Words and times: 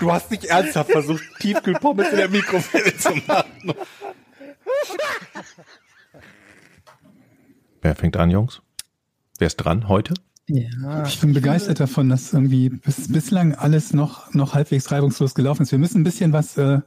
Du 0.00 0.12
hast 0.12 0.30
nicht 0.30 0.44
ernsthaft 0.44 0.90
versucht, 0.90 1.22
Tiefkühlpommes 1.40 2.10
in 2.10 2.16
der 2.16 2.28
Mikrowelle 2.28 2.96
zu 2.96 3.14
machen. 3.26 3.74
Wer 7.82 7.94
fängt 7.94 8.16
an, 8.16 8.30
Jungs? 8.30 8.62
Wer 9.38 9.46
ist 9.46 9.56
dran 9.56 9.88
heute? 9.88 10.14
Ja, 10.48 11.04
ich 11.04 11.20
bin 11.20 11.32
begeistert 11.32 11.80
davon, 11.80 12.08
dass 12.08 12.32
irgendwie 12.32 12.68
bis, 12.68 13.12
bislang 13.12 13.54
alles 13.54 13.92
noch, 13.92 14.32
noch 14.32 14.54
halbwegs 14.54 14.92
reibungslos 14.92 15.34
gelaufen 15.34 15.62
ist. 15.62 15.72
Wir 15.72 15.78
müssen 15.78 16.00
ein 16.00 16.04
bisschen 16.04 16.32
was 16.32 16.56
äh, 16.56 16.80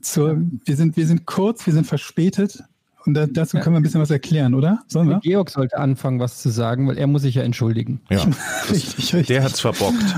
zur, 0.00 0.38
wir 0.64 0.76
sind, 0.76 0.96
wir 0.96 1.06
sind 1.06 1.26
kurz, 1.26 1.66
wir 1.66 1.74
sind 1.74 1.86
verspätet. 1.86 2.62
Und 3.04 3.14
da, 3.14 3.26
dazu 3.26 3.58
können 3.58 3.74
wir 3.74 3.80
ein 3.80 3.82
bisschen 3.82 4.00
was 4.00 4.10
erklären, 4.10 4.54
oder? 4.54 4.80
Sollen 4.86 5.08
wir? 5.08 5.20
Georg 5.20 5.50
sollte 5.50 5.78
anfangen, 5.78 6.18
was 6.18 6.40
zu 6.40 6.48
sagen, 6.50 6.88
weil 6.88 6.98
er 6.98 7.06
muss 7.06 7.22
sich 7.22 7.34
ja 7.34 7.42
entschuldigen. 7.42 8.00
Ja, 8.10 8.24
richtig, 8.70 8.96
richtig. 9.14 9.26
Der 9.26 9.42
hat's 9.42 9.60
verbockt. 9.60 10.14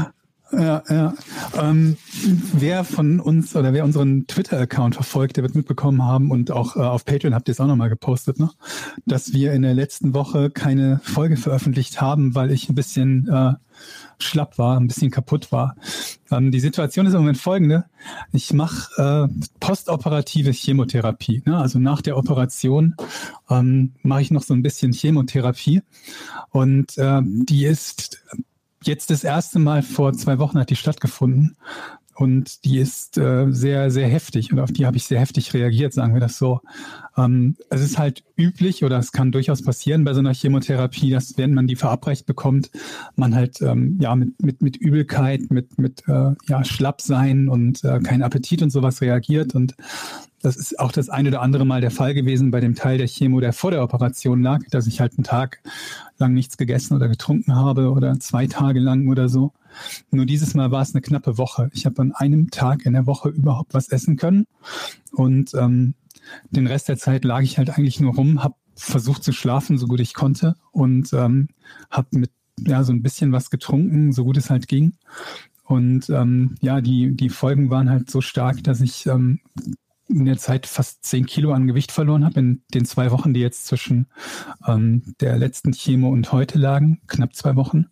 Ja, 0.52 0.82
ja. 0.88 1.14
Ähm, 1.56 1.96
wer 2.52 2.84
von 2.84 3.20
uns 3.20 3.54
oder 3.54 3.72
wer 3.72 3.84
unseren 3.84 4.26
Twitter-Account 4.26 4.96
verfolgt, 4.96 5.36
der 5.36 5.44
wird 5.44 5.54
mitbekommen 5.54 6.04
haben 6.04 6.30
und 6.30 6.50
auch 6.50 6.76
äh, 6.76 6.80
auf 6.80 7.04
Patreon 7.04 7.34
habt 7.34 7.48
ihr 7.48 7.52
es 7.52 7.60
auch 7.60 7.66
nochmal 7.66 7.88
gepostet, 7.88 8.40
ne? 8.40 8.50
dass 9.06 9.32
wir 9.32 9.52
in 9.52 9.62
der 9.62 9.74
letzten 9.74 10.12
Woche 10.12 10.50
keine 10.50 11.00
Folge 11.04 11.36
veröffentlicht 11.36 12.00
haben, 12.00 12.34
weil 12.34 12.50
ich 12.50 12.68
ein 12.68 12.74
bisschen 12.74 13.28
äh, 13.28 13.52
schlapp 14.18 14.58
war, 14.58 14.76
ein 14.78 14.88
bisschen 14.88 15.10
kaputt 15.10 15.52
war. 15.52 15.76
Ähm, 16.30 16.50
die 16.50 16.60
Situation 16.60 17.06
ist 17.06 17.14
im 17.14 17.20
Moment 17.20 17.38
folgende. 17.38 17.84
Ich 18.32 18.52
mache 18.52 19.28
äh, 19.30 19.48
postoperative 19.60 20.50
Chemotherapie. 20.50 21.42
Ne? 21.46 21.56
Also 21.56 21.78
nach 21.78 22.02
der 22.02 22.16
Operation 22.16 22.96
ähm, 23.48 23.92
mache 24.02 24.22
ich 24.22 24.30
noch 24.30 24.42
so 24.42 24.52
ein 24.54 24.62
bisschen 24.62 24.92
Chemotherapie. 24.92 25.82
Und 26.50 26.98
äh, 26.98 27.22
die 27.24 27.66
ist 27.66 28.22
jetzt 28.84 29.10
das 29.10 29.24
erste 29.24 29.58
Mal 29.58 29.82
vor 29.82 30.12
zwei 30.12 30.38
Wochen 30.38 30.58
hat 30.58 30.70
die 30.70 30.76
stattgefunden. 30.76 31.56
Und 32.20 32.66
die 32.66 32.76
ist 32.76 33.16
äh, 33.16 33.46
sehr, 33.48 33.90
sehr 33.90 34.06
heftig. 34.06 34.52
Und 34.52 34.60
auf 34.60 34.70
die 34.70 34.84
habe 34.84 34.98
ich 34.98 35.06
sehr 35.06 35.18
heftig 35.18 35.54
reagiert, 35.54 35.94
sagen 35.94 36.12
wir 36.12 36.20
das 36.20 36.36
so. 36.36 36.60
Ähm, 37.16 37.56
es 37.70 37.80
ist 37.80 37.98
halt 37.98 38.24
üblich 38.36 38.84
oder 38.84 38.98
es 38.98 39.12
kann 39.12 39.32
durchaus 39.32 39.62
passieren 39.62 40.04
bei 40.04 40.12
so 40.12 40.18
einer 40.18 40.34
Chemotherapie, 40.34 41.10
dass 41.12 41.38
wenn 41.38 41.54
man 41.54 41.66
die 41.66 41.76
verabreicht 41.76 42.26
bekommt, 42.26 42.70
man 43.16 43.34
halt 43.34 43.62
ähm, 43.62 43.96
ja 44.02 44.14
mit, 44.16 44.42
mit, 44.42 44.60
mit 44.60 44.76
Übelkeit, 44.76 45.50
mit, 45.50 45.78
mit 45.78 46.06
äh, 46.08 46.34
ja, 46.46 46.62
Schlappsein 46.62 47.48
und 47.48 47.82
äh, 47.84 48.00
kein 48.00 48.22
Appetit 48.22 48.60
und 48.60 48.68
sowas 48.68 49.00
reagiert. 49.00 49.54
Und 49.54 49.74
das 50.42 50.56
ist 50.56 50.78
auch 50.78 50.92
das 50.92 51.08
eine 51.08 51.28
oder 51.28 51.42
andere 51.42 51.64
Mal 51.64 51.80
der 51.80 51.90
Fall 51.90 52.14
gewesen 52.14 52.50
bei 52.50 52.60
dem 52.60 52.74
Teil 52.74 52.98
der 52.98 53.06
Chemo, 53.06 53.40
der 53.40 53.52
vor 53.52 53.70
der 53.70 53.82
Operation 53.82 54.42
lag, 54.42 54.60
dass 54.70 54.86
ich 54.86 55.00
halt 55.00 55.12
einen 55.16 55.24
Tag 55.24 55.60
lang 56.18 56.32
nichts 56.32 56.56
gegessen 56.56 56.94
oder 56.94 57.08
getrunken 57.08 57.54
habe 57.54 57.90
oder 57.90 58.18
zwei 58.20 58.46
Tage 58.46 58.80
lang 58.80 59.08
oder 59.08 59.28
so. 59.28 59.52
Nur 60.10 60.26
dieses 60.26 60.54
Mal 60.54 60.70
war 60.70 60.82
es 60.82 60.94
eine 60.94 61.02
knappe 61.02 61.38
Woche. 61.38 61.70
Ich 61.72 61.86
habe 61.86 62.00
an 62.02 62.12
einem 62.12 62.50
Tag 62.50 62.86
in 62.86 62.94
der 62.94 63.06
Woche 63.06 63.28
überhaupt 63.28 63.74
was 63.74 63.88
essen 63.88 64.16
können 64.16 64.46
und 65.12 65.54
ähm, 65.54 65.94
den 66.50 66.66
Rest 66.66 66.88
der 66.88 66.96
Zeit 66.96 67.24
lag 67.24 67.42
ich 67.42 67.58
halt 67.58 67.70
eigentlich 67.70 68.00
nur 68.00 68.14
rum, 68.14 68.42
habe 68.42 68.54
versucht 68.74 69.22
zu 69.22 69.32
schlafen, 69.32 69.78
so 69.78 69.86
gut 69.86 70.00
ich 70.00 70.14
konnte 70.14 70.54
und 70.72 71.12
ähm, 71.12 71.48
habe 71.90 72.08
mit 72.12 72.30
ja 72.66 72.82
so 72.82 72.92
ein 72.92 73.02
bisschen 73.02 73.32
was 73.32 73.50
getrunken, 73.50 74.12
so 74.12 74.24
gut 74.24 74.36
es 74.36 74.50
halt 74.50 74.68
ging. 74.68 74.94
Und 75.64 76.10
ähm, 76.10 76.56
ja, 76.60 76.80
die, 76.80 77.14
die 77.14 77.28
Folgen 77.28 77.70
waren 77.70 77.90
halt 77.90 78.10
so 78.10 78.20
stark, 78.20 78.64
dass 78.64 78.80
ich 78.80 79.06
ähm, 79.06 79.40
in 80.10 80.24
der 80.24 80.38
Zeit 80.38 80.66
fast 80.66 81.04
zehn 81.04 81.26
Kilo 81.26 81.52
an 81.52 81.66
Gewicht 81.66 81.92
verloren 81.92 82.24
habe, 82.24 82.40
in 82.40 82.62
den 82.74 82.84
zwei 82.84 83.10
Wochen, 83.10 83.32
die 83.32 83.40
jetzt 83.40 83.66
zwischen 83.66 84.06
ähm, 84.66 85.02
der 85.20 85.38
letzten 85.38 85.72
Chemo 85.72 86.08
und 86.08 86.32
heute 86.32 86.58
lagen, 86.58 87.00
knapp 87.06 87.34
zwei 87.34 87.56
Wochen. 87.56 87.86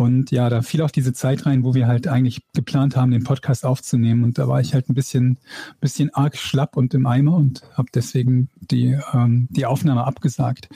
Und 0.00 0.30
ja, 0.30 0.48
da 0.48 0.62
fiel 0.62 0.80
auch 0.80 0.90
diese 0.90 1.12
Zeit 1.12 1.44
rein, 1.44 1.62
wo 1.62 1.74
wir 1.74 1.86
halt 1.86 2.08
eigentlich 2.08 2.40
geplant 2.54 2.96
haben, 2.96 3.10
den 3.10 3.22
Podcast 3.22 3.66
aufzunehmen. 3.66 4.24
Und 4.24 4.38
da 4.38 4.48
war 4.48 4.58
ich 4.58 4.72
halt 4.72 4.88
ein 4.88 4.94
bisschen, 4.94 5.36
bisschen 5.78 6.08
arg 6.14 6.38
schlapp 6.38 6.78
und 6.78 6.94
im 6.94 7.04
Eimer 7.04 7.36
und 7.36 7.60
habe 7.74 7.90
deswegen 7.94 8.48
die, 8.62 8.98
ähm, 9.12 9.46
die 9.50 9.66
Aufnahme 9.66 10.04
abgesagt. 10.04 10.70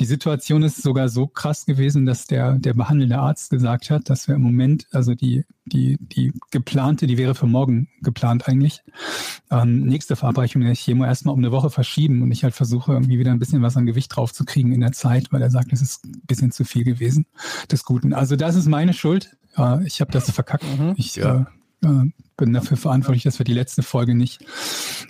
Die 0.00 0.06
Situation 0.06 0.62
ist 0.62 0.80
sogar 0.82 1.10
so 1.10 1.26
krass 1.26 1.66
gewesen, 1.66 2.06
dass 2.06 2.26
der, 2.26 2.54
der 2.54 2.72
behandelnde 2.72 3.18
Arzt 3.18 3.50
gesagt 3.50 3.90
hat, 3.90 4.08
dass 4.08 4.26
wir 4.26 4.36
im 4.36 4.42
Moment, 4.42 4.86
also 4.90 5.14
die, 5.14 5.44
die, 5.64 5.98
die 6.00 6.32
geplante, 6.50 7.06
die 7.06 7.18
wäre 7.18 7.34
für 7.34 7.46
morgen 7.46 7.88
geplant 8.00 8.48
eigentlich, 8.48 8.82
ähm, 9.50 9.82
nächste 9.82 10.16
Verabreichung 10.16 10.62
der 10.62 10.74
Chemo 10.74 11.04
erstmal 11.04 11.34
um 11.34 11.40
eine 11.40 11.52
Woche 11.52 11.70
verschieben 11.70 12.22
und 12.22 12.32
ich 12.32 12.42
halt 12.42 12.54
versuche 12.54 12.92
irgendwie 12.92 13.18
wieder 13.18 13.30
ein 13.30 13.38
bisschen 13.38 13.62
was 13.62 13.76
an 13.76 13.86
Gewicht 13.86 14.14
draufzukriegen 14.14 14.72
in 14.72 14.80
der 14.80 14.92
Zeit, 14.92 15.32
weil 15.32 15.42
er 15.42 15.50
sagt, 15.50 15.72
es 15.72 15.82
ist 15.82 16.04
ein 16.04 16.22
bisschen 16.26 16.50
zu 16.50 16.64
viel 16.64 16.84
gewesen 16.84 17.26
des 17.70 17.84
Guten. 17.84 18.12
Also 18.12 18.34
das 18.34 18.56
ist 18.56 18.61
ist 18.62 18.68
meine 18.68 18.92
Schuld. 18.92 19.36
Ich 19.84 20.00
habe 20.00 20.10
das 20.10 20.30
verkackt. 20.30 20.64
Mhm, 20.78 20.94
ich 20.96 21.16
ja. 21.16 21.46
äh, 21.84 21.86
äh 21.86 22.10
bin 22.36 22.54
dafür 22.54 22.76
verantwortlich, 22.76 23.22
dass 23.22 23.38
wir 23.38 23.44
die 23.44 23.54
letzte 23.54 23.82
Folge 23.82 24.14
nicht 24.14 24.44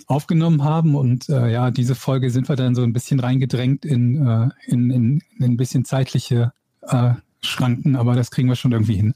aufgenommen 0.07 0.63
haben. 0.63 0.95
Und 0.95 1.29
äh, 1.29 1.51
ja, 1.51 1.71
diese 1.71 1.95
Folge 1.95 2.29
sind 2.29 2.49
wir 2.49 2.55
dann 2.55 2.75
so 2.75 2.83
ein 2.83 2.93
bisschen 2.93 3.19
reingedrängt 3.19 3.85
in, 3.85 4.27
äh, 4.27 4.49
in, 4.67 4.91
in, 4.91 5.21
in 5.39 5.43
ein 5.45 5.57
bisschen 5.57 5.85
zeitliche 5.85 6.51
äh, 6.81 7.13
Schranken, 7.41 7.95
aber 7.95 8.15
das 8.15 8.31
kriegen 8.31 8.49
wir 8.49 8.55
schon 8.55 8.71
irgendwie 8.71 8.95
hin. 8.95 9.13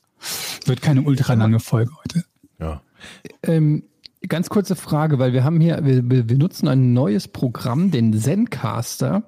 Wird 0.66 0.82
keine 0.82 1.02
ultra 1.04 1.34
lange 1.34 1.60
Folge 1.60 1.92
heute. 2.04 2.24
Ja. 2.60 2.82
Ähm, 3.44 3.84
ganz 4.28 4.50
kurze 4.50 4.76
Frage, 4.76 5.20
weil 5.20 5.34
wir 5.34 5.44
haben 5.44 5.62
hier, 5.62 5.84
wir, 5.84 6.28
wir 6.28 6.38
nutzen 6.38 6.68
ein 6.68 6.94
neues 6.94 7.28
Programm, 7.28 7.92
den 7.92 8.14
Zencaster 8.14 9.24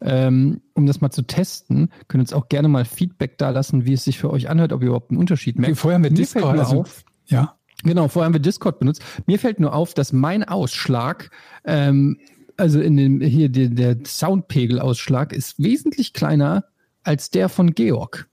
ähm, 0.00 0.60
um 0.74 0.86
das 0.86 1.00
mal 1.00 1.10
zu 1.10 1.22
testen. 1.22 1.90
Könnt 2.08 2.22
uns 2.22 2.32
auch 2.32 2.48
gerne 2.48 2.68
mal 2.68 2.84
Feedback 2.84 3.38
da 3.38 3.50
lassen, 3.50 3.86
wie 3.86 3.92
es 3.92 4.04
sich 4.04 4.18
für 4.18 4.30
euch 4.30 4.48
anhört, 4.48 4.72
ob 4.72 4.82
ihr 4.82 4.88
überhaupt 4.88 5.10
einen 5.10 5.18
Unterschied 5.18 5.58
merkt. 5.58 5.76
Vorher 5.76 5.96
haben 5.96 6.04
wir 6.04 6.10
Discord, 6.10 6.58
also, 6.58 6.80
auf, 6.80 7.04
ja. 7.26 7.54
Genau, 7.84 8.08
vorher 8.08 8.26
haben 8.26 8.34
wir 8.34 8.40
Discord 8.40 8.80
benutzt. 8.80 9.02
Mir 9.26 9.38
fällt 9.38 9.60
nur 9.60 9.72
auf, 9.72 9.94
dass 9.94 10.12
mein 10.12 10.44
Ausschlag, 10.44 11.30
ähm, 11.64 12.18
also 12.56 12.80
in 12.80 12.96
dem, 12.96 13.20
hier 13.20 13.48
der, 13.48 13.68
der 13.68 13.96
Soundpegelausschlag 14.04 15.32
ist 15.32 15.62
wesentlich 15.62 16.12
kleiner 16.12 16.64
als 17.04 17.30
der 17.30 17.48
von 17.48 17.74
Georg. 17.74 18.28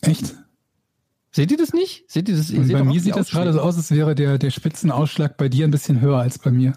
Echt? 0.00 0.34
Seht 1.32 1.52
ihr 1.52 1.56
das 1.56 1.72
nicht? 1.72 2.10
Seht 2.10 2.28
ihr 2.28 2.36
das? 2.36 2.50
Ihr 2.50 2.66
bei 2.66 2.82
mir 2.82 3.00
sieht 3.00 3.14
das 3.14 3.30
gerade 3.30 3.52
so 3.52 3.60
aus, 3.60 3.76
als 3.76 3.92
wäre 3.92 4.16
der, 4.16 4.38
der 4.38 4.50
Spitzenausschlag 4.50 5.36
bei 5.36 5.48
dir 5.48 5.66
ein 5.66 5.70
bisschen 5.70 6.00
höher 6.00 6.18
als 6.18 6.38
bei 6.38 6.50
mir. 6.50 6.72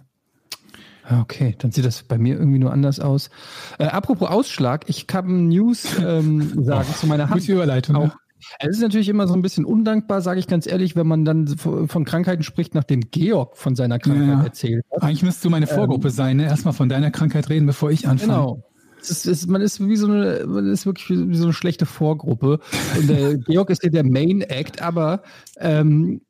Ah, 1.06 1.22
okay, 1.22 1.56
dann 1.60 1.72
sieht 1.72 1.86
das 1.86 2.04
bei 2.04 2.18
mir 2.18 2.38
irgendwie 2.38 2.60
nur 2.60 2.72
anders 2.72 3.00
aus. 3.00 3.30
Äh, 3.78 3.86
apropos 3.86 4.30
Ausschlag, 4.30 4.86
ich 4.88 5.08
kann 5.08 5.50
News 5.50 5.86
ähm, 6.00 6.64
sagen 6.64 6.88
oh, 6.90 6.98
zu 6.98 7.08
meiner 7.08 7.30
Hand. 7.30 7.48
Überleitung. 7.48 7.96
Auch. 7.96 8.16
Es 8.60 8.70
ist 8.70 8.82
natürlich 8.82 9.10
immer 9.10 9.28
so 9.28 9.34
ein 9.34 9.42
bisschen 9.42 9.66
undankbar, 9.66 10.22
sage 10.22 10.40
ich 10.40 10.48
ganz 10.48 10.68
ehrlich, 10.68 10.96
wenn 10.96 11.08
man 11.08 11.26
dann 11.26 11.48
von 11.48 12.06
Krankheiten 12.06 12.44
spricht, 12.44 12.76
nachdem 12.76 13.02
Georg 13.12 13.58
von 13.58 13.76
seiner 13.76 14.00
Krankheit 14.00 14.28
ja, 14.28 14.44
erzählt 14.44 14.86
hat. 14.92 15.04
Eigentlich 15.04 15.24
müsstest 15.24 15.46
du 15.46 15.50
meine 15.50 15.68
Vorgruppe 15.68 16.10
ähm, 16.10 16.14
sein, 16.14 16.38
ne? 16.38 16.46
Erstmal 16.46 16.74
von 16.74 16.90
deiner 16.90 17.12
Krankheit 17.12 17.50
reden, 17.50 17.66
bevor 17.66 17.92
ich 17.92 18.08
anfange. 18.08 18.34
Genau. 18.34 18.64
Ist, 19.02 19.26
es, 19.26 19.48
man 19.48 19.62
ist 19.62 19.86
wie 19.86 19.98
so 19.98 20.08
eine, 20.08 20.46
man 20.48 20.66
ist 20.72 20.86
wirklich 20.86 21.10
wie 21.10 21.36
so 21.36 21.44
eine 21.44 21.54
schlechte 21.54 21.86
Vorgruppe. 21.86 22.60
Und 22.98 23.10
der 23.10 23.38
Georg 23.48 23.70
ist 23.70 23.84
ja 23.84 23.90
der 23.90 24.06
Main 24.06 24.42
Act, 24.42 24.82
aber 24.82 25.24
ähm, 25.58 26.22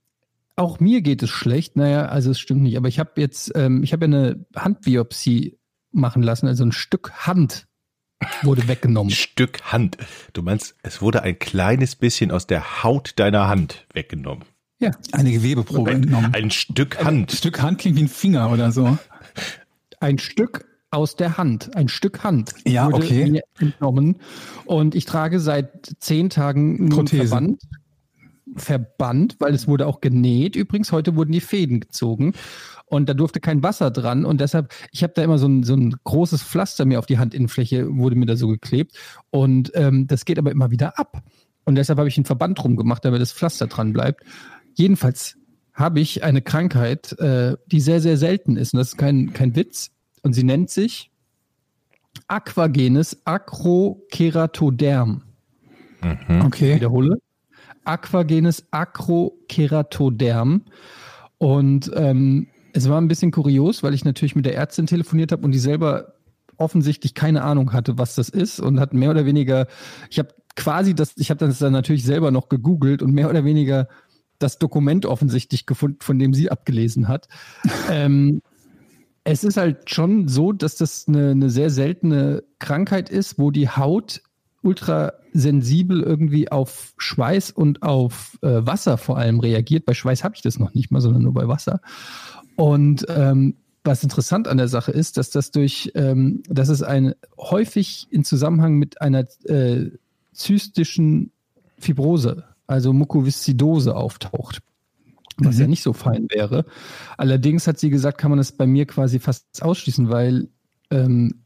auch 0.56 0.80
mir 0.80 1.02
geht 1.02 1.24
es 1.24 1.30
schlecht. 1.30 1.76
Naja, 1.76 2.06
also 2.06 2.32
es 2.32 2.40
stimmt 2.40 2.62
nicht. 2.62 2.78
Aber 2.78 2.88
ich 2.88 3.00
habe 3.00 3.12
jetzt, 3.18 3.52
ähm, 3.56 3.84
ich 3.84 3.94
habe 3.94 4.06
ja 4.06 4.08
eine 4.08 4.46
Handbiopsie 4.56 5.58
machen 5.92 6.24
lassen, 6.24 6.48
also 6.48 6.64
ein 6.64 6.72
Stück 6.72 7.12
Hand 7.12 7.68
wurde 8.42 8.68
weggenommen. 8.68 9.12
Stück 9.12 9.62
Hand. 9.72 9.98
Du 10.34 10.42
meinst, 10.42 10.76
es 10.84 11.02
wurde 11.02 11.24
ein 11.24 11.38
kleines 11.40 11.96
bisschen 11.96 12.32
aus 12.32 12.48
der 12.48 12.84
Haut 12.84 13.14
deiner 13.18 13.48
Hand 13.48 13.86
weggenommen. 13.94 14.46
Ja, 14.80 14.92
eine 15.12 15.32
Gewebeprobe 15.32 15.92
ein, 15.92 16.04
entnommen. 16.04 16.34
Ein 16.34 16.52
Stück 16.52 17.04
Hand. 17.04 17.32
Ein 17.32 17.38
Stück 17.38 17.62
Hand 17.62 17.80
klingt 17.80 17.98
wie 17.98 18.04
ein 18.04 18.10
Finger 18.10 18.52
oder 18.52 18.72
so. 18.72 18.98
Ein 20.00 20.20
Stück 20.20 20.66
aus 20.94 21.16
der 21.16 21.38
Hand, 21.38 21.76
ein 21.76 21.88
Stück 21.88 22.24
Hand 22.24 22.54
ja, 22.66 22.86
wurde 22.92 23.06
okay. 23.06 23.30
mir 23.30 23.44
entnommen. 23.58 24.18
Und 24.66 24.94
ich 24.96 25.06
trage 25.06 25.40
seit 25.40 25.96
zehn 26.00 26.30
Tagen 26.30 26.92
einen 26.92 27.08
Verband. 27.08 27.64
Verband, 28.56 29.36
weil 29.40 29.54
es 29.54 29.68
wurde 29.68 29.88
auch 29.88 30.02
genäht. 30.02 30.56
Übrigens, 30.56 30.92
heute 30.92 31.16
wurden 31.16 31.32
die 31.32 31.42
Fäden 31.42 31.80
gezogen 31.80 32.34
und 32.86 33.10
da 33.10 33.14
durfte 33.14 33.40
kein 33.40 33.64
Wasser 33.64 33.92
dran 33.92 34.26
und 34.26 34.42
deshalb, 34.42 34.74
ich 34.92 35.04
habe 35.04 35.14
da 35.16 35.24
immer 35.24 35.38
so 35.38 35.48
ein, 35.48 35.64
so 35.64 35.76
ein 35.76 35.96
großes 36.04 36.44
Pflaster 36.44 36.86
mir 36.86 37.00
auf 37.00 37.06
die 37.06 37.20
Handinnenfläche, 37.20 37.88
wurde 37.98 38.16
mir 38.16 38.26
da 38.26 38.36
so 38.36 38.48
geklebt 38.48 38.98
und 39.32 39.72
ähm, 39.76 40.08
das 40.08 40.26
geht 40.26 40.38
aber 40.38 40.52
immer 40.52 40.72
wieder 40.72 41.00
ab. 41.00 41.24
Und 41.66 41.76
deshalb 41.76 41.98
habe 41.98 42.10
ich 42.10 42.18
einen 42.18 42.26
Verband 42.26 42.60
drum 42.60 42.76
gemacht, 42.76 43.06
damit 43.06 43.22
das 43.22 43.32
Pflaster 43.32 43.68
dran 43.68 43.94
bleibt. 43.94 44.24
Jedenfalls 44.76 45.38
habe 45.74 46.02
ich 46.02 46.24
eine 46.24 46.42
Krankheit, 46.42 47.14
äh, 47.20 47.56
die 47.68 47.80
sehr, 47.80 48.02
sehr 48.02 48.18
selten 48.18 48.58
ist 48.58 48.74
und 48.74 48.80
das 48.80 48.90
ist 48.90 48.98
kein, 48.98 49.34
kein 49.34 49.56
Witz. 49.56 49.92
und 50.22 50.34
sie 50.34 50.44
nennt 50.44 50.70
sich 50.70 51.10
Aquagenes 52.28 53.22
Acrokeratoderm. 53.26 55.24
Mhm. 56.02 56.42
Okay. 56.46 56.72
Ich 56.72 56.76
wiederhole. 56.78 57.18
Aquagenes 57.86 58.66
Acrokeratoderm. 58.72 60.64
Und 61.38 61.92
ähm, 61.96 62.48
es 62.74 62.90
war 62.90 63.00
ein 63.00 63.08
bisschen 63.08 63.32
kurios, 63.32 63.84
weil 63.84 63.94
ich 63.94 64.06
natürlich 64.06 64.36
mit 64.36 64.46
der 64.46 64.56
Ärztin 64.56 64.88
telefoniert 64.88 65.32
habe 65.32 65.44
und 65.44 65.52
die 65.52 65.60
selber 65.60 66.14
offensichtlich 66.58 67.14
keine 67.14 67.44
Ahnung 67.44 67.74
hatte, 67.74 67.98
was 67.98 68.16
das 68.16 68.30
ist 68.30 68.60
und 68.60 68.80
hat 68.80 68.94
mehr 68.94 69.12
oder 69.12 69.26
weniger, 69.26 69.68
ich 70.10 70.20
habe 70.20 70.30
quasi 70.56 70.94
das, 70.94 71.14
ich 71.18 71.30
habe 71.30 71.46
das 71.46 71.60
dann 71.60 71.74
natürlich 71.74 72.04
selber 72.04 72.32
noch 72.32 72.50
gegoogelt 72.50 73.02
und 73.02 73.14
mehr 73.14 73.30
oder 73.30 73.44
weniger 73.44 73.88
das 74.40 74.60
Dokument 74.60 75.06
offensichtlich 75.06 75.66
gefunden, 75.66 76.00
von 76.02 76.20
dem 76.20 76.34
sie 76.34 76.52
abgelesen 76.52 77.08
hat. 77.08 77.28
ähm, 77.90 78.42
es 79.24 79.44
ist 79.44 79.58
halt 79.58 79.90
schon 79.90 80.28
so, 80.28 80.52
dass 80.52 80.76
das 80.76 81.08
eine, 81.08 81.32
eine 81.32 81.50
sehr 81.50 81.70
seltene 81.70 82.44
Krankheit 82.60 83.10
ist, 83.10 83.40
wo 83.40 83.52
die 83.52 83.70
Haut 83.70 84.22
ultra 84.64 85.14
sensibel 85.34 86.02
irgendwie 86.02 86.52
auf 86.52 86.94
Schweiß 86.98 87.52
und 87.52 87.84
auf 87.84 88.38
äh, 88.42 88.66
Wasser 88.66 88.98
vor 88.98 89.18
allem 89.18 89.40
reagiert. 89.40 89.86
Bei 89.86 89.94
Schweiß 89.94 90.24
habe 90.24 90.36
ich 90.36 90.42
das 90.42 90.60
noch 90.60 90.74
nicht 90.74 90.92
mal, 90.92 91.02
sondern 91.02 91.24
nur 91.24 91.34
bei 91.34 91.48
Wasser. 91.48 91.82
Und 92.56 93.06
ähm, 93.10 93.56
was 93.84 94.04
interessant 94.04 94.48
an 94.48 94.58
der 94.58 94.68
Sache 94.68 94.92
ist, 94.92 95.18
dass 95.18 95.30
das 95.30 95.52
durch, 95.52 95.92
ähm, 95.96 96.44
dass 96.48 96.70
es 96.70 96.84
ein 96.84 97.14
häufig 97.38 98.08
in 98.12 98.24
Zusammenhang 98.24 98.76
mit 98.76 99.02
einer 99.02 99.26
äh, 99.46 99.92
zystischen 100.32 101.32
Fibrose, 101.78 102.46
also 102.66 102.94
Mukoviszidose 102.94 103.96
auftaucht 103.96 104.62
was 105.38 105.56
mhm. 105.56 105.62
ja 105.62 105.68
nicht 105.68 105.84
so 105.84 105.94
fein 105.94 106.28
wäre. 106.30 106.66
Allerdings 107.18 107.68
hat 107.68 107.80
sie 107.80 107.90
gesagt, 107.90 108.18
kann 108.18 108.32
man 108.32 108.38
das 108.38 108.52
bei 108.52 108.68
mir 108.68 108.86
quasi 108.86 109.20
fast 109.20 109.62
ausschließen, 109.62 110.10
weil 110.10 110.50
ähm, 110.92 111.43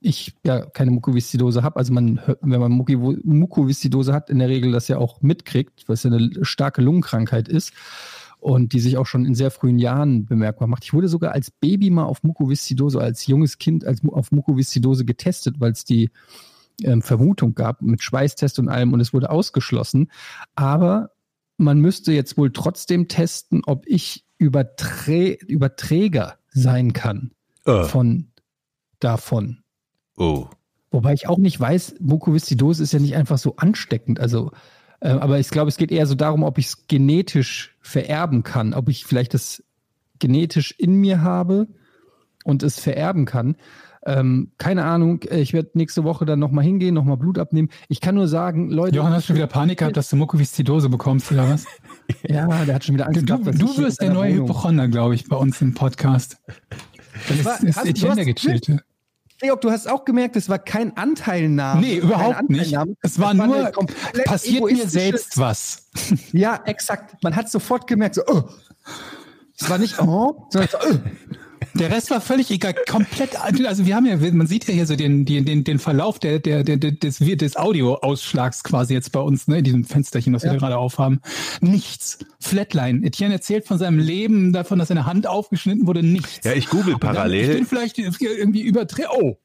ich 0.00 0.34
ja 0.44 0.66
keine 0.66 0.90
Mukoviszidose 0.90 1.62
habe. 1.62 1.76
Also 1.76 1.92
man, 1.92 2.20
wenn 2.40 2.60
man 2.60 2.72
Mukoviszidose 2.72 4.12
hat, 4.12 4.30
in 4.30 4.38
der 4.38 4.48
Regel 4.48 4.72
das 4.72 4.88
ja 4.88 4.98
auch 4.98 5.22
mitkriegt, 5.22 5.88
was 5.88 6.02
ja 6.02 6.10
eine 6.10 6.30
starke 6.42 6.82
Lungenkrankheit 6.82 7.48
ist 7.48 7.72
und 8.38 8.72
die 8.72 8.80
sich 8.80 8.96
auch 8.96 9.06
schon 9.06 9.24
in 9.24 9.34
sehr 9.34 9.50
frühen 9.50 9.78
Jahren 9.78 10.24
bemerkbar 10.26 10.68
macht. 10.68 10.84
Ich 10.84 10.92
wurde 10.92 11.08
sogar 11.08 11.32
als 11.32 11.50
Baby 11.50 11.90
mal 11.90 12.04
auf 12.04 12.22
Mukoviszidose, 12.22 13.00
als 13.00 13.26
junges 13.26 13.58
Kind 13.58 13.84
als 13.84 14.00
auf 14.06 14.32
Mukoviszidose 14.32 15.04
getestet, 15.04 15.60
weil 15.60 15.72
es 15.72 15.84
die 15.84 16.10
ähm, 16.82 17.02
Vermutung 17.02 17.54
gab 17.54 17.82
mit 17.82 18.02
Schweißtest 18.02 18.58
und 18.58 18.68
allem 18.68 18.92
und 18.92 19.00
es 19.00 19.12
wurde 19.12 19.30
ausgeschlossen. 19.30 20.10
Aber 20.54 21.10
man 21.56 21.78
müsste 21.78 22.12
jetzt 22.12 22.38
wohl 22.38 22.52
trotzdem 22.52 23.08
testen, 23.08 23.62
ob 23.66 23.86
ich 23.86 24.24
Überträ 24.38 25.34
Überträger 25.46 26.38
sein 26.48 26.94
kann 26.94 27.32
uh. 27.66 27.84
von 27.84 28.28
davon. 28.98 29.62
Oh. 30.20 30.48
Wobei 30.90 31.14
ich 31.14 31.28
auch 31.28 31.38
nicht 31.38 31.58
weiß, 31.58 31.94
Mukoviszidose 32.00 32.82
ist 32.82 32.92
ja 32.92 32.98
nicht 32.98 33.16
einfach 33.16 33.38
so 33.38 33.56
ansteckend. 33.56 34.20
Also, 34.20 34.50
äh, 35.00 35.08
aber 35.08 35.38
ich 35.38 35.48
glaube, 35.48 35.68
es 35.68 35.78
geht 35.78 35.90
eher 35.90 36.06
so 36.06 36.14
darum, 36.14 36.42
ob 36.42 36.58
ich 36.58 36.66
es 36.66 36.86
genetisch 36.88 37.76
vererben 37.80 38.42
kann, 38.42 38.74
ob 38.74 38.90
ich 38.90 39.06
vielleicht 39.06 39.32
das 39.32 39.64
genetisch 40.18 40.72
in 40.76 40.96
mir 40.96 41.22
habe 41.22 41.68
und 42.44 42.62
es 42.62 42.78
vererben 42.78 43.24
kann. 43.24 43.56
Ähm, 44.04 44.52
keine 44.58 44.84
Ahnung, 44.84 45.22
äh, 45.22 45.40
ich 45.40 45.54
werde 45.54 45.70
nächste 45.74 46.04
Woche 46.04 46.26
dann 46.26 46.38
nochmal 46.38 46.64
hingehen, 46.64 46.94
nochmal 46.94 47.16
Blut 47.16 47.38
abnehmen. 47.38 47.70
Ich 47.88 48.02
kann 48.02 48.14
nur 48.14 48.28
sagen, 48.28 48.70
Leute. 48.70 48.96
Johann, 48.96 49.12
hast 49.12 49.24
du 49.24 49.26
schon 49.28 49.36
wieder 49.36 49.46
Panik 49.46 49.78
gehabt, 49.78 49.96
dass 49.96 50.10
du 50.10 50.16
Mukoviszidose 50.16 50.90
bekommst, 50.90 51.32
oder 51.32 51.48
was? 51.48 51.64
ja, 52.28 52.64
der 52.64 52.74
hat 52.74 52.84
schon 52.84 52.94
wieder 52.94 53.06
Angst 53.06 53.22
du, 53.22 53.26
gehabt. 53.26 53.46
Du 53.60 53.76
wirst 53.78 54.02
der 54.02 54.12
neue 54.12 54.34
Hypochonder, 54.34 54.88
glaube 54.88 55.14
ich, 55.14 55.28
bei 55.28 55.36
uns 55.36 55.62
im 55.62 55.72
Podcast. 55.72 56.38
Das 57.28 57.44
war, 57.44 57.54
ist, 57.62 57.64
ist 57.64 57.86
Etienne 57.86 58.16
der 58.16 58.24
Gechillte. 58.26 58.82
Georg, 59.40 59.60
du 59.62 59.70
hast 59.70 59.88
auch 59.88 60.04
gemerkt, 60.04 60.36
es 60.36 60.48
war 60.48 60.58
kein 60.58 60.96
Anteilnahme. 60.96 61.80
Nee, 61.80 61.96
überhaupt 61.96 62.50
nicht. 62.50 62.76
Es 63.02 63.18
war, 63.18 63.36
war 63.36 63.46
nur, 63.46 63.72
passiert 64.24 64.62
mir 64.64 64.88
selbst 64.88 65.38
was. 65.38 65.88
Ja, 66.32 66.60
exakt. 66.66 67.22
Man 67.22 67.34
hat 67.34 67.50
sofort 67.50 67.86
gemerkt, 67.86 68.16
so, 68.16 68.22
oh. 68.26 68.44
Es 69.58 69.68
war 69.68 69.78
nicht, 69.78 69.98
oh, 70.00 70.46
sondern 70.50 70.70
so, 70.70 70.78
oh. 70.78 70.94
Der 71.74 71.90
Rest 71.90 72.10
war 72.10 72.20
völlig 72.20 72.50
egal, 72.50 72.74
komplett. 72.88 73.40
Also 73.40 73.86
wir 73.86 73.94
haben 73.94 74.06
ja, 74.06 74.16
man 74.32 74.46
sieht 74.46 74.66
ja 74.66 74.74
hier 74.74 74.86
so 74.86 74.96
den, 74.96 75.24
den, 75.24 75.44
den, 75.44 75.64
den 75.64 75.78
Verlauf 75.78 76.18
der, 76.18 76.38
der, 76.38 76.64
der, 76.64 76.76
des, 76.76 77.18
des 77.18 77.56
Audioausschlags 77.56 78.64
quasi 78.64 78.94
jetzt 78.94 79.12
bei 79.12 79.20
uns, 79.20 79.48
ne, 79.48 79.58
in 79.58 79.64
diesem 79.64 79.84
Fensterchen, 79.84 80.32
was 80.34 80.42
ja. 80.42 80.52
wir 80.52 80.58
gerade 80.58 80.76
aufhaben. 80.76 81.20
Nichts. 81.60 82.18
Flatline. 82.40 83.04
Etienne 83.06 83.34
erzählt 83.34 83.66
von 83.66 83.78
seinem 83.78 83.98
Leben, 83.98 84.52
davon, 84.52 84.78
dass 84.78 84.88
seine 84.88 85.06
Hand 85.06 85.26
aufgeschnitten 85.26 85.86
wurde, 85.86 86.02
nichts. 86.02 86.44
Ja, 86.44 86.52
ich 86.52 86.68
google 86.68 86.96
parallel. 86.98 87.50
ich 87.50 87.56
bin 87.56 87.66
vielleicht 87.66 87.98
irgendwie 87.98 88.62
überdreht. 88.62 89.06
Oh, 89.12 89.36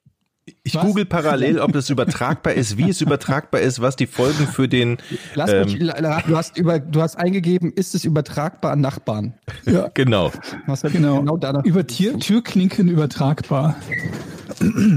ich 0.64 0.76
was? 0.76 0.86
google 0.86 1.06
parallel, 1.06 1.60
ob 1.60 1.74
das 1.74 1.90
übertragbar 1.90 2.54
ist, 2.54 2.78
wie 2.78 2.90
es 2.90 3.02
übertragbar 3.02 3.62
ist, 3.62 3.82
was 3.82 3.96
die 3.96 4.06
Folgen 4.06 4.48
für 4.48 4.68
den. 4.68 4.98
Lass 5.34 5.52
ähm, 5.52 5.66
mich, 5.66 5.80
du 5.80 6.38
hast 6.38 6.58
über, 6.58 6.80
du 6.80 7.02
hast 7.02 7.16
eingegeben, 7.16 7.72
ist 7.74 7.96
es 7.96 8.06
übertragbar 8.06 8.72
an 8.72 8.82
Nachbarn? 8.82 9.34
Ja, 9.66 9.88
genau. 9.94 10.32
Was 10.68 10.84
genau. 10.84 11.20
genau 11.20 11.38
danach 11.38 11.66
über 11.66 11.88
Tier, 11.88 12.20
Türklinken 12.20 12.90
übertragbar. 12.90 13.76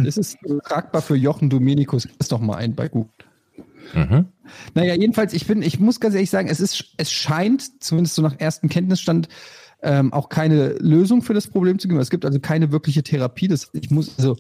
Es 0.07 0.19
ist 0.19 0.37
übertragbar 0.43 1.01
für 1.01 1.17
Jochen 1.17 1.49
Dominikus. 1.49 2.07
Ist 2.19 2.33
doch 2.33 2.41
mal 2.41 2.57
ein 2.57 2.75
bei 2.75 2.89
Google. 2.89 3.11
Mhm. 3.95 4.27
Naja, 4.75 4.95
jedenfalls, 4.95 5.33
ich 5.33 5.47
bin, 5.47 5.63
ich 5.63 5.81
muss 5.81 5.99
ganz 5.99 6.15
ehrlich 6.15 6.31
sagen, 6.31 6.49
es 6.49 6.61
ist, 6.61 6.93
es 6.99 7.11
scheint, 7.11 7.83
zumindest 7.83 8.15
so 8.17 8.23
nach 8.23 8.39
ersten 8.39 8.69
Kenntnisstand, 8.69 9.29
ähm, 9.83 10.13
auch 10.13 10.29
keine 10.29 10.75
Lösung 10.75 11.23
für 11.23 11.35
das 11.35 11.47
Problem 11.47 11.79
zu 11.79 11.89
geben. 11.89 12.01
Es 12.01 12.11
gibt 12.11 12.27
also 12.27 12.39
keine 12.39 12.71
wirkliche 12.73 13.03
Therapie. 13.03 13.49
Das, 13.49 13.71
ich 13.73 13.91
muss, 13.91 14.19
also 14.19 14.37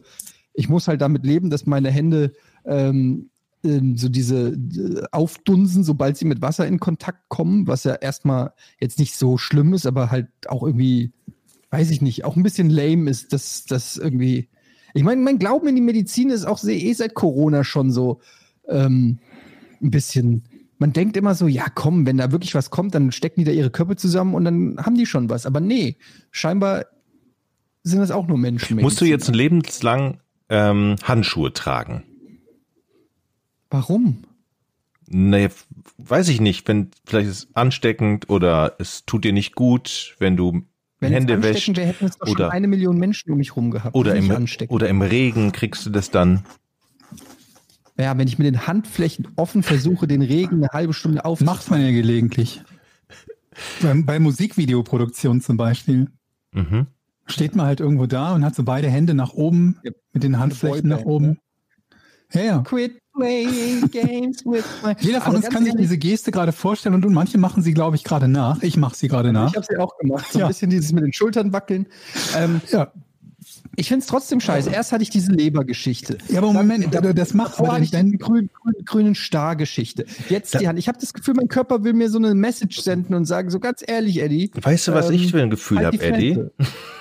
ich 0.59 0.69
muss 0.69 0.89
halt 0.89 1.01
damit 1.01 1.25
leben, 1.25 1.51
dass 1.51 1.67
meine 1.67 1.89
Hände 1.89 2.33
ähm, 2.65 3.31
ähm, 3.63 3.97
so 3.97 4.09
diese 4.09 4.49
äh, 4.49 5.05
aufdunsen, 5.13 5.85
sobald 5.85 6.17
sie 6.17 6.25
mit 6.25 6.43
Wasser 6.43 6.67
in 6.67 6.81
Kontakt 6.81 7.29
kommen, 7.29 7.69
was 7.69 7.85
ja 7.85 7.95
erstmal 7.95 8.53
jetzt 8.81 8.99
nicht 8.99 9.15
so 9.15 9.39
schlimm 9.39 9.73
ist, 9.73 9.87
aber 9.87 10.11
halt 10.11 10.27
auch 10.49 10.65
irgendwie, 10.65 11.13
weiß 11.71 11.91
ich 11.91 12.03
nicht, 12.03 12.25
auch 12.25 12.35
ein 12.35 12.43
bisschen 12.43 12.71
lame 12.71 13.09
ist, 13.09 13.33
dass 13.33 13.67
das 13.67 13.97
irgendwie. 13.97 14.49
Ich 14.95 15.05
meine, 15.05 15.21
mein 15.23 15.39
Glauben 15.39 15.69
in 15.69 15.77
die 15.77 15.81
Medizin 15.81 16.31
ist 16.31 16.45
auch 16.45 16.63
eh 16.65 16.93
seit 16.93 17.15
Corona 17.15 17.63
schon 17.63 17.93
so 17.93 18.21
ähm, 18.69 19.21
ein 19.81 19.93
bisschen. 19.93 20.43
Man 20.79 20.93
denkt 20.93 21.17
immer 21.17 21.37
so, 21.37 21.47
ja 21.47 21.67
komm, 21.73 22.05
wenn 22.05 22.17
da 22.17 22.33
wirklich 22.33 22.57
was 22.57 22.71
kommt, 22.71 22.97
dann 22.97 23.13
stecken 23.13 23.41
die 23.41 23.45
da 23.45 23.53
ihre 23.53 23.71
Köpfe 23.71 23.95
zusammen 23.95 24.35
und 24.35 24.45
dann 24.45 24.77
haben 24.79 24.97
die 24.97 25.07
schon 25.07 25.31
was. 25.31 25.47
Aber 25.47 25.61
nee, 25.61 25.99
scheinbar 26.33 26.87
sind 27.85 28.01
das 28.01 28.11
auch 28.11 28.27
nur 28.27 28.39
Menschen. 28.39 28.81
Musst 28.81 29.01
du 29.01 29.05
jetzt 29.05 29.33
lebenslang 29.33 30.19
ähm, 30.49 30.97
Handschuhe 31.03 31.53
tragen. 31.53 32.05
Warum? 33.71 34.25
Nee, 35.07 35.49
weiß 35.99 36.29
ich 36.29 36.41
nicht. 36.41 36.67
Wenn 36.69 36.91
vielleicht 37.07 37.29
ist 37.29 37.39
es 37.45 37.49
ansteckend 37.55 38.29
oder 38.29 38.77
es 38.79 39.05
tut 39.05 39.25
dir 39.25 39.33
nicht 39.33 39.55
gut, 39.55 40.17
wenn 40.19 40.37
du 40.37 40.63
wenn 41.01 41.13
Hände 41.13 41.43
wäschst. 41.43 41.77
Wäre, 41.77 41.87
hätten 41.87 42.07
es 42.07 42.19
doch 42.19 42.29
oder, 42.29 42.47
schon 42.47 42.53
eine 42.53 42.69
Million 42.69 42.99
Menschen 42.99 43.33
um 43.33 43.39
mich 43.39 43.57
rum 43.57 43.71
gehabt. 43.71 43.95
Oder 43.95 44.17
im, 44.17 44.47
oder 44.69 44.89
im 44.89 45.03
Regen 45.03 45.53
kriegst 45.53 45.87
du 45.87 45.91
das 45.91 46.11
dann. 46.11 46.45
Ja, 47.97 48.17
wenn 48.17 48.29
ich 48.29 48.39
mit 48.39 48.47
den 48.47 48.67
Handflächen 48.67 49.29
offen 49.37 49.63
versuche, 49.63 50.07
den 50.07 50.23
Regen 50.23 50.57
eine 50.57 50.69
halbe 50.69 50.93
Stunde 50.93 51.25
auf. 51.25 51.41
Macht 51.41 51.71
man 51.71 51.81
ja 51.81 51.91
gelegentlich. 51.91 52.63
bei, 53.83 53.95
bei 54.03 54.19
Musikvideoproduktion 54.19 55.41
zum 55.41 55.57
Beispiel. 55.57 56.09
Mhm 56.53 56.87
steht 57.29 57.55
man 57.55 57.67
halt 57.67 57.81
irgendwo 57.81 58.07
da 58.07 58.35
und 58.35 58.45
hat 58.45 58.55
so 58.55 58.65
beide 58.65 58.89
Hände 58.89 59.15
nach 59.15 59.33
oben 59.33 59.79
ja. 59.83 59.93
mit 60.13 60.23
den 60.23 60.39
Handflächen 60.39 60.89
nach 60.89 61.05
oben. 61.05 61.39
Ja, 62.33 62.43
ja. 62.43 62.59
Quit 62.61 63.01
playing 63.15 63.91
games 63.91 64.45
with 64.45 64.65
my 64.85 64.95
Jeder 65.01 65.21
von 65.21 65.37
uns 65.37 65.49
kann 65.49 65.65
sich 65.65 65.75
diese 65.75 65.99
Geste 65.99 66.31
gerade 66.31 66.53
vorstellen 66.53 66.95
und, 66.95 67.05
und 67.05 67.13
manche 67.13 67.39
machen 67.39 67.63
sie, 67.63 67.75
glaube 67.75 67.97
ich, 67.97 68.05
gerade 68.05 68.29
nach. 68.29 68.63
Ich 68.63 68.77
mache 68.77 68.97
sie 68.97 69.09
gerade 69.09 69.33
nach. 69.33 69.51
Ich 69.51 69.57
habe 69.57 69.67
sie 69.69 69.79
auch 69.79 69.97
gemacht. 69.99 70.33
So 70.33 70.41
ein 70.41 70.49
bisschen 70.49 70.71
dieses 70.71 70.93
mit 70.93 71.05
den 71.05 71.13
Schultern 71.13 71.53
wackeln. 71.53 71.87
Ähm, 72.37 72.61
ja. 72.71 72.93
Ich 73.77 73.89
finde 73.89 74.03
es 74.03 74.09
trotzdem 74.09 74.41
scheiße. 74.41 74.71
Erst 74.71 74.91
hatte 74.93 75.03
ich 75.03 75.11
diese 75.11 75.31
Lebergeschichte. 75.31 76.19
Ja, 76.29 76.39
aber 76.39 76.53
Moment, 76.53 76.93
dann, 76.93 77.15
das 77.15 77.33
macht 77.33 77.53
Davor 77.53 77.75
hatte 77.75 77.85
ich 77.85 77.93
die 77.93 78.19
grün, 78.19 78.51
grün, 78.53 78.75
grünen 78.85 79.15
Star-Geschichte. 79.15 80.05
Jetzt 80.29 80.55
da, 80.55 80.59
die 80.59 80.69
Hand. 80.69 80.79
Ich 80.79 80.89
habe 80.89 80.99
das 81.01 81.15
Gefühl, 81.15 81.35
mein 81.35 81.49
Körper 81.49 81.85
will 81.85 81.93
mir 81.93 82.11
so 82.11 82.19
eine 82.19 82.35
Message 82.35 82.81
senden 82.81 83.15
und 83.15 83.25
sagen, 83.25 83.51
so 83.51 83.61
ganz 83.61 83.85
ehrlich, 83.87 84.21
Eddie. 84.21 84.51
Weißt 84.61 84.89
du, 84.89 84.93
was 84.93 85.09
ähm, 85.09 85.15
ich 85.15 85.31
für 85.31 85.41
ein 85.41 85.51
Gefühl 85.51 85.79
halt 85.79 85.95
habe, 85.95 86.03
Eddie? 86.03 86.45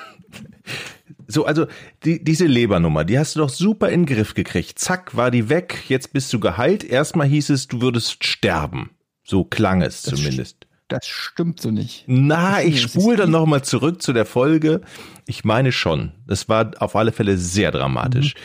So, 1.28 1.46
also 1.46 1.68
die, 2.06 2.24
diese 2.24 2.46
Lebernummer, 2.46 3.04
die 3.04 3.20
hast 3.20 3.36
du 3.36 3.40
doch 3.40 3.50
super 3.50 3.90
in 3.90 4.06
den 4.06 4.16
Griff 4.16 4.34
gekriegt. 4.34 4.80
Zack, 4.80 5.16
war 5.16 5.32
die 5.32 5.50
weg, 5.50 5.84
jetzt 5.88 6.14
bist 6.14 6.32
du 6.32 6.40
geheilt. 6.40 6.84
Erstmal 6.84 7.28
hieß 7.28 7.50
es, 7.50 7.68
du 7.68 7.82
würdest 7.82 8.26
sterben. 8.26 8.92
So 9.24 9.44
klang 9.44 9.82
es 9.82 10.04
das 10.04 10.16
zumindest. 10.16 10.68
Das 10.88 11.06
stimmt 11.06 11.60
so 11.60 11.70
nicht. 11.70 12.06
Na, 12.08 12.64
ich 12.64 12.82
spule 12.82 13.18
dann 13.18 13.32
nochmal 13.32 13.62
zurück 13.62 14.02
zu 14.02 14.14
der 14.14 14.26
Folge. 14.26 14.82
Ich 15.26 15.44
meine 15.44 15.74
schon. 15.74 16.14
Das 16.26 16.48
war 16.48 16.72
auf 16.80 16.96
alle 16.96 17.12
Fälle 17.12 17.38
sehr 17.38 17.72
dramatisch. 17.72 18.36
Mhm. 18.36 18.40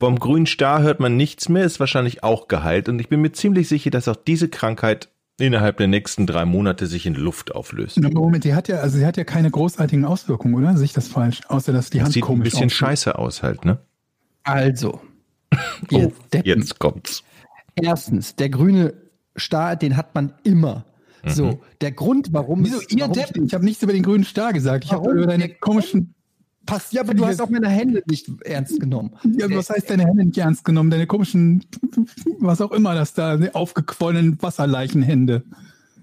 Vom 0.00 0.18
grünen 0.18 0.46
Star 0.46 0.82
hört 0.82 0.98
man 0.98 1.16
nichts 1.16 1.48
mehr, 1.48 1.64
ist 1.64 1.78
wahrscheinlich 1.78 2.24
auch 2.24 2.48
geheilt. 2.48 2.88
Und 2.88 2.98
ich 2.98 3.08
bin 3.08 3.20
mir 3.20 3.30
ziemlich 3.30 3.68
sicher, 3.68 3.90
dass 3.90 4.08
auch 4.08 4.16
diese 4.16 4.48
Krankheit 4.48 5.08
innerhalb 5.38 5.76
der 5.78 5.88
nächsten 5.88 6.26
drei 6.26 6.44
Monate 6.44 6.86
sich 6.86 7.06
in 7.06 7.14
Luft 7.14 7.54
auflöst. 7.54 8.00
Moment, 8.00 8.44
die 8.44 8.54
hat 8.54 8.68
ja, 8.68 8.76
also 8.78 8.98
sie 8.98 9.06
hat 9.06 9.16
ja 9.16 9.24
keine 9.24 9.50
großartigen 9.50 10.04
Auswirkungen, 10.04 10.54
oder? 10.54 10.76
Sehe 10.76 10.84
ich 10.84 10.92
das 10.92 11.08
falsch? 11.08 11.40
Außer 11.48 11.72
dass 11.72 11.90
die 11.90 11.98
Das 11.98 12.06
Hand 12.06 12.14
sieht 12.14 12.22
ein 12.22 12.26
komisch 12.26 12.44
bisschen 12.44 12.66
aussieht. 12.66 12.72
scheiße 12.72 13.18
aus 13.18 13.42
halt, 13.42 13.64
ne? 13.64 13.78
Also. 14.44 15.00
Oh, 15.92 16.10
jetzt 16.42 16.78
kommt's. 16.80 17.22
Erstens, 17.76 18.34
der 18.34 18.48
grüne 18.48 18.94
Star, 19.38 19.76
den 19.76 19.96
hat 19.96 20.14
man 20.14 20.32
immer. 20.42 20.84
Mhm. 21.24 21.30
So, 21.30 21.60
der 21.80 21.92
Grund, 21.92 22.32
warum 22.32 22.64
Wieso 22.64 22.78
es, 22.78 22.90
ihr 22.90 23.00
warum 23.00 23.12
Deppen? 23.12 23.46
Ich 23.46 23.54
habe 23.54 23.64
nichts 23.64 23.82
über 23.82 23.92
den 23.92 24.02
grünen 24.02 24.24
Star 24.24 24.52
gesagt. 24.52 24.84
Ich 24.84 24.92
habe 24.92 25.10
über 25.12 25.26
deine 25.26 25.48
komischen 25.48 26.13
passt. 26.66 26.92
Ja, 26.92 27.02
aber 27.02 27.14
du 27.14 27.26
hast 27.26 27.40
auch 27.40 27.50
meine 27.50 27.68
Hände 27.68 28.02
nicht 28.06 28.28
ernst 28.44 28.80
genommen. 28.80 29.12
Ja, 29.38 29.48
was 29.50 29.70
heißt 29.70 29.90
deine 29.90 30.04
Hände 30.06 30.24
nicht 30.24 30.38
ernst 30.38 30.64
genommen? 30.64 30.90
Deine 30.90 31.06
komischen, 31.06 31.64
was 32.38 32.60
auch 32.60 32.72
immer 32.72 32.94
das 32.94 33.14
da, 33.14 33.38
aufgequollenen 33.52 34.40
Wasserleichenhände. 34.40 35.44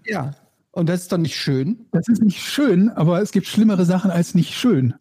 Ja. 0.05 0.31
Und 0.71 0.87
das 0.87 1.01
ist 1.01 1.11
doch 1.11 1.17
nicht 1.17 1.35
schön. 1.35 1.85
Das 1.91 2.07
ist 2.07 2.21
nicht 2.21 2.41
schön, 2.41 2.89
aber 2.89 3.21
es 3.21 3.31
gibt 3.31 3.47
schlimmere 3.47 3.85
Sachen 3.85 4.09
als 4.09 4.35
nicht 4.35 4.53
schön. 4.53 4.93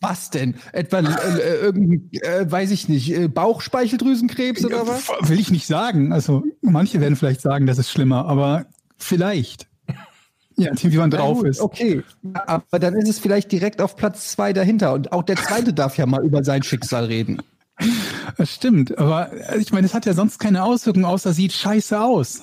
Was 0.00 0.30
denn? 0.30 0.54
Etwa 0.72 1.00
äh, 1.00 1.38
äh, 1.38 1.60
irgendwie, 1.60 2.18
äh, 2.20 2.50
weiß 2.50 2.70
ich 2.70 2.88
nicht, 2.88 3.12
äh, 3.12 3.28
Bauchspeicheldrüsenkrebs 3.28 4.64
oder 4.64 4.86
was? 4.86 5.08
Will 5.28 5.38
ich 5.38 5.50
nicht 5.50 5.66
sagen. 5.66 6.12
Also 6.12 6.42
manche 6.62 7.00
werden 7.00 7.16
vielleicht 7.16 7.42
sagen, 7.42 7.66
das 7.66 7.78
ist 7.78 7.90
schlimmer, 7.90 8.24
aber 8.24 8.66
vielleicht. 8.96 9.68
Ja, 10.60 10.72
wie 10.82 10.96
man 10.96 11.10
drauf 11.10 11.38
gut, 11.38 11.48
ist. 11.48 11.60
Okay, 11.60 12.02
aber 12.34 12.78
dann 12.78 12.94
ist 12.94 13.08
es 13.08 13.18
vielleicht 13.18 13.50
direkt 13.52 13.80
auf 13.80 13.96
Platz 13.96 14.30
zwei 14.32 14.52
dahinter. 14.52 14.92
Und 14.92 15.12
auch 15.12 15.22
der 15.22 15.36
zweite 15.36 15.72
darf 15.72 15.96
ja 15.96 16.06
mal 16.06 16.24
über 16.24 16.44
sein 16.44 16.62
Schicksal 16.62 17.04
reden. 17.04 17.42
Das 18.36 18.52
stimmt, 18.54 18.98
aber 18.98 19.32
äh, 19.32 19.58
ich 19.58 19.72
meine, 19.72 19.86
es 19.86 19.94
hat 19.94 20.04
ja 20.06 20.12
sonst 20.12 20.38
keine 20.38 20.64
Auswirkungen, 20.64 21.06
außer 21.06 21.32
sieht 21.32 21.52
scheiße 21.52 22.00
aus. 22.00 22.42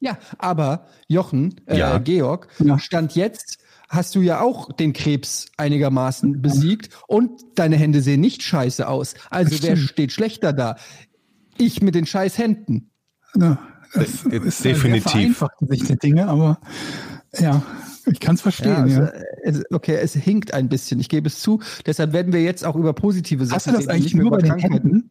Ja, 0.00 0.18
aber 0.38 0.86
Jochen, 1.08 1.60
äh, 1.66 1.78
Ja. 1.78 1.98
Georg, 1.98 2.48
Ja. 2.58 2.78
Stand 2.78 3.14
jetzt 3.14 3.58
hast 3.88 4.14
du 4.14 4.20
ja 4.22 4.40
auch 4.40 4.72
den 4.72 4.94
Krebs 4.94 5.46
einigermaßen 5.58 6.40
besiegt 6.40 6.88
und 7.06 7.30
deine 7.56 7.76
Hände 7.76 8.00
sehen 8.00 8.20
nicht 8.22 8.42
scheiße 8.42 8.88
aus. 8.88 9.14
Also 9.28 9.62
wer 9.62 9.76
steht 9.76 10.12
schlechter 10.12 10.54
da? 10.54 10.76
Ich 11.58 11.82
mit 11.82 11.94
den 11.94 12.06
scheiß 12.06 12.38
Händen. 12.38 12.90
Ja, 13.36 13.58
das 13.94 14.24
ist 14.24 14.64
definitiv. 14.64 15.44
Sicht 15.60 15.88
der 15.90 15.96
Dinge, 15.96 16.26
aber 16.28 16.58
ja, 17.38 17.62
ich 18.06 18.20
kann 18.20 18.34
es 18.34 18.40
verstehen. 18.40 18.88
Ja, 18.88 19.04
Ja, 19.04 19.12
also, 19.44 19.60
es, 19.60 19.70
okay, 19.70 19.96
es 19.96 20.14
hinkt 20.14 20.54
ein 20.54 20.68
bisschen, 20.68 21.00
ich 21.00 21.08
gebe 21.08 21.28
es 21.28 21.40
zu. 21.40 21.60
Deshalb 21.86 22.12
werden 22.12 22.32
wir 22.32 22.42
jetzt 22.42 22.64
auch 22.64 22.76
über 22.76 22.92
positive 22.92 23.44
Sachen 23.46 23.56
Hast 23.56 23.66
du 23.66 23.72
das 23.72 23.80
reden, 23.80 23.90
eigentlich 23.90 24.14
nur 24.14 24.30
bei 24.30 24.38
den. 24.38 24.58
Händen? 24.58 25.10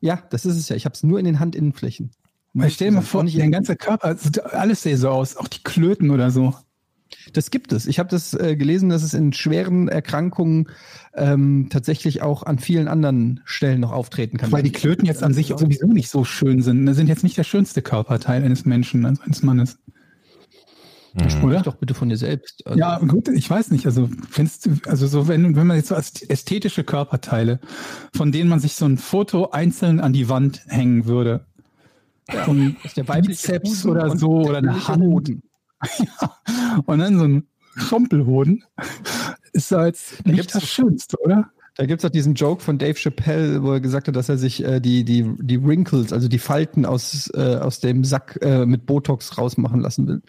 Ja, 0.00 0.22
das 0.30 0.44
ist 0.46 0.56
es 0.56 0.68
ja. 0.68 0.76
Ich 0.76 0.84
habe 0.84 0.94
es 0.94 1.02
nur 1.02 1.18
in 1.18 1.24
den 1.24 1.38
Handinnenflächen. 1.38 2.10
Weil 2.54 2.70
stell 2.70 2.88
dir 2.88 2.94
mal 2.94 3.00
Auch 3.00 3.04
vor, 3.04 3.24
nicht 3.24 3.38
dein 3.38 3.50
ganzer 3.50 3.76
Körper, 3.76 4.16
alles 4.52 4.82
sähe 4.82 4.96
so 4.96 5.08
aus, 5.08 5.36
auch 5.36 5.48
die 5.48 5.62
Klöten 5.62 6.10
oder 6.10 6.30
so. 6.30 6.54
Das 7.32 7.50
gibt 7.50 7.72
es. 7.72 7.86
Ich 7.86 7.98
habe 7.98 8.08
das 8.08 8.34
äh, 8.34 8.56
gelesen, 8.56 8.88
dass 8.88 9.02
es 9.02 9.14
in 9.14 9.32
schweren 9.32 9.88
Erkrankungen 9.88 10.68
ähm, 11.14 11.68
tatsächlich 11.70 12.22
auch 12.22 12.42
an 12.42 12.58
vielen 12.58 12.88
anderen 12.88 13.40
Stellen 13.44 13.80
noch 13.80 13.92
auftreten 13.92 14.38
kann. 14.38 14.50
Weil 14.52 14.62
die 14.62 14.72
Klöten 14.72 15.06
jetzt 15.06 15.22
an 15.22 15.34
sich 15.34 15.48
sowieso 15.48 15.86
nicht 15.86 16.08
so 16.08 16.24
schön 16.24 16.62
sind. 16.62 16.86
Das 16.86 16.96
sind 16.96 17.08
jetzt 17.08 17.22
nicht 17.22 17.36
der 17.36 17.44
schönste 17.44 17.82
Körperteil 17.82 18.42
eines 18.42 18.64
Menschen, 18.64 19.04
also 19.04 19.22
eines 19.22 19.42
Mannes. 19.42 19.78
Mhm. 21.14 21.44
Oder? 21.44 21.60
doch 21.62 21.76
bitte 21.76 21.94
von 21.94 22.08
dir 22.08 22.16
selbst. 22.16 22.66
Also, 22.66 22.78
Ja, 22.78 22.98
gut, 22.98 23.28
ich 23.28 23.48
weiß 23.48 23.70
nicht. 23.70 23.84
Also, 23.86 24.08
findest 24.30 24.66
du, 24.66 24.70
also 24.86 25.06
so, 25.06 25.28
wenn, 25.28 25.56
wenn 25.56 25.66
man 25.66 25.76
jetzt 25.76 25.88
so 25.88 25.94
als 25.94 26.22
ästhetische 26.22 26.84
Körperteile, 26.84 27.60
von 28.14 28.32
denen 28.32 28.48
man 28.48 28.60
sich 28.60 28.74
so 28.74 28.86
ein 28.86 28.96
Foto 28.98 29.50
einzeln 29.50 30.00
an 30.00 30.12
die 30.12 30.28
Wand 30.28 30.62
hängen 30.68 31.06
würde. 31.06 31.44
Ein 32.28 32.76
ist 32.84 32.96
der 32.96 33.04
Bizeps 33.04 33.84
oder 33.84 34.10
und 34.10 34.18
so 34.18 34.40
der 34.42 34.50
oder 34.50 34.58
eine 34.58 34.88
Hand. 34.88 35.02
Hoden. 35.02 35.42
ja. 35.98 36.36
Und 36.86 36.98
dann 37.00 37.18
so 37.18 37.24
ein 37.24 37.46
Schrumpelhoden. 37.76 38.64
Ist 39.52 39.72
da 39.72 39.86
jetzt 39.86 40.24
nicht 40.24 40.36
gibt's- 40.36 40.52
das 40.54 40.64
Schönste, 40.68 41.18
oder? 41.20 41.50
Da 41.74 41.86
gibt's 41.86 42.04
auch 42.04 42.10
diesen 42.10 42.34
Joke 42.34 42.62
von 42.62 42.76
Dave 42.78 42.94
Chappelle, 42.98 43.62
wo 43.62 43.72
er 43.72 43.80
gesagt 43.80 44.06
hat, 44.06 44.14
dass 44.14 44.28
er 44.28 44.36
sich 44.36 44.62
äh, 44.62 44.78
die, 44.80 45.04
die, 45.04 45.24
die 45.40 45.62
Wrinkles, 45.64 46.12
also 46.12 46.28
die 46.28 46.38
Falten 46.38 46.84
aus, 46.84 47.30
äh, 47.34 47.56
aus 47.56 47.80
dem 47.80 48.04
Sack 48.04 48.38
äh, 48.42 48.66
mit 48.66 48.84
Botox 48.84 49.38
rausmachen 49.38 49.80
lassen 49.80 50.06
will. 50.06 50.22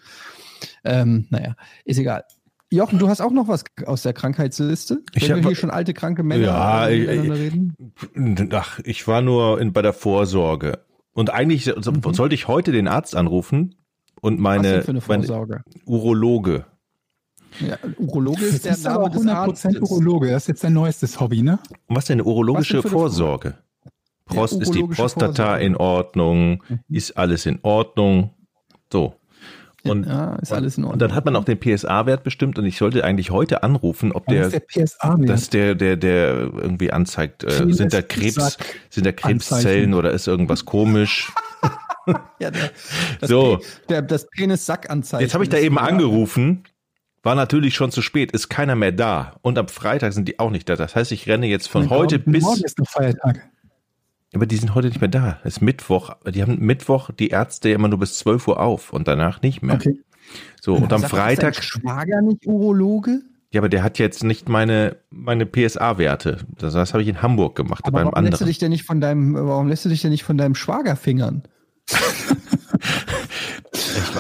Ähm, 0.84 1.28
naja, 1.30 1.56
ist 1.86 1.98
egal. 2.00 2.24
Jochen, 2.72 2.98
du 2.98 3.08
hast 3.08 3.22
auch 3.22 3.32
noch 3.32 3.48
was 3.48 3.64
aus 3.86 4.02
der 4.02 4.14
Krankheitsliste? 4.14 5.02
Ich 5.14 5.24
Wenn 5.24 5.30
wir 5.38 5.44
hab- 5.44 5.48
hier 5.50 5.56
schon 5.56 5.70
alte, 5.70 5.94
kranke 5.94 6.24
Männer 6.24 6.46
Ja, 6.46 6.88
äh, 6.88 6.96
ich- 6.96 7.08
miteinander 7.08 7.36
reden. 7.38 8.50
Ach, 8.54 8.80
ich 8.84 9.08
war 9.08 9.22
nur 9.22 9.62
in, 9.62 9.74
bei 9.74 9.82
der 9.84 9.94
Vorsorge. 9.94 10.80
Und 11.14 11.30
eigentlich 11.32 11.66
so, 11.66 11.94
sollte 12.14 12.34
ich 12.34 12.48
heute 12.48 12.72
den 12.72 12.88
Arzt 12.88 13.16
anrufen 13.16 13.76
und 14.22 14.34
Mhm. 14.36 14.38
Was 14.40 14.42
meine, 14.44 14.72
denn 14.72 14.82
für 14.84 14.90
eine 14.92 15.02
meine 15.08 15.24
Vorsorge? 15.28 15.64
Urologe. 15.86 16.66
Ja, 17.60 17.78
Urologe 18.00 18.44
ist 18.46 18.66
der 18.66 18.72
Jetzt 18.72 18.80
ist 18.80 18.88
aber 18.88 19.10
Name 19.10 19.14
des 19.54 19.64
100% 19.64 19.76
Arztes. 19.78 19.92
Urologe. 19.92 20.32
Das 20.32 20.44
ist 20.44 20.48
jetzt 20.48 20.64
dein 20.64 20.74
neuestes 20.74 21.20
Hobby, 21.20 21.44
ne? 21.44 21.60
Und 21.86 21.96
was 21.96 22.06
denn 22.06 22.16
eine 22.20 22.24
urologische 22.24 22.78
Was 22.78 22.84
denn 22.84 22.92
Vorsorge? 22.92 23.58
Prost, 24.26 24.60
ist 24.60 24.74
die 24.74 24.82
Prostata 24.82 25.28
Vorsorge. 25.28 25.64
in 25.64 25.76
Ordnung? 25.78 26.64
Ist 26.90 27.16
alles 27.16 27.46
in 27.46 27.60
Ordnung? 27.62 28.32
So. 28.92 29.14
Und, 29.86 30.06
ja, 30.06 30.36
ist 30.36 30.54
alles 30.54 30.78
in 30.78 30.84
und 30.86 30.92
Ordnung. 30.92 31.00
dann 31.10 31.16
hat 31.16 31.26
man 31.26 31.36
auch 31.36 31.44
den 31.44 31.60
PSA-Wert 31.60 32.24
bestimmt 32.24 32.58
und 32.58 32.66
ich 32.66 32.78
sollte 32.78 33.04
eigentlich 33.04 33.32
heute 33.32 33.64
anrufen, 33.64 34.14
ob 34.14 34.26
der, 34.28 34.50
der 34.50 34.62
dass 35.18 35.50
der, 35.50 35.76
der, 35.76 35.98
der 35.98 36.30
irgendwie 36.54 36.92
anzeigt, 36.94 37.44
äh, 37.44 37.72
sind 37.74 37.94
da 37.94 38.02
Krebs, 38.02 38.36
Sack- 38.36 38.66
sind 38.90 39.06
da 39.06 39.12
Krebszellen 39.12 39.94
oder 39.94 40.12
ist 40.12 40.28
irgendwas 40.28 40.64
komisch? 40.64 41.32
ja, 42.40 42.50
der, 42.52 42.72
das, 43.20 43.30
So. 43.30 43.60
Der, 43.90 44.02
das 44.02 44.28
Penis-Sack-Anzeichen. 44.30 45.22
Jetzt 45.22 45.34
habe 45.34 45.44
ich 45.44 45.50
da 45.50 45.58
eben 45.58 45.78
angerufen, 45.78 46.64
war 47.22 47.36
natürlich 47.36 47.76
schon 47.76 47.92
zu 47.92 48.02
spät, 48.02 48.32
ist 48.32 48.50
keiner 48.50 48.76
mehr 48.76 48.92
da. 48.94 49.36
Und 49.42 49.58
am 49.58 49.68
Freitag 49.68 50.14
sind 50.14 50.28
die 50.28 50.40
auch 50.40 50.50
nicht 50.50 50.68
da. 50.70 50.76
Das 50.78 50.96
heißt, 50.96 51.12
ich 51.12 51.28
renne 51.28 51.48
jetzt 51.48 51.68
von 51.68 51.90
heute 51.90 52.20
bis. 52.20 52.44
Morgen 52.44 52.64
ist 52.64 52.80
noch 52.80 52.88
Feiertag. 52.90 53.50
Aber 54.34 54.46
die 54.46 54.58
sind 54.58 54.74
heute 54.76 54.88
nicht 54.88 55.02
mehr 55.02 55.10
da. 55.10 55.40
Es 55.44 55.58
ist 55.58 55.62
Mittwoch. 55.62 56.16
Die 56.28 56.42
haben 56.42 56.58
Mittwoch 56.60 57.12
die 57.12 57.30
Ärzte 57.30 57.70
immer 57.70 57.88
nur 57.88 58.00
bis 58.00 58.18
12 58.18 58.48
Uhr 58.48 58.60
auf 58.60 58.92
und 58.92 59.08
danach 59.08 59.42
nicht 59.42 59.62
mehr. 59.62 59.76
Okay. 59.76 60.00
So, 60.62 60.76
und 60.76 60.92
am 60.92 61.02
Sagt, 61.02 61.14
ist 61.14 61.20
Freitag, 61.20 61.54
dein 61.54 61.64
Schwager 61.64 62.22
nicht 62.22 62.48
Urologe? 62.48 63.22
ja, 63.52 63.62
aber 63.62 63.70
der 63.70 63.84
hat 63.84 64.00
jetzt 64.00 64.24
nicht 64.24 64.50
meine, 64.50 64.98
meine 65.12 65.46
PSA-Werte. 65.46 66.40
Das, 66.58 66.74
das 66.74 66.94
habe 66.94 67.04
ich 67.04 67.10
in 67.10 67.22
Hamburg 67.22 67.56
gemacht, 67.56 67.84
Aber 67.86 68.00
beim 68.00 68.08
warum 68.08 68.24
lässt 68.24 68.34
du 68.34 68.36
anderen. 68.38 68.48
dich 68.48 68.58
denn 68.58 68.70
nicht 68.72 68.86
von 68.86 69.00
deinem, 69.00 69.36
warum 69.36 69.68
lässt 69.68 69.86
du 69.86 69.90
dich 69.90 70.02
denn 70.02 70.10
nicht 70.10 70.24
von 70.24 70.38
deinem 70.38 70.56
Schwager 70.56 70.96
fingern? 70.96 71.44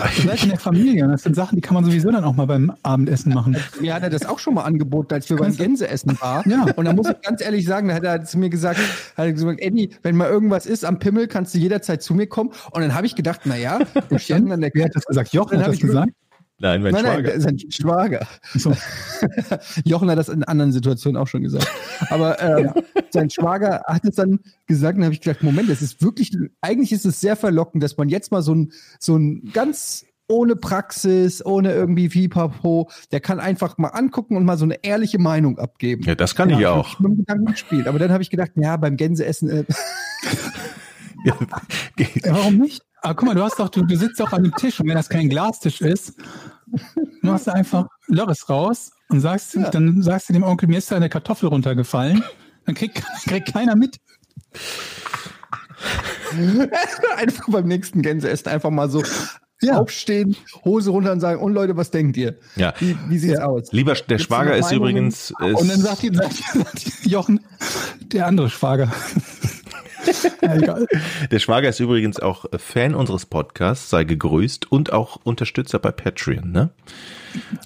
Ich 0.05 0.17
weiß 0.19 0.23
Ihr 0.25 0.29
seid 0.29 0.43
in 0.43 0.49
der 0.49 0.59
Familie 0.59 1.05
und 1.05 1.11
das 1.11 1.23
sind 1.23 1.35
Sachen, 1.35 1.55
die 1.55 1.61
kann 1.61 1.73
man 1.75 1.85
sowieso 1.85 2.11
dann 2.11 2.23
auch 2.23 2.35
mal 2.35 2.45
beim 2.45 2.71
Abendessen 2.83 3.33
machen. 3.33 3.55
Mir 3.79 3.93
hat 3.93 4.03
er 4.03 4.09
das 4.09 4.25
auch 4.25 4.39
schon 4.39 4.53
mal 4.55 4.63
angeboten, 4.63 5.13
als 5.13 5.29
wir 5.29 5.37
beim 5.37 5.45
Kannst 5.45 5.59
du- 5.59 5.63
Gänseessen 5.63 6.19
waren. 6.21 6.49
Ja. 6.49 6.65
Und 6.75 6.85
da 6.85 6.93
muss 6.93 7.07
ich 7.09 7.21
ganz 7.21 7.41
ehrlich 7.41 7.65
sagen, 7.65 7.87
da 7.87 7.95
hat 7.95 8.03
er 8.03 8.23
zu 8.23 8.37
mir 8.37 8.49
gesagt, 8.49 8.79
hat 8.79 9.25
er 9.25 9.31
gesagt, 9.33 9.59
Eddie, 9.61 9.89
wenn 10.01 10.15
mal 10.15 10.29
irgendwas 10.29 10.65
ist 10.65 10.85
am 10.85 10.99
Pimmel, 10.99 11.27
kannst 11.27 11.53
du 11.53 11.59
jederzeit 11.59 12.01
zu 12.01 12.13
mir 12.13 12.27
kommen. 12.27 12.51
Und 12.71 12.81
dann 12.81 12.93
habe 12.93 13.05
ich 13.05 13.15
gedacht, 13.15 13.41
na 13.45 13.55
ja, 13.57 13.79
wir 14.09 14.19
standen 14.19 14.51
an 14.51 14.61
der 14.61 14.71
Wer 14.73 14.85
hat 14.85 14.95
das 14.95 15.05
gesagt? 15.05 15.33
Jochen 15.33 15.57
Dann 15.57 15.61
hat 15.67 15.73
das 15.73 15.79
gesagt? 15.79 16.11
Nein, 16.63 16.81
mein 16.81 16.93
Nein, 16.93 17.03
nein, 17.03 17.25
Schwager. 17.25 17.41
sein 17.41 17.59
Schwager. 17.59 18.27
So. 18.55 18.73
Jochen 19.83 20.09
hat 20.09 20.17
das 20.17 20.29
in 20.29 20.45
anderen 20.45 20.71
Situationen 20.71 21.21
auch 21.21 21.27
schon 21.27 21.43
gesagt. 21.43 21.69
Aber 22.09 22.39
äh, 22.41 22.69
sein 23.09 23.29
Schwager 23.29 23.83
hat 23.85 24.05
es 24.05 24.15
dann 24.15 24.39
gesagt, 24.65 24.95
und 24.95 25.01
dann 25.01 25.07
habe 25.07 25.13
ich 25.13 25.19
gedacht, 25.19 25.43
Moment, 25.43 25.69
das 25.69 25.81
ist 25.81 26.01
wirklich, 26.01 26.31
eigentlich 26.61 26.93
ist 26.93 27.05
es 27.05 27.19
sehr 27.19 27.35
verlockend, 27.35 27.83
dass 27.83 27.97
man 27.97 28.07
jetzt 28.07 28.31
mal 28.31 28.41
so 28.41 28.55
ein, 28.55 28.71
so 28.97 29.17
ein 29.17 29.51
ganz 29.51 30.05
ohne 30.29 30.55
Praxis, 30.55 31.45
ohne 31.45 31.73
irgendwie 31.73 32.07
Pipapo, 32.07 32.89
der 33.11 33.19
kann 33.19 33.41
einfach 33.41 33.77
mal 33.77 33.89
angucken 33.89 34.37
und 34.37 34.45
mal 34.45 34.57
so 34.57 34.63
eine 34.63 34.81
ehrliche 34.85 35.19
Meinung 35.19 35.59
abgeben. 35.59 36.03
Ja, 36.03 36.15
das 36.15 36.33
kann 36.33 36.49
ich 36.49 36.65
auch. 36.65 36.93
Ich 36.93 36.99
mit 37.01 37.11
dem 37.11 37.17
Gedanken 37.17 37.45
gespielt. 37.51 37.87
Aber 37.87 37.99
dann 37.99 38.13
habe 38.13 38.23
ich 38.23 38.29
gedacht, 38.29 38.51
ja, 38.55 38.77
beim 38.77 38.95
Gänseessen, 38.95 39.49
äh, 39.49 39.65
Ja, 41.25 41.37
warum 42.25 42.57
nicht? 42.57 42.81
Aber 43.03 43.15
guck 43.15 43.27
mal, 43.27 43.35
du 43.35 43.43
hast 43.43 43.59
doch, 43.59 43.67
du, 43.69 43.83
du 43.85 43.97
sitzt 43.97 44.19
doch 44.21 44.31
an 44.31 44.43
dem 44.43 44.55
Tisch 44.55 44.79
und 44.79 44.87
wenn 44.87 44.95
das 44.95 45.09
kein 45.09 45.27
Glastisch 45.29 45.81
ist, 45.81 46.13
machst 47.21 47.47
du 47.47 47.53
einfach 47.53 47.85
Lörres 48.07 48.47
raus 48.49 48.91
und 49.09 49.19
sagst, 49.19 49.55
Ja. 49.55 49.69
dann 49.69 50.01
sagst 50.01 50.29
du 50.29 50.33
dem 50.33 50.43
Onkel, 50.43 50.69
mir 50.69 50.77
ist 50.77 50.89
da 50.89 50.95
eine 50.95 51.09
Kartoffel 51.09 51.49
runtergefallen. 51.49 52.23
Dann 52.65 52.75
kriegt, 52.75 53.03
kriegt 53.27 53.51
keiner 53.53 53.75
mit. 53.75 53.97
einfach 57.17 57.45
beim 57.49 57.65
nächsten 57.67 58.01
Gänseessen 58.01 58.47
einfach 58.47 58.69
mal 58.69 58.89
so 58.89 59.03
Ja. 59.61 59.79
aufstehen, 59.79 60.35
Hose 60.63 60.89
runter 60.91 61.11
und 61.11 61.19
sagen, 61.19 61.41
und 61.41 61.53
Leute, 61.53 61.75
was 61.75 61.91
denkt 61.91 62.15
ihr? 62.17 62.37
Ja. 62.55 62.73
Wie, 62.79 62.97
wie 63.09 63.17
sieht's 63.17 63.39
aus? 63.39 63.71
Lieber, 63.73 63.93
der 63.93 64.01
Gibt's 64.05 64.23
Schwager 64.23 64.55
ist 64.57 64.71
übrigens, 64.71 65.31
ist, 65.31 65.41
Und 65.41 65.69
dann 65.69 65.79
sagt, 65.81 66.03
die, 66.03 66.15
sagt, 66.15 66.35
sagt 66.35 67.05
Jochen, 67.05 67.41
der 68.01 68.27
andere 68.27 68.49
Schwager. 68.49 68.91
ja, 70.41 70.55
egal. 70.55 70.87
der 71.31 71.39
Schwager 71.39 71.69
ist 71.69 71.79
übrigens 71.79 72.19
auch 72.19 72.45
Fan 72.57 72.95
unseres 72.95 73.25
Podcasts, 73.25 73.89
sei 73.89 74.03
gegrüßt 74.03 74.71
und 74.71 74.93
auch 74.93 75.17
Unterstützer 75.23 75.79
bei 75.79 75.91
Patreon, 75.91 76.51
ne? 76.51 76.71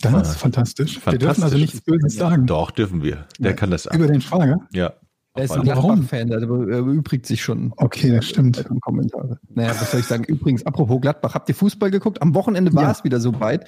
Das 0.02 0.30
ist 0.30 0.38
fantastisch. 0.38 1.00
Wir 1.06 1.18
dürfen 1.18 1.44
also 1.44 1.58
Fantastisch. 1.58 1.60
nichts 1.60 1.82
Böses 1.82 2.16
sagen. 2.16 2.46
Doch, 2.46 2.72
dürfen 2.72 3.04
wir. 3.04 3.26
Der 3.38 3.54
kann 3.54 3.72
das 3.72 3.86
Über 3.86 4.08
den 4.08 4.22
Schwager. 4.22 4.60
Ja. 4.72 4.94
Er 5.38 5.44
ist 5.44 5.52
ein 5.52 5.64
Gladbach-Fan, 5.64 6.30
der 6.30 6.42
übrigt 6.42 7.28
sich 7.28 7.44
schon. 7.44 7.72
Okay, 7.78 8.12
das 8.12 8.28
stimmt. 8.28 8.66
Kommentare. 8.82 9.40
Naja, 9.54 9.70
was 9.70 9.92
soll 9.92 10.00
ich 10.00 10.08
sagen? 10.08 10.24
Übrigens, 10.24 10.66
apropos 10.66 11.00
Gladbach, 11.00 11.36
habt 11.36 11.48
ihr 11.50 11.56
Fußball 11.56 11.92
geguckt? 11.92 12.22
Am 12.24 12.34
Wochenende 12.34 12.74
war 12.74 12.84
ja. 12.84 12.92
es 12.92 13.04
wieder 13.04 13.20
so 13.20 13.40
weit. 13.40 13.68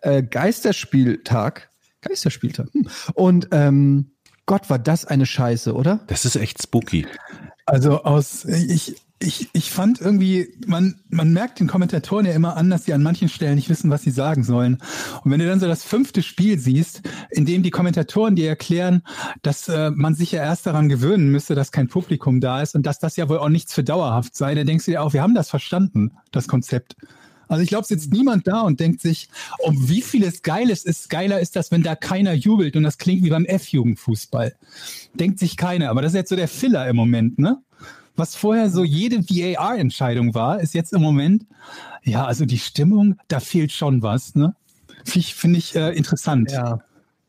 Äh, 0.00 0.24
Geisterspieltag. 0.24 1.70
Geisterspieltag. 2.00 2.66
Hm. 2.72 2.88
Und 3.14 3.48
ähm, 3.52 4.10
Gott, 4.46 4.68
war 4.68 4.78
das 4.78 5.04
eine 5.04 5.24
Scheiße, 5.24 5.74
oder? 5.74 6.00
Das 6.08 6.24
ist 6.24 6.36
echt 6.36 6.62
spooky. 6.62 7.06
Also 7.66 8.02
aus, 8.02 8.44
ich, 8.44 8.96
ich, 9.20 9.48
ich 9.52 9.70
fand 9.70 10.00
irgendwie, 10.00 10.48
man, 10.66 11.00
man 11.08 11.32
merkt 11.32 11.60
den 11.60 11.66
Kommentatoren 11.66 12.26
ja 12.26 12.32
immer 12.32 12.56
an, 12.56 12.68
dass 12.68 12.84
sie 12.84 12.92
an 12.92 13.02
manchen 13.02 13.28
Stellen 13.28 13.54
nicht 13.54 13.70
wissen, 13.70 13.90
was 13.90 14.02
sie 14.02 14.10
sagen 14.10 14.44
sollen. 14.44 14.82
Und 15.22 15.30
wenn 15.30 15.40
du 15.40 15.46
dann 15.46 15.60
so 15.60 15.66
das 15.66 15.82
fünfte 15.82 16.22
Spiel 16.22 16.58
siehst, 16.58 17.02
in 17.30 17.46
dem 17.46 17.62
die 17.62 17.70
Kommentatoren 17.70 18.36
dir 18.36 18.48
erklären, 18.48 19.02
dass 19.42 19.68
äh, 19.68 19.90
man 19.90 20.14
sich 20.14 20.32
ja 20.32 20.42
erst 20.42 20.66
daran 20.66 20.88
gewöhnen 20.88 21.30
müsste, 21.30 21.54
dass 21.54 21.72
kein 21.72 21.88
Publikum 21.88 22.40
da 22.40 22.60
ist 22.60 22.74
und 22.74 22.84
dass 22.84 22.98
das 22.98 23.16
ja 23.16 23.28
wohl 23.28 23.38
auch 23.38 23.48
nichts 23.48 23.72
für 23.72 23.84
dauerhaft 23.84 24.36
sei, 24.36 24.54
dann 24.54 24.66
denkst 24.66 24.84
du 24.84 24.90
dir 24.90 25.02
auch, 25.02 25.14
wir 25.14 25.22
haben 25.22 25.34
das 25.34 25.48
verstanden, 25.48 26.12
das 26.30 26.48
Konzept. 26.48 26.96
Also 27.48 27.62
ich 27.62 27.68
glaube, 27.68 27.82
es 27.82 27.88
sitzt 27.88 28.12
niemand 28.12 28.46
da 28.46 28.62
und 28.62 28.80
denkt 28.80 29.00
sich, 29.00 29.28
um 29.58 29.88
wie 29.88 30.02
vieles 30.02 30.42
Geiles 30.42 30.84
ist, 30.84 31.10
geiler 31.10 31.40
ist 31.40 31.56
das, 31.56 31.70
wenn 31.70 31.82
da 31.82 31.94
keiner 31.94 32.32
jubelt 32.32 32.76
und 32.76 32.82
das 32.82 32.98
klingt 32.98 33.24
wie 33.24 33.30
beim 33.30 33.44
F-Jugendfußball. 33.44 34.54
Denkt 35.14 35.38
sich 35.38 35.56
keiner. 35.56 35.90
Aber 35.90 36.02
das 36.02 36.12
ist 36.12 36.16
jetzt 36.16 36.30
so 36.30 36.36
der 36.36 36.48
Filler 36.48 36.88
im 36.88 36.96
Moment, 36.96 37.38
ne? 37.38 37.58
Was 38.16 38.36
vorher 38.36 38.70
so 38.70 38.84
jede 38.84 39.18
VAR-Entscheidung 39.28 40.34
war, 40.34 40.60
ist 40.60 40.72
jetzt 40.72 40.92
im 40.92 41.02
Moment, 41.02 41.46
ja, 42.04 42.24
also 42.24 42.44
die 42.44 42.60
Stimmung, 42.60 43.16
da 43.26 43.40
fehlt 43.40 43.72
schon 43.72 44.02
was, 44.02 44.36
ne? 44.36 44.54
Finde 45.04 45.18
ich, 45.18 45.34
find 45.34 45.56
ich 45.56 45.74
äh, 45.74 45.90
interessant. 45.96 46.52
Ja. 46.52 46.78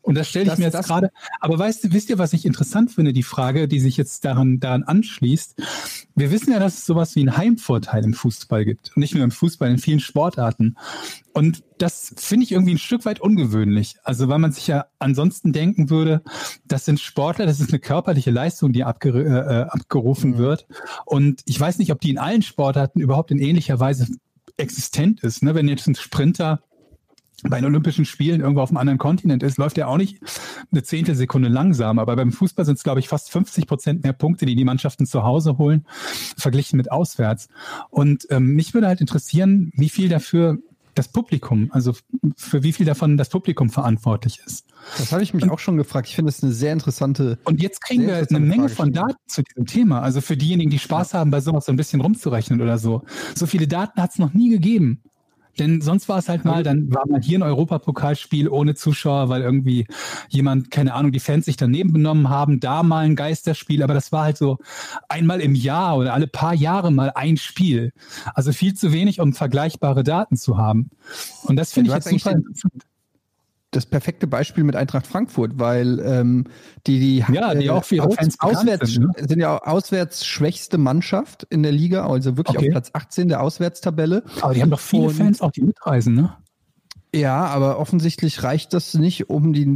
Und 0.06 0.14
das 0.14 0.28
stelle 0.28 0.44
ich 0.44 0.50
das, 0.50 0.58
mir 0.60 0.66
jetzt 0.66 0.86
gerade. 0.86 1.10
Aber 1.40 1.58
weißt 1.58 1.92
wisst 1.92 2.10
ihr, 2.10 2.18
was 2.18 2.32
ich 2.32 2.46
interessant 2.46 2.92
finde, 2.92 3.12
die 3.12 3.24
Frage, 3.24 3.66
die 3.66 3.80
sich 3.80 3.96
jetzt 3.96 4.24
daran, 4.24 4.60
daran 4.60 4.84
anschließt? 4.84 5.56
Wir 6.14 6.30
wissen 6.30 6.52
ja, 6.52 6.60
dass 6.60 6.78
es 6.78 6.86
sowas 6.86 7.16
wie 7.16 7.20
einen 7.20 7.36
Heimvorteil 7.36 8.04
im 8.04 8.14
Fußball 8.14 8.64
gibt. 8.64 8.92
Und 8.94 9.00
nicht 9.00 9.16
nur 9.16 9.24
im 9.24 9.32
Fußball, 9.32 9.68
in 9.68 9.78
vielen 9.78 9.98
Sportarten. 9.98 10.76
Und 11.32 11.64
das 11.78 12.14
finde 12.16 12.44
ich 12.44 12.52
irgendwie 12.52 12.74
ein 12.74 12.78
Stück 12.78 13.04
weit 13.04 13.20
ungewöhnlich. 13.20 13.96
Also, 14.04 14.28
weil 14.28 14.38
man 14.38 14.52
sich 14.52 14.68
ja 14.68 14.86
ansonsten 15.00 15.52
denken 15.52 15.90
würde, 15.90 16.22
das 16.64 16.84
sind 16.84 17.00
Sportler, 17.00 17.44
das 17.44 17.58
ist 17.58 17.70
eine 17.70 17.80
körperliche 17.80 18.30
Leistung, 18.30 18.72
die 18.72 18.84
abger 18.84 19.12
äh, 19.12 19.22
äh, 19.22 19.62
abgerufen 19.64 20.34
mhm. 20.34 20.38
wird. 20.38 20.68
Und 21.04 21.42
ich 21.46 21.58
weiß 21.58 21.78
nicht, 21.78 21.90
ob 21.90 22.00
die 22.00 22.10
in 22.10 22.18
allen 22.18 22.42
Sportarten 22.42 23.00
überhaupt 23.00 23.32
in 23.32 23.40
ähnlicher 23.40 23.80
Weise 23.80 24.06
existent 24.56 25.24
ist. 25.24 25.42
Ne? 25.42 25.56
Wenn 25.56 25.66
jetzt 25.66 25.88
ein 25.88 25.96
Sprinter 25.96 26.62
bei 27.42 27.58
den 27.60 27.66
Olympischen 27.66 28.04
Spielen 28.04 28.40
irgendwo 28.40 28.62
auf 28.62 28.70
einem 28.70 28.78
anderen 28.78 28.98
Kontinent 28.98 29.42
ist, 29.42 29.58
läuft 29.58 29.78
er 29.78 29.88
auch 29.88 29.96
nicht 29.96 30.20
eine 30.72 30.82
Zehntelsekunde 30.82 31.48
langsam. 31.48 31.98
Aber 31.98 32.16
beim 32.16 32.32
Fußball 32.32 32.64
sind 32.64 32.78
es, 32.78 32.82
glaube 32.82 33.00
ich, 33.00 33.08
fast 33.08 33.30
50 33.30 33.66
Prozent 33.66 34.04
mehr 34.04 34.12
Punkte, 34.12 34.46
die 34.46 34.54
die 34.54 34.64
Mannschaften 34.64 35.06
zu 35.06 35.22
Hause 35.22 35.58
holen, 35.58 35.86
verglichen 36.36 36.76
mit 36.76 36.90
auswärts. 36.90 37.48
Und 37.90 38.26
ähm, 38.30 38.54
mich 38.54 38.74
würde 38.74 38.86
halt 38.86 39.00
interessieren, 39.00 39.72
wie 39.74 39.88
viel 39.88 40.08
dafür 40.08 40.58
das 40.96 41.08
Publikum, 41.08 41.68
also 41.72 41.92
für 42.36 42.62
wie 42.62 42.72
viel 42.72 42.86
davon 42.86 43.16
das 43.16 43.28
Publikum 43.28 43.70
verantwortlich 43.70 44.40
ist. 44.44 44.66
Das 44.96 45.12
habe 45.12 45.22
ich 45.22 45.34
mich 45.34 45.44
und, 45.44 45.50
auch 45.50 45.58
schon 45.58 45.76
gefragt. 45.76 46.08
Ich 46.08 46.14
finde 46.14 46.30
es 46.30 46.42
eine 46.42 46.52
sehr 46.52 46.72
interessante. 46.72 47.38
Und 47.44 47.62
jetzt 47.62 47.82
kriegen 47.82 48.06
wir 48.06 48.26
eine 48.28 48.40
Menge 48.40 48.68
von 48.68 48.92
Daten 48.92 49.18
zu 49.26 49.42
diesem 49.42 49.66
Thema. 49.66 50.00
Also 50.00 50.20
für 50.20 50.36
diejenigen, 50.36 50.70
die 50.70 50.78
Spaß 50.78 51.14
haben, 51.14 51.30
bei 51.30 51.40
sowas 51.40 51.66
so 51.66 51.72
ein 51.72 51.76
bisschen 51.76 52.00
rumzurechnen 52.00 52.62
oder 52.62 52.78
so. 52.78 53.02
So 53.34 53.46
viele 53.46 53.68
Daten 53.68 54.00
hat 54.00 54.12
es 54.12 54.18
noch 54.18 54.32
nie 54.32 54.48
gegeben. 54.48 55.02
Denn 55.58 55.80
sonst 55.80 56.08
war 56.08 56.18
es 56.18 56.28
halt 56.28 56.44
mal, 56.44 56.62
dann 56.62 56.92
war 56.92 57.06
mal 57.08 57.20
hier 57.20 57.38
ein 57.38 57.42
Europapokalspiel 57.42 58.48
ohne 58.48 58.74
Zuschauer, 58.74 59.28
weil 59.28 59.42
irgendwie 59.42 59.86
jemand, 60.28 60.70
keine 60.70 60.94
Ahnung, 60.94 61.12
die 61.12 61.20
Fans 61.20 61.46
sich 61.46 61.56
daneben 61.56 61.92
benommen 61.92 62.28
haben, 62.28 62.60
da 62.60 62.82
mal 62.82 63.04
ein 63.04 63.16
Geisterspiel, 63.16 63.82
aber 63.82 63.94
das 63.94 64.12
war 64.12 64.24
halt 64.24 64.36
so 64.36 64.58
einmal 65.08 65.40
im 65.40 65.54
Jahr 65.54 65.96
oder 65.96 66.14
alle 66.14 66.26
paar 66.26 66.54
Jahre 66.54 66.90
mal 66.90 67.12
ein 67.14 67.36
Spiel. 67.36 67.92
Also 68.34 68.52
viel 68.52 68.74
zu 68.74 68.92
wenig, 68.92 69.20
um 69.20 69.32
vergleichbare 69.32 70.04
Daten 70.04 70.36
zu 70.36 70.58
haben. 70.58 70.90
Und 71.44 71.56
das 71.56 71.72
finde 71.72 71.90
ja, 71.90 71.98
ich 71.98 72.04
jetzt 72.04 72.22
super 72.22 72.36
interessant 72.36 72.84
das 73.70 73.86
perfekte 73.86 74.26
Beispiel 74.26 74.64
mit 74.64 74.76
Eintracht 74.76 75.06
Frankfurt, 75.06 75.58
weil 75.58 76.00
ähm, 76.00 76.44
die, 76.86 76.98
die, 76.98 77.24
ja, 77.32 77.54
die 77.54 77.66
äh, 77.66 77.70
auch 77.70 77.78
aus, 77.78 78.14
Fans 78.14 78.40
auswärts 78.40 78.92
sind, 78.92 79.04
ne? 79.04 79.28
sind 79.28 79.40
ja 79.40 79.58
auswärts 79.58 80.24
schwächste 80.24 80.78
Mannschaft 80.78 81.46
in 81.50 81.62
der 81.62 81.72
Liga, 81.72 82.06
also 82.06 82.36
wirklich 82.36 82.56
okay. 82.56 82.68
auf 82.68 82.72
Platz 82.72 82.90
18 82.92 83.28
der 83.28 83.42
Auswärtstabelle. 83.42 84.22
Aber 84.40 84.54
die 84.54 84.62
haben 84.62 84.70
doch 84.70 84.80
viele 84.80 85.08
Und, 85.08 85.14
Fans 85.14 85.40
auch, 85.40 85.52
die 85.52 85.62
mitreisen, 85.62 86.14
ne? 86.14 86.36
Ja, 87.16 87.46
aber 87.46 87.78
offensichtlich 87.78 88.42
reicht 88.42 88.74
das 88.74 88.92
nicht, 88.92 89.30
um 89.30 89.54
die 89.54 89.66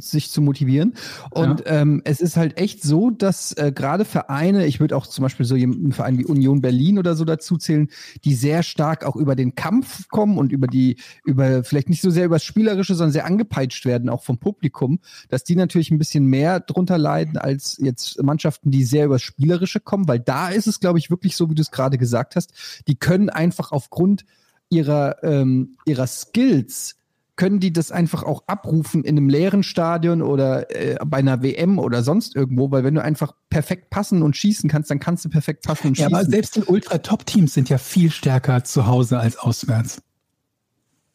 sich 0.00 0.30
zu 0.30 0.40
motivieren. 0.40 0.94
Und 1.30 1.60
ja. 1.60 1.82
ähm, 1.82 2.00
es 2.04 2.20
ist 2.20 2.38
halt 2.38 2.58
echt 2.58 2.82
so, 2.82 3.10
dass 3.10 3.52
äh, 3.52 3.72
gerade 3.74 4.06
Vereine, 4.06 4.64
ich 4.64 4.80
würde 4.80 4.96
auch 4.96 5.06
zum 5.06 5.22
Beispiel 5.22 5.44
so 5.44 5.54
einen 5.54 5.92
Verein 5.92 6.16
wie 6.16 6.24
Union 6.24 6.62
Berlin 6.62 6.98
oder 6.98 7.14
so 7.14 7.26
dazu 7.26 7.58
zählen, 7.58 7.88
die 8.24 8.32
sehr 8.32 8.62
stark 8.62 9.04
auch 9.04 9.16
über 9.16 9.36
den 9.36 9.54
Kampf 9.54 10.08
kommen 10.08 10.38
und 10.38 10.50
über 10.50 10.66
die, 10.66 10.96
über 11.26 11.62
vielleicht 11.62 11.90
nicht 11.90 12.00
so 12.00 12.08
sehr 12.08 12.24
über 12.24 12.36
das 12.36 12.44
Spielerische, 12.44 12.94
sondern 12.94 13.12
sehr 13.12 13.26
angepeitscht 13.26 13.84
werden, 13.84 14.08
auch 14.08 14.22
vom 14.22 14.38
Publikum, 14.38 15.00
dass 15.28 15.44
die 15.44 15.56
natürlich 15.56 15.90
ein 15.90 15.98
bisschen 15.98 16.24
mehr 16.24 16.58
drunter 16.58 16.96
leiden 16.96 17.36
als 17.36 17.76
jetzt 17.82 18.22
Mannschaften, 18.22 18.70
die 18.70 18.84
sehr 18.84 19.04
übers 19.04 19.20
Spielerische 19.20 19.80
kommen, 19.80 20.08
weil 20.08 20.20
da 20.20 20.48
ist 20.48 20.66
es, 20.66 20.80
glaube 20.80 20.98
ich, 20.98 21.10
wirklich 21.10 21.36
so, 21.36 21.50
wie 21.50 21.54
du 21.54 21.60
es 21.60 21.70
gerade 21.70 21.98
gesagt 21.98 22.34
hast, 22.34 22.82
die 22.88 22.96
können 22.96 23.28
einfach 23.28 23.72
aufgrund 23.72 24.24
ihrer, 24.70 25.22
ähm, 25.22 25.76
ihrer 25.84 26.06
Skills 26.06 26.96
können 27.38 27.60
die 27.60 27.72
das 27.72 27.92
einfach 27.92 28.24
auch 28.24 28.42
abrufen 28.48 29.04
in 29.04 29.16
einem 29.16 29.28
leeren 29.28 29.62
Stadion 29.62 30.22
oder 30.22 30.74
äh, 30.74 30.96
bei 31.06 31.18
einer 31.18 31.42
WM 31.42 31.78
oder 31.78 32.02
sonst 32.02 32.34
irgendwo, 32.34 32.70
weil 32.70 32.82
wenn 32.82 32.94
du 32.94 33.02
einfach 33.02 33.32
perfekt 33.48 33.90
passen 33.90 34.22
und 34.22 34.36
schießen 34.36 34.68
kannst, 34.68 34.90
dann 34.90 34.98
kannst 34.98 35.24
du 35.24 35.28
perfekt 35.28 35.64
passen 35.64 35.88
und 35.88 35.96
schießen. 35.96 36.10
Ja, 36.10 36.18
aber 36.18 36.28
selbst 36.28 36.56
die 36.56 36.64
Ultra-Top-Teams 36.64 37.54
sind 37.54 37.68
ja 37.68 37.78
viel 37.78 38.10
stärker 38.10 38.64
zu 38.64 38.86
Hause 38.86 39.20
als 39.20 39.38
auswärts. 39.38 40.02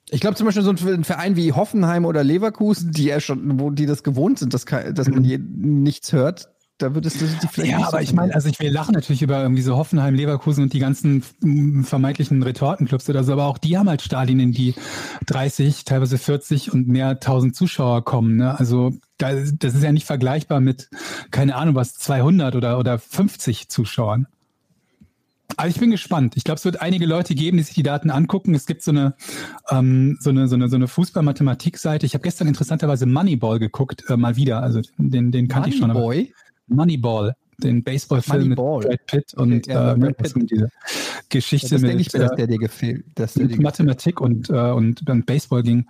Ich 0.09 0.21
glaube 0.21 0.35
zum 0.35 0.45
Beispiel 0.45 0.63
so 0.63 0.71
ein 0.71 1.03
Verein 1.03 1.35
wie 1.35 1.51
Hoffenheim 1.51 2.05
oder 2.05 2.23
Leverkusen, 2.23 2.91
die 2.91 3.05
ja 3.05 3.19
schon, 3.19 3.59
wo 3.59 3.69
die 3.69 3.85
das 3.85 4.03
gewohnt 4.03 4.39
sind, 4.39 4.53
dass, 4.53 4.65
dass 4.65 5.09
man 5.09 5.23
hier 5.23 5.39
nichts 5.39 6.13
hört, 6.13 6.49
da 6.83 6.93
würdest 6.93 7.21
du 7.21 7.25
die 7.25 7.47
vielleicht. 7.47 7.71
Ja, 7.71 7.79
aber 7.79 7.97
so 7.97 8.03
ich 8.03 8.13
meine, 8.13 8.35
also 8.35 8.49
ich 8.49 8.59
will 8.59 8.69
lachen 8.69 8.93
natürlich 8.93 9.21
über 9.21 9.41
irgendwie 9.41 9.61
so 9.61 9.77
Hoffenheim, 9.77 10.15
Leverkusen 10.15 10.63
und 10.63 10.73
die 10.73 10.79
ganzen 10.79 11.23
vermeintlichen 11.83 12.43
Retortenclubs 12.43 13.09
oder 13.09 13.23
so, 13.23 13.33
aber 13.33 13.45
auch 13.45 13.57
die 13.57 13.77
haben 13.77 13.87
halt 13.87 14.01
Stadien, 14.01 14.39
in 14.39 14.51
die 14.51 14.75
30, 15.27 15.85
teilweise 15.85 16.17
40 16.17 16.73
und 16.73 16.87
mehr 16.87 17.19
tausend 17.19 17.55
Zuschauer 17.55 18.03
kommen. 18.03 18.35
Ne? 18.35 18.59
Also 18.59 18.93
das 19.17 19.73
ist 19.75 19.83
ja 19.83 19.91
nicht 19.93 20.05
vergleichbar 20.05 20.59
mit, 20.59 20.89
keine 21.31 21.55
Ahnung 21.55 21.75
was, 21.75 21.93
200 21.93 22.55
oder, 22.55 22.77
oder 22.77 22.99
50 22.99 23.69
Zuschauern. 23.69 24.27
Aber 25.57 25.67
ich 25.67 25.79
bin 25.79 25.91
gespannt. 25.91 26.35
Ich 26.35 26.43
glaube, 26.43 26.57
es 26.57 26.65
wird 26.65 26.81
einige 26.81 27.05
Leute 27.05 27.35
geben, 27.35 27.57
die 27.57 27.63
sich 27.63 27.75
die 27.75 27.83
Daten 27.83 28.09
angucken. 28.09 28.55
Es 28.55 28.65
gibt 28.65 28.81
so 28.81 28.91
eine 28.91 29.15
ähm, 29.69 30.17
so 30.19 30.29
eine 30.29 30.47
so 30.47 30.55
eine 30.55 30.67
so 30.67 30.75
eine 30.75 30.87
Fußball-Mathematik-Seite. 30.87 32.05
Ich 32.05 32.13
habe 32.15 32.23
gestern 32.23 32.47
interessanterweise 32.47 33.05
Moneyball 33.05 33.59
geguckt, 33.59 34.03
äh, 34.09 34.17
mal 34.17 34.35
wieder. 34.35 34.63
Also 34.63 34.81
den 34.97 35.31
den 35.31 35.47
kannte 35.47 35.69
ich 35.69 35.77
schon. 35.77 35.91
Aber 35.91 36.01
Moneyball, 36.67 37.35
den 37.59 37.83
Baseballfilm 37.83 38.49
mit 38.49 38.57
Brad 38.57 39.05
Pitt 39.07 39.33
und 39.35 39.67
ja, 39.67 39.93
äh, 39.93 39.97
Brad 39.97 40.17
Pitt. 40.17 40.51
diese 40.51 40.69
Geschichte 41.29 41.69
das 41.69 41.81
mit 41.81 41.99
ich 41.99 42.13
mir, 42.13 42.19
dass 42.19 42.35
der 42.35 42.47
dir 42.47 42.57
gefehlt, 42.57 43.05
dass 43.15 43.33
der 43.33 43.47
dir 43.47 43.61
Mathematik 43.61 44.21
und, 44.21 44.49
äh, 44.49 44.53
und 44.53 45.07
dann 45.07 45.23
Baseball 45.23 45.63
ging. 45.63 45.85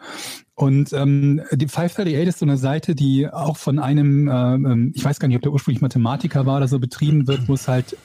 Und 0.55 0.93
ähm, 0.93 1.41
die 1.51 1.67
538 1.67 2.27
ist 2.27 2.39
so 2.39 2.45
eine 2.45 2.57
Seite, 2.57 2.95
die 2.95 3.27
auch 3.27 3.57
von 3.57 3.79
einem, 3.79 4.27
äh, 4.27 4.31
ähm, 4.31 4.91
ich 4.95 5.03
weiß 5.03 5.19
gar 5.19 5.27
nicht, 5.27 5.37
ob 5.37 5.41
der 5.43 5.51
ursprünglich 5.51 5.81
Mathematiker 5.81 6.45
war 6.45 6.57
oder 6.57 6.67
so, 6.67 6.79
betrieben 6.79 7.27
wird, 7.27 7.47
wo 7.47 7.53
es 7.53 7.67
halt 7.67 7.97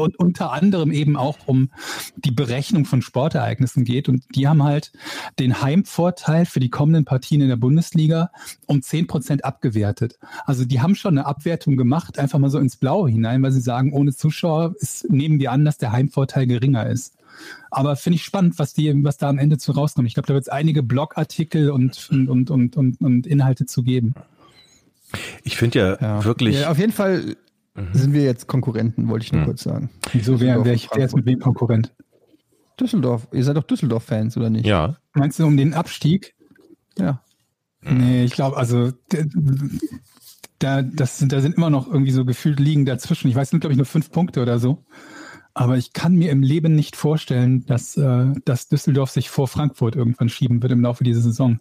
und 0.00 0.18
unter 0.18 0.52
anderem 0.52 0.92
eben 0.92 1.16
auch 1.16 1.38
um 1.46 1.70
die 2.16 2.30
Berechnung 2.30 2.84
von 2.84 3.02
Sportereignissen 3.02 3.84
geht. 3.84 4.08
Und 4.08 4.24
die 4.34 4.48
haben 4.48 4.62
halt 4.62 4.92
den 5.38 5.62
Heimvorteil 5.62 6.46
für 6.46 6.60
die 6.60 6.70
kommenden 6.70 7.04
Partien 7.04 7.40
in 7.40 7.48
der 7.48 7.56
Bundesliga 7.56 8.30
um 8.66 8.82
zehn 8.82 9.06
Prozent 9.06 9.44
abgewertet. 9.44 10.18
Also 10.44 10.64
die 10.64 10.80
haben 10.80 10.94
schon 10.94 11.18
eine 11.18 11.26
Abwertung 11.26 11.76
gemacht, 11.76 12.18
einfach 12.18 12.38
mal 12.38 12.50
so 12.50 12.58
ins 12.58 12.76
Blaue 12.76 13.10
hinein, 13.10 13.42
weil 13.42 13.52
sie 13.52 13.60
sagen, 13.60 13.92
ohne 13.92 14.14
Zuschauer 14.14 14.74
ist, 14.80 15.10
nehmen 15.10 15.38
wir 15.38 15.52
an, 15.52 15.64
dass 15.64 15.78
der 15.78 15.92
Heimvorteil 15.92 16.46
geringer 16.46 16.86
ist. 16.86 17.14
Aber 17.70 17.96
finde 17.96 18.16
ich 18.16 18.24
spannend, 18.24 18.58
was 18.58 18.72
die, 18.72 18.92
was 19.04 19.18
da 19.18 19.28
am 19.28 19.38
Ende 19.38 19.58
zu 19.58 19.72
rauskommt. 19.72 20.08
Ich 20.08 20.14
glaube, 20.14 20.26
da 20.28 20.34
wird 20.34 20.44
es 20.44 20.48
einige 20.48 20.82
Blogartikel 20.82 21.70
und, 21.70 22.08
und, 22.10 22.50
und, 22.50 22.76
und, 22.76 23.00
und 23.00 23.26
Inhalte 23.26 23.66
zu 23.66 23.82
geben. 23.82 24.14
Ich 25.44 25.56
finde 25.56 25.78
ja, 25.78 25.98
ja, 26.00 26.24
wirklich. 26.24 26.60
Ja, 26.60 26.70
auf 26.70 26.78
jeden 26.78 26.92
Fall 26.92 27.36
Mhm. 27.76 27.88
Sind 27.92 28.12
wir 28.12 28.22
jetzt 28.22 28.46
Konkurrenten, 28.46 29.08
wollte 29.08 29.24
ich 29.24 29.32
nur 29.32 29.42
mhm. 29.42 29.46
kurz 29.46 29.62
sagen. 29.62 29.90
Wieso 30.12 30.40
wer, 30.40 30.64
wer 30.64 30.74
ist 30.74 31.16
mit 31.16 31.26
wem 31.26 31.38
Konkurrent? 31.38 31.94
Düsseldorf. 32.80 33.28
Ihr 33.32 33.44
seid 33.44 33.56
doch 33.56 33.64
Düsseldorf-Fans, 33.64 34.36
oder 34.36 34.50
nicht? 34.50 34.66
Ja. 34.66 34.96
Meinst 35.14 35.38
du 35.38 35.46
um 35.46 35.56
den 35.56 35.74
Abstieg? 35.74 36.34
Ja. 36.98 37.22
Nee, 37.82 38.24
ich 38.24 38.32
glaube, 38.32 38.56
also 38.56 38.92
da, 40.58 40.82
das 40.82 41.18
sind, 41.18 41.32
da 41.32 41.40
sind 41.40 41.56
immer 41.56 41.70
noch 41.70 41.86
irgendwie 41.86 42.10
so 42.12 42.24
gefühlt 42.24 42.58
liegen 42.58 42.84
dazwischen. 42.84 43.28
Ich 43.28 43.36
weiß, 43.36 43.50
sind, 43.50 43.60
glaube 43.60 43.72
ich, 43.72 43.76
nur 43.76 43.86
fünf 43.86 44.10
Punkte 44.10 44.42
oder 44.42 44.58
so. 44.58 44.84
Aber 45.54 45.78
ich 45.78 45.92
kann 45.92 46.14
mir 46.14 46.30
im 46.32 46.42
Leben 46.42 46.74
nicht 46.74 46.96
vorstellen, 46.96 47.64
dass, 47.64 47.96
äh, 47.96 48.32
dass 48.44 48.68
Düsseldorf 48.68 49.10
sich 49.10 49.30
vor 49.30 49.48
Frankfurt 49.48 49.96
irgendwann 49.96 50.28
schieben 50.28 50.62
wird 50.62 50.72
im 50.72 50.82
Laufe 50.82 51.04
dieser 51.04 51.22
Saison. 51.22 51.60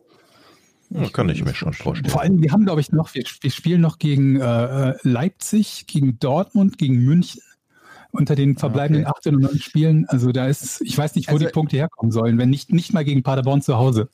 Ja, 0.89 1.09
kann 1.09 1.29
ich 1.29 1.43
mir 1.43 1.53
schon 1.53 1.73
vorstellen. 1.73 2.11
Vor 2.11 2.21
allem, 2.21 2.41
wir 2.41 2.51
haben, 2.51 2.65
glaube 2.65 2.81
ich, 2.81 2.91
noch, 2.91 3.13
wir, 3.13 3.23
wir 3.41 3.51
spielen 3.51 3.81
noch 3.81 3.97
gegen 3.97 4.39
äh, 4.39 4.93
Leipzig, 5.01 5.87
gegen 5.87 6.19
Dortmund, 6.19 6.77
gegen 6.77 7.03
München 7.03 7.41
unter 8.11 8.35
den 8.35 8.57
verbleibenden 8.57 9.05
okay. 9.05 9.13
18 9.17 9.35
und 9.35 9.41
9 9.41 9.59
Spielen. 9.59 10.05
Also 10.07 10.31
da 10.31 10.47
ist, 10.47 10.81
ich 10.81 10.97
weiß 10.97 11.15
nicht, 11.15 11.27
wo 11.27 11.33
also, 11.33 11.45
die 11.45 11.51
Punkte 11.51 11.77
herkommen 11.77 12.11
sollen, 12.11 12.37
wenn 12.37 12.49
nicht, 12.49 12.71
nicht 12.71 12.93
mal 12.93 13.03
gegen 13.03 13.23
Paderborn 13.23 13.61
zu 13.61 13.75
Hause. 13.75 14.09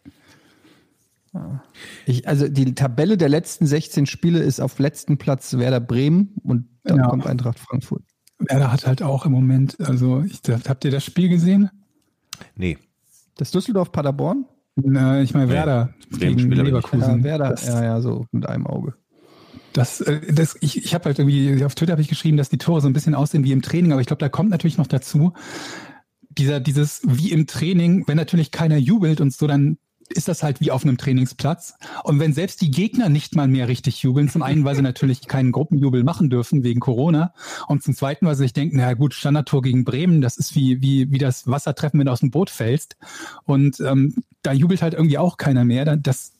Ich, 2.05 2.27
also 2.27 2.47
die 2.49 2.75
Tabelle 2.75 3.17
der 3.17 3.29
letzten 3.29 3.65
16 3.65 4.05
Spiele 4.05 4.39
ist 4.39 4.59
auf 4.59 4.79
letzten 4.79 5.17
Platz 5.17 5.57
Werder 5.57 5.79
Bremen 5.79 6.35
und 6.43 6.67
dann 6.83 6.97
ja. 6.97 7.07
kommt 7.07 7.25
Eintracht 7.25 7.59
Frankfurt. 7.59 8.03
Werder 8.39 8.71
hat 8.71 8.85
halt 8.85 9.01
auch 9.01 9.25
im 9.25 9.31
Moment, 9.31 9.79
also 9.79 10.23
ich, 10.23 10.41
habt 10.67 10.83
ihr 10.83 10.91
das 10.91 11.05
Spiel 11.05 11.29
gesehen? 11.29 11.69
Nee. 12.55 12.77
Das 13.37 13.51
Düsseldorf 13.51 13.91
Paderborn? 13.91 14.45
Na, 14.75 15.21
ich 15.21 15.33
meine 15.33 15.49
Werder 15.49 15.93
nee. 16.11 16.33
gegen 16.33 16.51
Leverkusen. 16.51 17.19
Ja, 17.19 17.23
Werder, 17.23 17.49
das, 17.49 17.67
ja, 17.67 17.83
ja, 17.83 18.01
so 18.01 18.25
mit 18.31 18.47
einem 18.47 18.67
Auge. 18.67 18.95
Das, 19.73 20.01
äh, 20.01 20.21
das, 20.33 20.57
ich, 20.61 20.83
ich 20.83 20.93
habe 20.93 21.05
halt 21.05 21.19
irgendwie, 21.19 21.63
auf 21.63 21.75
Twitter 21.75 21.93
habe 21.93 22.01
ich 22.01 22.07
geschrieben, 22.07 22.37
dass 22.37 22.49
die 22.49 22.57
Tore 22.57 22.81
so 22.81 22.87
ein 22.87 22.93
bisschen 22.93 23.15
aussehen 23.15 23.43
wie 23.43 23.51
im 23.51 23.61
Training, 23.61 23.91
aber 23.91 24.01
ich 24.01 24.07
glaube, 24.07 24.19
da 24.19 24.29
kommt 24.29 24.49
natürlich 24.49 24.77
noch 24.77 24.87
dazu, 24.87 25.33
dieser, 26.29 26.59
dieses 26.59 27.01
wie 27.05 27.31
im 27.31 27.47
Training, 27.47 28.05
wenn 28.07 28.17
natürlich 28.17 28.51
keiner 28.51 28.77
jubelt 28.77 29.21
und 29.21 29.33
so, 29.33 29.47
dann 29.47 29.77
ist 30.11 30.27
das 30.27 30.43
halt 30.43 30.61
wie 30.61 30.71
auf 30.71 30.83
einem 30.83 30.97
Trainingsplatz. 30.97 31.75
Und 32.03 32.19
wenn 32.19 32.33
selbst 32.33 32.61
die 32.61 32.71
Gegner 32.71 33.09
nicht 33.09 33.35
mal 33.35 33.47
mehr 33.47 33.67
richtig 33.67 34.03
jubeln, 34.03 34.29
zum 34.29 34.41
einen, 34.41 34.63
weil 34.63 34.75
sie 34.75 34.81
natürlich 34.81 35.27
keinen 35.27 35.51
Gruppenjubel 35.51 36.03
machen 36.03 36.29
dürfen 36.29 36.63
wegen 36.63 36.79
Corona 36.79 37.33
und 37.67 37.83
zum 37.83 37.95
zweiten, 37.95 38.25
weil 38.25 38.35
sie 38.35 38.43
sich 38.43 38.53
denken, 38.53 38.77
na 38.77 38.93
gut, 38.93 39.13
Standardtor 39.13 39.61
gegen 39.61 39.83
Bremen, 39.83 40.21
das 40.21 40.37
ist 40.37 40.55
wie, 40.55 40.81
wie, 40.81 41.11
wie 41.11 41.17
das 41.17 41.47
Wassertreffen, 41.47 41.99
wenn 41.99 42.05
du 42.05 42.11
aus 42.11 42.21
dem 42.21 42.31
Boot 42.31 42.49
fällst. 42.49 42.97
Und 43.45 43.79
ähm, 43.79 44.15
da 44.43 44.53
jubelt 44.53 44.81
halt 44.81 44.93
irgendwie 44.93 45.17
auch 45.17 45.37
keiner 45.37 45.65
mehr. 45.65 45.97
Das, 45.97 46.33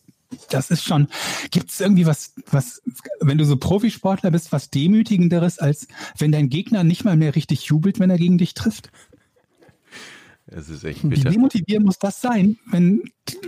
das 0.50 0.72
ist 0.72 0.84
schon, 0.84 1.08
gibt 1.52 1.72
es 1.72 1.80
irgendwie 1.80 2.06
was, 2.06 2.34
was, 2.50 2.82
wenn 3.20 3.38
du 3.38 3.46
so 3.46 3.58
Profisportler 3.58 4.32
bist, 4.32 4.52
was 4.52 4.70
demütigenderes, 4.70 5.60
als 5.60 5.88
wenn 6.18 6.32
dein 6.32 6.50
Gegner 6.50 6.84
nicht 6.84 7.04
mal 7.04 7.18
mehr 7.18 7.36
richtig 7.36 7.66
jubelt, 7.66 8.00
wenn 8.00 8.10
er 8.10 8.18
gegen 8.18 8.38
dich 8.38 8.54
trifft? 8.54 8.92
Es 10.54 10.70
ist 10.70 10.84
echt 10.84 11.08
bitter. 11.08 11.30
Wie 11.30 11.34
demotivierend 11.34 11.86
muss 11.86 11.98
das 11.98 12.20
sein, 12.20 12.58
wenn 12.70 13.02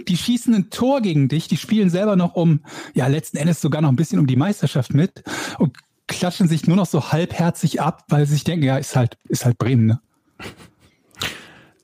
die 0.08 0.16
schießen 0.16 0.54
ein 0.54 0.70
Tor 0.70 1.02
gegen 1.02 1.28
dich, 1.28 1.50
die 1.50 1.58
spielen 1.58 1.90
selber 1.90 2.16
noch 2.16 2.36
um, 2.36 2.62
ja, 2.94 3.08
letzten 3.08 3.38
Endes 3.38 3.60
sogar 3.60 3.82
noch 3.82 3.90
ein 3.90 3.98
bisschen 3.98 4.20
um 4.20 4.28
die 4.28 4.38
Meisterschaft 4.38 4.94
mit 4.94 5.22
und 5.60 5.78
klatschen 6.08 6.48
sich 6.48 6.66
nur 6.66 6.78
noch 6.78 6.86
so 6.86 7.12
halbherzig 7.12 7.82
ab, 7.82 8.06
weil 8.08 8.26
sie 8.26 8.34
sich 8.34 8.46
denken, 8.46 8.66
ja, 8.66 8.78
ist 8.78 8.96
halt, 8.96 9.18
ist 9.28 9.44
halt 9.44 9.58
Bremen, 9.58 9.86
ne? 9.86 10.02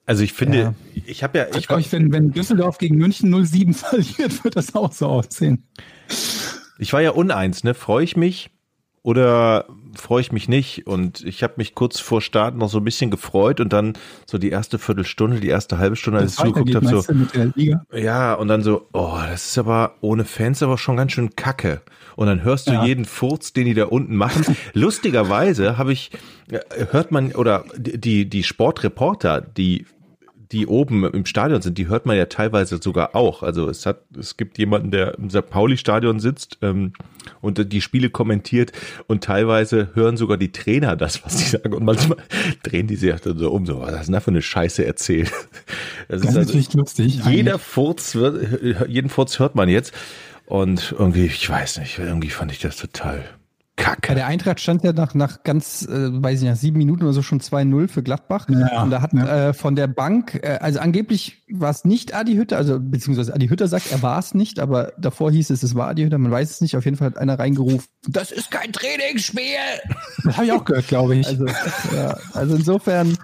Also 0.06 0.24
ich 0.24 0.34
finde, 0.34 0.58
ja. 0.58 0.74
ich 1.06 1.22
habe 1.22 1.38
ja, 1.38 1.48
ich 1.56 1.70
euch, 1.70 1.92
wenn, 1.92 2.12
wenn 2.12 2.32
Düsseldorf 2.32 2.78
gegen 2.78 2.96
München 2.96 3.46
07 3.46 3.74
verliert, 3.76 4.44
wird 4.44 4.56
das 4.56 4.74
auch 4.74 4.94
so 4.94 5.08
aussehen. 5.08 5.68
Ich 6.80 6.94
war 6.94 7.02
ja 7.02 7.12
uneins, 7.12 7.64
ne? 7.64 7.74
Freue 7.74 8.06
ich 8.06 8.16
mich 8.16 8.50
oder 9.02 9.66
freue 9.96 10.22
ich 10.22 10.32
mich 10.32 10.48
nicht. 10.48 10.88
Und 10.88 11.24
ich 11.24 11.44
habe 11.44 11.54
mich 11.58 11.76
kurz 11.76 12.00
vor 12.00 12.22
Start 12.22 12.56
noch 12.56 12.70
so 12.70 12.80
ein 12.80 12.84
bisschen 12.84 13.12
gefreut 13.12 13.60
und 13.60 13.74
dann 13.74 13.94
so 14.26 14.38
die 14.38 14.50
erste 14.50 14.80
Viertelstunde, 14.80 15.40
die 15.40 15.48
erste 15.48 15.78
halbe 15.78 15.96
Stunde, 15.96 16.20
als 16.20 16.34
ich 16.34 16.38
zugeguckt 16.38 16.76
habe, 16.76 16.88
so, 16.88 17.04
ja, 17.96 18.34
und 18.34 18.48
dann 18.48 18.64
so, 18.64 18.88
oh, 18.94 19.20
das 19.30 19.48
ist 19.48 19.58
aber 19.58 19.96
ohne 20.02 20.26
Fans 20.26 20.62
aber 20.64 20.78
schon 20.78 20.98
ganz 20.98 21.14
schön 21.14 21.36
kacke. 21.36 21.82
Und 22.16 22.28
dann 22.28 22.44
hörst 22.44 22.68
du 22.68 22.74
ja. 22.74 22.86
jeden 22.86 23.06
Furz, 23.06 23.54
den 23.54 23.66
die 23.66 23.74
da 23.74 23.86
unten 23.86 24.16
machen. 24.16 24.58
Lustigerweise 24.74 25.78
habe 25.78 25.94
ich, 25.94 26.12
äh, 26.52 26.60
hört 26.92 27.12
man, 27.12 27.32
oder 27.34 27.64
die, 27.78 28.30
die 28.30 28.44
Sportreporter, 28.44 29.42
die 29.42 29.86
die 30.52 30.66
oben 30.66 31.04
im 31.06 31.26
Stadion 31.26 31.62
sind, 31.62 31.78
die 31.78 31.88
hört 31.88 32.06
man 32.06 32.18
ja 32.18 32.26
teilweise 32.26 32.80
sogar 32.82 33.16
auch. 33.16 33.44
Also 33.44 33.70
es 33.70 33.86
hat, 33.86 34.02
es 34.18 34.36
gibt 34.36 34.58
jemanden, 34.58 34.90
der 34.90 35.16
im 35.18 35.30
St. 35.30 35.48
Pauli-Stadion 35.48 36.20
sitzt 36.20 36.58
ähm, 36.64 36.94
und 37.42 37.72
die 37.72 37.82
Spiele 37.82 38.10
kommentiert 38.10 38.72
und 39.08 39.24
teilweise 39.24 39.90
hören 39.94 40.18
sogar 40.18 40.38
die 40.38 40.52
Trainer 40.52 40.96
das, 40.96 41.24
was 41.24 41.38
die 41.38 41.44
sagen. 41.44 41.74
Und 41.74 41.84
manchmal 41.84 42.18
drehen 42.64 42.88
die 42.88 42.96
sich 42.96 43.14
dann 43.22 43.38
so 43.38 43.52
um, 43.52 43.68
so, 43.68 43.80
was 43.82 43.94
ist 43.94 44.06
denn 44.08 44.14
da 44.14 44.20
für 44.22 44.32
eine 44.32 44.42
Scheiße 44.42 44.84
erzählt? 44.86 45.32
Das, 46.08 46.22
das 46.22 46.32
ist, 46.32 46.38
also, 46.38 46.58
ist 46.58 46.74
lustig. 46.74 47.16
Jeder 47.26 47.54
eigentlich. 47.54 47.62
Furz 47.62 48.16
wird, 48.16 48.88
jeden 48.88 49.10
Furz 49.10 49.38
hört 49.38 49.54
man 49.54 49.70
jetzt. 49.70 49.94
Und 50.48 50.96
irgendwie, 50.98 51.26
ich 51.26 51.48
weiß 51.48 51.78
nicht, 51.78 52.00
irgendwie 52.00 52.32
fand 52.32 52.52
ich 52.52 52.58
das 52.58 52.78
total 52.78 53.24
Kacke. 53.80 54.10
Bei 54.10 54.13
der 54.15 54.28
Eintracht 54.28 54.60
stand 54.60 54.84
ja 54.84 54.94
nach, 54.94 55.13
nach 55.13 55.44
ganz, 55.44 55.88
äh, 55.88 55.89
weiß 56.12 56.42
ich 56.42 56.48
nicht, 56.48 56.60
sieben 56.60 56.78
Minuten 56.78 57.04
oder 57.04 57.13
so 57.13 57.22
schon 57.22 57.39
2-0 57.39 57.88
für 57.88 58.04
Gladbach. 58.04 58.48
Ja, 58.50 58.84
und 58.84 58.92
da 58.92 59.02
hat 59.02 59.13
ja. 59.13 59.50
äh, 59.50 59.54
von 59.54 59.76
der 59.76 59.88
Bank, 59.88 60.39
äh, 60.44 60.60
also 60.62 60.80
angeblich 60.80 61.44
war 61.50 61.72
es 61.72 61.86
nicht 61.86 62.13
Adi 62.13 62.36
Hütter, 62.36 62.58
also 62.58 62.80
beziehungsweise 62.80 63.34
Adi 63.34 63.48
Hütter 63.48 63.68
sagt, 63.68 63.92
er 63.92 64.02
war 64.02 64.20
es 64.20 64.34
nicht, 64.34 64.60
aber 64.60 64.94
davor 64.98 65.32
hieß 65.32 65.50
es, 65.50 65.63
es 65.63 65.76
war 65.76 65.88
Adi 65.88 66.04
Hütter, 66.04 66.18
man 66.18 66.32
weiß 66.32 66.52
es 66.52 66.62
nicht. 66.62 66.76
Auf 66.76 66.86
jeden 66.86 66.98
Fall 66.98 67.08
hat 67.08 67.18
einer 67.18 67.39
reingerufen, 67.39 67.88
das 68.08 68.32
ist 68.32 68.52
kein 68.52 68.72
Trainingsspiel. 68.72 69.44
Das 70.26 70.38
habe 70.38 70.46
ich 70.46 70.52
auch 70.52 70.65
gehört, 70.65 70.88
glaube 70.88 71.15
ich. 71.15 71.28
Also, 71.28 71.46
ja, 71.96 72.18
also 72.34 72.56
insofern, 72.56 73.18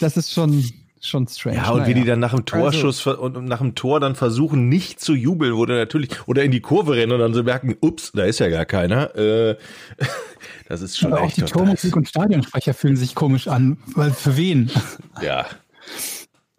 das 0.00 0.16
ist 0.16 0.32
schon 0.32 0.64
schon 1.06 1.26
strange. 1.26 1.56
Ja, 1.56 1.70
und 1.70 1.80
naja. 1.80 1.88
wie 1.88 1.94
die 2.00 2.04
dann 2.06 2.20
nach 2.20 2.34
dem 2.34 2.44
Torschuss 2.44 3.06
also, 3.06 3.20
und 3.20 3.44
nach 3.44 3.58
dem 3.58 3.74
Tor 3.74 4.00
dann 4.00 4.14
versuchen, 4.14 4.68
nicht 4.68 5.00
zu 5.00 5.14
jubeln, 5.14 5.54
wo 5.54 5.64
natürlich, 5.66 6.10
oder 6.26 6.44
in 6.44 6.50
die 6.50 6.60
Kurve 6.60 6.96
rennen 6.96 7.12
und 7.12 7.18
dann 7.18 7.34
so 7.34 7.42
merken, 7.42 7.76
ups, 7.80 8.12
da 8.12 8.24
ist 8.24 8.38
ja 8.38 8.48
gar 8.48 8.64
keiner. 8.64 9.14
Äh, 9.16 9.56
das 10.68 10.82
ist 10.82 10.98
schon 10.98 11.12
Aber 11.12 11.22
auch 11.22 11.32
die 11.32 11.42
Tormusik 11.42 11.96
und 11.96 12.08
Stadionsprecher 12.08 12.74
fühlen 12.74 12.96
sich 12.96 13.14
komisch 13.14 13.48
an, 13.48 13.78
weil 13.94 14.10
für 14.12 14.36
wen? 14.36 14.70
Ja. 15.20 15.46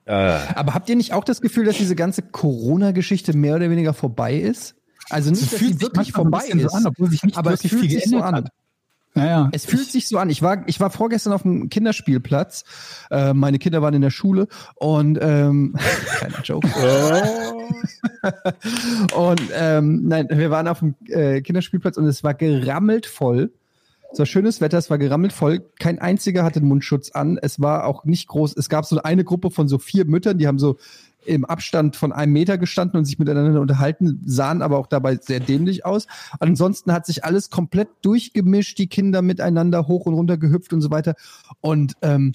Äh. 0.06 0.14
Aber 0.56 0.74
habt 0.74 0.90
ihr 0.90 0.96
nicht 0.96 1.14
auch 1.14 1.24
das 1.24 1.42
Gefühl, 1.42 1.66
dass 1.66 1.78
diese 1.78 1.96
ganze 1.96 2.22
Corona-Geschichte 2.22 3.36
mehr 3.36 3.56
oder 3.56 3.70
weniger 3.70 3.94
vorbei 3.94 4.36
ist? 4.36 4.76
Also 5.10 5.32
nicht, 5.32 5.52
dass 5.52 5.60
sie 5.60 5.82
wirklich 5.82 6.12
vorbei 6.12 6.46
ist, 6.48 6.62
so 6.62 6.78
an, 6.78 6.86
obwohl 6.88 7.10
sich 7.10 7.24
nicht 7.24 7.38
aber 7.38 7.54
es 7.54 7.62
fühlt 7.62 7.90
sich 7.90 8.06
so 8.06 8.20
an. 8.20 8.36
Hat. 8.36 8.50
Naja, 9.16 9.50
es 9.52 9.66
fühlt 9.66 9.90
sich 9.90 10.08
so 10.08 10.18
an. 10.18 10.30
Ich 10.30 10.42
war, 10.42 10.64
ich 10.68 10.80
war 10.80 10.90
vorgestern 10.90 11.34
auf 11.34 11.44
dem 11.44 11.70
Kinderspielplatz. 11.70 12.64
Äh, 13.12 13.34
meine 13.34 13.60
Kinder 13.60 13.82
waren 13.82 13.94
in 13.94 14.02
der 14.02 14.10
Schule 14.10 14.48
und 14.76 15.20
ähm, 15.22 15.76
kleiner 16.18 16.42
Joke. 16.44 16.68
und 19.16 19.42
ähm, 19.54 20.08
nein, 20.08 20.28
wir 20.32 20.50
waren 20.50 20.68
auf 20.68 20.80
dem 20.80 20.96
äh, 21.08 21.42
Kinderspielplatz 21.42 21.98
und 21.98 22.06
es 22.06 22.24
war 22.24 22.34
gerammelt 22.34 23.06
voll. 23.06 23.52
Es 24.12 24.20
war 24.20 24.26
schönes 24.28 24.62
Wetter, 24.62 24.78
es 24.78 24.90
war 24.92 25.00
gerammelt 25.00 25.34
voll. 25.34 25.64
Kein 25.80 26.00
einziger 26.00 26.44
hatte 26.44 26.60
den 26.60 26.70
Mundschutz 26.70 27.12
an. 27.12 27.40
Es 27.42 27.60
war 27.60 27.86
auch 27.86 28.06
nicht 28.06 28.28
groß. 28.28 28.56
Es 28.56 28.70
gab 28.70 28.86
so 28.86 29.02
eine 29.02 29.24
Gruppe 29.24 29.50
von 29.50 29.68
so 29.68 29.80
vier 29.80 30.06
Müttern, 30.06 30.38
die 30.38 30.48
haben 30.48 30.60
so 30.60 30.78
im 31.26 31.46
Abstand 31.46 31.96
von 31.96 32.12
einem 32.12 32.34
Meter 32.34 32.58
gestanden 32.58 32.98
und 32.98 33.06
sich 33.06 33.20
miteinander 33.20 33.62
unterhalten, 33.62 34.22
sahen 34.26 34.62
aber 34.62 34.78
auch 34.78 34.88
dabei 34.88 35.18
sehr 35.22 35.40
dämlich 35.40 35.86
aus. 35.86 36.08
Ansonsten 36.40 36.92
hat 36.92 37.06
sich 37.06 37.24
alles 37.24 37.50
komplett 37.50 37.90
durchgemischt, 38.02 38.78
die 38.78 38.88
Kinder 38.88 39.22
miteinander 39.22 39.88
hoch 39.88 40.06
und 40.06 40.14
runter 40.14 40.38
gehüpft 40.38 40.74
und 40.74 40.82
so 40.82 40.92
weiter. 40.92 41.16
Und 41.62 41.94
ähm, 42.02 42.34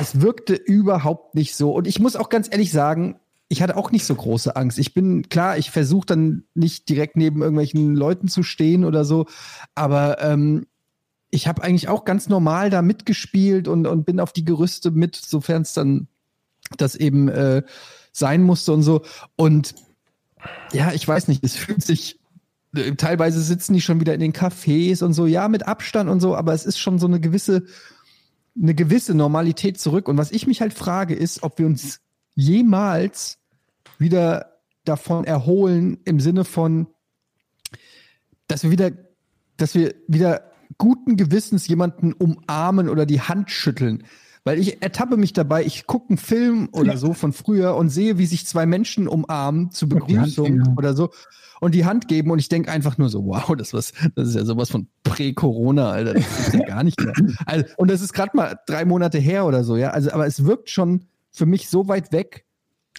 es 0.00 0.20
wirkte 0.20 0.54
überhaupt 0.54 1.34
nicht 1.34 1.54
so. 1.56 1.72
Und 1.72 1.86
ich 1.86 2.00
muss 2.00 2.16
auch 2.16 2.28
ganz 2.28 2.48
ehrlich 2.50 2.72
sagen, 2.72 3.16
ich 3.48 3.62
hatte 3.62 3.76
auch 3.76 3.90
nicht 3.92 4.04
so 4.04 4.14
große 4.14 4.56
Angst. 4.56 4.78
Ich 4.78 4.94
bin 4.94 5.28
klar, 5.28 5.58
ich 5.58 5.70
versuche 5.70 6.06
dann 6.06 6.44
nicht 6.54 6.88
direkt 6.88 7.16
neben 7.16 7.42
irgendwelchen 7.42 7.94
Leuten 7.94 8.28
zu 8.28 8.42
stehen 8.42 8.84
oder 8.84 9.04
so, 9.04 9.26
aber 9.74 10.20
ähm, 10.22 10.66
ich 11.30 11.48
habe 11.48 11.62
eigentlich 11.62 11.88
auch 11.88 12.04
ganz 12.04 12.28
normal 12.28 12.70
da 12.70 12.80
mitgespielt 12.80 13.68
und, 13.68 13.86
und 13.86 14.04
bin 14.06 14.20
auf 14.20 14.32
die 14.32 14.44
Gerüste 14.44 14.90
mit, 14.92 15.16
sofern 15.16 15.62
es 15.62 15.72
dann 15.72 16.08
das 16.78 16.94
eben 16.94 17.28
äh, 17.28 17.62
sein 18.14 18.42
musste 18.42 18.72
und 18.72 18.82
so. 18.82 19.02
Und 19.36 19.74
ja, 20.72 20.92
ich 20.92 21.06
weiß 21.06 21.28
nicht, 21.28 21.44
es 21.44 21.56
fühlt 21.56 21.82
sich, 21.82 22.20
äh, 22.74 22.94
teilweise 22.94 23.42
sitzen 23.42 23.74
die 23.74 23.80
schon 23.80 24.00
wieder 24.00 24.14
in 24.14 24.20
den 24.20 24.32
Cafés 24.32 25.02
und 25.02 25.12
so, 25.12 25.26
ja, 25.26 25.48
mit 25.48 25.66
Abstand 25.66 26.08
und 26.08 26.20
so, 26.20 26.34
aber 26.34 26.54
es 26.54 26.64
ist 26.64 26.78
schon 26.78 26.98
so 26.98 27.06
eine 27.06 27.20
gewisse, 27.20 27.64
eine 28.56 28.74
gewisse 28.74 29.14
Normalität 29.14 29.78
zurück. 29.78 30.08
Und 30.08 30.16
was 30.16 30.30
ich 30.30 30.46
mich 30.46 30.60
halt 30.60 30.72
frage, 30.72 31.14
ist, 31.14 31.42
ob 31.42 31.58
wir 31.58 31.66
uns 31.66 32.00
jemals 32.34 33.38
wieder 33.98 34.60
davon 34.84 35.24
erholen 35.24 35.98
im 36.04 36.20
Sinne 36.20 36.44
von, 36.44 36.86
dass 38.46 38.62
wir 38.62 38.70
wieder, 38.70 38.92
dass 39.56 39.74
wir 39.74 39.94
wieder 40.06 40.52
guten 40.78 41.16
Gewissens 41.16 41.66
jemanden 41.66 42.12
umarmen 42.12 42.88
oder 42.88 43.06
die 43.06 43.20
Hand 43.20 43.50
schütteln. 43.50 44.04
Weil 44.44 44.58
ich 44.58 44.82
ertappe 44.82 45.16
mich 45.16 45.32
dabei, 45.32 45.64
ich 45.64 45.86
gucke 45.86 46.10
einen 46.10 46.18
Film 46.18 46.68
oder 46.72 46.98
so 46.98 47.14
von 47.14 47.32
früher 47.32 47.76
und 47.76 47.88
sehe, 47.88 48.18
wie 48.18 48.26
sich 48.26 48.46
zwei 48.46 48.66
Menschen 48.66 49.08
umarmen 49.08 49.70
zur 49.70 49.88
Begrüßung 49.88 50.76
oder 50.76 50.94
so 50.94 51.10
und 51.60 51.74
die 51.74 51.86
Hand 51.86 52.08
geben 52.08 52.30
und 52.30 52.38
ich 52.38 52.50
denke 52.50 52.70
einfach 52.70 52.98
nur 52.98 53.08
so, 53.08 53.24
wow, 53.24 53.54
das, 53.56 53.72
was, 53.72 53.92
das 54.14 54.28
ist 54.28 54.34
ja 54.34 54.44
sowas 54.44 54.70
von 54.70 54.86
Prä-Corona, 55.02 55.90
Alter. 55.90 56.14
Das 56.14 56.40
ist 56.48 56.54
ja 56.54 56.60
gar 56.60 56.84
nicht 56.84 57.00
mehr. 57.00 57.14
Also, 57.46 57.64
und 57.78 57.90
das 57.90 58.02
ist 58.02 58.12
gerade 58.12 58.36
mal 58.36 58.58
drei 58.66 58.84
Monate 58.84 59.18
her 59.18 59.46
oder 59.46 59.64
so, 59.64 59.76
ja. 59.76 59.90
Also, 59.90 60.12
aber 60.12 60.26
es 60.26 60.44
wirkt 60.44 60.68
schon 60.68 61.06
für 61.30 61.46
mich 61.46 61.70
so 61.70 61.88
weit 61.88 62.12
weg, 62.12 62.44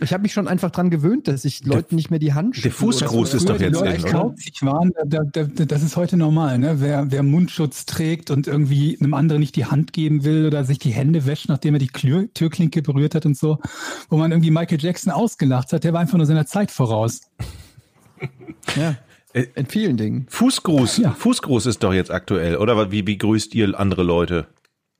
ich 0.01 0.11
habe 0.11 0.23
mich 0.23 0.33
schon 0.33 0.49
einfach 0.49 0.71
dran 0.71 0.89
gewöhnt, 0.89 1.29
dass 1.29 1.45
ich 1.45 1.63
Leuten 1.63 1.95
nicht 1.95 2.09
mehr 2.09 2.19
die 2.19 2.33
Hand 2.33 2.61
Der 2.63 2.71
Fußgruß 2.71 3.33
ist 3.33 3.47
doch 3.47 3.59
jetzt 3.59 3.79
Leute, 3.79 4.01
oder? 4.09 4.35
Ich 4.45 4.61
waren, 4.61 4.91
da, 5.05 5.21
da, 5.23 5.43
das 5.43 5.83
ist 5.83 5.95
heute 5.95 6.17
normal, 6.17 6.59
ne? 6.59 6.81
Wer, 6.81 7.11
wer 7.11 7.23
Mundschutz 7.23 7.85
trägt 7.85 8.29
und 8.29 8.45
irgendwie 8.45 8.97
einem 8.99 9.13
anderen 9.13 9.39
nicht 9.39 9.55
die 9.55 9.65
Hand 9.65 9.93
geben 9.93 10.25
will 10.25 10.47
oder 10.47 10.65
sich 10.65 10.79
die 10.79 10.91
Hände 10.91 11.25
wäscht, 11.25 11.47
nachdem 11.47 11.75
er 11.75 11.79
die 11.79 11.87
Klür, 11.87 12.27
Türklinke 12.33 12.81
berührt 12.81 13.15
hat 13.15 13.25
und 13.25 13.37
so, 13.37 13.59
wo 14.09 14.17
man 14.17 14.31
irgendwie 14.31 14.51
Michael 14.51 14.81
Jackson 14.81 15.13
ausgelacht 15.13 15.71
hat, 15.71 15.85
der 15.85 15.93
war 15.93 16.01
einfach 16.01 16.17
nur 16.17 16.25
seiner 16.25 16.45
Zeit 16.45 16.71
voraus. 16.71 17.21
Ja. 18.75 18.95
In 19.33 19.67
vielen 19.67 19.95
Dingen. 19.95 20.25
Fußgruß, 20.29 21.01
Fußgruß 21.17 21.67
ist 21.67 21.83
doch 21.83 21.93
jetzt 21.93 22.09
aktuell, 22.09 22.55
oder? 22.57 22.91
Wie, 22.91 23.05
wie 23.05 23.17
grüßt 23.17 23.53
ihr 23.53 23.79
andere 23.79 24.01
Leute? 24.01 24.47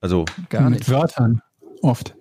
Also, 0.02 0.26
Gar 0.50 0.70
Mit 0.70 0.80
nicht. 0.80 0.90
Wörtern. 0.90 1.42
Oft. 1.82 2.16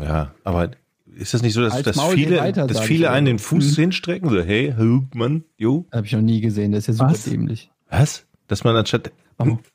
ja, 0.00 0.32
aber 0.42 0.70
ist 1.16 1.34
das 1.34 1.42
nicht 1.42 1.54
so, 1.54 1.62
dass, 1.62 1.82
dass 1.82 2.00
viele, 2.12 2.38
weiter, 2.38 2.66
dass 2.66 2.80
viele 2.80 3.10
einen 3.10 3.26
den 3.26 3.38
Fuß 3.38 3.74
hinstrecken? 3.76 4.28
So, 4.28 4.40
hey, 4.40 4.74
Mann, 5.14 5.44
jo. 5.56 5.86
Habe 5.92 6.06
ich 6.06 6.12
noch 6.12 6.20
nie 6.20 6.40
gesehen. 6.40 6.72
Das 6.72 6.80
ist 6.80 6.86
ja 6.88 6.94
super 6.94 7.10
Was? 7.10 7.24
dämlich. 7.24 7.70
Was? 7.90 8.26
Dass 8.48 8.64
man 8.64 8.76
anstatt 8.76 9.12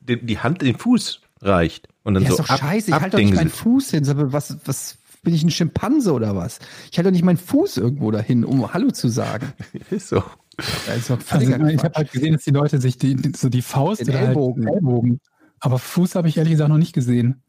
die, 0.01 0.23
die 0.23 0.39
Hand 0.39 0.61
den 0.61 0.77
Fuß 0.77 1.21
reicht 1.41 1.87
und 2.03 2.13
dann 2.13 2.23
Ja, 2.23 2.29
so 2.29 2.35
ist 2.35 2.39
doch 2.41 2.49
ab, 2.49 2.59
scheiße. 2.59 2.91
Ich 2.91 2.95
halte 2.95 3.17
doch 3.17 3.23
nicht 3.23 3.33
meinen. 3.33 3.49
Fuß 3.49 3.91
hin. 3.91 4.03
Was, 4.05 4.57
was 4.65 4.97
bin 5.23 5.33
ich 5.33 5.43
ein 5.43 5.51
Schimpanse 5.51 6.13
oder 6.13 6.35
was? 6.35 6.59
Ich 6.91 6.97
halte 6.97 7.09
doch 7.09 7.13
nicht 7.13 7.25
meinen 7.25 7.37
Fuß 7.37 7.77
irgendwo 7.77 8.11
dahin, 8.11 8.45
um 8.45 8.73
Hallo 8.73 8.91
zu 8.91 9.07
sagen. 9.07 9.53
Ist 9.89 10.09
so. 10.09 10.23
Das 10.57 10.97
ist 10.97 11.09
doch 11.09 11.17
Also, 11.29 11.51
ich 11.51 11.83
habe 11.83 11.93
halt 11.95 12.11
gesehen, 12.11 12.33
dass 12.33 12.43
die 12.43 12.51
Leute 12.51 12.79
sich 12.79 12.97
die, 12.97 13.15
die, 13.15 13.31
so 13.35 13.49
die 13.49 13.61
Faust 13.63 14.01
Den 14.01 14.09
oder 14.09 14.19
Ellbogen. 14.19 14.65
Halt 14.65 14.75
Ellbogen. 14.75 15.19
Aber 15.59 15.79
Fuß 15.79 16.15
habe 16.15 16.27
ich 16.27 16.37
ehrlich 16.37 16.51
gesagt 16.51 16.69
noch 16.69 16.77
nicht 16.77 16.93
gesehen. 16.93 17.41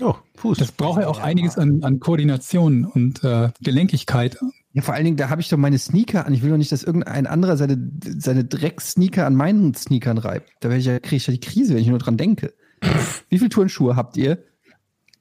Oh, 0.00 0.14
Fuß. 0.36 0.58
Das 0.58 0.72
braucht 0.72 1.00
ja 1.00 1.06
auch 1.06 1.20
einiges 1.20 1.56
an, 1.56 1.84
an 1.84 2.00
Koordination 2.00 2.84
und 2.84 3.22
äh, 3.22 3.50
Gelenkigkeit. 3.60 4.38
Ja, 4.72 4.82
vor 4.82 4.94
allen 4.94 5.04
Dingen, 5.04 5.16
da 5.16 5.30
habe 5.30 5.40
ich 5.40 5.48
doch 5.48 5.56
meine 5.56 5.78
Sneaker 5.78 6.26
an. 6.26 6.34
Ich 6.34 6.42
will 6.42 6.50
doch 6.50 6.56
nicht, 6.56 6.72
dass 6.72 6.82
irgendein 6.82 7.28
anderer 7.28 7.56
seine, 7.56 7.78
seine 8.02 8.44
Dreck-Sneaker 8.44 9.24
an 9.24 9.36
meinen 9.36 9.72
Sneakern 9.74 10.18
reibt. 10.18 10.50
Da 10.60 10.68
werde 10.68 10.80
ich 10.80 10.86
ja, 10.86 10.98
kriege 10.98 11.16
ich 11.16 11.26
ja 11.26 11.32
die 11.32 11.40
Krise, 11.40 11.74
wenn 11.74 11.82
ich 11.82 11.86
nur 11.86 11.98
dran 11.98 12.16
denke. 12.16 12.54
Wie 13.28 13.38
viele 13.38 13.50
Turnschuhe 13.50 13.94
habt 13.94 14.16
ihr? 14.16 14.44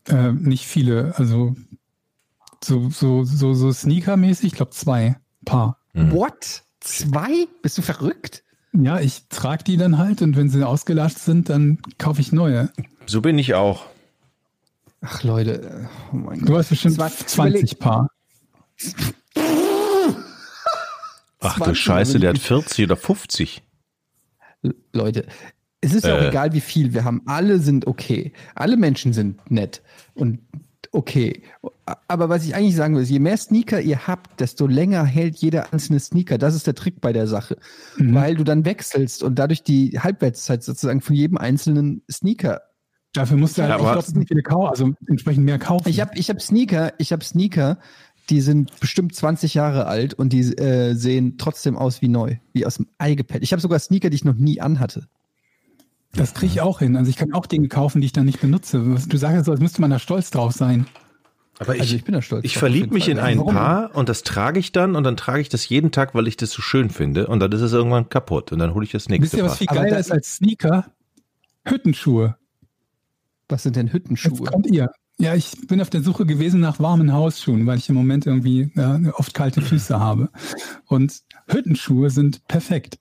Äh, 0.07 0.31
nicht 0.31 0.65
viele, 0.65 1.13
also 1.17 1.55
so, 2.63 2.89
so, 2.89 3.23
so, 3.23 3.53
so 3.53 3.71
Sneaker-mäßig, 3.71 4.47
ich 4.47 4.53
glaube 4.53 4.71
zwei 4.71 5.17
Paar. 5.45 5.77
Mhm. 5.93 6.11
What? 6.11 6.63
Zwei? 6.79 7.47
Bist 7.61 7.77
du 7.77 7.81
verrückt? 7.81 8.43
Ja, 8.73 8.99
ich 8.99 9.27
trage 9.29 9.63
die 9.63 9.77
dann 9.77 9.99
halt 9.99 10.21
und 10.23 10.35
wenn 10.35 10.49
sie 10.49 10.65
ausgelatscht 10.67 11.19
sind, 11.19 11.49
dann 11.49 11.77
kaufe 11.99 12.21
ich 12.21 12.31
neue. 12.31 12.71
So 13.05 13.21
bin 13.21 13.37
ich 13.37 13.53
auch. 13.53 13.85
Ach 15.05 15.21
Leute, 15.23 15.89
oh 16.11 16.15
mein 16.15 16.39
Du 16.39 16.45
Gott. 16.45 16.59
hast 16.59 16.69
bestimmt 16.69 16.95
Zwei- 16.95 17.09
20 17.09 17.77
Paar. 17.79 18.07
Ach 21.39 21.57
du 21.57 21.63
20, 21.65 21.77
Scheiße, 21.83 22.19
der 22.19 22.29
hat 22.31 22.39
40 22.39 22.85
oder 22.85 22.95
50. 22.95 23.63
Leute, 24.93 25.25
es 25.81 25.93
ist 25.93 26.05
ja 26.05 26.15
auch 26.15 26.21
Äh. 26.21 26.29
egal, 26.29 26.53
wie 26.53 26.61
viel 26.61 26.93
wir 26.93 27.03
haben. 27.03 27.21
Alle 27.25 27.59
sind 27.59 27.85
okay. 27.85 28.31
Alle 28.55 28.77
Menschen 28.77 29.11
sind 29.11 29.51
nett 29.51 29.81
und 30.13 30.39
okay. 30.93 31.43
Aber 32.07 32.29
was 32.29 32.45
ich 32.45 32.55
eigentlich 32.55 32.75
sagen 32.77 32.95
will, 32.95 33.03
ist, 33.03 33.09
je 33.09 33.19
mehr 33.19 33.35
Sneaker 33.35 33.81
ihr 33.81 34.07
habt, 34.07 34.39
desto 34.39 34.67
länger 34.67 35.03
hält 35.03 35.35
jeder 35.37 35.73
einzelne 35.73 35.99
Sneaker. 35.99 36.37
Das 36.37 36.55
ist 36.55 36.65
der 36.65 36.75
Trick 36.75 37.01
bei 37.01 37.11
der 37.11 37.27
Sache. 37.27 37.57
Mhm. 37.97 38.15
Weil 38.15 38.35
du 38.35 38.45
dann 38.45 38.63
wechselst 38.63 39.21
und 39.21 39.35
dadurch 39.35 39.63
die 39.63 39.99
Halbwertszeit 39.99 40.63
sozusagen 40.63 41.01
von 41.01 41.15
jedem 41.15 41.37
einzelnen 41.37 42.03
Sneaker. 42.09 42.61
Dafür 43.13 43.37
musst 43.37 43.57
du 43.57 43.61
halt 43.61 43.71
Ja, 43.71 43.77
doppelt 43.77 44.05
so 44.07 44.21
viele 44.27 44.41
kaufen, 44.41 44.69
also 44.69 44.93
entsprechend 45.07 45.45
mehr 45.45 45.59
kaufen. 45.59 45.87
Ich 45.87 46.01
habe 46.01 46.11
ich 46.15 46.29
hab 46.29 46.41
Sneaker, 46.41 46.93
ich 46.97 47.11
habe 47.11 47.23
Sneaker, 47.23 47.77
die 48.29 48.41
sind 48.41 48.79
bestimmt 48.79 49.15
20 49.15 49.53
Jahre 49.53 49.85
alt 49.85 50.13
und 50.15 50.33
die 50.33 50.41
äh, 50.57 50.93
sehen 50.95 51.37
trotzdem 51.37 51.77
aus 51.77 52.01
wie 52.01 52.07
neu, 52.07 52.37
wie 52.53 52.65
aus 52.65 52.75
dem 52.75 52.87
Ei 52.97 53.13
gepellt. 53.15 53.43
Ich 53.43 53.51
habe 53.51 53.61
sogar 53.61 53.77
Sneaker, 53.79 54.09
die 54.09 54.15
ich 54.15 54.25
noch 54.25 54.35
nie 54.35 54.61
anhatte. 54.61 55.07
das 56.13 56.33
kriege 56.33 56.51
ich 56.53 56.61
auch 56.61 56.79
hin. 56.79 56.95
Also 56.95 57.09
ich 57.09 57.17
kann 57.17 57.33
auch 57.33 57.45
Dinge 57.45 57.67
kaufen, 57.67 58.01
die 58.01 58.05
ich 58.05 58.13
dann 58.13 58.25
nicht 58.25 58.39
benutze. 58.41 58.81
Was- 58.93 59.07
Du 59.07 59.17
sagst 59.17 59.45
so, 59.45 59.51
als 59.51 59.59
müsste 59.61 59.81
man 59.81 59.89
da 59.91 59.99
stolz 59.99 60.29
drauf 60.31 60.53
sein. 60.53 60.87
Aber 61.59 61.75
ich, 61.75 61.81
Also 61.81 61.95
ich 61.95 62.03
bin 62.03 62.13
da 62.13 62.21
stolz. 62.23 62.45
ich 62.45 62.57
verliebe 62.57 62.91
mich 62.93 63.09
in 63.09 63.19
ein 63.19 63.37
Warum? 63.37 63.53
Paar 63.53 63.95
und 63.95 64.09
das 64.09 64.23
trage 64.23 64.59
ich 64.59 64.71
dann 64.71 64.95
und 64.95 65.03
dann 65.03 65.17
trage 65.17 65.39
ich 65.41 65.49
das 65.49 65.69
jeden 65.69 65.91
Tag, 65.91 66.15
weil 66.15 66.27
ich 66.27 66.35
das 66.35 66.49
so 66.49 66.63
schön 66.63 66.89
finde 66.89 67.27
und 67.27 67.39
dann 67.41 67.51
ist 67.51 67.61
es 67.61 67.73
irgendwann 67.73 68.09
kaputt 68.09 68.51
und 68.51 68.57
dann 68.59 68.73
hole 68.73 68.83
ich 68.85 68.91
das 68.91 69.03
Wisst 69.03 69.09
nächste 69.11 69.37
ihr, 69.37 69.43
was 69.45 69.57
viel 69.59 69.67
geiler 69.67 69.99
ist 69.99 70.11
als 70.11 70.35
Sneaker? 70.37 70.87
Hüttenschuhe. 71.67 72.37
Was 73.49 73.63
sind 73.63 73.75
denn 73.75 73.87
Jetzt 73.87 73.93
Hüttenschuhe? 73.93 74.45
kommt 74.45 74.67
ihr. 74.67 74.89
Ja, 75.19 75.35
ich 75.35 75.51
bin 75.67 75.79
auf 75.79 75.91
der 75.91 76.01
Suche 76.01 76.25
gewesen 76.25 76.59
nach 76.59 76.79
warmen 76.79 77.13
Hausschuhen, 77.13 77.67
weil 77.67 77.77
ich 77.77 77.87
im 77.87 77.95
Moment 77.95 78.25
irgendwie 78.25 78.71
ja, 78.75 78.99
oft 79.13 79.33
kalte 79.33 79.61
Füße 79.61 79.99
habe. 79.99 80.29
Und 80.87 81.21
Hüttenschuhe 81.47 82.09
sind 82.09 82.47
perfekt. 82.47 82.97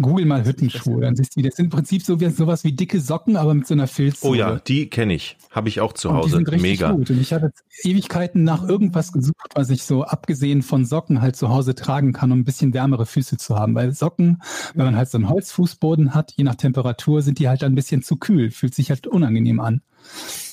Google 0.00 0.26
mal 0.26 0.44
Hüttenschuhe, 0.44 1.00
dann 1.00 1.14
siehst 1.14 1.36
du, 1.36 1.42
das 1.42 1.54
sind 1.54 1.66
im 1.66 1.70
Prinzip 1.70 2.02
so 2.02 2.20
wie, 2.20 2.28
sowas 2.30 2.64
wie 2.64 2.72
dicke 2.72 2.98
Socken, 3.00 3.36
aber 3.36 3.54
mit 3.54 3.66
so 3.66 3.74
einer 3.74 3.86
Filzsohle. 3.86 4.30
Oh 4.32 4.34
ja, 4.34 4.58
die 4.58 4.90
kenne 4.90 5.14
ich. 5.14 5.36
Habe 5.50 5.68
ich 5.68 5.80
auch 5.80 5.92
zu 5.92 6.08
Und 6.08 6.16
die 6.16 6.20
Hause. 6.22 6.36
sind 6.36 6.48
richtig 6.48 6.62
Mega. 6.62 6.90
gut. 6.92 7.10
Und 7.10 7.20
ich 7.20 7.32
habe 7.32 7.46
jetzt 7.46 7.62
Ewigkeiten 7.84 8.42
nach 8.42 8.68
irgendwas 8.68 9.12
gesucht, 9.12 9.52
was 9.54 9.70
ich 9.70 9.84
so 9.84 10.02
abgesehen 10.04 10.62
von 10.62 10.84
Socken 10.84 11.20
halt 11.22 11.36
zu 11.36 11.48
Hause 11.48 11.74
tragen 11.76 12.12
kann, 12.12 12.32
um 12.32 12.40
ein 12.40 12.44
bisschen 12.44 12.74
wärmere 12.74 13.06
Füße 13.06 13.36
zu 13.36 13.56
haben. 13.56 13.74
Weil 13.76 13.92
Socken, 13.92 14.42
wenn 14.74 14.84
man 14.84 14.96
halt 14.96 15.08
so 15.10 15.18
einen 15.18 15.28
Holzfußboden 15.28 16.14
hat, 16.14 16.32
je 16.36 16.42
nach 16.44 16.56
Temperatur, 16.56 17.22
sind 17.22 17.38
die 17.38 17.48
halt 17.48 17.62
ein 17.62 17.74
bisschen 17.76 18.02
zu 18.02 18.16
kühl. 18.16 18.50
Fühlt 18.50 18.74
sich 18.74 18.90
halt 18.90 19.06
unangenehm 19.06 19.60
an. 19.60 19.80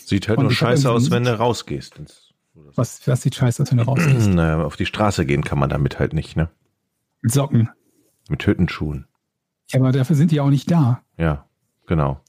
Sieht 0.05 0.27
halt 0.27 0.37
Und 0.37 0.45
nur 0.45 0.53
scheiße 0.53 0.89
aus, 0.91 1.09
wenn 1.09 1.23
du 1.23 1.37
rausgehst. 1.37 1.99
Was, 2.75 3.07
was 3.07 3.21
sieht 3.23 3.35
scheiße 3.35 3.63
aus, 3.63 3.71
wenn 3.71 3.79
du 3.79 3.85
rausgehst? 3.85 4.27
Naja, 4.33 4.63
auf 4.63 4.75
die 4.75 4.85
Straße 4.85 5.25
gehen 5.25 5.43
kann 5.43 5.57
man 5.57 5.69
damit 5.69 5.97
halt 5.99 6.13
nicht, 6.13 6.35
ne? 6.35 6.49
Socken. 7.23 7.69
Mit 8.29 8.45
Hüttenschuhen. 8.45 9.05
Ja, 9.71 9.79
aber 9.79 9.91
dafür 9.91 10.15
sind 10.15 10.31
die 10.31 10.39
auch 10.39 10.49
nicht 10.49 10.69
da. 10.71 11.01
Ja, 11.17 11.45
genau. 11.87 12.19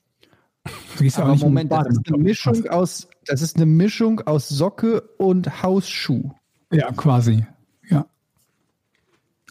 Du 0.96 1.02
gehst 1.02 1.16
ja 1.16 1.22
auch 1.24 1.26
Aber 1.26 1.33
nicht 1.35 1.42
Moment, 1.44 1.72
das 1.72 1.88
ist 1.88 2.07
eine 2.09 2.18
Mischung 2.18 2.66
aus, 2.68 3.09
das 3.26 3.42
ist 3.42 3.57
eine 3.57 3.66
Mischung 3.66 4.20
aus 4.20 4.48
Socke 4.48 5.02
und 5.18 5.62
Hausschuh. 5.62 6.31
Ja, 6.72 6.90
quasi. 6.92 7.44
Ja. 7.88 8.07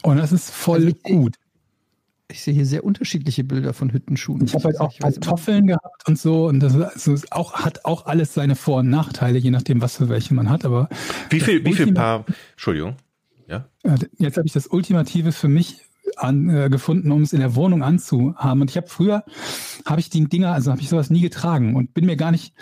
Und 0.03 0.17
das 0.17 0.31
ist 0.31 0.49
voll 0.51 0.77
Also 0.77 0.87
ich- 0.89 1.03
gut. 1.03 1.35
Ich 2.29 2.43
sehe 2.43 2.53
hier 2.53 2.65
sehr 2.65 2.85
unterschiedliche 2.85 3.43
Bilder 3.43 3.73
von 3.73 3.91
Hüttenschuhen. 3.91 4.45
Ich 4.45 4.53
habe 4.53 4.63
halt 4.63 4.79
auch 4.79 4.93
weiß- 4.93 5.01
Pantoffeln 5.19 5.67
gehabt 5.67 6.07
und 6.07 6.17
so. 6.17 6.47
Und 6.47 6.61
das 6.61 6.73
ist 6.75 7.09
also 7.09 7.25
auch, 7.31 7.53
hat 7.55 7.83
auch 7.83 8.05
alles 8.05 8.33
seine 8.33 8.55
Vor- 8.55 8.77
und 8.79 8.89
Nachteile, 8.89 9.37
je 9.37 9.51
nachdem, 9.51 9.81
was 9.81 9.97
für 9.97 10.07
welche 10.07 10.33
man 10.33 10.49
hat. 10.49 10.63
Aber 10.63 10.87
Wie 11.29 11.41
viel, 11.41 11.65
wie 11.65 11.73
viel 11.73 11.93
Paar, 11.93 12.23
Entschuldigung. 12.51 12.95
Ja? 13.49 13.65
jetzt 14.17 14.37
habe 14.37 14.47
ich 14.47 14.53
das 14.53 14.67
Ultimative 14.67 15.33
für 15.33 15.49
mich 15.49 15.81
an, 16.17 16.49
äh, 16.49 16.69
gefunden, 16.69 17.11
um 17.11 17.21
es 17.21 17.33
in 17.33 17.39
der 17.39 17.55
Wohnung 17.55 17.83
anzuhaben. 17.83 18.61
Und 18.61 18.69
ich 18.69 18.77
habe 18.77 18.87
früher, 18.87 19.23
habe 19.85 19.99
ich 19.99 20.09
die 20.09 20.23
Dinger, 20.25 20.53
also 20.53 20.71
habe 20.71 20.81
ich 20.81 20.89
sowas 20.89 21.09
nie 21.09 21.21
getragen 21.21 21.75
und 21.75 21.93
bin 21.93 22.05
mir 22.05 22.17
gar 22.17 22.31
nicht, 22.31 22.53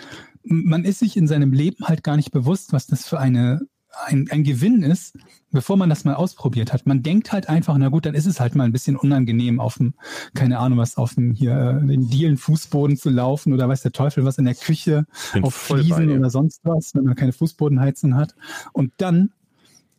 man 0.42 0.84
ist 0.84 1.00
sich 1.00 1.16
in 1.16 1.26
seinem 1.26 1.52
Leben 1.52 1.84
halt 1.86 2.02
gar 2.02 2.16
nicht 2.16 2.32
bewusst, 2.32 2.72
was 2.72 2.86
das 2.86 3.06
für 3.06 3.18
eine, 3.18 3.60
ein, 4.06 4.28
ein 4.30 4.44
Gewinn 4.44 4.82
ist, 4.82 5.16
bevor 5.50 5.76
man 5.76 5.90
das 5.90 6.04
mal 6.04 6.14
ausprobiert 6.14 6.72
hat. 6.72 6.86
Man 6.86 7.02
denkt 7.02 7.32
halt 7.32 7.48
einfach, 7.48 7.76
na 7.76 7.88
gut, 7.88 8.06
dann 8.06 8.14
ist 8.14 8.26
es 8.26 8.40
halt 8.40 8.54
mal 8.54 8.64
ein 8.64 8.72
bisschen 8.72 8.96
unangenehm 8.96 9.60
auf 9.60 9.78
dem, 9.78 9.94
keine 10.34 10.58
Ahnung, 10.58 10.78
was 10.78 10.96
auf 10.96 11.14
dem 11.14 11.32
hier, 11.32 11.80
äh, 11.82 11.86
den 11.86 12.08
Dielen 12.08 12.36
Fußboden 12.36 12.96
zu 12.96 13.10
laufen 13.10 13.52
oder 13.52 13.68
weiß 13.68 13.82
der 13.82 13.92
Teufel 13.92 14.24
was 14.24 14.38
in 14.38 14.44
der 14.44 14.54
Küche 14.54 15.06
auf 15.42 15.54
Fliesen 15.54 16.10
oder 16.10 16.30
sonst 16.30 16.60
was, 16.64 16.94
wenn 16.94 17.04
man 17.04 17.16
keine 17.16 17.32
Fußbodenheizung 17.32 18.14
hat. 18.14 18.34
Und 18.72 18.92
dann 18.98 19.32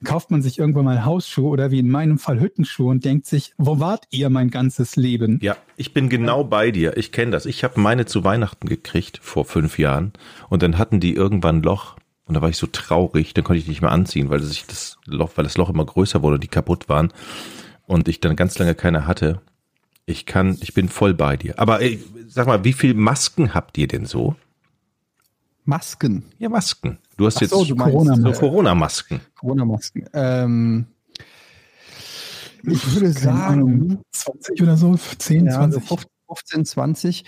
kauft 0.04 0.32
man 0.32 0.42
sich 0.42 0.60
irgendwann 0.60 0.86
mal 0.86 1.06
Hausschuhe 1.06 1.50
oder 1.50 1.72
wie 1.72 1.80
in 1.80 1.90
meinem 1.90 2.18
Fall 2.18 2.40
Hüttenschuhe 2.40 2.90
und 2.90 3.06
denkt 3.06 3.26
sich, 3.26 3.54
wo 3.58 3.80
wart 3.80 4.06
ihr 4.12 4.30
mein 4.30 4.50
ganzes 4.50 4.96
Leben? 4.96 5.40
Ja, 5.42 5.58
ich 5.78 5.94
bin 5.94 6.10
genau 6.10 6.44
bei 6.44 6.72
dir. 6.72 6.98
Ich 6.98 7.12
kenne 7.12 7.32
das. 7.32 7.46
Ich 7.46 7.64
habe 7.64 7.80
meine 7.80 8.06
zu 8.06 8.24
Weihnachten 8.24 8.68
gekriegt 8.68 9.20
vor 9.22 9.46
fünf 9.46 9.80
Jahren 9.80 10.14
und 10.50 10.64
dann 10.64 10.78
hatten 10.78 11.00
die 11.00 11.14
irgendwann 11.14 11.58
ein 11.58 11.64
Loch 11.64 11.98
und 12.26 12.36
da 12.36 12.42
war 12.42 12.50
ich 12.50 12.58
so 12.58 12.68
traurig. 12.68 13.34
Dann 13.34 13.44
konnte 13.44 13.60
ich 13.60 13.66
die 13.66 13.72
nicht 13.72 13.82
mehr 13.82 13.92
anziehen, 13.92 14.30
weil 14.30 14.42
sich 14.42 14.66
das 14.66 14.98
Loch, 15.06 15.32
weil 15.36 15.44
das 15.44 15.58
Loch 15.58 15.70
immer 15.70 15.86
größer 15.86 16.22
wurde, 16.22 16.36
und 16.36 16.44
die 16.44 16.48
kaputt 16.48 16.90
waren 16.90 17.12
und 17.88 18.08
ich 18.08 18.22
dann 18.22 18.36
ganz 18.36 18.58
lange 18.58 18.76
keine 18.76 19.06
hatte. 19.06 19.42
Ich 20.06 20.26
kann, 20.26 20.58
ich 20.62 20.74
bin 20.74 20.90
voll 20.90 21.14
bei 21.14 21.38
dir. 21.38 21.60
Aber 21.60 21.82
ey, 21.82 22.04
sag 22.28 22.48
mal, 22.48 22.64
wie 22.64 22.74
viel 22.74 22.94
Masken 22.94 23.54
habt 23.54 23.78
ihr 23.78 23.88
denn 23.88 24.06
so? 24.06 24.36
Masken. 25.66 26.24
Ja, 26.40 26.50
Masken. 26.50 26.98
Du 27.22 27.28
hast 27.28 27.40
jetzt 27.40 27.52
so, 27.52 27.64
du 27.64 27.76
meinst, 27.76 27.94
Corona- 27.94 28.16
so 28.16 28.30
äh, 28.30 28.34
Corona-Masken. 28.34 29.22
Corona-Masken. 29.40 30.06
Ähm, 30.14 30.88
ich 32.64 32.96
würde 32.96 33.12
sagen, 33.12 33.38
Ahnung, 33.38 34.00
20 34.12 34.60
oder 34.64 34.76
so, 34.76 34.96
10, 34.96 35.46
ja, 35.46 35.72
so 35.72 35.80
20. 35.80 36.08
15, 36.28 36.66
20. 36.66 37.26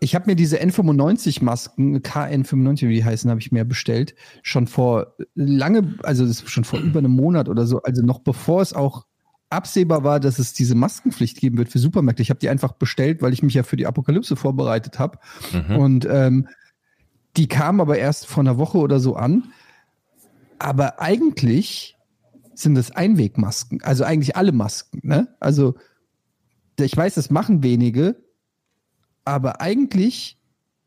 Ich 0.00 0.14
habe 0.14 0.26
mir 0.26 0.36
diese 0.36 0.60
N95-Masken, 0.60 2.02
KN95, 2.02 2.88
wie 2.88 2.96
die 2.96 3.04
heißen, 3.06 3.30
habe 3.30 3.40
ich 3.40 3.50
mir 3.52 3.64
bestellt. 3.64 4.14
Schon 4.42 4.66
vor 4.66 5.14
lange, 5.34 5.94
also 6.02 6.30
schon 6.46 6.64
vor 6.64 6.80
über 6.80 6.98
einem 6.98 7.12
Monat 7.12 7.48
oder 7.48 7.66
so, 7.66 7.80
also 7.80 8.02
noch 8.02 8.18
bevor 8.18 8.60
es 8.60 8.74
auch 8.74 9.06
absehbar 9.48 10.04
war, 10.04 10.20
dass 10.20 10.38
es 10.38 10.52
diese 10.52 10.74
Maskenpflicht 10.74 11.40
geben 11.40 11.56
wird 11.56 11.70
für 11.70 11.78
Supermärkte. 11.78 12.20
Ich 12.20 12.28
habe 12.28 12.40
die 12.40 12.50
einfach 12.50 12.72
bestellt, 12.72 13.22
weil 13.22 13.32
ich 13.32 13.42
mich 13.42 13.54
ja 13.54 13.62
für 13.62 13.76
die 13.76 13.86
Apokalypse 13.86 14.36
vorbereitet 14.36 14.98
habe. 14.98 15.18
Mhm. 15.54 15.76
Und 15.76 16.06
ähm, 16.10 16.48
die 17.36 17.48
kam 17.48 17.80
aber 17.80 17.98
erst 17.98 18.26
vor 18.26 18.42
einer 18.42 18.58
Woche 18.58 18.78
oder 18.78 19.00
so 19.00 19.16
an. 19.16 19.52
Aber 20.58 21.00
eigentlich 21.00 21.96
sind 22.54 22.76
es 22.78 22.90
Einwegmasken, 22.90 23.82
also 23.82 24.04
eigentlich 24.04 24.36
alle 24.36 24.52
Masken. 24.52 25.00
Ne? 25.02 25.28
Also 25.40 25.74
ich 26.78 26.96
weiß, 26.96 27.14
das 27.14 27.30
machen 27.30 27.62
wenige, 27.62 28.16
aber 29.24 29.60
eigentlich 29.60 30.38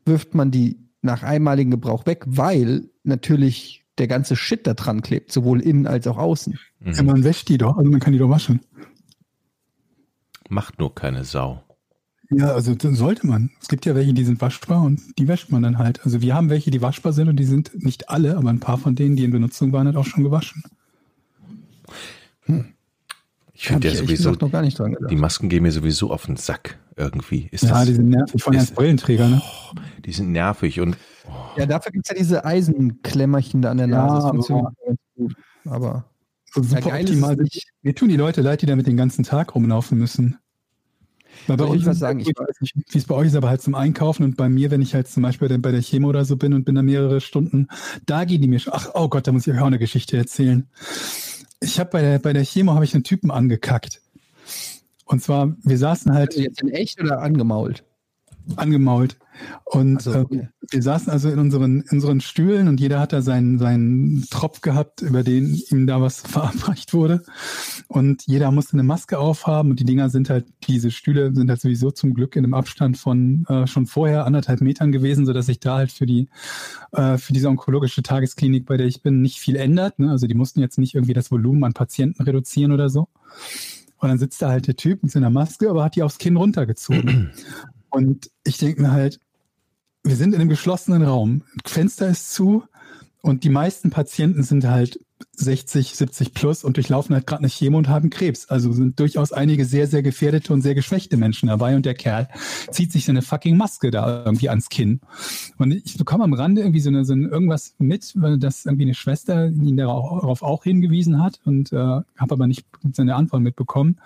wirft 0.05 0.33
man 0.33 0.49
die 0.51 0.79
nach 1.01 1.23
einmaligem 1.23 1.71
Gebrauch 1.71 2.05
weg, 2.05 2.23
weil 2.25 2.89
natürlich 3.03 3.85
der 3.97 4.07
ganze 4.07 4.35
Shit 4.35 4.65
da 4.65 4.73
dran 4.73 5.01
klebt, 5.01 5.31
sowohl 5.31 5.61
innen 5.61 5.85
als 5.85 6.07
auch 6.07 6.17
außen. 6.17 6.57
Ja, 6.83 7.03
man 7.03 7.23
wäscht 7.23 7.49
die 7.49 7.57
doch, 7.57 7.77
also 7.77 7.89
man 7.89 7.99
kann 7.99 8.13
die 8.13 8.19
doch 8.19 8.29
waschen. 8.29 8.61
Macht 10.49 10.79
nur 10.79 10.95
keine 10.95 11.23
Sau. 11.25 11.63
Ja, 12.31 12.51
also 12.53 12.75
sollte 12.79 13.25
man. 13.25 13.49
Es 13.59 13.67
gibt 13.69 13.85
ja 13.87 13.95
welche, 13.95 14.13
die 14.13 14.23
sind 14.23 14.39
waschbar 14.39 14.83
und 14.83 15.17
die 15.17 15.27
wäscht 15.27 15.51
man 15.51 15.63
dann 15.63 15.79
halt. 15.79 16.05
Also 16.05 16.21
wir 16.21 16.35
haben 16.35 16.49
welche, 16.49 16.69
die 16.69 16.81
waschbar 16.81 17.11
sind 17.11 17.27
und 17.27 17.37
die 17.37 17.43
sind 17.45 17.83
nicht 17.83 18.09
alle, 18.09 18.37
aber 18.37 18.49
ein 18.49 18.59
paar 18.59 18.77
von 18.77 18.93
denen, 18.95 19.15
die 19.15 19.23
in 19.23 19.31
Benutzung 19.31 19.71
waren, 19.73 19.87
hat 19.87 19.95
auch 19.95 20.05
schon 20.05 20.23
gewaschen. 20.23 20.61
Ich 23.53 23.67
finde 23.67 23.87
ja 23.89 23.95
sowieso, 23.95 24.31
noch 24.31 24.51
gar 24.51 24.61
nicht 24.61 24.77
dran 24.79 24.93
gedacht. 24.93 25.11
die 25.11 25.15
Masken 25.15 25.49
gehen 25.49 25.63
mir 25.63 25.71
sowieso 25.71 26.11
auf 26.11 26.25
den 26.27 26.37
Sack 26.37 26.77
irgendwie. 26.95 27.47
Ist 27.51 27.63
Ja, 27.63 27.71
das, 27.71 27.87
die 27.87 27.93
sind 27.95 28.09
nervig, 28.09 28.41
vor 28.43 28.51
allem 28.53 28.59
als 28.59 28.71
Brillenträger, 28.71 29.27
ne? 29.27 29.41
die 30.05 30.11
sind 30.13 30.31
nervig 30.31 30.79
und 30.81 30.97
Ja, 31.57 31.65
dafür 31.65 31.91
gibt's 31.91 32.09
ja 32.09 32.15
diese 32.15 32.45
Eisenklemmerchen 32.45 33.61
da 33.61 33.71
an 33.71 33.77
der 33.77 33.87
Ja, 33.89 34.05
Nase. 34.05 34.15
Das 34.15 34.23
aber- 34.25 34.33
funktioniert 34.33 34.73
ganz 34.85 34.99
gut. 35.15 35.35
Aber 35.65 36.05
So 36.53 36.63
super 36.63 36.81
geil 36.89 37.03
ist 37.05 37.09
optimal. 37.11 37.33
es 37.33 37.39
nicht. 37.39 37.67
Mir 37.81 37.95
tun 37.95 38.09
die 38.09 38.15
Leute 38.17 38.41
leid, 38.41 38.61
die 38.61 38.65
damit 38.65 38.87
den 38.87 38.97
ganzen 38.97 39.23
Tag 39.23 39.53
rumlaufen 39.55 39.97
müssen. 39.97 40.37
Weil 41.47 41.57
bei 41.57 41.65
Soll 41.67 41.77
ich 41.77 41.85
was 41.85 41.99
sagen? 41.99 42.19
Ich- 42.19 42.27
weiß 42.27 42.61
nicht, 42.61 42.75
wie 42.89 42.97
es 42.97 43.05
bei 43.05 43.15
euch 43.15 43.27
ist, 43.27 43.35
aber 43.35 43.49
halt 43.49 43.61
zum 43.61 43.75
Einkaufen 43.75 44.23
und 44.23 44.37
bei 44.37 44.49
mir, 44.49 44.71
wenn 44.71 44.81
ich 44.81 44.93
halt 44.93 45.07
zum 45.07 45.23
Beispiel 45.23 45.57
bei 45.59 45.71
der 45.71 45.81
Chemo 45.81 46.09
oder 46.09 46.25
so 46.25 46.37
bin 46.37 46.53
und 46.53 46.65
bin 46.65 46.75
da 46.75 46.81
mehrere 46.81 47.21
Stunden, 47.21 47.67
da 48.05 48.25
gehen 48.25 48.41
die 48.41 48.47
mir 48.47 48.59
schon, 48.59 48.73
ach, 48.75 48.89
oh 48.93 49.07
Gott, 49.09 49.27
da 49.27 49.31
muss 49.31 49.47
ich 49.47 49.53
euch 49.53 49.59
auch 49.59 49.67
eine 49.67 49.79
Geschichte 49.79 50.17
erzählen. 50.17 50.67
Ich 51.61 51.79
habe 51.79 51.89
bei 51.91 52.01
der, 52.01 52.19
bei 52.19 52.33
der 52.33 52.43
Chemo 52.43 52.73
habe 52.73 52.85
ich 52.85 52.93
einen 52.93 53.03
Typen 53.03 53.31
angekackt. 53.31 54.01
Und 55.05 55.23
zwar, 55.23 55.55
wir 55.63 55.77
saßen 55.77 56.13
halt 56.13 56.29
also 56.31 56.41
jetzt 56.41 56.61
in 56.61 56.69
echt 56.69 57.01
oder 57.01 57.21
angemault? 57.21 57.83
Angemault. 58.55 59.17
Und 59.63 60.01
so, 60.01 60.11
äh, 60.11 60.17
okay. 60.17 60.49
wir 60.69 60.81
saßen 60.81 61.11
also 61.11 61.29
in 61.29 61.39
unseren, 61.39 61.81
in 61.81 61.89
unseren 61.91 62.21
Stühlen 62.21 62.67
und 62.67 62.79
jeder 62.79 62.99
hat 62.99 63.13
da 63.13 63.21
seinen, 63.21 63.57
seinen 63.57 64.25
Tropf 64.29 64.61
gehabt, 64.61 65.01
über 65.01 65.23
den 65.23 65.59
ihm 65.69 65.87
da 65.87 66.01
was 66.01 66.21
verabreicht 66.27 66.93
wurde. 66.93 67.23
Und 67.87 68.23
jeder 68.25 68.51
musste 68.51 68.73
eine 68.73 68.83
Maske 68.83 69.17
aufhaben 69.17 69.71
und 69.71 69.79
die 69.79 69.85
Dinger 69.85 70.09
sind 70.09 70.29
halt, 70.29 70.45
diese 70.67 70.91
Stühle 70.91 71.33
sind 71.33 71.49
halt 71.49 71.61
sowieso 71.61 71.91
zum 71.91 72.13
Glück 72.13 72.35
in 72.35 72.43
einem 72.43 72.53
Abstand 72.53 72.97
von 72.97 73.45
äh, 73.47 73.67
schon 73.67 73.85
vorher 73.85 74.25
anderthalb 74.25 74.61
Metern 74.61 74.91
gewesen, 74.91 75.25
sodass 75.25 75.45
sich 75.45 75.59
da 75.59 75.75
halt 75.77 75.91
für 75.91 76.05
die, 76.05 76.27
äh, 76.91 77.17
für 77.17 77.33
diese 77.33 77.49
onkologische 77.49 78.03
Tagesklinik, 78.03 78.65
bei 78.65 78.77
der 78.77 78.87
ich 78.87 79.01
bin, 79.01 79.21
nicht 79.21 79.39
viel 79.39 79.55
ändert. 79.55 79.99
Ne? 79.99 80.09
Also 80.09 80.27
die 80.27 80.35
mussten 80.35 80.59
jetzt 80.59 80.77
nicht 80.77 80.95
irgendwie 80.95 81.13
das 81.13 81.31
Volumen 81.31 81.63
an 81.63 81.73
Patienten 81.73 82.23
reduzieren 82.23 82.71
oder 82.71 82.89
so. 82.89 83.07
Und 83.99 84.07
dann 84.09 84.17
sitzt 84.17 84.41
da 84.41 84.49
halt 84.49 84.67
der 84.67 84.75
Typ 84.75 85.03
mit 85.03 85.11
seiner 85.11 85.29
Maske, 85.29 85.69
aber 85.69 85.83
hat 85.83 85.95
die 85.95 86.03
aufs 86.03 86.17
Kinn 86.17 86.37
runtergezogen. 86.37 87.31
Und 87.89 88.29
ich 88.43 88.57
denke 88.57 88.81
mir 88.81 88.91
halt, 88.91 89.19
wir 90.03 90.15
sind 90.15 90.33
in 90.33 90.41
einem 90.41 90.49
geschlossenen 90.49 91.03
Raum. 91.03 91.43
Fenster 91.65 92.07
ist 92.09 92.31
zu 92.33 92.63
und 93.21 93.43
die 93.43 93.49
meisten 93.49 93.89
Patienten 93.89 94.43
sind 94.43 94.65
halt 94.65 94.99
60, 95.35 95.95
70 95.95 96.33
plus 96.33 96.63
und 96.63 96.77
durchlaufen 96.77 97.15
halt 97.15 97.25
gerade 97.25 97.41
eine 97.41 97.49
Chemo 97.49 97.77
und 97.77 97.87
haben 97.87 98.09
Krebs. 98.09 98.49
Also 98.49 98.71
sind 98.71 98.99
durchaus 98.99 99.31
einige 99.31 99.65
sehr, 99.65 99.87
sehr 99.87 100.03
gefährdete 100.03 100.51
und 100.53 100.61
sehr 100.61 100.75
geschwächte 100.75 101.17
Menschen 101.17 101.47
dabei 101.47 101.75
und 101.75 101.85
der 101.85 101.93
Kerl 101.93 102.27
zieht 102.71 102.91
sich 102.91 103.05
seine 103.05 103.21
fucking 103.21 103.57
Maske 103.57 103.91
da 103.91 104.25
irgendwie 104.25 104.49
ans 104.49 104.69
Kinn. 104.69 104.99
Und 105.57 105.71
ich 105.71 105.97
bekomme 105.97 106.23
am 106.25 106.33
Rande 106.33 106.61
irgendwie 106.61 106.81
so, 106.81 106.89
eine, 106.89 107.05
so 107.05 107.15
irgendwas 107.15 107.73
mit, 107.77 108.13
weil 108.15 108.37
das 108.37 108.65
irgendwie 108.65 108.85
eine 108.85 108.93
Schwester 108.93 109.47
ihn 109.47 109.77
darauf 109.77 110.41
auch 110.41 110.63
hingewiesen 110.63 111.21
hat 111.21 111.39
und 111.45 111.71
äh, 111.71 111.75
habe 111.75 112.05
aber 112.17 112.47
nicht 112.47 112.65
seine 112.93 113.15
Antwort 113.15 113.41
mitbekommen. 113.41 113.99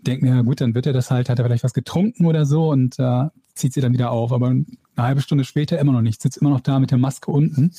Denke 0.00 0.26
mir, 0.26 0.44
gut, 0.44 0.60
dann 0.60 0.74
wird 0.74 0.86
er 0.86 0.92
das 0.92 1.10
halt, 1.10 1.28
hat 1.28 1.38
er 1.38 1.44
vielleicht 1.44 1.64
was 1.64 1.74
getrunken 1.74 2.26
oder 2.26 2.46
so 2.46 2.70
und 2.70 2.98
äh, 2.98 3.26
zieht 3.56 3.72
sie 3.72 3.80
dann 3.80 3.92
wieder 3.92 4.10
auf. 4.10 4.32
Aber 4.32 4.48
eine 4.48 4.66
halbe 4.96 5.20
Stunde 5.22 5.44
später 5.44 5.78
immer 5.78 5.92
noch 5.92 6.02
nicht, 6.02 6.22
sitzt 6.22 6.38
immer 6.38 6.50
noch 6.50 6.60
da 6.60 6.78
mit 6.78 6.90
der 6.90 6.98
Maske 6.98 7.30
unten. 7.30 7.64
Und 7.64 7.72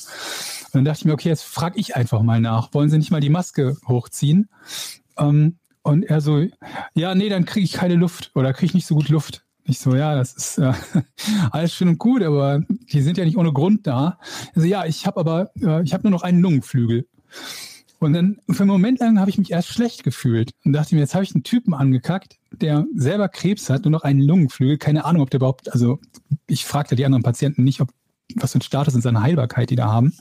dann 0.72 0.84
dachte 0.84 1.00
ich 1.00 1.04
mir, 1.04 1.12
okay, 1.12 1.28
jetzt 1.28 1.44
frage 1.44 1.78
ich 1.78 1.96
einfach 1.96 2.22
mal 2.22 2.40
nach. 2.40 2.72
Wollen 2.74 2.90
Sie 2.90 2.98
nicht 2.98 3.10
mal 3.10 3.20
die 3.20 3.30
Maske 3.30 3.76
hochziehen? 3.86 4.48
Ähm, 5.16 5.56
und 5.82 6.04
er 6.04 6.20
so, 6.20 6.44
ja, 6.94 7.14
nee, 7.14 7.28
dann 7.28 7.44
kriege 7.44 7.64
ich 7.64 7.72
keine 7.72 7.94
Luft 7.94 8.30
oder 8.34 8.52
kriege 8.52 8.66
ich 8.66 8.74
nicht 8.74 8.86
so 8.86 8.94
gut 8.94 9.08
Luft. 9.08 9.44
Ich 9.64 9.80
so, 9.80 9.94
ja, 9.94 10.14
das 10.14 10.32
ist 10.34 10.58
äh, 10.58 10.72
alles 11.50 11.74
schön 11.74 11.88
und 11.88 11.98
gut, 11.98 12.22
aber 12.22 12.62
die 12.68 13.02
sind 13.02 13.18
ja 13.18 13.24
nicht 13.24 13.36
ohne 13.36 13.52
Grund 13.52 13.86
da. 13.86 14.18
Also 14.54 14.66
ja, 14.66 14.86
ich 14.86 15.06
habe 15.06 15.20
aber, 15.20 15.50
äh, 15.60 15.82
ich 15.82 15.92
habe 15.92 16.04
nur 16.04 16.10
noch 16.10 16.22
einen 16.22 16.40
Lungenflügel. 16.40 17.06
Und 18.00 18.12
dann 18.12 18.38
für 18.48 18.62
einen 18.62 18.70
Moment 18.70 19.00
lang 19.00 19.18
habe 19.18 19.30
ich 19.30 19.38
mich 19.38 19.50
erst 19.50 19.68
schlecht 19.68 20.04
gefühlt 20.04 20.52
und 20.64 20.72
dachte 20.72 20.94
mir, 20.94 21.00
jetzt 21.00 21.14
habe 21.14 21.24
ich 21.24 21.34
einen 21.34 21.42
Typen 21.42 21.74
angekackt, 21.74 22.36
der 22.52 22.86
selber 22.94 23.28
Krebs 23.28 23.68
hat, 23.70 23.84
nur 23.84 23.90
noch 23.90 24.02
einen 24.02 24.20
Lungenflügel. 24.20 24.78
Keine 24.78 25.04
Ahnung, 25.04 25.22
ob 25.22 25.30
der 25.30 25.38
überhaupt, 25.38 25.72
also 25.72 25.98
ich 26.46 26.64
fragte 26.64 26.94
die 26.94 27.04
anderen 27.04 27.24
Patienten 27.24 27.64
nicht, 27.64 27.80
ob 27.80 27.88
was 28.36 28.52
für 28.52 28.58
ein 28.58 28.62
Status 28.62 28.94
in 28.94 29.00
seiner 29.00 29.22
Heilbarkeit 29.22 29.70
die 29.70 29.76
da 29.76 29.90
haben. 29.90 30.12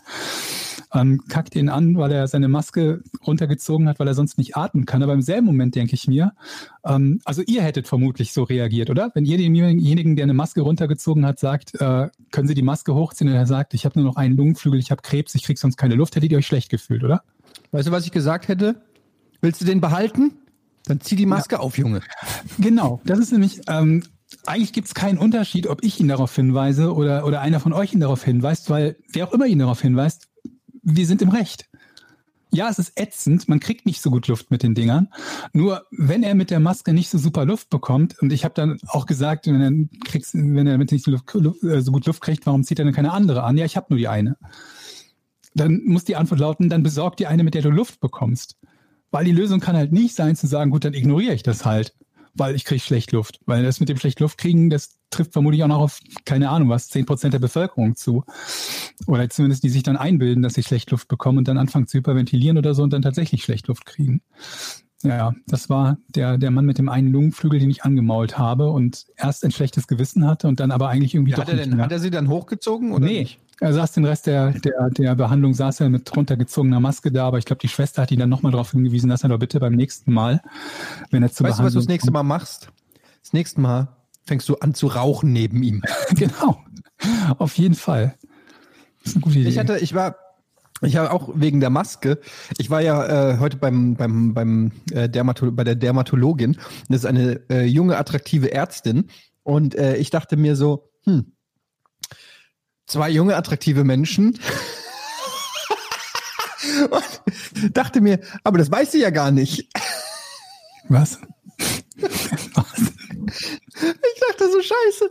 Ähm, 0.93 1.21
kackt 1.27 1.55
ihn 1.55 1.67
an, 1.67 1.97
weil 1.97 2.11
er 2.13 2.29
seine 2.29 2.47
Maske 2.47 3.03
runtergezogen 3.25 3.89
hat, 3.89 3.99
weil 3.99 4.07
er 4.07 4.13
sonst 4.13 4.37
nicht 4.37 4.55
atmen 4.55 4.85
kann. 4.85 5.03
Aber 5.03 5.13
im 5.13 5.21
selben 5.21 5.45
Moment 5.45 5.75
denke 5.75 5.95
ich 5.95 6.07
mir, 6.07 6.31
ähm, 6.85 7.19
also 7.25 7.41
ihr 7.45 7.61
hättet 7.61 7.87
vermutlich 7.87 8.31
so 8.31 8.43
reagiert, 8.43 8.89
oder? 8.89 9.11
Wenn 9.13 9.25
ihr 9.25 9.37
demjenigen, 9.37 10.15
der 10.15 10.23
eine 10.23 10.33
Maske 10.33 10.61
runtergezogen 10.61 11.25
hat, 11.25 11.39
sagt, 11.39 11.75
äh, 11.81 12.07
können 12.31 12.47
Sie 12.47 12.53
die 12.53 12.61
Maske 12.61 12.95
hochziehen 12.95 13.29
und 13.29 13.35
er 13.35 13.45
sagt, 13.45 13.73
ich 13.73 13.83
habe 13.83 13.99
nur 13.99 14.07
noch 14.07 14.15
einen 14.15 14.37
Lungenflügel, 14.37 14.79
ich 14.79 14.89
habe 14.89 15.01
Krebs, 15.01 15.35
ich 15.35 15.43
krieg 15.43 15.57
sonst 15.57 15.75
keine 15.75 15.95
Luft, 15.95 16.15
hättet 16.15 16.31
ihr 16.31 16.37
euch 16.37 16.47
schlecht 16.47 16.69
gefühlt, 16.69 17.03
oder? 17.03 17.23
Weißt 17.71 17.87
du, 17.87 17.91
was 17.91 18.05
ich 18.05 18.11
gesagt 18.11 18.47
hätte? 18.47 18.81
Willst 19.41 19.61
du 19.61 19.65
den 19.65 19.81
behalten? 19.81 20.33
Dann 20.85 21.01
zieh 21.01 21.15
die 21.15 21.25
Maske 21.25 21.59
auf, 21.59 21.77
Junge. 21.77 22.01
Genau, 22.59 23.01
das 23.05 23.19
ist 23.19 23.31
nämlich, 23.31 23.61
ähm, 23.67 24.03
eigentlich 24.45 24.73
gibt 24.73 24.87
es 24.87 24.93
keinen 24.93 25.17
Unterschied, 25.17 25.67
ob 25.67 25.83
ich 25.83 25.99
ihn 25.99 26.07
darauf 26.07 26.33
hinweise 26.35 26.93
oder, 26.93 27.25
oder 27.25 27.41
einer 27.41 27.59
von 27.59 27.73
euch 27.73 27.93
ihn 27.93 27.99
darauf 27.99 28.23
hinweist, 28.23 28.69
weil 28.69 28.95
wer 29.11 29.27
auch 29.27 29.33
immer 29.33 29.45
ihn 29.45 29.59
darauf 29.59 29.81
hinweist, 29.81 30.27
wir 30.81 31.05
sind 31.05 31.21
im 31.21 31.29
Recht. 31.29 31.69
Ja, 32.49 32.69
es 32.69 32.79
ist 32.79 32.97
ätzend, 32.97 33.49
man 33.49 33.59
kriegt 33.59 33.85
nicht 33.85 34.01
so 34.01 34.09
gut 34.09 34.29
Luft 34.29 34.51
mit 34.51 34.63
den 34.63 34.73
Dingern. 34.73 35.09
Nur 35.51 35.85
wenn 35.91 36.23
er 36.23 36.33
mit 36.33 36.49
der 36.49 36.61
Maske 36.61 36.93
nicht 36.93 37.09
so 37.09 37.17
super 37.17 37.43
Luft 37.43 37.69
bekommt, 37.69 38.17
und 38.21 38.31
ich 38.31 38.45
habe 38.45 38.53
dann 38.53 38.77
auch 38.87 39.05
gesagt, 39.05 39.47
wenn 39.47 39.61
er, 39.61 39.99
kriegst, 40.05 40.33
wenn 40.33 40.65
er 40.65 40.73
damit 40.73 40.93
nicht 40.93 41.03
so, 41.03 41.11
Luft, 41.11 41.33
Luft- 41.33 41.63
äh, 41.63 41.81
so 41.81 41.91
gut 41.91 42.05
Luft 42.05 42.21
kriegt, 42.21 42.45
warum 42.45 42.63
zieht 42.63 42.79
er 42.79 42.85
denn 42.85 42.93
keine 42.93 43.11
andere 43.11 43.43
an? 43.43 43.57
Ja, 43.57 43.65
ich 43.65 43.75
habe 43.75 43.87
nur 43.89 43.99
die 43.99 44.07
eine. 44.07 44.37
Dann 45.57 45.81
muss 45.85 46.05
die 46.05 46.15
Antwort 46.15 46.39
lauten, 46.39 46.69
dann 46.69 46.83
besorg 46.83 47.17
dir 47.17 47.29
eine, 47.29 47.43
mit 47.43 47.53
der 47.53 47.61
du 47.61 47.69
Luft 47.69 47.99
bekommst. 47.99 48.57
Weil 49.11 49.25
die 49.25 49.31
Lösung 49.31 49.59
kann 49.59 49.75
halt 49.75 49.91
nicht 49.91 50.15
sein 50.15 50.35
zu 50.35 50.47
sagen, 50.47 50.71
gut, 50.71 50.85
dann 50.85 50.93
ignoriere 50.93 51.33
ich 51.33 51.43
das 51.43 51.65
halt, 51.65 51.93
weil 52.33 52.55
ich 52.55 52.65
kriege 52.65 52.81
schlecht 52.81 53.11
Luft. 53.11 53.39
Weil 53.45 53.63
das 53.63 53.79
mit 53.79 53.89
dem 53.89 53.97
schlecht 53.97 54.19
Luft 54.19 54.37
kriegen, 54.37 54.69
das 54.69 54.97
trifft 55.09 55.33
vermutlich 55.33 55.63
auch 55.63 55.67
noch 55.67 55.79
auf, 55.79 55.99
keine 56.25 56.49
Ahnung 56.49 56.69
was, 56.69 56.91
10% 56.91 57.29
der 57.29 57.39
Bevölkerung 57.39 57.95
zu. 57.95 58.23
Oder 59.07 59.29
zumindest 59.29 59.63
die 59.63 59.69
sich 59.69 59.83
dann 59.83 59.97
einbilden, 59.97 60.43
dass 60.43 60.53
sie 60.53 60.63
schlecht 60.63 60.91
Luft 60.91 61.07
bekommen 61.07 61.37
und 61.37 61.47
dann 61.47 61.57
anfangen 61.57 61.87
zu 61.87 61.97
hyperventilieren 61.97 62.57
oder 62.57 62.73
so 62.73 62.83
und 62.83 62.91
dann 62.91 63.01
tatsächlich 63.01 63.43
schlecht 63.43 63.67
Luft 63.67 63.85
kriegen. 63.85 64.21
Ja, 65.03 65.09
ja, 65.09 65.35
das 65.45 65.69
war 65.69 65.97
der, 66.09 66.37
der 66.37 66.49
Mann 66.49 66.65
mit 66.65 66.79
dem 66.79 66.89
einen 66.89 67.11
Lungenflügel, 67.11 67.59
den 67.59 67.69
ich 67.69 67.83
angemault 67.83 68.37
habe 68.37 68.71
und 68.71 69.05
erst 69.15 69.45
ein 69.45 69.51
schlechtes 69.51 69.87
Gewissen 69.87 70.25
hatte 70.25 70.47
und 70.47 70.59
dann 70.59 70.71
aber 70.71 70.89
eigentlich 70.89 71.13
irgendwie 71.13 71.33
Hat 71.33 71.43
doch 71.43 71.49
er, 71.49 71.55
nicht 71.55 71.67
denn, 71.67 71.75
mehr. 71.75 71.85
hat 71.85 71.91
er 71.91 71.99
sie 71.99 72.09
dann 72.09 72.27
hochgezogen 72.29 72.91
oder 72.91 73.05
nee, 73.05 73.19
nicht? 73.19 73.39
Er 73.59 73.73
saß 73.73 73.93
den 73.93 74.05
Rest 74.05 74.27
der, 74.27 74.51
der, 74.51 74.89
der 74.91 75.15
Behandlung, 75.15 75.53
saß 75.53 75.79
er 75.79 75.89
mit 75.89 76.15
runtergezogener 76.15 76.79
Maske 76.79 77.11
da, 77.11 77.27
aber 77.27 77.39
ich 77.39 77.45
glaube, 77.45 77.59
die 77.59 77.67
Schwester 77.67 78.03
hat 78.03 78.11
ihn 78.11 78.19
dann 78.19 78.29
nochmal 78.29 78.51
darauf 78.51 78.71
hingewiesen, 78.71 79.09
dass 79.09 79.23
er 79.23 79.29
doch 79.29 79.39
bitte 79.39 79.59
beim 79.59 79.73
nächsten 79.73 80.13
Mal, 80.13 80.41
wenn 81.09 81.23
er 81.23 81.31
zu 81.31 81.43
Weißt 81.43 81.59
du, 81.59 81.63
was 81.63 81.73
du 81.73 81.79
das 81.79 81.85
Behandlung 81.85 81.93
nächste 81.93 82.11
Mal 82.11 82.23
machst? 82.23 82.69
Das 83.23 83.33
nächste 83.33 83.61
Mal 83.61 83.87
fängst 84.25 84.47
du 84.49 84.55
an 84.55 84.73
zu 84.73 84.87
rauchen 84.87 85.31
neben 85.33 85.63
ihm. 85.63 85.81
genau, 86.11 86.61
auf 87.39 87.57
jeden 87.57 87.75
Fall. 87.75 88.15
Das 88.99 89.11
ist 89.11 89.15
eine 89.15 89.21
gute 89.21 89.39
Idee. 89.39 89.49
Ich 89.49 89.57
hatte, 89.57 89.79
ich 89.79 89.95
war, 89.95 90.17
ich 90.81 90.97
habe 90.97 91.11
auch 91.11 91.29
wegen 91.33 91.59
der 91.59 91.71
Maske. 91.71 92.19
Ich 92.57 92.69
war 92.69 92.81
ja 92.81 93.31
äh, 93.31 93.39
heute 93.39 93.57
beim 93.57 93.95
beim 93.95 94.33
beim 94.33 94.71
äh, 94.91 95.09
Dermato 95.09 95.51
bei 95.51 95.63
der 95.63 95.75
Dermatologin. 95.75 96.57
Das 96.89 96.99
ist 96.99 97.05
eine 97.05 97.41
äh, 97.49 97.65
junge 97.65 97.97
attraktive 97.97 98.51
Ärztin 98.51 99.07
und 99.43 99.73
äh, 99.75 99.95
ich 99.95 100.11
dachte 100.11 100.37
mir 100.37 100.55
so, 100.55 100.91
hm, 101.05 101.31
zwei 102.87 103.09
junge 103.09 103.35
attraktive 103.35 103.83
Menschen. 103.83 104.39
und 106.89 107.77
dachte 107.77 108.01
mir, 108.01 108.19
aber 108.43 108.57
das 108.57 108.71
weiß 108.71 108.91
sie 108.91 109.01
ja 109.01 109.11
gar 109.11 109.31
nicht. 109.31 109.69
Was? 110.89 111.19
Ich 111.97 112.07
dachte 114.29 114.51
so 114.51 114.61
scheiße. 114.61 115.09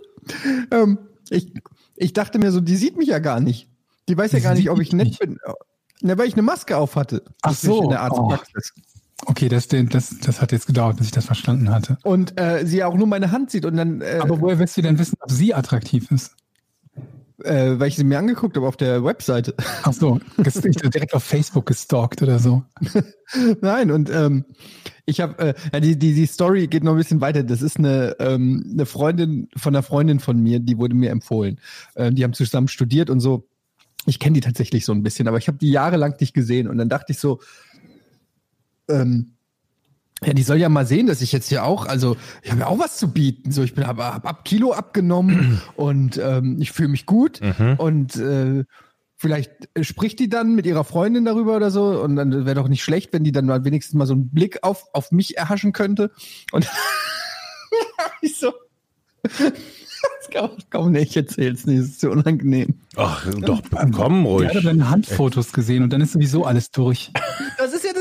Ähm, 0.71 0.99
ich, 1.31 1.53
ich 1.97 2.13
dachte 2.13 2.39
mir 2.39 2.51
so, 2.51 2.61
die 2.61 2.77
sieht 2.77 2.97
mich 2.97 3.09
ja 3.09 3.19
gar 3.19 3.41
nicht. 3.41 3.69
Die 4.09 4.17
weiß 4.17 4.33
ja 4.33 4.41
gar 4.41 4.55
nicht, 4.55 4.71
ob 4.71 4.81
ich 4.81 4.93
nett 4.93 5.09
nicht. 5.09 5.21
bin. 5.21 5.39
Na, 6.01 6.17
weil 6.19 6.29
ich 6.29 6.35
eine 6.35 6.43
Maske 6.43 6.77
auf 6.77 6.97
hatte. 6.97 7.23
Ach 7.43 7.55
so, 7.55 7.83
In 7.83 7.91
der 7.91 8.03
Arztpraxis. 8.03 8.73
Okay, 9.25 9.49
das, 9.49 9.69
das, 9.69 10.15
das 10.21 10.41
hat 10.41 10.53
jetzt 10.53 10.67
gedauert, 10.67 10.99
bis 10.99 11.07
ich 11.07 11.13
das 11.13 11.25
verstanden 11.25 11.71
hatte. 11.71 11.99
Und 12.05 12.39
äh, 12.39 12.67
sie 12.67 12.79
ja 12.79 12.87
auch 12.87 12.95
nur 12.95 13.07
meine 13.07 13.33
Hand 13.33 13.51
sieht 13.51 13.65
und 13.65 13.77
dann, 13.77 14.03
äh, 14.03 14.19
Aber 14.21 14.41
woher 14.41 14.59
wirst 14.59 14.77
du 14.77 14.83
denn 14.83 14.99
wissen, 14.99 15.17
ob 15.21 15.31
sie 15.31 15.55
attraktiv 15.55 16.11
ist? 16.11 16.37
Äh, 17.45 17.79
weil 17.79 17.89
ich 17.89 17.97
sie 17.97 18.05
mir 18.05 18.19
angeguckt 18.19 18.57
habe 18.57 18.67
auf 18.67 18.77
der 18.77 19.05
Webseite. 19.05 19.55
Ach 19.83 19.93
so, 19.93 20.21
direkt 20.39 21.15
auf 21.15 21.25
Facebook 21.25 21.67
gestalkt 21.67 22.23
oder 22.23 22.39
so. 22.39 22.65
Nein, 23.61 23.91
und 23.91 24.11
ähm, 24.11 24.45
ich 25.05 25.21
habe, 25.21 25.39
äh, 25.39 25.55
ja, 25.73 25.81
die, 25.81 25.99
die, 25.99 26.15
die 26.15 26.27
Story 26.27 26.67
geht 26.67 26.83
noch 26.83 26.93
ein 26.93 26.99
bisschen 26.99 27.21
weiter. 27.21 27.43
Das 27.43 27.63
ist 27.63 27.79
eine, 27.79 28.17
ähm, 28.19 28.69
eine 28.73 28.87
Freundin 28.87 29.49
von 29.57 29.75
einer 29.75 29.83
Freundin 29.83 30.21
von 30.21 30.43
mir, 30.43 30.61
die 30.61 30.79
wurde 30.79 30.95
mir 30.95 31.11
empfohlen. 31.11 31.61
Äh, 31.95 32.13
die 32.13 32.25
haben 32.25 32.33
zusammen 32.33 32.69
studiert 32.69 33.11
und 33.11 33.21
so. 33.21 33.47
Ich 34.07 34.19
kenne 34.19 34.35
die 34.35 34.41
tatsächlich 34.41 34.85
so 34.85 34.93
ein 34.93 35.03
bisschen, 35.03 35.29
aber 35.29 35.39
ich 35.39 35.49
habe 35.49 35.59
die 35.59 35.71
jahrelang 35.71 36.15
nicht 36.21 36.33
gesehen 36.33 36.69
und 36.69 36.79
dann 36.79 36.89
dachte 36.89 37.13
ich 37.13 37.19
so, 37.19 37.41
ähm, 38.89 39.36
Ja, 40.25 40.33
die 40.33 40.43
soll 40.43 40.57
ja 40.57 40.69
mal 40.71 40.87
sehen, 40.87 41.07
dass 41.07 41.21
ich 41.21 41.31
jetzt 41.33 41.49
hier 41.51 41.65
auch, 41.65 41.85
also 41.87 42.17
ich 42.43 42.51
habe 42.51 42.63
ja 42.63 42.67
auch 42.69 42.79
was 42.79 42.97
zu 42.97 43.13
bieten. 43.13 43.53
So, 43.53 43.63
ich 43.63 43.75
bin 43.75 43.87
hab, 43.87 43.99
hab 43.99 44.27
ab 44.27 44.45
Kilo 44.47 44.73
abgenommen 44.73 45.61
und 45.77 46.17
ähm, 46.19 46.57
ich 46.61 46.73
fühle 46.73 46.89
mich 46.89 47.05
gut 47.07 47.41
Mhm. 47.43 47.75
und 47.77 48.17
äh, 48.17 48.65
vielleicht 49.19 49.51
spricht 49.83 50.19
die 50.19 50.29
dann 50.31 50.55
mit 50.55 50.65
ihrer 50.67 50.85
Freundin 50.85 51.25
darüber 51.27 51.57
oder 51.57 51.71
so 51.71 52.01
und 52.03 52.17
dann 52.17 52.47
wäre 52.47 52.55
doch 52.55 52.69
nicht 52.69 52.83
schlecht, 52.83 53.13
wenn 53.13 53.25
die 53.25 53.33
dann 53.33 53.45
mal 53.47 53.65
wenigstens 53.65 53.95
mal 53.95 54.07
so 54.07 54.15
einen 54.15 54.31
Blick 54.31 54.59
auf, 54.63 54.85
auf 54.95 55.13
mich 55.13 55.37
erhaschen 55.37 55.73
könnte. 55.73 56.11
Und 56.53 56.67
ich 58.23 58.39
so, 58.39 58.53
das 59.23 59.33
kann 60.31 60.51
man 60.51 60.59
kaum 60.71 60.93
nicht 60.93 61.15
erzähl's 61.17 61.67
nicht, 61.67 61.81
das 61.81 61.87
ist 61.89 62.01
so 62.01 62.11
unangenehm. 62.11 62.75
Ach, 62.97 63.27
doch, 63.43 63.61
komm 63.93 64.21
Ich 64.23 64.27
ruhig. 64.27 64.49
hatte 64.49 64.63
deine 64.63 64.89
Handfotos 64.89 65.53
gesehen 65.53 65.83
und 65.83 65.93
dann 65.93 66.01
ist 66.01 66.13
sowieso 66.13 66.45
alles 66.45 66.71
durch. 66.71 67.13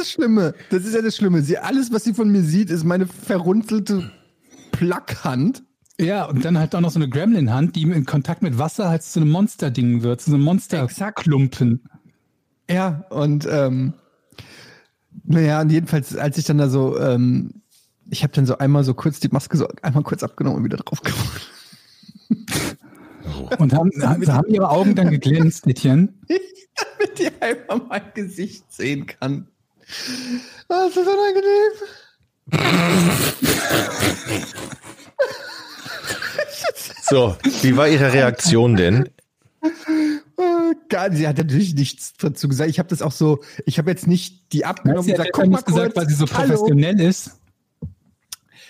Das 0.06 0.12
Schlimme. 0.12 0.54
Das 0.70 0.86
ist 0.86 0.94
ja 0.94 1.02
das 1.02 1.16
Schlimme. 1.16 1.42
Sie, 1.42 1.58
alles, 1.58 1.92
was 1.92 2.04
sie 2.04 2.14
von 2.14 2.30
mir 2.30 2.44
sieht, 2.44 2.70
ist 2.70 2.84
meine 2.84 3.08
verrunzelte 3.08 4.12
Plackhand. 4.72 5.64
Ja, 6.00 6.26
und 6.26 6.46
dann 6.46 6.60
halt 6.60 6.76
auch 6.76 6.82
noch 6.82 6.92
so 6.92 7.00
eine 7.00 7.10
Gremlin-Hand, 7.10 7.76
die 7.76 7.84
in 7.84 8.06
Kontakt 8.06 8.44
mit 8.44 8.60
Wasser 8.60 8.90
halt 8.90 9.02
zu 9.02 9.14
so 9.14 9.22
einem 9.22 9.32
Monster-Ding 9.32 10.04
wird, 10.04 10.22
zu 10.22 10.32
einem 10.32 10.44
Monster-Klumpen. 10.44 11.90
Ja, 12.70 13.06
und 13.10 13.48
ähm, 13.50 13.94
naja, 15.24 15.62
und 15.62 15.72
jedenfalls, 15.72 16.16
als 16.16 16.38
ich 16.38 16.46
dann 16.46 16.60
da 16.60 16.70
so, 16.70 17.00
ähm, 17.00 17.64
ich 18.12 18.22
habe 18.22 18.34
dann 18.34 18.46
so 18.46 18.60
einmal 18.60 18.84
so 18.84 18.94
kurz 18.94 19.20
die 19.20 19.30
Maske 19.30 19.58
so 19.58 19.68
einmal 19.82 20.04
kurz 20.04 20.22
abgenommen 20.22 20.60
und 20.60 20.66
wieder 20.66 20.78
drauf 20.78 21.02
gemacht. 21.02 21.50
Und 23.58 23.74
haben, 23.74 23.90
haben, 24.04 24.28
haben 24.28 24.54
ihre 24.54 24.70
Augen 24.70 24.94
dann 24.94 25.10
geglänzt, 25.10 25.66
Etienne? 25.66 26.14
Damit 26.28 27.18
die 27.18 27.30
einmal 27.42 27.88
mein 27.88 28.14
Gesicht 28.14 28.72
sehen 28.72 29.08
kann. 29.08 29.48
Das 30.68 30.90
ist 30.90 30.98
unangenehm. 30.98 31.72
So, 37.04 37.36
wie 37.62 37.78
war 37.78 37.88
Ihre 37.88 38.12
Reaktion 38.14 38.76
denn? 38.76 39.10
Äh, 39.62 40.76
Gar, 40.90 41.12
sie 41.14 41.28
hat 41.28 41.38
natürlich 41.38 41.76
nichts 41.76 42.14
dazu 42.18 42.48
gesagt. 42.48 42.70
Ich 42.70 42.80
habe 42.80 42.90
das 42.90 43.02
auch 43.02 43.12
so, 43.12 43.42
ich 43.66 43.78
habe 43.78 43.90
jetzt 43.92 44.08
nicht 44.08 44.52
die 44.54 44.66
abgenommen 44.66 45.04
Sie 45.04 45.14
und 45.14 45.20
hat 45.20 45.32
gesagt, 45.32 45.34
guck 45.34 45.46
mal 45.46 45.58
nicht 45.58 45.66
gesagt, 45.66 45.94
kurz, 45.94 45.96
weil 45.96 46.10
sie 46.10 46.16
so 46.16 46.28
hallo. 46.34 46.54
professionell 46.54 47.00
ist. 47.00 47.32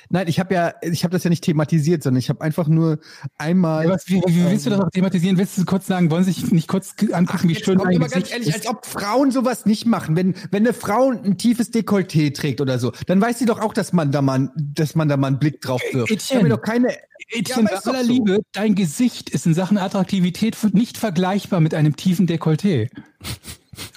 Nein, 0.10 0.28
ich 0.28 0.39
habe 0.39 0.53
ja, 0.53 0.74
ich 0.82 1.03
habe 1.03 1.12
das 1.12 1.24
ja 1.24 1.30
nicht 1.30 1.43
thematisiert, 1.43 2.03
sondern 2.03 2.20
ich 2.20 2.30
habe 2.30 2.41
einfach 2.41 2.68
nur 2.68 2.99
einmal. 3.38 3.86
Ja, 3.86 3.91
was, 3.91 4.08
wie, 4.08 4.22
wie 4.26 4.45
willst 4.45 4.66
du 4.66 4.70
das 4.70 4.80
auch 4.80 4.89
thematisieren? 4.89 5.38
Willst 5.38 5.58
du 5.58 5.66
kurz 5.66 5.88
sagen, 5.88 6.12
wollen 6.12 6.24
Sie 6.24 6.32
sich 6.32 6.51
nicht 6.51 6.68
kurz 6.68 6.95
angucken, 7.12 7.49
wie 7.49 7.53
Jetzt 7.53 7.66
schön 7.66 7.78
dein 7.78 7.88
aber 7.88 7.99
ganz 7.99 8.14
Gesicht 8.14 8.32
ehrlich, 8.32 8.49
ist? 8.49 8.56
als 8.56 8.68
ob 8.68 8.86
Frauen 8.86 9.32
sowas 9.32 9.66
nicht 9.66 9.86
machen. 9.86 10.16
Wenn, 10.16 10.36
wenn 10.51 10.64
eine 10.64 10.74
Frau 10.74 11.12
ein 11.12 11.38
tiefes 11.38 11.72
Dekolleté 11.72 12.34
trägt 12.34 12.62
oder 12.62 12.80
so, 12.80 12.91
dann 13.08 13.22
weiß 13.22 13.39
sie 13.39 13.45
doch 13.45 13.60
auch, 13.60 13.74
dass 13.74 13.93
man 13.93 14.12
da 14.12 14.22
mal, 14.22 14.51
dass 14.56 14.95
man 14.95 15.08
da 15.08 15.18
mal 15.18 15.28
einen 15.28 15.39
Blick 15.39 15.62
drauf 15.62 15.82
wirft. 15.91 16.12
Ich 16.12 16.18
Etienne. 16.18 16.39
habe 16.39 16.49
mir 16.49 16.56
doch 16.56 16.62
keine. 16.62 16.95
Etienne, 17.30 17.72
ist 17.72 17.84
bei 17.84 17.91
aller 17.91 18.03
so. 18.03 18.12
Liebe, 18.12 18.39
dein 18.51 18.76
Gesicht 18.76 19.30
ist 19.30 19.45
in 19.45 19.53
Sachen 19.53 19.78
Attraktivität 19.78 20.58
nicht 20.74 20.97
vergleichbar 20.97 21.60
mit 21.60 21.74
einem 21.74 21.95
tiefen 21.95 22.28
Dekolleté. 22.28 22.89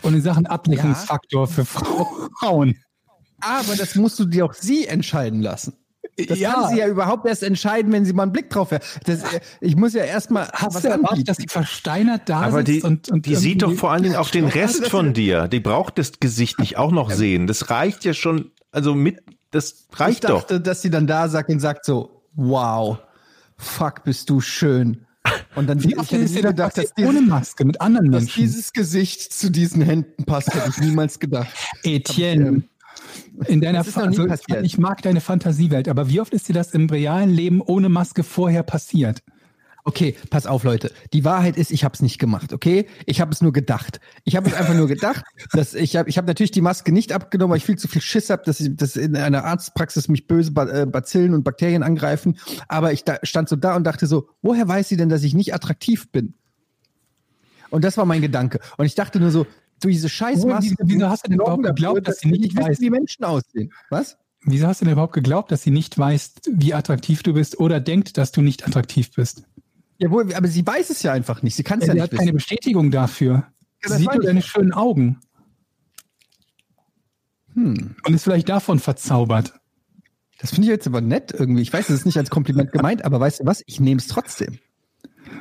Und 0.02 0.14
in 0.14 0.22
Sachen 0.22 0.46
Ablenkungsfaktor 0.46 1.46
für 1.46 1.64
Frauen. 1.64 2.76
Aber 3.40 3.76
das 3.76 3.94
musst 3.94 4.18
du 4.18 4.24
dir 4.24 4.44
auch 4.44 4.54
sie 4.54 4.86
entscheiden 4.86 5.40
lassen. 5.40 5.74
Das 6.26 6.38
Ja. 6.38 6.52
kann 6.52 6.70
sie 6.70 6.78
ja 6.78 6.88
überhaupt 6.88 7.26
erst 7.26 7.42
entscheiden, 7.42 7.92
wenn 7.92 8.04
sie 8.04 8.12
mal 8.12 8.24
einen 8.24 8.32
Blick 8.32 8.50
drauf 8.50 8.72
hat. 8.72 8.82
Das, 9.04 9.22
äh, 9.22 9.40
ich 9.60 9.76
muss 9.76 9.94
ja 9.94 10.04
erstmal 10.04 10.48
Hast 10.52 10.82
du 10.84 10.88
erwartet, 10.88 11.28
dass 11.28 11.36
die 11.36 11.48
versteinert 11.48 12.22
da 12.28 12.40
Aber 12.40 12.62
die, 12.64 12.82
und, 12.82 13.08
und 13.10 13.26
die 13.26 13.36
sieht 13.36 13.62
doch 13.62 13.72
vor 13.74 13.92
allen 13.92 14.02
Dingen 14.02 14.16
auch 14.16 14.30
den 14.30 14.44
Rest 14.48 14.88
von 14.88 15.12
dir. 15.14 15.48
Die 15.48 15.60
braucht 15.60 15.98
das 15.98 16.18
Gesicht 16.20 16.58
nicht 16.58 16.76
auch 16.76 16.90
noch 16.90 17.10
sehen. 17.10 17.46
Das 17.46 17.70
reicht 17.70 18.04
ja 18.04 18.14
schon, 18.14 18.50
also 18.72 18.94
mit, 18.94 19.20
das 19.52 19.86
Ich 19.92 20.00
reicht 20.00 20.24
doch. 20.24 20.40
dachte, 20.40 20.60
dass 20.60 20.82
sie 20.82 20.90
dann 20.90 21.06
da 21.06 21.28
sagt 21.28 21.50
und 21.50 21.60
sagt 21.60 21.84
so, 21.84 22.22
wow, 22.34 22.98
fuck, 23.56 24.04
bist 24.04 24.28
du 24.30 24.40
schön. 24.40 25.04
Und 25.54 25.66
dann 25.68 25.82
Wie 25.84 25.92
ich 25.92 25.98
oft 25.98 26.10
hätte 26.10 26.24
dir 26.24 26.42
gedacht, 26.42 26.76
das 26.78 26.84
dass 26.86 26.94
dieses, 26.94 27.10
ohne 27.10 27.20
Maske 27.20 27.64
mit 27.64 27.80
anderen 27.80 28.10
dass 28.10 28.22
Menschen? 28.24 28.40
dieses 28.42 28.72
Gesicht 28.72 29.32
zu 29.32 29.50
diesen 29.50 29.82
Händen 29.82 30.24
passt, 30.24 30.54
hätte 30.54 30.70
ich 30.70 30.78
niemals 30.78 31.18
gedacht. 31.18 31.48
Etienne, 31.84 32.62
in 33.46 33.60
deiner 33.60 33.78
Das 33.78 33.88
ist 33.88 33.96
noch 33.96 34.06
nie 34.06 34.18
also, 34.18 34.26
passiert. 34.28 34.64
ich 34.64 34.78
mag 34.78 35.02
deine 35.02 35.20
Fantasiewelt, 35.20 35.88
aber 35.88 36.08
wie 36.08 36.20
oft 36.20 36.32
ist 36.34 36.48
dir 36.48 36.52
das 36.54 36.72
im 36.74 36.88
realen 36.88 37.30
Leben 37.30 37.60
ohne 37.60 37.88
Maske 37.88 38.22
vorher 38.22 38.62
passiert? 38.62 39.22
Okay, 39.84 40.16
pass 40.28 40.46
auf, 40.46 40.64
Leute. 40.64 40.92
Die 41.14 41.24
Wahrheit 41.24 41.56
ist, 41.56 41.70
ich 41.70 41.82
habe 41.82 41.94
es 41.94 42.02
nicht 42.02 42.18
gemacht, 42.18 42.52
okay? 42.52 42.86
Ich 43.06 43.22
habe 43.22 43.32
es 43.32 43.40
nur 43.40 43.52
gedacht. 43.54 44.00
Ich 44.24 44.36
habe 44.36 44.46
es 44.50 44.54
einfach 44.54 44.74
nur 44.74 44.86
gedacht, 44.86 45.24
dass 45.52 45.72
ich 45.72 45.96
habe 45.96 46.10
ich 46.10 46.18
hab 46.18 46.26
natürlich 46.26 46.50
die 46.50 46.60
Maske 46.60 46.92
nicht 46.92 47.10
abgenommen, 47.12 47.52
weil 47.52 47.56
ich 47.58 47.64
viel 47.64 47.78
zu 47.78 47.88
viel 47.88 48.02
Schiss 48.02 48.28
habe, 48.28 48.42
dass, 48.44 48.60
ich- 48.60 48.76
dass 48.76 48.96
in 48.96 49.16
einer 49.16 49.44
Arztpraxis 49.44 50.08
mich 50.08 50.26
böse 50.26 50.50
äh, 50.56 50.84
Bazillen 50.84 51.32
und 51.32 51.42
Bakterien 51.42 51.82
angreifen. 51.82 52.36
Aber 52.68 52.92
ich 52.92 53.04
da, 53.04 53.16
stand 53.22 53.48
so 53.48 53.56
da 53.56 53.76
und 53.76 53.84
dachte 53.84 54.06
so, 54.06 54.28
woher 54.42 54.68
weiß 54.68 54.90
sie 54.90 54.98
denn, 54.98 55.08
dass 55.08 55.22
ich 55.22 55.32
nicht 55.32 55.54
attraktiv 55.54 56.10
bin? 56.12 56.34
Und 57.70 57.82
das 57.82 57.96
war 57.96 58.04
mein 58.04 58.20
Gedanke. 58.20 58.60
Und 58.76 58.84
ich 58.84 58.94
dachte 58.94 59.20
nur 59.20 59.30
so, 59.30 59.46
diese 59.86 60.08
scheiß 60.08 60.38
Wieso- 60.44 60.74
wieso 60.80 61.08
hast 61.08 61.24
du 61.26 61.30
denn 61.30 61.38
überhaupt 61.40 61.62
geglaubt, 61.62 62.08
dass 62.08 62.18
sie 62.18 62.28
nicht 62.28 62.44
ich 62.46 62.56
wissen, 62.56 62.68
weiß? 62.68 62.80
wie 62.80 62.90
Menschen 62.90 63.24
aussehen? 63.24 63.72
Was? 63.90 64.18
Wieso 64.42 64.66
hast 64.66 64.80
du 64.80 64.86
denn 64.86 64.92
überhaupt 64.92 65.12
geglaubt, 65.12 65.52
dass 65.52 65.62
sie 65.62 65.70
nicht 65.70 65.96
weiß, 65.98 66.32
wie 66.50 66.74
attraktiv 66.74 67.22
du 67.22 67.34
bist 67.34 67.60
oder 67.60 67.78
denkt, 67.78 68.16
dass 68.18 68.32
du 68.32 68.40
nicht 68.40 68.66
attraktiv 68.66 69.10
bist? 69.12 69.44
Jawohl, 69.98 70.32
aber 70.34 70.48
sie 70.48 70.66
weiß 70.66 70.90
es 70.90 71.02
ja 71.02 71.12
einfach 71.12 71.42
nicht. 71.42 71.54
Sie 71.56 71.62
kann 71.64 71.80
es 71.80 71.86
ja, 71.86 71.92
sie 71.92 71.96
nicht 71.96 72.02
hat 72.04 72.12
wissen. 72.12 72.18
keine 72.20 72.32
Bestätigung 72.32 72.90
dafür. 72.90 73.46
Ja, 73.84 73.90
Sie 73.90 73.98
sieht 73.98 74.12
nur 74.14 74.22
deine 74.22 74.40
ja. 74.40 74.44
schönen 74.46 74.72
Augen 74.72 75.20
Hm. 77.54 77.96
und 78.04 78.14
ist 78.14 78.24
vielleicht 78.24 78.48
davon 78.48 78.78
verzaubert. 78.78 79.54
Das 80.38 80.50
finde 80.50 80.66
ich 80.66 80.70
jetzt 80.70 80.86
aber 80.86 81.00
nett 81.00 81.32
irgendwie. 81.36 81.62
Ich 81.62 81.72
weiß, 81.72 81.88
es 81.88 81.96
ist 82.00 82.06
nicht 82.06 82.16
als 82.18 82.30
Kompliment 82.30 82.70
gemeint, 82.70 83.04
aber 83.04 83.18
weißt 83.18 83.40
du 83.40 83.46
was? 83.46 83.62
Ich 83.66 83.80
nehme 83.80 83.98
es 84.00 84.06
trotzdem. 84.06 84.58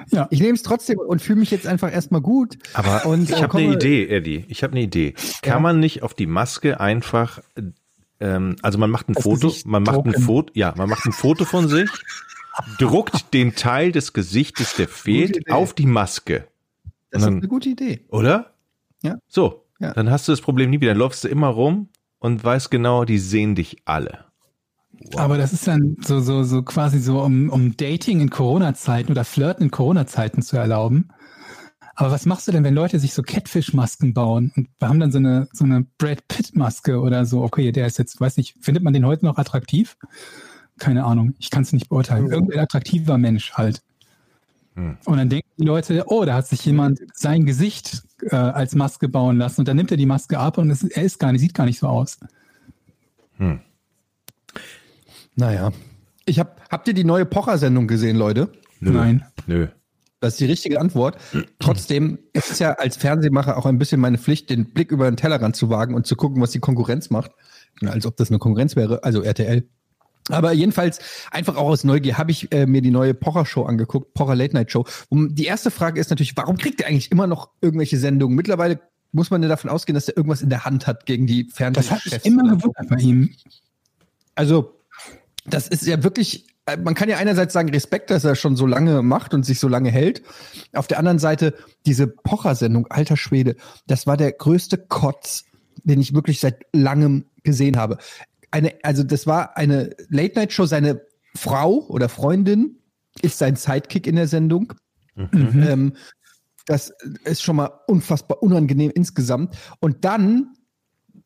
Ja. 0.09 0.27
Ich 0.31 0.39
nehme 0.39 0.53
es 0.53 0.63
trotzdem 0.63 0.99
und 0.99 1.21
fühle 1.21 1.39
mich 1.39 1.51
jetzt 1.51 1.67
einfach 1.67 1.91
erstmal 1.91 2.21
gut. 2.21 2.57
Aber 2.73 3.05
und, 3.05 3.29
ich 3.29 3.37
äh, 3.37 3.41
habe 3.43 3.57
eine 3.57 3.73
Idee, 3.73 4.07
Eddie. 4.07 4.45
Ich 4.47 4.63
habe 4.63 4.71
eine 4.73 4.81
Idee. 4.81 5.13
Kann 5.41 5.53
Ja. 5.55 5.59
man 5.59 5.79
nicht 5.79 6.01
auf 6.03 6.13
die 6.13 6.27
Maske 6.27 6.79
einfach, 6.79 7.39
ähm, 8.19 8.55
also 8.61 8.77
man 8.77 8.89
macht 8.89 9.09
ein 9.09 9.13
Das 9.13 9.23
Foto, 9.23 9.47
Gesicht 9.47 9.65
man 9.67 9.83
macht 9.83 10.05
ein. 10.05 10.13
Foto, 10.21 10.51
ja, 10.55 10.73
man 10.77 10.89
macht 10.89 11.05
ein 11.05 11.11
Foto 11.11 11.43
von 11.45 11.67
sich, 11.67 11.89
druckt 12.79 13.33
den 13.33 13.55
Teil 13.55 13.91
des 13.91 14.13
Gesichtes, 14.13 14.75
der 14.75 14.87
fehlt, 14.87 15.51
auf 15.51 15.73
die 15.73 15.85
Maske, 15.85 16.47
Das 17.11 17.21
ist 17.21 17.25
dann- 17.27 17.37
eine 17.37 17.47
gute 17.47 17.69
Idee. 17.69 18.01
oder? 18.09 18.53
Ja. 19.03 19.17
So, 19.27 19.65
Ja. 19.79 19.93
dann 19.93 20.09
hast 20.09 20.27
du 20.27 20.31
das 20.31 20.41
Problem 20.41 20.69
nie 20.71 20.79
wieder. 20.81 20.91
Dann 20.91 20.99
läufst 20.99 21.23
du 21.23 21.27
immer 21.27 21.47
rum 21.49 21.89
und 22.19 22.43
weißt 22.43 22.71
genau, 22.71 23.05
die 23.05 23.19
sehen 23.19 23.55
dich 23.55 23.77
alle. 23.85 24.25
Aber 25.15 25.37
das 25.37 25.53
ist 25.53 25.67
dann 25.67 25.97
so, 26.01 26.19
so, 26.19 26.43
so 26.43 26.63
quasi 26.63 26.99
so, 26.99 27.21
um, 27.21 27.49
um 27.49 27.77
Dating 27.77 28.19
in 28.19 28.29
Corona-Zeiten 28.29 29.11
oder 29.11 29.23
Flirten 29.23 29.65
in 29.65 29.71
Corona-Zeiten 29.71 30.41
zu 30.41 30.57
erlauben. 30.57 31.09
Aber 31.95 32.11
was 32.11 32.25
machst 32.25 32.47
du 32.47 32.51
denn, 32.51 32.63
wenn 32.63 32.75
Leute 32.75 32.99
sich 32.99 33.13
so 33.13 33.23
Catfish-Masken 33.23 34.13
bauen 34.13 34.51
und 34.55 34.69
wir 34.77 34.87
haben 34.87 34.99
dann 34.99 35.11
so 35.11 35.17
eine, 35.17 35.47
so 35.51 35.65
eine 35.65 35.85
Brad 35.97 36.27
Pitt-Maske 36.27 36.99
oder 36.99 37.25
so? 37.25 37.41
Okay, 37.41 37.71
der 37.71 37.87
ist 37.87 37.97
jetzt, 37.97 38.21
weiß 38.21 38.37
nicht, 38.37 38.55
findet 38.61 38.83
man 38.83 38.93
den 38.93 39.05
heute 39.05 39.25
noch 39.25 39.37
attraktiv? 39.37 39.97
Keine 40.77 41.05
Ahnung, 41.05 41.33
ich 41.39 41.49
kann 41.49 41.63
es 41.63 41.73
nicht 41.73 41.89
beurteilen. 41.89 42.29
Irgendein 42.29 42.59
attraktiver 42.59 43.17
Mensch 43.17 43.53
halt. 43.53 43.81
Hm. 44.75 44.97
Und 45.05 45.17
dann 45.17 45.29
denken 45.29 45.49
die 45.57 45.65
Leute, 45.65 46.03
oh, 46.07 46.23
da 46.23 46.35
hat 46.35 46.47
sich 46.47 46.63
jemand 46.65 46.99
sein 47.15 47.47
Gesicht 47.47 48.03
äh, 48.29 48.35
als 48.35 48.75
Maske 48.75 49.09
bauen 49.09 49.37
lassen 49.37 49.61
und 49.61 49.67
dann 49.67 49.77
nimmt 49.77 49.89
er 49.89 49.97
die 49.97 50.05
Maske 50.05 50.37
ab 50.37 50.59
und 50.59 50.69
es, 50.69 50.83
er 50.83 51.01
ist 51.01 51.17
gar 51.17 51.31
nicht, 51.31 51.41
sieht 51.41 51.55
gar 51.55 51.65
nicht 51.65 51.79
so 51.79 51.87
aus. 51.87 52.19
Naja. 55.37 55.71
Ich 56.25 56.39
hab, 56.39 56.61
habt 56.69 56.87
ihr 56.89 56.93
die 56.93 57.05
neue 57.05 57.25
Pocher-Sendung 57.25 57.87
gesehen, 57.87 58.17
Leute? 58.17 58.49
Nö. 58.81 58.91
Nein. 58.91 59.25
Nö. 59.45 59.67
Das 60.19 60.33
ist 60.33 60.39
die 60.39 60.45
richtige 60.45 60.81
Antwort. 60.81 61.17
Trotzdem 61.59 62.17
ist 62.33 62.49
es 62.51 62.59
ja 62.59 62.73
als 62.73 62.97
Fernsehmacher 62.97 63.55
auch 63.55 63.67
ein 63.67 63.77
bisschen 63.77 64.01
meine 64.01 64.17
Pflicht, 64.17 64.49
den 64.49 64.65
Blick 64.73 64.91
über 64.91 65.09
den 65.09 65.15
Tellerrand 65.15 65.55
zu 65.55 65.69
wagen 65.69 65.93
und 65.93 66.07
zu 66.07 66.15
gucken, 66.15 66.41
was 66.41 66.51
die 66.51 66.59
Konkurrenz 66.59 67.11
macht. 67.11 67.31
Als 67.85 68.05
ob 68.07 68.17
das 68.17 68.29
eine 68.29 68.39
Konkurrenz 68.39 68.75
wäre, 68.75 69.03
also 69.03 69.21
RTL. 69.21 69.63
Aber 70.29 70.51
jedenfalls, 70.51 70.99
einfach 71.31 71.55
auch 71.55 71.67
aus 71.67 71.83
Neugier, 71.83 72.17
habe 72.17 72.31
ich 72.31 72.51
äh, 72.51 72.65
mir 72.65 72.81
die 72.81 72.89
neue 72.89 73.13
Pocher-Show 73.13 73.63
angeguckt, 73.63 74.13
Pocher 74.15 74.35
Late 74.35 74.55
Night 74.55 74.71
Show. 74.71 74.85
Und 75.09 75.35
die 75.35 75.45
erste 75.45 75.71
Frage 75.71 76.01
ist 76.01 76.09
natürlich, 76.09 76.35
warum 76.35 76.57
kriegt 76.57 76.81
er 76.81 76.87
eigentlich 76.87 77.11
immer 77.11 77.27
noch 77.27 77.51
irgendwelche 77.61 77.97
Sendungen? 77.97 78.35
Mittlerweile 78.35 78.79
muss 79.11 79.29
man 79.29 79.41
ja 79.43 79.47
davon 79.47 79.69
ausgehen, 79.69 79.93
dass 79.93 80.09
er 80.09 80.17
irgendwas 80.17 80.41
in 80.41 80.49
der 80.49 80.65
Hand 80.65 80.87
hat 80.87 81.05
gegen 81.05 81.27
die 81.27 81.47
Das 81.47 81.59
hat 81.59 81.75
Fernsehchefs. 81.75 82.25
mich 82.25 82.25
immer 82.25 82.43
gewundert 82.43 82.89
bei 82.89 82.97
ihm. 82.97 83.29
Also, 84.35 84.76
das 85.49 85.67
ist 85.67 85.85
ja 85.85 86.03
wirklich, 86.03 86.47
äh, 86.65 86.77
man 86.77 86.93
kann 86.93 87.09
ja 87.09 87.17
einerseits 87.17 87.53
sagen, 87.53 87.69
Respekt, 87.69 88.09
dass 88.09 88.23
er 88.23 88.35
schon 88.35 88.55
so 88.55 88.65
lange 88.65 89.01
macht 89.01 89.33
und 89.33 89.45
sich 89.45 89.59
so 89.59 89.67
lange 89.67 89.89
hält. 89.89 90.21
Auf 90.73 90.87
der 90.87 90.99
anderen 90.99 91.19
Seite, 91.19 91.53
diese 91.85 92.07
Pocher-Sendung, 92.07 92.87
alter 92.89 93.17
Schwede, 93.17 93.55
das 93.87 94.07
war 94.07 94.17
der 94.17 94.31
größte 94.31 94.77
Kotz, 94.77 95.45
den 95.83 95.99
ich 96.01 96.13
wirklich 96.13 96.39
seit 96.39 96.65
langem 96.73 97.25
gesehen 97.43 97.77
habe. 97.77 97.97
Eine, 98.51 98.73
also, 98.83 99.03
das 99.03 99.27
war 99.27 99.57
eine 99.57 99.95
Late-Night-Show, 100.09 100.65
seine 100.65 101.01
Frau 101.35 101.85
oder 101.87 102.09
Freundin 102.09 102.79
ist 103.21 103.37
sein 103.37 103.55
Sidekick 103.55 104.07
in 104.07 104.15
der 104.15 104.27
Sendung. 104.27 104.73
Mhm. 105.15 105.63
Ähm, 105.67 105.93
das 106.65 106.93
ist 107.23 107.41
schon 107.41 107.55
mal 107.55 107.71
unfassbar 107.87 108.43
unangenehm 108.43 108.91
insgesamt. 108.93 109.55
Und 109.79 110.03
dann 110.03 110.53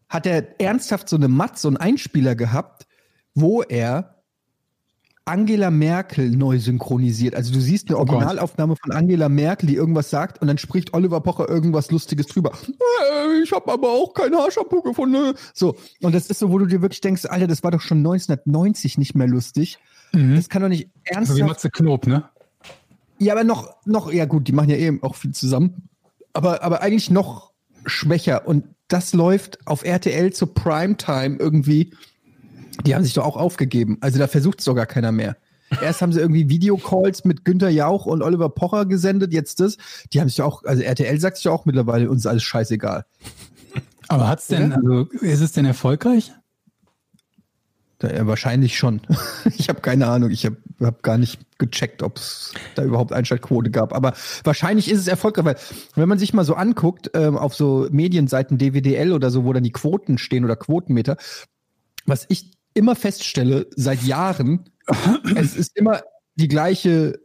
hat 0.07 0.26
er 0.26 0.59
ernsthaft 0.61 1.09
so 1.09 1.15
eine 1.15 1.28
Matz, 1.28 1.63
so 1.63 1.67
einen 1.67 1.78
Einspieler 1.78 2.36
gehabt, 2.36 2.86
wo 3.36 3.61
er 3.61 4.15
Angela 5.25 5.69
Merkel 5.69 6.32
neu 6.32 6.57
synchronisiert. 6.59 7.36
Also 7.36 7.53
du 7.53 7.61
siehst 7.61 7.88
eine 7.89 7.97
Oh. 7.97 8.01
Originalaufnahme 8.01 8.75
von 8.75 8.91
Angela 8.91 9.29
Merkel, 9.29 9.67
die 9.67 9.75
irgendwas 9.75 10.09
sagt 10.09 10.41
und 10.41 10.47
dann 10.47 10.57
spricht 10.57 10.93
Oliver 10.93 11.21
Pocher 11.21 11.47
irgendwas 11.47 11.91
Lustiges 11.91 12.27
drüber. 12.27 12.51
Äh, 12.67 13.43
Ich 13.43 13.51
habe 13.51 13.71
aber 13.71 13.89
auch 13.89 14.13
kein 14.13 14.34
Haarshampoo 14.36 14.82
gefunden. 14.82 15.34
So, 15.53 15.75
und 16.01 16.13
das 16.15 16.27
ist 16.27 16.39
so, 16.39 16.51
wo 16.51 16.57
du 16.57 16.65
dir 16.65 16.82
wirklich 16.82 17.01
denkst, 17.01 17.25
Alter, 17.25 17.47
das 17.47 17.63
war 17.63 17.71
doch 17.71 17.82
schon 17.82 17.99
1990 17.99 18.97
nicht 18.97 19.15
mehr 19.15 19.27
lustig. 19.27 19.77
Mhm. 20.11 20.36
Das 20.36 20.49
kann 20.49 20.63
doch 20.63 20.69
nicht 20.69 20.89
So 20.89 20.89
wie 21.05 21.13
ernsthaft 21.15 21.39
Matze 21.41 21.69
Knob, 21.69 22.07
ne? 22.07 22.23
ja, 23.19 23.34
aber 23.34 23.43
noch, 23.43 23.75
noch, 23.86 24.11
ja 24.11 24.25
gut, 24.25 24.47
die 24.47 24.51
machen 24.53 24.69
ja 24.69 24.75
eben 24.77 25.01
auch 25.03 25.15
viel 25.15 25.32
zusammen. 25.32 25.88
Aber, 26.34 26.63
aber 26.63 26.82
eigentlich 26.82 27.09
noch 27.11 27.51
schwächer. 27.86 28.47
Und 28.47 28.65
das 28.88 29.13
läuft 29.13 29.59
auf 29.67 29.84
RTL 29.86 30.34
zur 30.34 30.53
Primetime 30.53 31.38
irgendwie. 31.38 31.93
Die 32.86 32.95
haben 32.95 33.03
sich 33.03 33.13
doch 33.13 33.25
auch 33.25 33.38
aufgegeben. 33.38 33.97
Also 34.01 34.19
da 34.19 34.27
versucht 34.27 34.59
es 34.59 34.65
doch 34.65 34.75
gar 34.75 34.86
keiner 34.86 35.11
mehr. 35.11 35.38
Erst 35.82 36.01
haben 36.01 36.11
sie 36.11 36.19
irgendwie 36.19 36.49
Videocalls 36.49 37.23
mit 37.23 37.45
Günter 37.45 37.69
Jauch 37.69 38.05
und 38.05 38.21
Oliver 38.21 38.49
Pocher 38.49 38.86
gesendet, 38.86 39.34
jetzt 39.34 39.61
das. 39.61 39.77
Die 40.11 40.19
haben 40.19 40.27
sich 40.27 40.41
auch, 40.41 40.63
also 40.65 40.84
RTL 40.84 41.19
sagt 41.19 41.38
sich 41.38 41.45
ja 41.45 41.51
auch 41.51 41.65
mittlerweile, 41.65 42.09
uns 42.09 42.21
ist 42.21 42.27
alles 42.27 42.43
scheißegal. 42.43 43.05
Aber 44.09 44.27
hat's 44.27 44.47
denn, 44.47 44.73
also 44.73 45.03
ist 45.21 45.39
es 45.39 45.53
denn 45.53 45.65
erfolgreich? 45.65 46.34
Da, 47.99 48.11
ja, 48.11 48.27
wahrscheinlich 48.27 48.77
schon. 48.77 48.99
ich 49.57 49.69
habe 49.69 49.79
keine 49.79 50.07
Ahnung. 50.07 50.32
Ich 50.32 50.45
habe 50.45 50.57
hab 50.82 51.03
gar 51.03 51.17
nicht 51.17 51.39
gecheckt, 51.59 52.01
ob 52.01 52.17
es 52.17 52.51
da 52.75 52.84
überhaupt 52.84 53.13
Einschaltquote 53.13 53.69
gab. 53.69 53.93
Aber 53.93 54.13
wahrscheinlich 54.43 54.89
ist 54.89 54.99
es 54.99 55.07
erfolgreich, 55.07 55.45
weil 55.45 55.55
wenn 55.95 56.09
man 56.09 56.17
sich 56.17 56.34
mal 56.34 56.43
so 56.43 56.55
anguckt, 56.55 57.11
ähm, 57.13 57.38
auf 57.38 57.55
so 57.55 57.88
Medienseiten 57.91 58.57
DWDL 58.57 59.13
oder 59.13 59.29
so, 59.29 59.45
wo 59.45 59.53
dann 59.53 59.63
die 59.63 59.71
Quoten 59.71 60.17
stehen 60.17 60.43
oder 60.43 60.55
Quotenmeter, 60.55 61.15
was 62.05 62.25
ich 62.27 62.51
immer 62.74 62.95
feststelle 62.95 63.67
seit 63.76 64.03
Jahren, 64.03 64.69
es 65.36 65.55
ist 65.55 65.78
immer 65.78 66.01
die 66.36 66.47
gleiche 66.47 67.19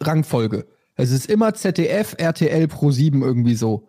Rangfolge. 0.00 0.66
Es 0.94 1.10
ist 1.10 1.26
immer 1.26 1.54
ZDF, 1.54 2.14
RTL 2.18 2.68
Pro 2.68 2.90
7 2.90 3.22
irgendwie 3.22 3.54
so. 3.54 3.88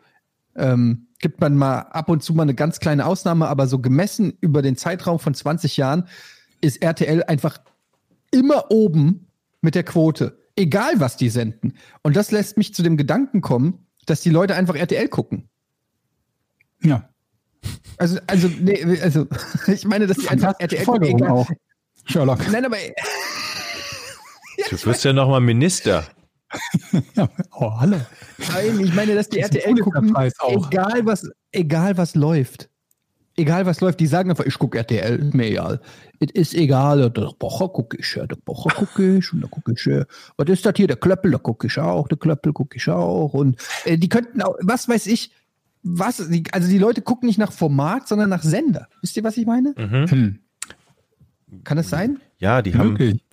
Ähm, 0.56 1.08
gibt 1.20 1.40
man 1.42 1.56
mal 1.56 1.80
ab 1.80 2.10
und 2.10 2.22
zu 2.22 2.34
mal 2.34 2.44
eine 2.44 2.54
ganz 2.54 2.80
kleine 2.80 3.06
Ausnahme, 3.06 3.48
aber 3.48 3.68
so 3.68 3.80
gemessen 3.80 4.34
über 4.42 4.62
den 4.62 4.76
Zeitraum 4.76 5.20
von 5.20 5.34
20 5.34 5.78
Jahren 5.78 6.08
ist 6.62 6.82
RTL 6.82 7.24
einfach 7.24 7.60
immer 8.32 8.72
oben 8.72 9.28
mit 9.62 9.76
der 9.76 9.84
Quote. 9.84 10.40
Egal, 10.56 11.00
was 11.00 11.18
die 11.18 11.30
senden. 11.30 11.74
Und 12.02 12.16
das 12.16 12.32
lässt 12.32 12.58
mich 12.58 12.74
zu 12.74 12.84
dem 12.84 12.98
Gedanken 12.98 13.42
kommen, 13.42 13.86
dass 14.06 14.22
die 14.22 14.30
Leute 14.30 14.56
einfach 14.56 14.76
RTL 14.76 15.08
gucken. 15.08 15.50
Ja. 16.82 17.10
Also, 17.98 18.20
also, 18.28 18.50
nee, 18.60 19.00
also, 19.02 19.28
ich 19.68 19.86
meine, 19.86 20.08
dass 20.08 20.18
die 20.18 20.28
einfach 20.28 20.54
RTL 20.60 20.86
gucken, 20.86 21.10
Forderung 21.10 21.28
auch. 21.28 21.50
Sherlock. 22.06 22.40
Nein, 22.52 22.66
aber 22.66 22.78
Du 24.70 24.86
wirst 24.86 25.04
ja 25.04 25.14
noch 25.14 25.30
mal 25.30 25.40
Minister. 25.40 26.04
Ja. 27.16 27.30
Oh, 27.52 27.72
hallo. 27.80 27.98
Nein, 28.38 28.80
ich 28.80 28.94
meine, 28.94 29.16
dass 29.16 29.30
die 29.30 29.40
Das 29.42 29.52
RTL 29.52 29.76
gucken, 29.76 30.16
egal 30.48 31.06
was, 31.06 31.30
egal 31.52 31.98
was 31.98 32.16
läuft. 32.16 32.70
Egal 33.36 33.66
was 33.68 33.82
läuft, 33.82 34.00
die 34.00 34.08
sagen 34.08 34.32
einfach, 34.32 34.46
ich 34.46 34.58
gucke 34.58 34.80
RTL, 34.80 35.20
ist 35.20 35.34
mir 35.36 35.48
egal. 35.48 35.80
Es 36.20 36.32
ist 36.32 36.54
egal, 36.56 37.12
der 37.12 37.34
Bocher 37.38 37.70
gucke 37.70 37.98
ich, 37.98 38.16
ja, 38.16 38.26
der 38.26 38.38
Bocher 38.38 38.74
gucke 38.74 39.18
ich 39.18 39.32
und 39.32 39.42
da 39.42 39.48
gucke 39.48 39.74
ich, 39.74 39.86
ja. 39.86 40.06
was 40.38 40.50
ist 40.50 40.66
das 40.66 40.74
hier, 40.76 40.88
der 40.88 40.96
Klöppel, 40.96 41.32
da 41.32 41.38
gucke 41.38 41.68
ich 41.68 41.78
auch, 41.78 42.08
der 42.08 42.18
Klöppel 42.18 42.52
gucke 42.52 42.78
ich 42.78 42.90
auch 42.90 43.34
und 43.34 43.62
äh, 43.86 43.98
die 43.98 44.10
könnten 44.10 44.42
auch, 44.42 44.56
was 44.62 44.90
weiß 44.90 45.06
ich, 45.06 45.32
was, 45.84 46.20
also 46.52 46.68
die 46.70 46.78
Leute 46.78 47.02
gucken 47.02 47.28
nicht 47.28 47.38
nach 47.40 47.52
Format, 47.52 48.08
sondern 48.08 48.30
nach 48.30 48.44
Sender. 48.44 48.88
Wisst 49.02 49.16
ihr, 49.18 49.24
was 49.24 49.38
ich 49.38 49.46
meine? 49.46 49.74
Hm. 49.78 50.40
Kann 51.64 51.78
das 51.78 51.90
sein? 51.90 52.20
Ja, 52.40 52.62
die 52.62 52.76
haben. 52.76 52.94
Möglich. 52.94 53.24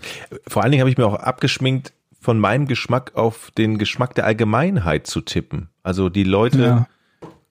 Vor 0.47 0.63
allen 0.63 0.71
Dingen 0.71 0.81
habe 0.81 0.91
ich 0.91 0.97
mir 0.99 1.07
auch 1.07 1.15
abgeschminkt, 1.15 1.93
von 2.21 2.39
meinem 2.39 2.67
Geschmack 2.67 3.17
auf 3.17 3.51
den 3.51 3.77
Geschmack 3.77 4.15
der 4.15 4.25
Allgemeinheit 4.25 5.07
zu 5.07 5.21
tippen. 5.21 5.69
Also 5.83 6.09
die 6.09 6.25
Leute 6.25 6.59
Ja. 6.63 6.89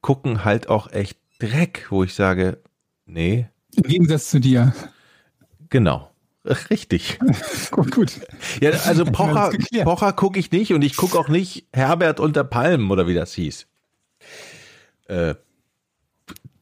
gucken 0.01 0.45
halt 0.45 0.67
auch 0.69 0.91
echt 0.91 1.17
Dreck, 1.39 1.87
wo 1.89 2.03
ich 2.03 2.13
sage, 2.15 2.59
nee, 3.05 3.47
Im 3.75 3.83
Gegensatz 3.83 4.29
zu 4.29 4.39
dir. 4.39 4.73
genau. 5.69 6.09
Richtig. 6.69 7.19
Gut, 7.71 7.91
gut. 7.91 8.19
Ja, 8.61 8.71
also 8.85 9.05
Pocher. 9.05 9.51
Pocher 9.85 10.11
gucke 10.11 10.37
ich 10.39 10.51
nicht 10.51 10.73
und 10.73 10.81
ich 10.83 10.97
gucke 10.97 11.17
auch 11.17 11.29
nicht 11.29 11.67
Herbert 11.71 12.19
unter 12.19 12.43
Palmen 12.43 12.91
oder 12.91 13.07
wie 13.07 13.13
das 13.13 13.33
hieß. 13.33 13.65
Äh, 15.13 15.35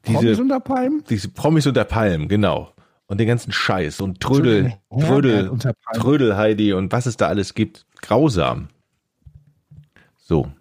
Promis 0.02 0.22
diese, 0.22 0.42
unter 0.42 0.60
Palmen? 0.60 1.04
diese 1.10 1.30
Promis 1.30 1.68
unter 1.68 1.86
Palmen, 1.86 2.28
genau. 2.28 2.74
Und 3.06 3.20
den 3.20 3.28
ganzen 3.28 3.52
Scheiß 3.52 4.02
und 4.02 4.20
Trödel, 4.20 4.74
Trödel. 4.90 5.52
Trödel 5.94 6.38
Heidi 6.38 6.74
und 6.74 6.92
was 6.92 7.06
es 7.06 7.18
da 7.18 7.28
alles 7.28 7.54
gibt. 7.54 7.86
Grausam. 8.02 8.70
So. 10.18 10.52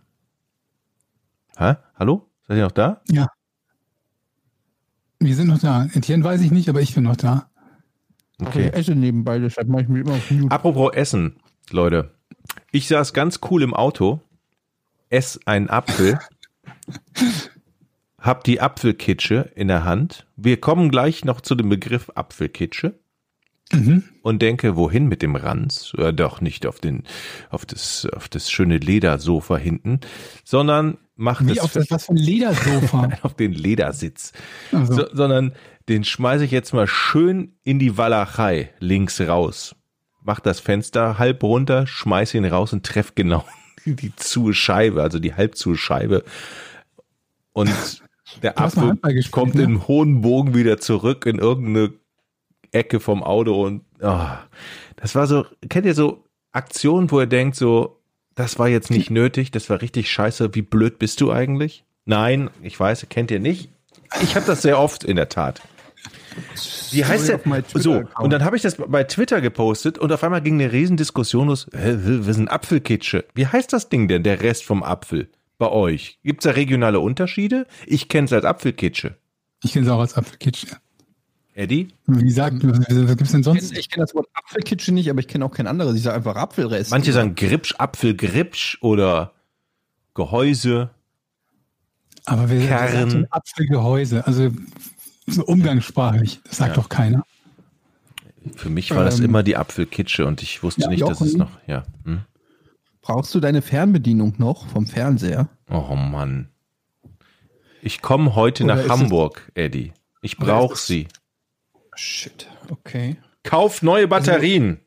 Hä? 1.57 1.77
Hallo? 1.97 2.29
Seid 2.47 2.59
ihr 2.59 2.65
noch 2.65 2.73
da? 2.73 3.01
Ja. 3.09 3.29
Wir 5.21 5.35
sind 5.37 5.49
noch 5.49 5.59
da. 5.59 5.87
Etienne 5.95 6.25
weiß 6.25 6.41
ich 6.41 6.51
nicht, 6.51 6.69
aber 6.69 6.81
ich 6.81 6.95
bin 6.95 7.05
noch 7.05 7.17
da. 7.17 7.51
Okay. 8.41 8.69
Ich 8.69 8.75
esse 8.75 8.95
nebenbei, 8.95 9.39
deshalb 9.39 9.69
mache 9.69 9.83
ich 9.83 9.89
mich 9.89 10.03
immer 10.03 10.15
auf 10.15 10.31
Mute. 10.31 10.55
Apropos 10.55 10.93
Essen, 10.95 11.37
Leute. 11.71 12.15
Ich 12.73 12.89
saß 12.89 13.13
ganz 13.13 13.41
cool 13.51 13.63
im 13.63 13.75
Auto, 13.75 14.21
ess 15.09 15.39
einen 15.45 15.69
Apfel, 15.69 16.19
hab 18.21 18.45
die 18.45 18.61
Apfelkitsche 18.61 19.51
in 19.55 19.69
der 19.69 19.85
Hand. 19.85 20.27
Wir 20.37 20.61
kommen 20.61 20.91
gleich 20.91 21.25
noch 21.25 21.41
zu 21.41 21.55
dem 21.55 21.69
Begriff 21.69 22.11
Apfelkitsche 22.15 22.99
Mhm. 23.73 24.03
und 24.23 24.43
denke, 24.43 24.75
wohin 24.75 25.07
mit 25.07 25.23
dem 25.23 25.37
Ranz? 25.37 25.93
Äh, 25.97 26.13
doch 26.13 26.41
nicht 26.41 26.67
auf 26.67 26.81
den, 26.81 27.05
auf 27.51 27.65
das, 27.67 28.07
auf 28.17 28.29
das 28.29 28.51
schöne 28.51 28.79
Ledersofa 28.79 29.57
hinten, 29.57 30.01
sondern 30.45 30.99
macht 31.15 31.47
Wie 31.47 31.53
es 31.53 31.61
auf 31.61 31.73
das, 31.73 31.91
was 31.91 32.07
für 32.07 32.13
ein 32.13 32.17
Ledersofa. 32.17 33.11
auf 33.23 33.35
den 33.35 33.53
Ledersitz, 33.53 34.33
Also, 34.73 34.95
so, 34.95 35.07
sondern 35.13 35.55
den 35.89 36.03
schmeiße 36.03 36.45
ich 36.45 36.51
jetzt 36.51 36.73
mal 36.73 36.87
schön 36.89 37.55
in 37.63 37.79
die 37.79 37.97
Walachei 37.97 38.75
links 38.81 39.21
raus. 39.21 39.77
Mach 40.23 40.41
das 40.41 40.59
Fenster 40.61 41.19
halb 41.19 41.43
runter, 41.43 41.87
schmeiß 41.87 42.35
ihn 42.35 42.45
raus 42.45 42.73
und 42.73 42.85
treff 42.85 43.15
genau 43.15 43.45
die 43.85 44.15
zu 44.17 44.53
Scheibe, 44.53 45.03
also 45.03 45.21
die 45.21 45.35
halb 45.35 45.57
zu 45.57 45.77
Scheibe. 45.77 46.25
Und 47.53 48.03
der 48.43 48.59
Apfel 48.59 48.99
kommt 49.31 49.55
ne? 49.55 49.63
in 49.63 49.87
hohen 49.87 50.21
Bogen 50.21 50.55
wieder 50.55 50.79
zurück 50.79 51.27
in 51.27 51.39
irgendeine 51.39 51.93
Ecke 52.73 53.01
vom 53.01 53.23
Auto 53.23 53.65
und 53.65 53.83
oh, 54.01 54.29
das 54.97 55.15
war 55.15 55.27
so, 55.27 55.45
kennt 55.69 55.87
ihr 55.87 55.95
so 55.95 56.25
Aktionen, 56.53 57.11
wo 57.11 57.21
ihr 57.21 57.27
denkt 57.27 57.57
so, 57.57 58.01
das 58.35 58.59
war 58.59 58.69
jetzt 58.69 58.91
nicht 58.91 59.11
nötig, 59.11 59.51
das 59.51 59.69
war 59.71 59.83
richtig 59.83 60.11
scheiße, 60.11 60.55
wie 60.55 60.63
blöd 60.63 60.99
bist 60.99 61.21
du 61.21 61.33
eigentlich? 61.33 61.85
Nein, 62.05 62.51
ich 62.63 62.79
weiß, 62.79 63.07
kennt 63.09 63.31
ihr 63.31 63.41
nicht. 63.41 63.71
Ich 64.23 64.35
habe 64.35 64.47
das 64.47 64.63
sehr 64.63 64.79
oft 64.79 65.05
in 65.05 65.17
der 65.17 65.29
Tat. 65.29 65.61
Wie 66.93 67.05
heißt 67.05 67.29
der? 67.29 67.41
So, 67.75 68.05
und 68.19 68.31
dann 68.33 68.45
habe 68.45 68.57
ich 68.57 68.63
das 68.63 68.77
bei 68.77 69.05
Twitter 69.05 69.41
gepostet 69.41 69.99
und 69.99 70.13
auf 70.13 70.25
einmal 70.25 70.41
ging 70.41 70.55
eine 70.55 70.73
Riesendiskussion 70.73 71.49
los. 71.49 71.67
Wir 71.73 72.35
sind 72.35 72.49
Apfelkitsche. 72.49 73.25
Wie 73.35 73.47
heißt 73.47 73.73
das 73.73 73.89
Ding 73.89 74.09
denn, 74.09 74.23
der 74.23 74.41
Rest 74.41 74.65
vom 74.65 74.83
Apfel 74.83 75.29
bei 75.61 75.69
euch? 75.71 76.19
Gibt's 76.25 76.43
da 76.43 76.51
regionale 76.51 76.99
Unterschiede? 76.99 77.69
Ich 77.87 78.09
kenne 78.09 78.25
es 78.25 78.33
als 78.33 78.45
Apfelkitsche. 78.45 79.17
ich 79.63 79.73
kenne 79.73 79.87
es 79.87 79.93
auch 79.93 80.01
als 80.01 80.15
Apfelkitsch. 80.17 80.67
Eddie? 81.55 81.89
Wie 82.07 82.31
sagt, 82.31 82.57
was, 82.67 82.79
was 82.89 83.17
gibt's 83.17 83.33
denn 83.33 83.43
sonst? 83.43 83.77
Ich 83.77 83.91
kenne 83.91 84.05
das 84.05 84.15
Wort 84.15 84.27
Apfelkitsche 84.33 84.93
nicht, 84.93 85.11
aber 85.11 85.21
ich 85.21 85.29
kenne 85.29 85.45
auch 85.45 85.51
kein 85.53 85.67
anderes. 85.67 85.95
Ich 85.97 86.03
sage 86.03 86.17
einfach 86.17 86.35
Apfelrest. 86.37 86.91
Manche 86.91 87.13
sagen 87.13 87.35
Gripsch, 87.35 87.75
Apfelgripsch 87.79 88.79
oder 88.81 89.33
Gehäuse. 90.15 90.91
Aber 92.25 92.49
wer 92.51 92.67
Kern. 92.67 93.11
ein 93.11 93.27
Apfelgehäuse? 93.31 94.27
Also 94.27 94.51
so 95.27 95.45
umgangssprachlich. 95.45 96.41
Das 96.45 96.57
sagt 96.59 96.77
Ja. 96.77 96.83
doch 96.83 96.89
keiner. 96.89 97.25
Für 98.57 98.71
mich 98.71 98.91
war 98.93 99.05
das 99.05 99.19
Ähm, 99.19 99.27
immer 99.27 99.43
die 99.43 99.57
Apfelkitsche 99.57 100.25
und 100.27 100.43
ich 100.43 100.63
wusste 100.63 100.83
ja, 100.83 100.89
nicht, 100.89 101.03
dass 101.03 101.21
es 101.21 101.35
noch, 101.37 101.51
ja. 101.67 101.83
Hm? 102.05 102.21
Brauchst 103.11 103.35
du 103.35 103.41
deine 103.41 103.61
Fernbedienung 103.61 104.35
noch 104.39 104.69
vom 104.69 104.87
Fernseher? 104.87 105.49
Oh 105.69 105.97
Mann. 105.97 106.49
Ich 107.83 108.03
komme 108.03 108.37
heute 108.37 108.63
Oder 108.63 108.75
nach 108.77 108.81
ist 108.85 108.87
es- 108.87 108.93
Hamburg, 108.93 109.51
Eddie. 109.55 109.93
Ich 110.23 110.37
brauche 110.37 110.77
sie. 110.77 111.09
Shit, 111.97 112.47
okay. 112.71 113.17
Kauf 113.43 113.83
neue 113.83 114.07
Batterien. 114.07 114.79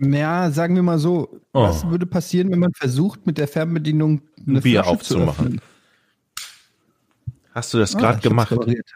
Ja, 0.00 0.52
sagen 0.52 0.76
wir 0.76 0.84
mal 0.84 1.00
so, 1.00 1.40
Oh. 1.52 1.62
was 1.64 1.84
würde 1.90 2.06
passieren, 2.06 2.48
wenn 2.52 2.60
man 2.60 2.72
versucht, 2.74 3.26
mit 3.26 3.38
der 3.38 3.48
Fernbedienung 3.48 4.22
eine 4.46 4.60
Bier 4.60 4.82
Flasche 4.84 4.90
aufzumachen. 4.94 5.60
Hast 7.54 7.74
du 7.74 7.78
das 7.78 7.96
Ah, 7.96 7.98
gerade 7.98 8.20
gemacht? 8.20 8.52
repariert. 8.52 8.88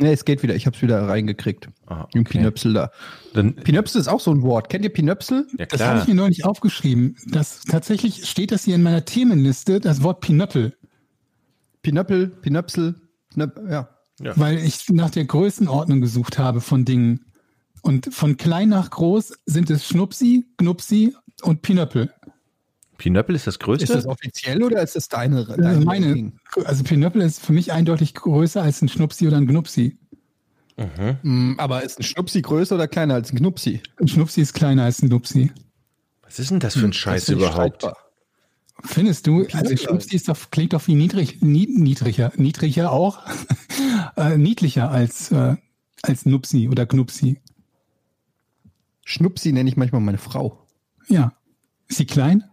Nee, 0.00 0.12
es 0.12 0.24
geht 0.24 0.44
wieder. 0.44 0.54
Ich 0.54 0.66
hab's 0.66 0.80
wieder 0.80 1.08
reingekriegt. 1.08 1.68
Ah, 1.86 2.06
Im 2.14 2.20
okay. 2.20 2.38
Pinöpsel 2.38 2.72
da. 2.72 2.90
Dann, 3.34 3.56
Pinöpsel 3.56 4.00
ist 4.00 4.06
auch 4.06 4.20
so 4.20 4.30
ein 4.30 4.42
Wort. 4.42 4.68
Kennt 4.68 4.84
ihr 4.84 4.92
Pinöpsel? 4.92 5.46
ja 5.58 5.66
Das 5.66 5.80
habe 5.80 5.92
klar. 5.92 6.02
ich 6.02 6.08
mir 6.08 6.14
neulich 6.14 6.44
aufgeschrieben. 6.44 7.16
Das 7.26 7.62
tatsächlich 7.62 8.28
steht 8.28 8.52
das 8.52 8.64
hier 8.64 8.76
in 8.76 8.82
meiner 8.82 9.04
Themenliste, 9.04 9.80
das 9.80 10.02
Wort 10.02 10.20
Pinöppel. 10.20 10.76
Pinöppel, 11.82 12.28
Pinöpsel, 12.28 12.94
Pinöp 13.30 13.60
ja. 13.68 13.88
Ja. 14.20 14.32
Weil 14.36 14.58
ich 14.58 14.88
nach 14.90 15.10
der 15.10 15.24
Größenordnung 15.24 16.00
gesucht 16.00 16.38
habe 16.38 16.60
von 16.60 16.84
Dingen. 16.84 17.24
Und 17.82 18.12
von 18.12 18.36
klein 18.36 18.68
nach 18.68 18.90
groß 18.90 19.32
sind 19.46 19.70
es 19.70 19.86
Schnupsi, 19.86 20.46
Gnupsi 20.56 21.14
und 21.42 21.62
Pinöppel. 21.62 22.12
Pinöppel 22.98 23.36
ist 23.36 23.46
das 23.46 23.58
größte? 23.58 23.84
Ist 23.84 23.94
das 23.94 24.06
offiziell 24.06 24.62
oder 24.62 24.82
ist 24.82 24.96
das 24.96 25.08
deine? 25.08 25.44
Das 25.44 25.78
ist 25.78 25.84
meine. 25.84 26.32
Also 26.64 26.84
Pinöppel 26.84 27.22
ist 27.22 27.40
für 27.40 27.52
mich 27.52 27.72
eindeutig 27.72 28.12
größer 28.12 28.60
als 28.60 28.82
ein 28.82 28.88
Schnupsi 28.88 29.26
oder 29.26 29.38
ein 29.38 29.46
Gnupsi. 29.46 29.96
Mhm. 30.76 31.54
Aber 31.58 31.82
ist 31.82 31.98
ein 31.98 32.02
Schnupsi 32.02 32.42
größer 32.42 32.74
oder 32.74 32.88
kleiner 32.88 33.14
als 33.14 33.32
ein 33.32 33.38
Knupsi? 33.38 33.80
Ein 34.00 34.08
Schnupsi 34.08 34.40
ist 34.40 34.52
kleiner 34.52 34.84
als 34.84 35.00
ein 35.00 35.08
Gnupsi. 35.08 35.52
Was 36.22 36.38
ist 36.38 36.50
denn 36.50 36.60
das 36.60 36.76
für 36.76 36.84
ein 36.84 36.92
Scheiß 36.92 37.28
überhaupt? 37.30 37.82
Streitbar. 37.82 37.96
Findest 38.84 39.26
du? 39.26 39.46
Also 39.52 39.76
Schnupsi 39.76 40.16
ist 40.16 40.28
doch, 40.28 40.36
klingt 40.50 40.72
doch 40.72 40.86
wie 40.86 40.94
niedrig, 40.94 41.40
niedriger, 41.40 42.32
niedriger 42.36 42.92
auch, 42.92 43.20
äh, 44.16 44.36
niedlicher 44.36 44.90
als, 44.90 45.32
äh, 45.32 45.56
als 46.02 46.26
Nupsi 46.26 46.68
oder 46.68 46.86
Knupsi. 46.86 47.40
Schnupsi 49.04 49.52
nenne 49.52 49.70
ich 49.70 49.76
manchmal 49.76 50.00
meine 50.00 50.18
Frau. 50.18 50.66
Ja. 51.08 51.32
Ist 51.88 51.98
sie 51.98 52.06
klein? 52.06 52.44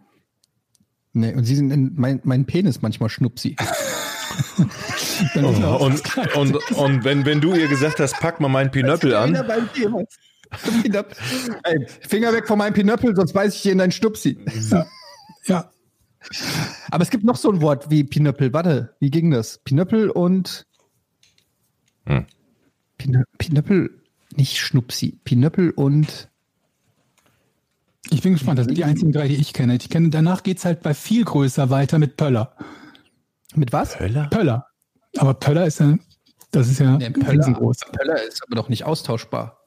Nee, 1.16 1.32
und 1.32 1.44
sie 1.44 1.56
sind 1.56 1.98
mein, 1.98 2.20
mein 2.24 2.44
Penis 2.44 2.82
manchmal 2.82 3.08
Schnupsi. 3.08 3.56
oh, 5.36 5.86
und, 5.86 6.36
und, 6.36 6.72
und 6.72 7.04
wenn, 7.04 7.24
wenn 7.24 7.40
du 7.40 7.54
ihr 7.54 7.68
gesagt 7.68 8.00
hast, 8.00 8.20
pack 8.20 8.38
mal 8.38 8.48
meinen 8.48 8.70
Pinöppel 8.70 9.14
an. 9.14 9.34
Ey, 11.62 11.86
Finger 12.06 12.34
weg 12.34 12.46
von 12.46 12.58
meinem 12.58 12.74
Pinöppel, 12.74 13.16
sonst 13.16 13.32
beiß 13.32 13.54
ich 13.54 13.62
dir 13.62 13.72
in 13.72 13.78
deinen 13.78 13.92
Stupsi. 13.92 14.38
Ja. 14.70 14.86
ja. 15.46 15.70
Aber 16.90 17.02
es 17.02 17.08
gibt 17.08 17.24
noch 17.24 17.36
so 17.36 17.50
ein 17.50 17.62
Wort 17.62 17.90
wie 17.90 18.04
Pinöppel. 18.04 18.52
Warte, 18.52 18.94
wie 19.00 19.10
ging 19.10 19.30
das? 19.30 19.56
Pinöppel 19.64 20.10
und 20.10 20.66
hm. 22.04 22.26
Pinöppel, 22.98 24.02
nicht 24.36 24.58
Schnupsi. 24.58 25.18
Pinöppel 25.24 25.70
und 25.70 26.28
ich 28.10 28.22
bin 28.22 28.34
gespannt, 28.34 28.58
das 28.58 28.66
sind 28.66 28.76
die 28.76 28.84
einzigen 28.84 29.12
drei, 29.12 29.28
die 29.28 29.36
ich 29.36 29.52
kenne. 29.52 29.76
Ich 29.76 29.88
kenne 29.88 30.10
danach 30.10 30.42
geht 30.42 30.58
es 30.58 30.64
halt 30.64 30.82
bei 30.82 30.94
viel 30.94 31.24
größer 31.24 31.70
weiter 31.70 31.98
mit 31.98 32.16
Pöller. 32.16 32.56
Mit 33.54 33.72
was? 33.72 33.96
Pöller? 33.96 34.28
Pöller. 34.28 34.66
Aber 35.16 35.34
Pöller 35.34 35.66
ist 35.66 35.80
ja, 35.80 35.96
das 36.50 36.68
ist 36.68 36.78
ja 36.78 36.98
nee, 36.98 37.10
Pöller, 37.10 37.32
riesengroß. 37.32 37.78
Pöller 37.92 38.22
ist 38.22 38.42
aber 38.46 38.56
doch 38.56 38.68
nicht 38.68 38.84
austauschbar. 38.84 39.60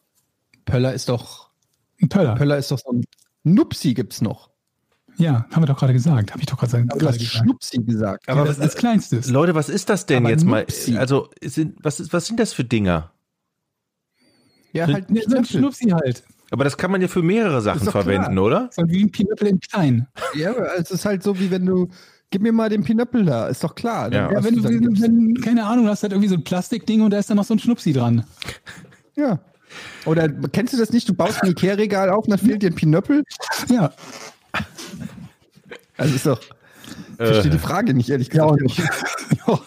Pöller 0.65 0.93
ist 0.93 1.09
doch. 1.09 1.49
Ein 2.01 2.09
Pöller. 2.09 2.35
Pöller 2.35 2.57
ist 2.57 2.71
doch 2.71 2.79
so 2.79 2.91
ein 2.91 3.03
Nupsi 3.43 3.93
gibt's 3.93 4.21
noch. 4.21 4.49
Ja, 5.17 5.45
haben 5.51 5.63
wir 5.63 5.67
doch 5.67 5.77
gerade 5.77 5.91
gesagt. 5.91 6.31
Habe 6.31 6.39
ich 6.39 6.45
doch 6.45 6.57
gerade 6.57 6.83
gesagt. 6.83 7.01
Du 7.01 7.07
hast 7.07 7.21
Schnupsi 7.21 7.83
gesagt. 7.83 8.29
Aber 8.29 8.43
ja, 8.43 8.47
was 8.47 8.59
als 8.59 8.75
kleinstes. 8.75 9.29
Leute, 9.29 9.53
was 9.53 9.67
ist 9.67 9.89
das 9.89 10.05
denn 10.05 10.23
aber 10.23 10.29
jetzt 10.29 10.45
Nupsi. 10.45 10.91
mal? 10.91 10.99
Also, 10.99 11.29
sind, 11.43 11.75
was, 11.83 11.99
ist, 11.99 12.13
was 12.13 12.25
sind 12.25 12.39
das 12.39 12.53
für 12.53 12.63
Dinger? 12.63 13.11
Ja, 14.71 14.87
halt 14.87 15.09
nicht 15.09 15.33
ein 15.33 15.43
Schnupsi 15.43 15.89
halt. 15.89 16.23
Aber 16.51 16.63
das 16.63 16.77
kann 16.77 16.91
man 16.91 17.01
ja 17.01 17.07
für 17.07 17.21
mehrere 17.21 17.61
Sachen 17.61 17.89
verwenden, 17.89 18.33
klar. 18.33 18.45
oder? 18.45 18.69
So 18.71 18.83
wie 18.87 19.03
ein 19.03 19.11
Pinöppel 19.11 19.47
in 19.47 19.59
klein. 19.59 20.07
Ja, 20.35 20.53
es 20.77 20.91
ist 20.91 21.05
halt 21.05 21.23
so, 21.23 21.39
wie 21.39 21.51
wenn 21.51 21.65
du, 21.65 21.89
gib 22.31 22.41
mir 22.41 22.51
mal 22.51 22.69
den 22.69 22.83
Pinöppel 22.83 23.25
da, 23.25 23.47
ist 23.47 23.63
doch 23.63 23.75
klar. 23.75 24.11
Ja, 24.11 24.31
ja 24.31 24.43
wenn 24.43 24.55
du, 24.55 24.63
wenn, 24.63 25.01
wenn, 25.01 25.41
keine 25.41 25.65
Ahnung, 25.65 25.85
du 25.85 25.91
hast 25.91 26.03
halt 26.03 26.13
irgendwie 26.13 26.29
so 26.29 26.35
ein 26.35 26.43
Plastikding 26.43 27.01
und 27.01 27.11
da 27.11 27.19
ist 27.19 27.29
dann 27.29 27.37
noch 27.37 27.45
so 27.45 27.53
ein 27.53 27.59
Schnupsi 27.59 27.93
dran. 27.93 28.25
Ja. 29.15 29.39
Oder 30.05 30.27
kennst 30.29 30.73
du 30.73 30.77
das 30.77 30.91
nicht? 30.91 31.07
Du 31.07 31.13
baust 31.13 31.43
ein 31.43 31.51
Ikea-Regal 31.51 32.09
auf 32.09 32.25
und 32.25 32.31
dann 32.31 32.39
fehlt 32.39 32.63
dir 32.63 32.71
ein 32.71 32.75
Pinöppel? 32.75 33.23
Ja. 33.69 33.93
Also 35.97 36.15
ist 36.15 36.25
doch. 36.25 36.41
Ich 36.41 37.15
verstehe 37.17 37.51
äh. 37.51 37.55
die 37.55 37.59
Frage 37.59 37.93
nicht, 37.93 38.09
ehrlich 38.09 38.29
gesagt. 38.29 38.61
Ja, 39.47 39.59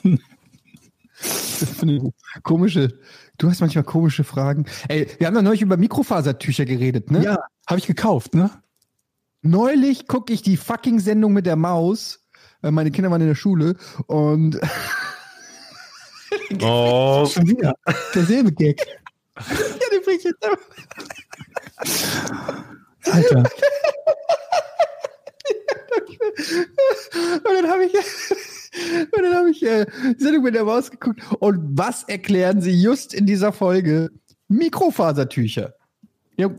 das 1.61 2.43
komische. 2.43 2.99
Du 3.39 3.49
hast 3.49 3.61
manchmal 3.61 3.85
komische 3.85 4.25
Fragen. 4.25 4.67
Ey, 4.89 5.09
wir 5.19 5.27
haben 5.27 5.35
ja 5.35 5.43
neulich 5.43 5.63
über 5.63 5.77
Mikrofasertücher 5.77 6.65
geredet, 6.65 7.11
ne? 7.11 7.23
Ja, 7.23 7.39
habe 7.67 7.79
ich 7.79 7.87
gekauft, 7.87 8.35
ne? 8.35 8.51
Neulich 9.43 10.07
gucke 10.07 10.33
ich 10.33 10.43
die 10.43 10.57
fucking 10.57 11.01
Sendung 11.01 11.33
mit 11.33 11.47
der 11.47 11.57
Maus. 11.57 12.21
Äh, 12.63 12.71
meine 12.71 12.91
Kinder 12.91 13.11
waren 13.11 13.21
in 13.21 13.29
der 13.29 13.35
Schule 13.35 13.77
und. 14.07 14.61
oh. 16.63 17.27
Schon 17.27 17.49
wieder. 17.49 17.75
Derselbe 18.15 18.53
Gag. 18.53 18.81
ja, 19.37 19.45
den 19.93 20.03
bring 20.05 20.19
ich 20.19 20.25
jetzt 20.25 20.47
Alter. 23.05 23.43
und 27.45 27.45
dann 27.45 27.69
habe 27.69 27.85
ich, 27.85 27.93
und 28.75 29.23
dann 29.23 29.35
habe 29.35 29.51
ich 29.51 29.63
äh, 29.63 29.87
Sendung 30.19 30.45
mit 30.45 30.55
der 30.55 30.65
Maus 30.65 30.91
geguckt. 30.91 31.21
Und 31.41 31.79
was 31.79 32.05
erklären 32.05 32.61
sie 32.61 32.73
just 32.73 33.13
in 33.13 33.27
dieser 33.27 33.53
Folge? 33.53 34.11
Mikrofasertücher. 34.49 35.75
Die 36.39 36.45
haben, 36.45 36.57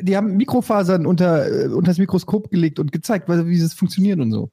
die 0.00 0.16
haben 0.16 0.36
Mikrofasern 0.36 1.06
unter, 1.06 1.46
äh, 1.46 1.68
unter 1.68 1.90
das 1.90 1.98
Mikroskop 1.98 2.50
gelegt 2.50 2.78
und 2.78 2.92
gezeigt, 2.92 3.28
wie 3.28 3.58
es 3.58 3.74
funktioniert 3.74 4.20
und 4.20 4.30
so. 4.30 4.50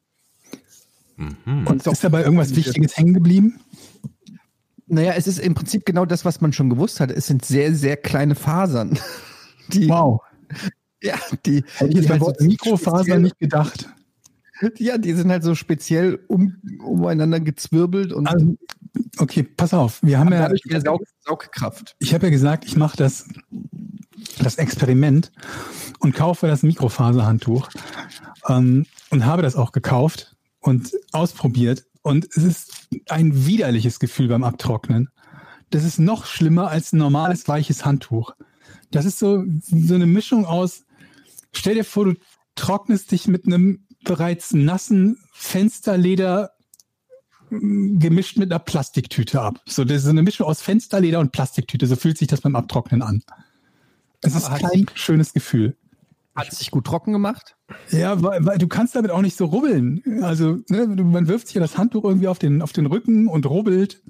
Mhm. 1.18 1.68
Und 1.68 1.86
ist 1.86 2.04
dabei 2.04 2.24
irgendwas 2.24 2.56
Wichtiges 2.56 2.98
hängen 2.98 3.14
geblieben? 3.14 3.60
Naja, 4.88 5.14
es 5.16 5.28
ist 5.28 5.40
im 5.40 5.56
Prinzip 5.56 5.86
genau 5.86 6.06
das, 6.06 6.26
was 6.26 6.42
man 6.42 6.54
schon 6.54 6.70
gewusst 6.70 7.00
hat. 7.00 7.12
Es 7.12 7.28
sind 7.28 7.46
sehr, 7.46 7.74
sehr 7.74 7.98
kleine 7.98 8.36
Fasern. 8.36 9.00
Die, 9.70 9.90
wow. 9.90 10.22
Ja, 11.02 11.16
die. 11.44 11.64
Hätte 11.78 11.92
ich 11.92 11.98
jetzt 11.98 12.08
bei 12.08 12.20
halt 12.20 12.38
so 12.40 12.46
Mikrofaser 12.46 13.18
nicht 13.18 13.40
gedacht. 13.40 13.90
Ja, 14.78 14.98
die 14.98 15.14
sind 15.14 15.32
halt 15.32 15.44
so 15.44 15.56
speziell 15.56 16.20
um, 16.28 16.56
umeinander 16.80 17.40
gezwirbelt 17.40 18.14
und. 18.14 18.28
Also, 18.28 18.56
okay, 19.18 19.44
pass 19.44 19.74
auf. 19.74 20.02
Wir 20.02 20.20
haben 20.20 20.32
ja. 20.32 20.50
Mehr 20.66 20.82
Saug, 20.82 21.02
Saugkraft. 21.22 21.96
Ich 22.00 22.14
habe 22.14 22.28
ja 22.28 22.30
gesagt, 22.30 22.66
ich 22.66 22.78
mache 22.78 22.98
das, 22.98 23.28
das 24.40 24.56
Experiment 24.56 25.32
und 26.00 26.16
kaufe 26.16 26.48
das 26.48 26.64
Mikrofaserhandtuch 26.64 27.70
ähm, 28.48 28.86
und 29.10 29.26
habe 29.26 29.42
das 29.42 29.56
auch 29.56 29.72
gekauft 29.72 30.36
und 30.60 30.92
ausprobiert. 31.12 31.86
Und 32.02 32.26
es 32.36 32.44
ist 32.44 32.88
ein 33.10 33.46
widerliches 33.46 34.00
Gefühl 34.00 34.28
beim 34.28 34.44
Abtrocknen. 34.44 35.10
Das 35.72 35.84
ist 35.84 36.00
noch 36.00 36.26
schlimmer 36.26 36.70
als 36.70 36.94
ein 36.94 37.00
normales 37.00 37.48
weiches 37.48 37.84
Handtuch. 37.84 38.36
Das 38.92 39.06
ist 39.06 39.20
so, 39.20 39.44
so 39.62 39.96
eine 39.96 40.06
Mischung 40.06 40.46
aus, 40.46 40.86
stell 41.52 41.76
dir 41.76 41.84
vor, 41.84 42.06
du 42.06 42.14
trocknest 42.56 43.12
dich 43.12 43.28
mit 43.28 43.46
einem 43.46 43.85
bereits 44.06 44.54
nassen 44.54 45.20
Fensterleder 45.34 46.52
mm, 47.50 48.00
gemischt 48.00 48.38
mit 48.38 48.52
einer 48.52 48.60
Plastiktüte 48.60 49.42
ab. 49.42 49.60
So, 49.66 49.84
das 49.84 50.04
ist 50.04 50.10
eine 50.10 50.24
Mischung 50.24 50.48
aus 50.48 50.62
Fensterleder 50.62 51.20
und 51.20 51.32
Plastiktüte. 51.32 51.88
So 51.88 51.96
fühlt 51.96 52.18
sich 52.18 52.28
das 52.28 52.42
beim 52.42 52.56
Abtrocknen 52.56 53.02
an. 53.02 53.24
Es 54.22 54.36
ist 54.36 54.50
kein 54.50 54.86
schönes 54.96 55.34
Gefühl. 55.34 55.76
Hat 56.36 56.52
es 56.52 56.60
sich 56.60 56.72
gut 56.72 56.86
trocken 56.86 57.14
gemacht? 57.14 57.56
Ja, 57.92 58.22
weil, 58.22 58.46
weil, 58.46 58.58
du 58.58 58.68
kannst 58.68 58.96
damit 58.96 59.12
auch 59.12 59.22
nicht 59.22 59.38
so 59.38 59.46
rubbeln. 59.46 60.02
Also 60.22 60.60
ne, 60.70 60.86
man 60.88 61.28
wirft 61.28 61.48
sich 61.48 61.56
ja 61.56 61.62
das 61.62 61.78
Handtuch 61.78 62.04
irgendwie 62.04 62.28
auf 62.28 62.40
den, 62.40 62.62
auf 62.62 62.74
den 62.74 62.88
Rücken 62.88 63.28
und 63.28 63.46
rubbelt. 63.46 64.04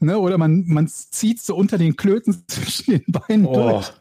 Ne, 0.00 0.18
oder 0.18 0.38
man, 0.38 0.64
man 0.66 0.86
zieht 0.86 1.40
so 1.40 1.56
unter 1.56 1.78
den 1.78 1.96
Klöten 1.96 2.44
zwischen 2.46 2.92
den 2.92 3.04
Beinen 3.08 3.46
oh. 3.46 3.54
durch 3.54 3.92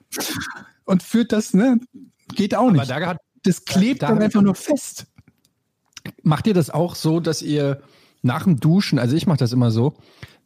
und 0.88 1.03
führt 1.03 1.32
das, 1.32 1.53
ne? 1.53 1.80
Geht 2.34 2.55
auch 2.55 2.71
nicht. 2.71 2.82
Aber 2.89 2.99
da 2.99 3.07
hat, 3.07 3.17
das 3.43 3.65
klebt 3.65 4.01
da 4.01 4.07
dann 4.07 4.21
einfach 4.21 4.41
nur 4.41 4.55
fest. 4.55 5.07
Macht 6.24 6.47
ihr 6.47 6.53
das 6.53 6.70
auch 6.70 6.95
so, 6.95 7.20
dass 7.20 7.41
ihr 7.41 7.82
nach 8.22 8.43
dem 8.43 8.60
Duschen, 8.60 8.99
also 8.99 9.16
ich 9.16 9.28
mache 9.28 9.38
das 9.38 9.53
immer 9.53 9.72
so, 9.72 9.95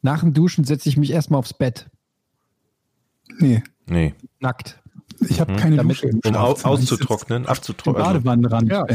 nach 0.02 0.20
dem 0.20 0.34
Duschen 0.34 0.64
setze 0.64 0.88
ich 0.88 0.96
mich 0.96 1.10
erstmal 1.10 1.38
aufs 1.38 1.54
Bett. 1.54 1.86
Nee. 3.38 3.62
Nee. 3.86 4.14
Nackt. 4.40 4.80
Ich 5.28 5.40
habe 5.40 5.52
hm. 5.52 5.58
keine 5.58 5.76
Damit, 5.76 6.02
Dusche. 6.02 6.10
Um 6.24 6.34
auszutrocknen, 6.34 7.46
abzutrocknen. 7.46 8.02
Also. 8.02 8.14
Badewannenrand. 8.14 8.70
Ja, 8.70 8.86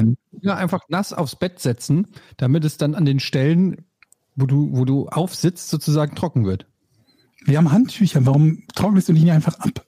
ja, 0.42 0.56
einfach 0.56 0.82
nass 0.90 1.14
aufs 1.14 1.36
Bett 1.36 1.60
setzen, 1.60 2.08
damit 2.38 2.66
es 2.66 2.78
dann 2.78 2.96
an 2.96 3.06
den 3.06 3.20
Stellen, 3.20 3.86
wo 4.36 4.46
du, 4.46 4.70
wo 4.72 4.86
du 4.86 5.08
aufsitzt, 5.08 5.70
sozusagen 5.70 6.16
trocken 6.16 6.46
wird. 6.46 6.66
Wir 7.46 7.58
haben 7.58 7.72
Handtücher. 7.72 8.26
Warum 8.26 8.64
trocknest 8.76 9.10
du 9.10 9.14
die 9.14 9.24
nicht 9.24 9.32
einfach 9.32 9.60
ab? 9.60 9.86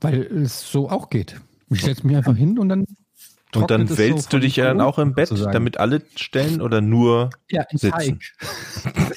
Weil 0.00 0.22
es 0.22 0.70
so 0.70 0.90
auch 0.90 1.10
geht. 1.10 1.40
Ich 1.70 1.82
setze 1.82 2.06
mich 2.06 2.16
einfach 2.16 2.36
hin 2.36 2.58
und 2.58 2.68
dann 2.68 2.84
und 3.56 3.70
dann 3.70 3.96
wälzt 3.96 4.30
so 4.30 4.36
du 4.36 4.40
dich 4.40 4.56
ja 4.56 4.64
dann 4.66 4.80
auch 4.80 4.98
im 4.98 5.14
Bett, 5.14 5.28
sozusagen. 5.28 5.52
damit 5.52 5.78
alle 5.78 6.02
stellen 6.16 6.60
oder 6.60 6.80
nur 6.80 7.30
ja, 7.50 7.62
in 7.70 7.78
sitzen? 7.78 8.20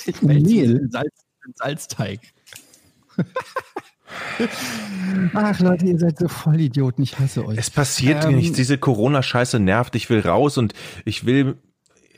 Teig. 0.06 0.22
Mehl. 0.22 0.88
Salz, 0.90 1.26
Salzteig. 1.56 2.20
Ach 5.34 5.60
Leute, 5.60 5.86
ihr 5.86 6.00
seid 6.00 6.20
so 6.20 6.28
voll 6.28 6.60
Idioten, 6.60 7.02
ich 7.04 7.20
hasse 7.20 7.46
euch. 7.46 7.58
Es 7.58 7.70
passiert 7.70 8.26
ähm, 8.26 8.36
nichts, 8.36 8.56
diese 8.56 8.78
Corona-Scheiße 8.78 9.60
nervt, 9.60 9.96
ich 9.96 10.10
will 10.10 10.20
raus 10.20 10.58
und 10.58 10.74
ich 11.06 11.26
will, 11.26 11.58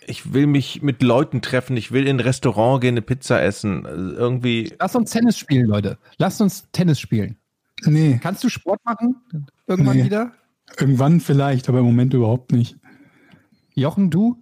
ich 0.05 0.33
will 0.33 0.47
mich 0.47 0.81
mit 0.81 1.01
Leuten 1.01 1.41
treffen, 1.41 1.77
ich 1.77 1.91
will 1.91 2.07
in 2.07 2.17
ein 2.17 2.19
Restaurant 2.19 2.81
gehen, 2.81 2.93
eine 2.93 3.01
Pizza 3.01 3.41
essen, 3.41 3.85
also 3.85 4.11
irgendwie. 4.13 4.73
Lass 4.79 4.95
uns 4.95 5.11
Tennis 5.11 5.37
spielen, 5.37 5.65
Leute. 5.65 5.97
Lasst 6.17 6.41
uns 6.41 6.67
Tennis 6.71 6.99
spielen. 6.99 7.37
Nee. 7.85 8.19
Kannst 8.21 8.43
du 8.43 8.49
Sport 8.49 8.83
machen? 8.83 9.15
Irgendwann 9.67 9.97
nee. 9.97 10.05
wieder? 10.05 10.33
Irgendwann 10.77 11.19
vielleicht, 11.19 11.69
aber 11.69 11.79
im 11.79 11.85
Moment 11.85 12.13
überhaupt 12.13 12.51
nicht. 12.51 12.77
Jochen, 13.73 14.09
du? 14.09 14.37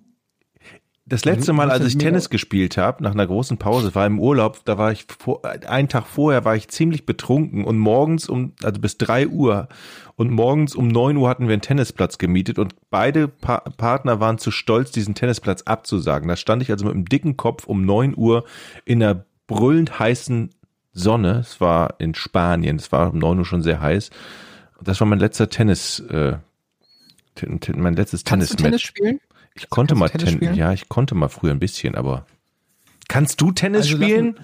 Das 1.09 1.23
letzte 1.23 1.53
Mal, 1.53 1.71
als 1.71 1.85
ich 1.85 1.97
Tennis 1.97 2.29
gespielt 2.29 2.75
habe, 2.75 3.01
nach 3.01 3.13
einer 3.13 3.25
großen 3.25 3.57
Pause, 3.57 3.95
war 3.95 4.05
im 4.05 4.19
Urlaub, 4.19 4.65
da 4.65 4.77
war 4.77 4.91
ich 4.91 5.05
vor, 5.17 5.41
einen 5.45 5.87
Tag 5.87 6.05
vorher 6.05 6.43
war 6.43 6.57
ich 6.57 6.67
ziemlich 6.67 7.05
betrunken 7.05 7.63
und 7.63 7.77
morgens 7.77 8.27
um, 8.27 8.51
also 8.61 8.81
bis 8.81 8.97
drei 8.97 9.25
Uhr 9.25 9.69
und 10.17 10.31
morgens 10.31 10.75
um 10.75 10.89
neun 10.89 11.15
Uhr 11.15 11.29
hatten 11.29 11.47
wir 11.47 11.53
einen 11.53 11.61
Tennisplatz 11.61 12.17
gemietet 12.17 12.59
und 12.59 12.75
beide 12.89 13.29
pa 13.29 13.59
Partner 13.59 14.19
waren 14.19 14.37
zu 14.37 14.51
stolz, 14.51 14.91
diesen 14.91 15.15
Tennisplatz 15.15 15.61
abzusagen. 15.61 16.27
Da 16.27 16.35
stand 16.35 16.61
ich 16.61 16.71
also 16.71 16.83
mit 16.83 16.93
einem 16.93 17.05
dicken 17.05 17.37
Kopf 17.37 17.67
um 17.67 17.85
neun 17.85 18.13
Uhr 18.13 18.43
in 18.83 19.01
einer 19.01 19.23
brüllend 19.47 19.99
heißen 19.99 20.49
Sonne. 20.91 21.37
Es 21.39 21.61
war 21.61 21.95
in 21.99 22.15
Spanien, 22.15 22.75
es 22.75 22.91
war 22.91 23.13
um 23.13 23.19
neun 23.19 23.39
Uhr 23.39 23.45
schon 23.45 23.61
sehr 23.61 23.79
heiß. 23.79 24.09
Das 24.81 24.99
war 24.99 25.07
mein 25.07 25.19
letzter 25.19 25.49
Tennis, 25.49 25.99
äh, 25.99 26.37
mein 27.75 27.95
letztes 27.95 28.23
Tennismatch. 28.23 28.63
Tennis 28.63 28.81
spielen? 28.81 29.19
Ich 29.55 29.69
konnte 29.69 29.95
mal 29.95 30.09
Tennis, 30.09 30.37
Ten 30.37 30.53
ja, 30.53 30.71
ich 30.71 30.87
konnte 30.87 31.15
mal 31.15 31.29
früher 31.29 31.51
ein 31.51 31.59
bisschen, 31.59 31.95
aber 31.95 32.25
kannst 33.07 33.41
du 33.41 33.51
Tennis 33.51 33.87
also 33.87 33.97
spielen? 33.97 34.39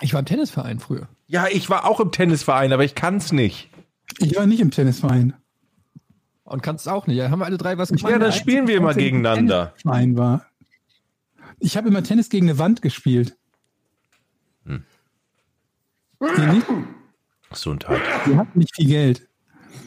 Ich 0.00 0.12
war 0.12 0.20
im 0.20 0.26
Tennisverein 0.26 0.80
früher. 0.80 1.08
Ja, 1.26 1.46
ich 1.50 1.68
war 1.68 1.84
auch 1.84 2.00
im 2.00 2.12
Tennisverein, 2.12 2.72
aber 2.72 2.84
ich 2.84 2.94
kann 2.94 3.16
es 3.16 3.32
nicht. 3.32 3.68
Ich 4.18 4.36
war 4.36 4.46
nicht 4.46 4.60
im 4.60 4.70
Tennisverein. 4.70 5.34
Und 6.44 6.62
kannst 6.62 6.88
auch 6.88 7.06
nicht. 7.06 7.16
Ja, 7.16 7.30
haben 7.30 7.40
wir 7.40 7.46
alle 7.46 7.58
drei 7.58 7.76
was 7.76 7.88
gemacht? 7.88 8.10
Ja, 8.10 8.18
dann 8.18 8.32
spielen 8.32 8.68
wir 8.68 8.76
immer 8.76 8.94
gegeneinander. 8.94 9.74
Tennisverein 9.82 10.16
war. 10.16 10.46
Ich 11.58 11.76
habe 11.76 11.88
immer 11.88 12.02
Tennis 12.02 12.28
gegen 12.28 12.48
eine 12.48 12.58
Wand 12.58 12.82
gespielt. 12.82 13.36
Hm. 14.64 14.84
Ihr 16.20 16.52
nicht? 16.52 16.66
Gesundheit. 17.50 18.00
Wir 18.26 18.36
hatten 18.36 18.58
nicht 18.58 18.74
viel 18.74 18.86
Geld. 18.88 19.28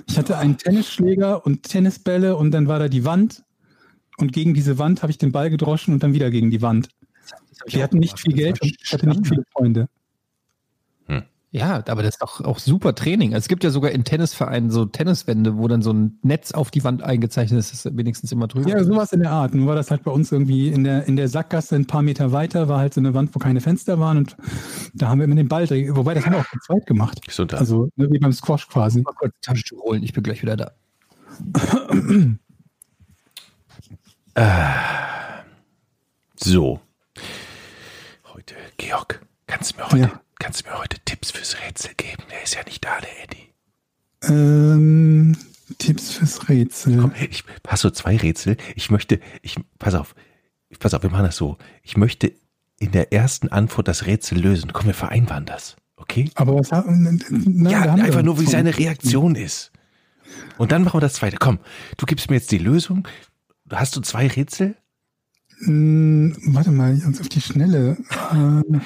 Ich 0.08 0.18
hatte 0.18 0.38
einen 0.38 0.58
Tennisschläger 0.58 1.46
und 1.46 1.64
Tennisbälle 1.64 2.36
und 2.36 2.52
dann 2.52 2.68
war 2.68 2.80
da 2.80 2.88
die 2.88 3.06
Wand 3.06 3.44
und 4.18 4.34
gegen 4.34 4.54
diese 4.54 4.78
Wand 4.78 5.02
habe 5.02 5.12
ich 5.12 5.18
den 5.18 5.32
Ball 5.32 5.50
gedroschen 5.50 5.94
und 5.94 6.04
dann 6.04 6.14
wieder 6.14 6.30
gegen 6.32 6.52
die 6.52 6.62
Wand. 6.62 6.90
Wir 7.68 7.84
hatten 7.84 7.98
nicht 7.98 8.20
viel 8.20 8.34
Geld 8.34 8.62
und 8.62 8.76
ich 8.82 8.94
hatte 8.94 9.08
nicht 9.08 9.28
viele 9.28 9.44
Freunde. 9.52 9.90
Ja, 11.52 11.84
aber 11.88 12.04
das 12.04 12.16
ist 12.16 12.22
auch, 12.22 12.42
auch 12.42 12.60
super 12.60 12.94
Training. 12.94 13.34
Also 13.34 13.46
es 13.46 13.48
gibt 13.48 13.64
ja 13.64 13.72
sogar 13.72 13.90
in 13.90 14.04
Tennisvereinen 14.04 14.70
so 14.70 14.86
Tenniswände, 14.86 15.58
wo 15.58 15.68
dann 15.68 15.82
so 15.82 15.92
ein 15.92 16.20
Netz 16.22 16.52
auf 16.52 16.70
die 16.70 16.84
Wand 16.84 17.02
eingezeichnet 17.02 17.60
ist, 17.60 17.74
das 17.74 17.86
ist 17.86 17.98
wenigstens 17.98 18.32
immer 18.32 18.48
drüber. 18.48 18.70
Ja, 18.70 18.84
sowas 18.84 19.14
in 19.14 19.22
der 19.22 19.32
Art. 19.32 19.56
Nun 19.56 19.66
war 19.66 19.74
das 19.74 19.90
halt 19.90 20.04
bei 20.04 20.12
uns 20.12 20.32
irgendwie 20.32 20.68
in 20.70 20.84
der, 20.84 21.08
in 21.08 21.16
der 21.16 21.28
Sackgasse 21.28 21.76
ein 21.76 21.88
paar 21.88 22.04
Meter 22.04 22.32
weiter, 22.32 22.68
war 22.68 22.78
halt 22.78 22.94
so 22.94 23.02
eine 23.02 23.16
Wand, 23.16 23.34
wo 23.34 23.40
keine 23.40 23.62
Fenster 23.62 24.00
waren 24.00 24.18
und 24.20 24.38
da 24.94 25.10
haben 25.10 25.18
wir 25.18 25.26
immer 25.26 25.36
den 25.36 25.48
Ball, 25.48 25.68
wobei 25.96 26.14
das 26.14 26.24
haben 26.26 26.34
wir 26.34 26.40
auch 26.40 26.50
zu 26.52 26.60
zweit 26.60 26.86
gemacht. 26.86 27.20
Also 27.54 27.90
ne, 27.96 28.12
wie 28.12 28.20
beim 28.20 28.32
Squash 28.32 28.68
quasi. 28.68 29.02
Mal 29.02 29.14
kurz 29.14 29.34
Tasche 29.42 29.76
holen, 29.78 30.04
ich 30.04 30.14
bin 30.14 30.22
gleich 30.22 30.44
wieder 30.44 30.56
da. 30.56 30.72
Äh, 34.36 35.44
so. 36.36 36.80
Heute, 38.34 38.56
Georg, 38.78 39.26
kannst 39.48 39.74
du 39.74 39.78
mir 39.78 39.86
heute, 39.88 39.98
ja. 39.98 40.22
Kannst 40.40 40.66
du 40.66 40.70
mir 40.70 40.80
heute 40.80 40.98
Tipps 41.06 41.32
fürs 41.32 41.58
Rätsel 41.62 41.92
geben? 41.96 42.24
Der 42.32 42.44
ist 42.44 42.56
ja 42.56 42.64
nicht 42.64 42.84
da, 42.84 43.00
der 43.00 43.24
Eddie. 43.24 43.50
Ähm, 44.24 45.38
Tipps 45.78 46.14
fürs 46.14 46.50
Rätsel. 46.50 46.98
Komm, 46.98 47.14
ich, 47.30 47.44
hast 47.68 47.84
du 47.84 47.90
zwei 47.92 48.18
Rätsel? 48.18 48.58
Ich 48.76 48.90
möchte, 48.90 49.20
ich, 49.42 49.58
pass 49.78 49.94
auf, 49.94 50.16
pass 50.80 50.94
auf, 50.94 51.04
wir 51.04 51.10
machen 51.10 51.26
das 51.26 51.36
so. 51.36 51.58
Ich 51.84 51.98
möchte 51.98 52.34
in 52.80 52.92
der 52.92 53.14
ersten 53.14 53.50
Antwort 53.50 53.88
das 53.88 54.06
Rätsel 54.06 54.40
lösen. 54.40 54.74
Komm, 54.74 54.88
wir 54.88 54.94
vereinbaren 54.94 55.46
das. 55.46 55.76
Okay? 55.98 56.32
Aber 56.36 56.58
was 56.58 56.72
haben 56.72 57.22
na, 57.30 57.70
Ja, 57.70 57.94
einfach 57.94 58.24
nur, 58.24 58.40
wie 58.40 58.46
seine 58.46 58.78
Reaktion 58.78 59.36
ist. 59.36 59.72
Und 60.58 60.72
dann 60.72 60.84
machen 60.84 60.98
wir 60.98 61.02
das 61.02 61.14
zweite. 61.14 61.38
Komm, 61.38 61.60
du 61.98 62.06
gibst 62.06 62.30
mir 62.30 62.38
jetzt 62.38 62.52
die 62.52 62.58
Lösung. 62.58 63.08
Hast 63.70 63.96
du 63.96 64.02
zwei 64.02 64.28
Rätsel? 64.28 64.76
Hm, 65.66 66.38
warte 66.48 66.72
mal, 66.72 66.98
ganz 66.98 67.20
auf 67.20 67.28
die 67.28 67.42
Schnelle. 67.42 67.98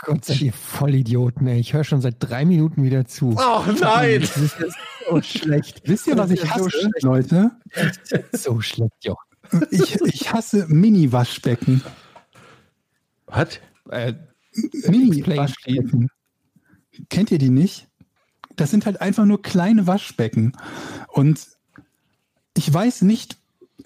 Gott 0.00 0.24
sei 0.24 0.34
ihr 0.34 0.52
Vollidioten, 0.52 1.46
ey. 1.46 1.60
Ich 1.60 1.74
höre 1.74 1.84
schon 1.84 2.00
seit 2.00 2.16
drei 2.18 2.44
Minuten 2.44 2.82
wieder 2.82 3.04
zu. 3.04 3.36
Oh 3.38 3.64
nein! 3.80 4.20
Das 4.20 4.36
ist 4.36 4.56
so 5.08 5.22
schlecht. 5.22 5.82
Wisst 5.84 6.06
ihr, 6.06 6.16
was 6.16 6.30
ich 6.30 6.48
hasse, 6.50 6.70
so 6.98 7.08
Leute? 7.08 7.50
So 8.32 8.60
schlecht, 8.60 9.04
jo. 9.04 9.16
Ich, 9.70 10.00
ich 10.00 10.32
hasse 10.32 10.66
Mini-Waschbecken. 10.68 11.82
Was? 13.26 13.60
Äh, 13.90 14.14
Mini-Waschbecken. 14.86 16.08
Kennt 17.10 17.30
ihr 17.30 17.38
die 17.38 17.50
nicht? 17.50 17.88
Das 18.56 18.70
sind 18.70 18.86
halt 18.86 19.00
einfach 19.00 19.24
nur 19.24 19.42
kleine 19.42 19.86
Waschbecken. 19.86 20.56
Und 21.08 21.46
ich 22.56 22.72
weiß 22.72 23.02
nicht, 23.02 23.38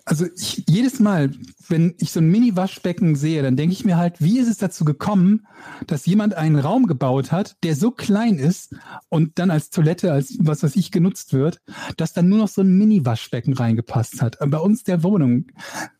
also 0.08 0.24
ich, 0.36 0.62
jedes 0.68 1.00
Mal, 1.00 1.32
wenn 1.68 1.94
ich 1.98 2.12
so 2.12 2.20
ein 2.20 2.30
Mini-Waschbecken 2.30 3.16
sehe, 3.16 3.42
dann 3.42 3.56
denke 3.56 3.72
ich 3.72 3.84
mir 3.84 3.96
halt, 3.96 4.22
wie 4.22 4.38
ist 4.38 4.48
es 4.48 4.56
dazu 4.56 4.84
gekommen, 4.84 5.48
dass 5.88 6.06
jemand 6.06 6.34
einen 6.34 6.60
Raum 6.60 6.86
gebaut 6.86 7.32
hat, 7.32 7.56
der 7.64 7.74
so 7.74 7.90
klein 7.90 8.38
ist 8.38 8.76
und 9.08 9.40
dann 9.40 9.50
als 9.50 9.70
Toilette, 9.70 10.12
als 10.12 10.38
was 10.38 10.62
weiß 10.62 10.76
ich, 10.76 10.92
genutzt 10.92 11.32
wird, 11.32 11.60
dass 11.96 12.12
dann 12.12 12.28
nur 12.28 12.38
noch 12.38 12.48
so 12.48 12.62
ein 12.62 12.78
Mini-Waschbecken 12.78 13.54
reingepasst 13.54 14.22
hat. 14.22 14.38
Bei 14.46 14.58
uns 14.58 14.84
der 14.84 15.02
Wohnung, 15.02 15.46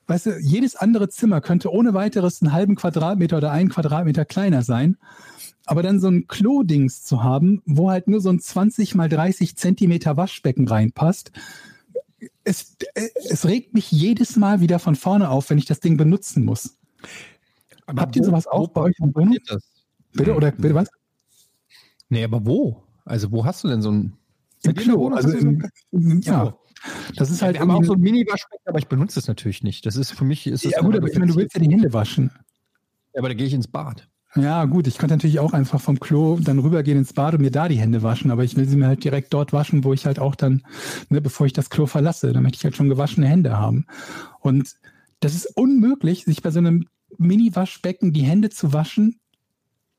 weißt 0.06 0.26
du, 0.26 0.38
jedes 0.38 0.76
andere 0.76 1.08
Zimmer 1.08 1.40
könnte 1.40 1.72
ohne 1.72 1.92
weiteres 1.92 2.40
einen 2.40 2.52
halben 2.52 2.76
Quadratmeter 2.76 3.38
oder 3.38 3.50
einen 3.50 3.70
Quadratmeter 3.70 4.24
kleiner 4.24 4.62
sein. 4.62 4.98
Aber 5.64 5.82
dann 5.82 5.98
so 5.98 6.06
ein 6.06 6.28
Klo-Dings 6.28 7.02
zu 7.02 7.24
haben, 7.24 7.60
wo 7.66 7.90
halt 7.90 8.06
nur 8.06 8.20
so 8.20 8.30
ein 8.30 8.38
20 8.38 8.94
mal 8.94 9.08
30 9.08 9.56
Zentimeter 9.56 10.16
Waschbecken 10.16 10.68
reinpasst, 10.68 11.32
es, 12.46 12.76
es 13.28 13.44
regt 13.44 13.74
mich 13.74 13.90
jedes 13.90 14.36
Mal 14.36 14.60
wieder 14.60 14.78
von 14.78 14.94
vorne 14.94 15.30
auf, 15.30 15.50
wenn 15.50 15.58
ich 15.58 15.66
das 15.66 15.80
Ding 15.80 15.96
benutzen 15.96 16.44
muss. 16.44 16.78
Aber 17.86 18.02
Habt 18.02 18.16
ihr 18.16 18.24
sowas 18.24 18.46
auch 18.46 18.68
bei 18.68 18.82
euch 18.82 18.94
im 19.00 19.14
Wohnung? 19.14 19.36
Bitte 20.12 20.34
oder 20.34 20.52
bitte 20.52 20.74
was? 20.74 20.88
Nee, 22.08 22.22
aber 22.24 22.46
wo? 22.46 22.84
Also 23.04 23.32
wo 23.32 23.44
hast 23.44 23.64
du 23.64 23.68
denn 23.68 23.82
so 23.82 23.90
ein 23.90 24.16
Im 24.62 24.74
Klo, 24.74 25.08
also 25.08 25.30
im, 25.36 25.70
ja. 26.22 26.56
Das 27.16 27.30
ist 27.30 27.42
halt 27.42 27.56
ja, 27.56 27.62
wir 27.62 27.72
haben 27.72 27.82
auch 27.82 27.84
so 27.84 27.94
ein 27.94 28.00
Mini-Waschbecken, 28.00 28.68
aber 28.68 28.78
ich 28.78 28.86
benutze 28.86 29.18
es 29.18 29.26
natürlich 29.26 29.62
nicht. 29.64 29.84
Das 29.86 29.96
ist 29.96 30.12
für 30.12 30.24
mich 30.24 30.46
ist 30.46 30.64
Ja 30.64 30.82
gut, 30.82 30.96
aber 30.96 31.08
ich 31.08 31.18
meine, 31.18 31.32
du 31.32 31.36
willst 31.36 31.54
ja 31.54 31.60
die 31.60 31.70
Hände 31.70 31.92
waschen. 31.92 32.30
Ja, 33.12 33.20
aber 33.20 33.28
da 33.28 33.34
gehe 33.34 33.46
ich 33.46 33.54
ins 33.54 33.66
Bad. 33.66 34.08
Ja, 34.36 34.66
gut, 34.66 34.86
ich 34.86 34.98
könnte 34.98 35.14
natürlich 35.14 35.40
auch 35.40 35.54
einfach 35.54 35.80
vom 35.80 35.98
Klo 35.98 36.38
dann 36.38 36.58
rübergehen 36.58 36.98
ins 36.98 37.14
Bad 37.14 37.34
und 37.34 37.40
mir 37.40 37.50
da 37.50 37.68
die 37.68 37.78
Hände 37.78 38.02
waschen, 38.02 38.30
aber 38.30 38.44
ich 38.44 38.54
will 38.56 38.68
sie 38.68 38.76
mir 38.76 38.86
halt 38.86 39.02
direkt 39.02 39.32
dort 39.32 39.52
waschen, 39.52 39.82
wo 39.82 39.94
ich 39.94 40.04
halt 40.04 40.18
auch 40.18 40.34
dann, 40.34 40.62
ne, 41.08 41.22
bevor 41.22 41.46
ich 41.46 41.54
das 41.54 41.70
Klo 41.70 41.86
verlasse, 41.86 42.32
dann 42.32 42.42
möchte 42.42 42.58
ich 42.58 42.64
halt 42.64 42.76
schon 42.76 42.90
gewaschene 42.90 43.26
Hände 43.26 43.56
haben. 43.56 43.86
Und 44.40 44.76
das 45.20 45.34
ist 45.34 45.46
unmöglich, 45.56 46.24
sich 46.24 46.42
bei 46.42 46.50
so 46.50 46.58
einem 46.58 46.86
Mini-Waschbecken 47.16 48.12
die 48.12 48.24
Hände 48.24 48.50
zu 48.50 48.74
waschen 48.74 49.18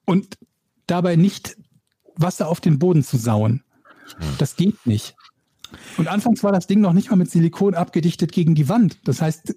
und 0.06 0.38
dabei 0.86 1.16
nicht 1.16 1.58
Wasser 2.16 2.48
auf 2.48 2.62
den 2.62 2.78
Boden 2.78 3.04
zu 3.04 3.18
sauen. 3.18 3.64
Das 4.38 4.56
geht 4.56 4.86
nicht. 4.86 5.16
Und 5.98 6.08
anfangs 6.08 6.44
war 6.44 6.52
das 6.52 6.68
Ding 6.68 6.80
noch 6.80 6.94
nicht 6.94 7.10
mal 7.10 7.18
mit 7.18 7.30
Silikon 7.30 7.74
abgedichtet 7.74 8.32
gegen 8.32 8.56
die 8.56 8.70
Wand. 8.70 9.00
Das 9.04 9.22
heißt, 9.22 9.56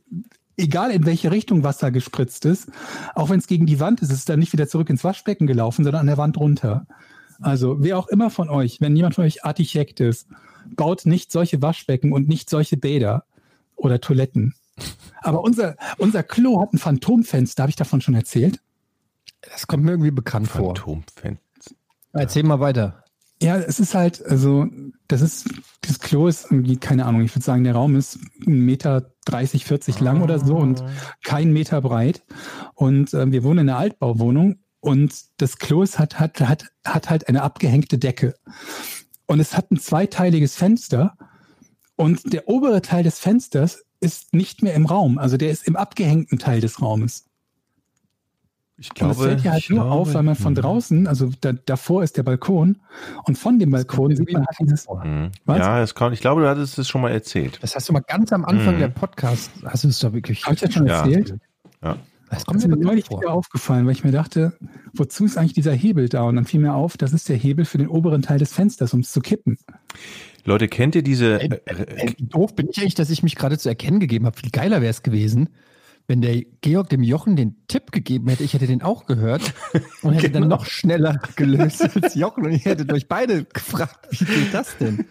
egal 0.61 0.91
in 0.91 1.07
welche 1.07 1.31
Richtung 1.31 1.65
Wasser 1.65 1.91
gespritzt 1.91 2.45
ist, 2.45 2.69
auch 3.15 3.31
wenn 3.31 3.39
es 3.39 3.47
gegen 3.47 3.67
die 3.67 3.81
Wand 3.81 4.03
ist, 4.03 4.11
ist 4.11 4.19
es 4.19 4.25
dann 4.25 4.39
nicht 4.39 4.53
wieder 4.53 4.69
zurück 4.69 4.91
ins 4.91 5.05
Waschbecken 5.05 5.47
gelaufen, 5.47 5.85
sondern 5.85 6.01
an 6.01 6.07
der 6.07 6.19
Wand 6.19 6.39
runter. 6.39 6.87
Also 7.41 7.77
wer 7.81 7.99
auch 7.99 8.09
immer 8.09 8.31
von 8.31 8.51
euch, 8.51 8.81
wenn 8.81 8.95
jemand 8.95 9.15
von 9.15 9.25
euch 9.25 9.45
Architekt 9.45 10.01
ist, 10.01 10.29
baut 10.77 11.07
nicht 11.07 11.33
solche 11.33 11.63
Waschbecken 11.63 12.13
und 12.13 12.29
nicht 12.29 12.51
solche 12.51 12.77
Bäder 12.77 13.25
oder 13.77 14.01
Toiletten. 14.01 14.55
Aber 15.23 15.43
unser, 15.43 15.77
unser 15.99 16.23
Klo 16.23 16.61
hat 16.61 16.73
ein 16.73 16.79
Phantomfenster, 16.79 17.63
habe 17.63 17.71
ich 17.71 17.77
davon 17.77 18.01
schon 18.01 18.15
erzählt? 18.15 18.61
Das 19.43 19.67
kommt 19.67 19.85
mir 19.85 19.93
irgendwie 19.93 20.11
bekannt 20.11 20.49
Phantomfenster. 20.49 20.85
vor. 20.85 21.03
Phantomfenster. 21.23 21.75
Erzähl 22.13 22.43
mal 22.43 22.61
weiter. 22.61 23.05
Ja, 23.43 23.57
es 23.57 23.81
ist 23.81 23.95
halt, 23.95 24.25
also, 24.25 24.67
das 25.09 25.23
ist, 25.23 25.49
das 25.81 25.99
Klo 26.01 26.27
ist 26.27 26.51
irgendwie, 26.51 26.77
keine 26.77 27.07
Ahnung, 27.07 27.23
ich 27.23 27.35
würde 27.35 27.45
sagen, 27.45 27.65
der 27.65 27.75
Raum 27.75 27.97
ist 27.97 28.19
ein 28.47 28.67
Meter 28.67 29.15
30, 29.25 29.65
40 29.65 30.01
lang 30.01 30.23
oder 30.23 30.39
so 30.39 30.57
und 30.57 30.85
kein 31.25 31.53
Meter 31.53 31.81
breit. 31.81 32.23
Und 32.75 33.15
äh, 33.15 33.31
wir 33.33 33.43
wohnen 33.43 33.61
in 33.61 33.69
einer 33.71 33.79
Altbauwohnung 33.79 34.57
und 34.81 35.15
das 35.39 35.59
Klo 35.59 35.83
ist, 35.83 35.99
hat, 35.99 36.19
hat, 36.21 36.41
hat, 36.41 36.67
hat 36.85 37.09
halt 37.09 37.29
eine 37.29 37.43
abgehängte 37.43 37.99
Decke. 37.99 38.35
Und 39.27 39.41
es 39.41 39.57
hat 39.57 39.71
ein 39.71 39.79
zweiteiliges 39.79 40.57
Fenster 40.57 41.17
und 41.97 42.33
der 42.33 42.49
obere 42.49 42.83
Teil 42.83 43.05
des 43.05 43.19
Fensters 43.19 43.85
ist 44.01 44.35
nicht 44.35 44.63
mehr 44.63 44.75
im 44.75 44.87
Raum. 44.87 45.19
Also 45.19 45.37
der 45.37 45.51
ist 45.51 45.67
im 45.67 45.77
abgehängten 45.77 46.39
Teil 46.39 46.61
des 46.61 46.83
Raumes. 46.83 47.30
Ich 48.83 48.89
glaube, 48.89 49.13
und 49.13 49.19
das 49.19 49.27
fällt 49.27 49.45
ja 49.45 49.53
halt 49.53 49.69
nur 49.69 49.81
glaube, 49.81 49.95
auf, 49.95 50.15
weil 50.15 50.23
man 50.23 50.37
von 50.37 50.57
hm. 50.57 50.63
draußen, 50.63 51.07
also 51.07 51.31
da, 51.43 51.53
davor 51.53 52.03
ist 52.03 52.17
der 52.17 52.23
Balkon 52.23 52.79
und 53.27 53.37
von 53.37 53.59
dem 53.59 53.71
Balkon 53.71 54.17
sieht 54.17 54.33
man 54.33 54.47
halt 54.47 54.57
dieses. 54.59 54.89
Mhm. 54.89 55.31
Ja, 55.47 55.81
das 55.81 55.95
kann, 55.95 56.15
ich 56.15 56.23
glaube, 56.23 56.41
du 56.41 56.49
hattest 56.49 56.79
es 56.79 56.89
schon 56.89 57.03
mal 57.03 57.11
erzählt. 57.11 57.59
Das 57.61 57.77
hast 57.77 57.91
du 57.91 57.93
mal 57.93 58.01
ganz 58.01 58.33
am 58.33 58.43
Anfang 58.47 58.77
mhm. 58.77 58.81
der 58.81 58.89
Podcast, 58.89 59.51
hast 59.67 59.85
du 59.85 59.89
es 59.89 59.99
doch 59.99 60.15
wirklich. 60.15 60.47
Habe 60.47 60.55
ich 60.55 60.61
das 60.63 60.73
schon 60.73 60.87
ja. 60.87 61.05
erzählt? 61.05 61.35
Ja. 61.85 61.97
Das 62.31 62.47
kommt 62.47 62.67
mir 62.67 62.77
neulich 62.77 63.11
wieder 63.11 63.33
aufgefallen, 63.33 63.85
weil 63.87 63.93
ich 63.93 64.05
mir 64.05 64.13
dachte, 64.13 64.57
wozu 64.95 65.25
ist 65.25 65.37
eigentlich 65.37 65.53
dieser 65.53 65.73
Hebel 65.73 66.09
da? 66.09 66.23
Und 66.23 66.37
dann 66.37 66.45
fiel 66.47 66.61
mir 66.61 66.75
auf, 66.75 66.97
das 66.97 67.13
ist 67.13 67.29
der 67.29 67.37
Hebel 67.37 67.65
für 67.65 67.77
den 67.77 67.89
oberen 67.89 68.23
Teil 68.23 68.39
des 68.39 68.53
Fensters, 68.53 68.95
um 68.95 69.01
es 69.01 69.13
zu 69.13 69.21
kippen. 69.21 69.59
Leute, 70.45 70.69
kennt 70.69 70.95
ihr 70.95 71.03
diese? 71.03 71.41
Ey, 71.41 71.51
ey, 71.67 72.15
doof 72.19 72.55
bin 72.55 72.69
ich 72.71 72.79
eigentlich, 72.79 72.95
dass 72.95 73.11
ich 73.11 73.23
mich 73.25 73.35
gerade 73.35 73.59
zu 73.59 73.69
erkennen 73.69 74.01
gegeben 74.01 74.27
habe. 74.27 74.39
Viel 74.39 74.51
geiler 74.51 74.81
wäre 74.81 74.91
es 74.91 75.03
gewesen, 75.03 75.51
wenn 76.11 76.21
der 76.21 76.43
Georg 76.61 76.89
dem 76.89 77.05
Jochen 77.05 77.37
den 77.37 77.55
Tipp 77.69 77.93
gegeben 77.93 78.29
hätte, 78.29 78.43
ich 78.43 78.53
hätte 78.53 78.67
den 78.67 78.83
auch 78.83 79.07
gehört 79.07 79.55
und 80.03 80.15
hätte 80.15 80.29
genau. 80.29 80.41
dann 80.41 80.49
noch 80.49 80.67
schneller 80.67 81.21
gelöst 81.37 81.83
als 81.95 82.17
Jochen 82.17 82.47
und 82.47 82.53
ich 82.53 82.65
hätte 82.65 82.93
euch 82.93 83.07
beide 83.07 83.45
gefragt, 83.45 84.09
wie 84.11 84.25
geht 84.25 84.53
das 84.53 84.77
denn? 84.79 85.07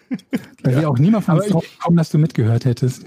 Weil 0.62 0.74
ja. 0.74 0.80
wir 0.82 0.90
auch 0.90 0.98
niemand 0.98 1.24
von 1.24 1.36
uns 1.36 1.48
drauf 1.48 1.64
kommen, 1.82 1.96
dass 1.96 2.10
du 2.10 2.18
mitgehört 2.18 2.66
hättest. 2.66 3.06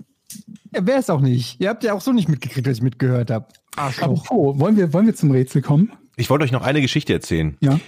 Ja, 0.73 0.87
wäre 0.87 0.97
es 0.97 1.11
auch 1.11 1.21
nicht. 1.21 1.61
Ihr 1.61 1.69
habt 1.69 1.83
ja 1.83 1.93
auch 1.93 2.01
so 2.01 2.11
nicht 2.11 2.27
mitgekriegt, 2.27 2.65
dass 2.65 2.77
ich 2.77 2.83
mitgehört 2.83 3.29
habe. 3.29 3.45
Apropos, 3.75 4.59
wollen 4.59 4.75
wir, 4.75 4.91
wollen 4.91 5.05
wir 5.05 5.13
zum 5.13 5.29
Rätsel 5.29 5.61
kommen? 5.61 5.91
Ich 6.15 6.31
wollte 6.31 6.45
euch 6.45 6.51
noch 6.51 6.63
eine 6.63 6.81
Geschichte 6.81 7.13
erzählen. 7.13 7.57
Ja. 7.59 7.79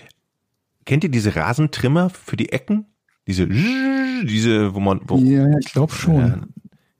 Kennt 0.86 1.04
ihr 1.04 1.10
diese 1.10 1.36
Rasentrimmer 1.36 2.12
für 2.12 2.38
die 2.38 2.52
Ecken? 2.52 2.86
Diese, 3.26 3.48
diese, 3.48 4.76
wo 4.76 4.80
man, 4.80 5.02
wo, 5.08 5.18
ja, 5.18 5.58
ich 5.58 5.74
glaube 5.74 5.94
schon. 5.94 6.20
Ja, 6.20 6.42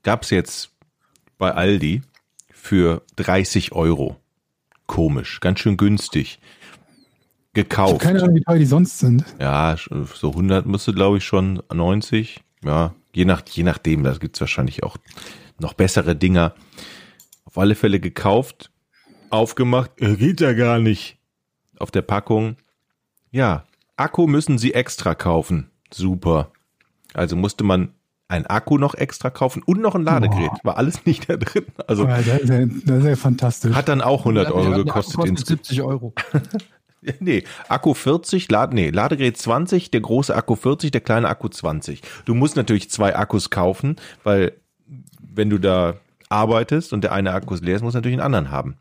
gab's 0.02 0.32
jetzt 0.32 0.72
bei 1.38 1.52
Aldi 1.52 2.02
für 2.66 3.04
30 3.18 3.74
Euro. 3.74 4.18
Komisch, 4.88 5.40
ganz 5.40 5.60
schön 5.60 5.78
günstig. 5.78 6.40
Gekauft. 7.54 8.02
keine 8.02 8.22
Ahnung, 8.22 8.36
wie 8.36 8.42
teuer 8.42 8.58
die 8.58 8.66
sonst 8.66 8.98
sind. 9.00 9.24
Ja, 9.40 9.78
so 9.78 10.32
100 10.32 10.66
müsste, 10.66 10.92
glaube 10.94 11.20
ich, 11.20 11.24
schon 11.24 11.62
90. 11.72 12.42
Ja, 12.64 12.96
je 13.14 13.24
nach, 13.24 13.44
je 13.48 13.64
nachdem, 13.64 14.04
da 14.04 14.14
gibt's 14.14 14.42
wahrscheinlich 14.42 14.84
auch 14.84 14.98
noch 15.60 15.74
bessere 15.74 16.16
Dinger. 16.16 16.56
Auf 17.46 17.58
alle 17.60 17.76
Fälle 17.76 18.00
gekauft, 18.00 18.72
aufgemacht, 19.30 19.92
äh, 20.02 20.16
geht 20.16 20.42
ja 20.42 20.54
gar 20.54 20.80
nicht. 20.80 21.18
Auf 21.78 21.92
der 21.92 22.02
Packung. 22.02 22.58
Ja, 23.32 23.66
Akku 23.96 24.26
müssen 24.26 24.58
Sie 24.58 24.74
extra 24.74 25.14
kaufen. 25.14 25.70
Super. 25.94 26.52
Also 27.14 27.36
musste 27.36 27.64
man 27.64 27.94
ein 28.28 28.46
Akku 28.48 28.78
noch 28.78 28.96
extra 28.96 29.30
kaufen 29.30 29.62
und 29.66 29.82
noch 29.82 29.96
ein 29.96 30.04
Ladegerät. 30.04 30.50
Boah. 30.50 30.72
War 30.72 30.78
alles 30.78 31.06
nicht 31.06 31.30
da 31.30 31.38
drin. 31.38 31.66
Also 31.88 32.06
das 32.06 32.26
ist, 32.26 32.50
ja, 32.50 32.66
das 32.66 32.98
ist 33.00 33.06
ja 33.06 33.16
fantastisch. 33.16 33.76
Hat 33.76 33.88
dann 33.88 34.02
auch 34.02 34.20
100 34.20 34.52
Euro 34.52 34.72
ja, 34.72 34.78
gekostet. 34.78 35.16
kostet 35.16 35.48
70 35.48 35.82
Euro. 35.84 36.14
nee, 37.20 37.44
Akku 37.68 37.94
40, 37.94 38.50
Lad 38.50 38.74
nee, 38.74 38.90
Ladegerät 38.90 39.38
20, 39.38 39.92
der 39.92 40.02
große 40.02 40.36
Akku 40.36 40.56
40, 40.56 40.92
der 40.92 41.02
kleine 41.02 41.30
Akku 41.30 41.50
20. 41.50 42.02
Du 42.26 42.34
musst 42.34 42.56
natürlich 42.56 42.90
zwei 42.90 43.16
Akkus 43.16 43.50
kaufen, 43.50 43.98
weil 44.24 44.54
wenn 45.20 45.50
du 45.50 45.60
da 45.60 45.96
arbeitest 46.30 46.94
und 46.94 47.04
der 47.04 47.12
eine 47.12 47.32
Akku 47.32 47.54
ist 47.54 47.64
leer 47.64 47.76
ist, 47.76 47.84
muss 47.84 47.94
natürlich 47.94 48.16
einen 48.16 48.26
anderen 48.26 48.52
haben. 48.52 48.78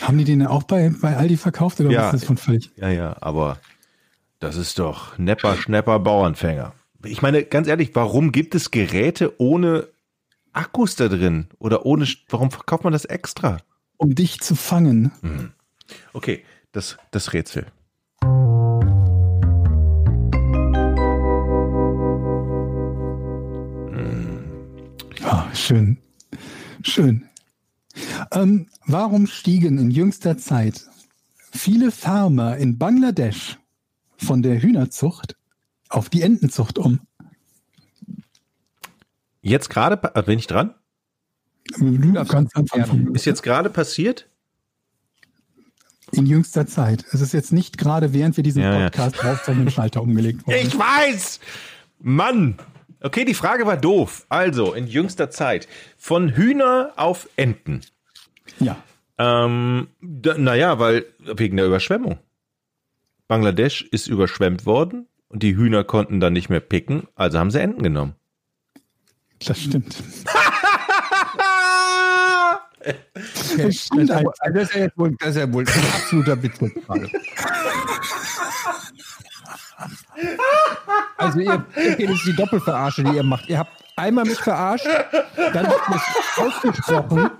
Haben 0.00 0.18
die 0.18 0.24
den 0.24 0.46
auch 0.46 0.64
bei, 0.64 0.92
bei 1.00 1.16
Aldi 1.16 1.36
verkauft 1.36 1.80
oder 1.80 1.90
ja, 1.90 2.00
was 2.00 2.14
ist 2.14 2.22
das 2.22 2.26
von 2.26 2.36
völlig? 2.36 2.70
Ja, 2.76 2.88
ja, 2.88 3.16
aber 3.20 3.58
das 4.40 4.56
ist 4.56 4.78
doch 4.78 5.16
Nepper, 5.18 5.56
Schnepper, 5.56 5.98
Bauernfänger. 5.98 6.72
Ich 7.04 7.22
meine, 7.22 7.44
ganz 7.44 7.68
ehrlich, 7.68 7.90
warum 7.94 8.32
gibt 8.32 8.54
es 8.56 8.72
Geräte 8.72 9.40
ohne 9.40 9.88
Akkus 10.52 10.96
da 10.96 11.08
drin? 11.08 11.46
Oder 11.58 11.86
ohne, 11.86 12.08
warum 12.28 12.50
verkauft 12.50 12.84
man 12.84 12.92
das 12.92 13.04
extra? 13.04 13.58
Um 13.96 14.14
dich 14.14 14.40
zu 14.40 14.56
fangen. 14.56 15.12
Hm. 15.20 15.52
Okay, 16.12 16.44
das, 16.72 16.98
das 17.12 17.32
Rätsel. 17.32 17.66
Oh, 25.24 25.54
schön. 25.54 25.98
Schön. 26.82 27.28
Ähm, 28.32 28.66
warum 28.86 29.26
stiegen 29.26 29.78
in 29.78 29.90
jüngster 29.90 30.36
Zeit 30.36 30.86
viele 31.52 31.92
Farmer 31.92 32.56
in 32.56 32.78
Bangladesch 32.78 33.58
von 34.16 34.42
der 34.42 34.60
Hühnerzucht 34.60 35.37
auf 35.88 36.08
die 36.08 36.22
Entenzucht 36.22 36.78
um. 36.78 37.00
Jetzt 39.40 39.70
gerade, 39.70 40.00
äh, 40.14 40.22
bin 40.22 40.38
ich 40.38 40.46
dran? 40.46 40.74
Ganz 42.28 42.54
Anfang. 42.54 43.14
Ist 43.14 43.24
jetzt 43.24 43.42
gerade 43.42 43.70
passiert? 43.70 44.28
In 46.12 46.26
jüngster 46.26 46.66
Zeit. 46.66 47.04
Es 47.12 47.20
ist 47.20 47.32
jetzt 47.32 47.52
nicht 47.52 47.76
gerade, 47.76 48.14
während 48.14 48.36
wir 48.36 48.44
diesen 48.44 48.62
ja, 48.62 48.84
Podcast 48.84 49.16
ja. 49.22 49.32
aufzeichnen, 49.32 49.70
Schalter 49.70 50.02
umgelegt 50.02 50.46
worden. 50.46 50.58
Ich 50.62 50.78
weiß! 50.78 51.40
Mann! 52.00 52.58
Okay, 53.00 53.24
die 53.24 53.34
Frage 53.34 53.66
war 53.66 53.76
doof. 53.76 54.26
Also, 54.28 54.72
in 54.72 54.86
jüngster 54.86 55.30
Zeit. 55.30 55.68
Von 55.96 56.30
Hühner 56.30 56.92
auf 56.96 57.28
Enten. 57.36 57.82
Ja. 58.58 58.82
Ähm, 59.18 59.88
da, 60.00 60.36
naja, 60.38 60.78
weil, 60.78 61.04
wegen 61.18 61.56
der 61.56 61.66
Überschwemmung. 61.66 62.18
Bangladesch 63.28 63.82
ist 63.82 64.08
überschwemmt 64.08 64.64
worden 64.64 65.06
und 65.28 65.42
die 65.42 65.56
Hühner 65.56 65.84
konnten 65.84 66.20
dann 66.20 66.32
nicht 66.32 66.48
mehr 66.48 66.60
picken, 66.60 67.06
also 67.14 67.38
haben 67.38 67.50
sie 67.50 67.60
Enten 67.60 67.82
genommen. 67.82 68.14
Das 69.46 69.60
stimmt. 69.60 70.02
das, 73.56 73.74
stimmt 73.76 74.10
also, 74.10 74.32
das, 74.52 74.70
ist 74.70 74.74
ja 74.74 74.88
wohl, 74.96 75.14
das 75.18 75.30
ist 75.30 75.36
ja 75.36 75.52
wohl 75.52 75.64
ein 75.64 75.84
absoluter 75.94 76.42
Witz. 76.42 76.58
Also 81.16 81.38
ihr, 81.38 81.64
das 81.74 81.98
ist 81.98 82.26
die 82.26 82.34
Doppelverarsche, 82.34 83.04
die 83.04 83.14
ihr 83.16 83.22
macht. 83.22 83.48
Ihr 83.48 83.58
habt 83.58 83.72
einmal 83.98 84.24
mich 84.24 84.38
verarscht, 84.38 84.86
dann 85.52 85.66
ihr 85.66 85.96
es 85.96 86.38
ausgesprochen, 86.38 87.30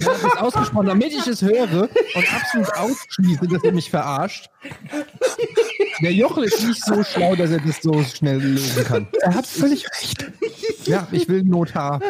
dann 0.00 0.20
ihr 0.20 0.26
es 0.26 0.36
ausgesprochen, 0.36 0.86
damit 0.86 1.12
ich 1.12 1.26
es 1.26 1.42
höre 1.42 1.88
und 2.14 2.34
absolut 2.34 2.72
ausschließe, 2.74 3.46
dass 3.48 3.64
ihr 3.64 3.72
mich 3.72 3.90
verarscht. 3.90 4.50
Der 6.02 6.12
Jochel 6.12 6.44
ist 6.44 6.66
nicht 6.66 6.84
so 6.84 7.02
schlau, 7.04 7.36
dass 7.36 7.50
er 7.50 7.60
das 7.60 7.80
so 7.82 8.02
schnell 8.02 8.40
lösen 8.40 8.84
kann. 8.84 9.06
Er 9.20 9.34
hat 9.34 9.46
völlig 9.46 9.86
recht. 9.86 10.30
Ja, 10.86 11.06
ich 11.12 11.28
will 11.28 11.44
Notar. 11.44 12.00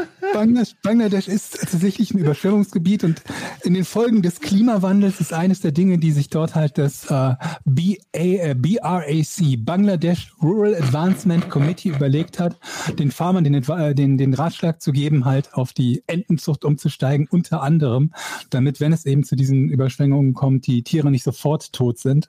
Bangladesch 0.83 1.29
ist 1.29 1.61
tatsächlich 1.61 2.13
ein 2.13 2.19
Überschwemmungsgebiet 2.19 3.05
und 3.05 3.23
in 3.63 3.75
den 3.75 3.85
Folgen 3.85 4.23
des 4.23 4.41
Klimawandels 4.41 5.21
ist 5.21 5.33
eines 5.33 5.61
der 5.61 5.71
Dinge, 5.71 5.99
die 5.99 6.11
sich 6.11 6.29
dort 6.29 6.55
halt 6.55 6.77
das 6.79 7.05
äh, 7.05 7.35
BA, 7.65 7.95
äh, 8.13 8.55
BRAC, 8.55 9.65
Bangladesh 9.65 10.33
Rural 10.43 10.75
Advancement 10.75 11.51
Committee 11.51 11.91
überlegt 11.91 12.41
hat, 12.41 12.59
den 12.99 13.13
Farmern 13.25 13.43
den, 13.43 13.55
äh, 13.55 13.95
den, 13.95 14.19
den 14.19 14.35
Ratschlag 14.35 14.83
zu 14.83 14.93
geben, 14.93 15.25
halt 15.25 15.55
auf 15.55 15.73
die 15.73 16.03
Entenzucht 16.07 16.63
umzusteigen, 16.63 17.27
unter 17.31 17.63
anderem, 17.63 18.13
damit, 18.51 18.81
wenn 18.81 18.93
es 18.93 19.07
eben 19.07 19.25
zu 19.25 19.35
diesen 19.35 19.71
Überschwemmungen 19.71 20.35
kommt, 20.35 20.67
die 20.67 20.83
Tiere 20.83 21.11
nicht 21.11 21.23
sofort 21.23 21.73
tot 21.73 21.99
sind, 21.99 22.29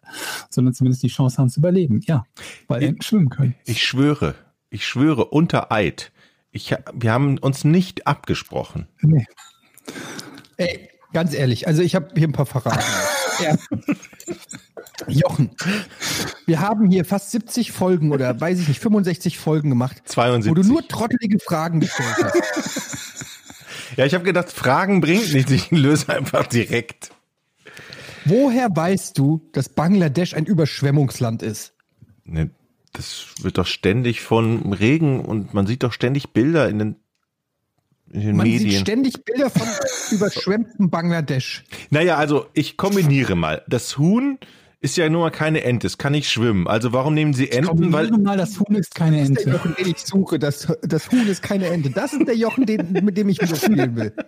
sondern 0.50 0.74
zumindest 0.74 1.04
die 1.04 1.10
Chance 1.10 1.38
haben 1.38 1.50
zu 1.50 1.60
überleben. 1.60 2.00
Ja, 2.06 2.26
weil 2.70 2.82
Enten 2.82 3.02
schwimmen 3.02 3.28
können. 3.28 3.56
Ich 3.66 3.84
schwöre, 3.84 4.36
ich 4.70 4.88
schwöre 4.88 5.26
unter 5.26 5.70
Eid, 5.70 6.14
ich, 6.52 6.74
wir 6.94 7.12
haben 7.12 7.40
uns 7.40 7.66
nicht 7.66 8.08
abgesprochen. 8.08 8.88
Nee. 9.02 9.26
Ey, 10.56 10.88
ganz 11.12 11.34
ehrlich, 11.34 11.68
also 11.68 11.82
ich 11.82 11.94
habe 11.94 12.08
hier 12.16 12.30
ein 12.30 12.32
paar 12.32 12.46
verraten. 12.46 12.80
ja. 13.42 13.56
Jochen, 15.08 15.52
wir 16.46 16.62
haben 16.62 16.90
hier 16.90 17.06
fast 17.06 17.32
70 17.32 17.72
Folgen 17.72 18.12
oder 18.12 18.40
weiß 18.40 18.60
ich 18.60 18.68
nicht, 18.68 18.80
65 18.80 19.38
Folgen 19.38 19.70
gemacht, 19.70 20.02
72. 20.06 20.50
wo 20.50 20.56
du 20.56 20.68
nur 20.68 20.88
trottelige 20.88 21.40
Fragen 21.40 21.80
gestellt 21.80 22.16
hast. 22.24 23.98
ja, 23.98 24.06
ich 24.06 24.14
habe 24.14 24.24
gedacht, 24.24 24.52
Fragen 24.52 25.02
bringt 25.02 25.34
nichts, 25.34 25.52
ich 25.52 25.72
löse 25.72 26.10
einfach 26.14 26.48
direkt. 26.48 27.12
Woher 28.26 28.70
weißt 28.74 29.18
du, 29.18 29.48
dass 29.52 29.70
Bangladesch 29.70 30.34
ein 30.34 30.46
Überschwemmungsland 30.46 31.44
ist? 31.44 31.74
Ne, 32.24 32.50
das 32.94 33.28
wird 33.42 33.58
doch 33.58 33.68
ständig 33.68 34.22
von 34.22 34.74
Regen 34.74 35.20
und 35.20 35.54
man 35.54 35.68
sieht 35.68 35.84
doch 35.84 35.94
ständig 35.94 36.30
Bilder 36.30 36.70
in 36.70 36.80
den, 36.80 36.96
in 38.12 38.22
den 38.22 38.36
man 38.36 38.48
Medien. 38.48 38.72
Sieht 38.72 38.80
ständig 38.82 39.26
Bilder 39.26 39.50
von 39.50 39.68
überschwemmtem 40.12 40.90
Bangladesch. 40.90 41.64
Naja, 41.90 42.18
also 42.18 42.48
ich 42.54 42.78
kombiniere 42.78 43.36
mal. 43.36 43.64
Das 43.68 43.98
Huhn 43.98 44.38
ist 44.86 44.98
ja 44.98 45.10
nur 45.10 45.22
mal 45.22 45.32
keine 45.32 45.64
Ente, 45.64 45.88
es 45.88 45.98
kann 45.98 46.12
nicht 46.12 46.30
schwimmen. 46.30 46.68
Also 46.68 46.94
warum 46.94 47.16
nehmen 47.16 47.34
Sie 47.34 47.52
Enten? 47.52 47.86
Ich 47.86 47.92
weil 47.92 48.12
mal, 48.12 48.38
das 48.38 48.60
Huhn 48.60 48.76
ist 48.76 48.94
keine 48.94 49.20
Ente. 49.20 49.34
Das 49.34 49.40
ist 49.40 49.46
der 49.46 49.54
Jochen, 49.54 49.76
den 49.76 49.88
ich 49.88 49.98
suche. 50.00 50.40
Das, 50.40 50.78
das 50.84 51.12
Huhn 51.12 51.28
ist 51.28 51.42
keine 51.42 51.68
Ente. 51.68 51.90
Das 51.90 52.14
ist 52.14 52.28
der 52.28 52.36
Jochen, 52.36 52.68
den, 52.68 52.92
mit 53.04 53.18
dem 53.18 53.28
ich 53.30 53.42
wieder 53.42 53.56
spielen 53.56 53.96
will. 53.96 54.14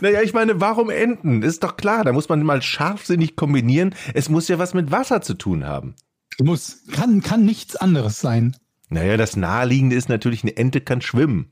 Naja, 0.00 0.22
ich 0.22 0.32
meine, 0.32 0.60
warum 0.60 0.90
Enten? 0.90 1.42
Ist 1.42 1.64
doch 1.64 1.76
klar, 1.76 2.04
da 2.04 2.12
muss 2.12 2.28
man 2.28 2.42
mal 2.44 2.62
scharfsinnig 2.62 3.36
kombinieren. 3.36 3.94
Es 4.14 4.28
muss 4.28 4.48
ja 4.48 4.58
was 4.58 4.72
mit 4.72 4.92
Wasser 4.92 5.20
zu 5.20 5.34
tun 5.34 5.66
haben. 5.66 5.96
Muss. 6.40 6.84
Kann, 6.92 7.20
kann 7.20 7.44
nichts 7.44 7.76
anderes 7.76 8.20
sein. 8.20 8.56
Naja, 8.90 9.16
das 9.16 9.36
Naheliegende 9.36 9.96
ist 9.96 10.08
natürlich, 10.08 10.42
eine 10.44 10.56
Ente 10.56 10.80
kann 10.80 11.02
schwimmen. 11.02 11.50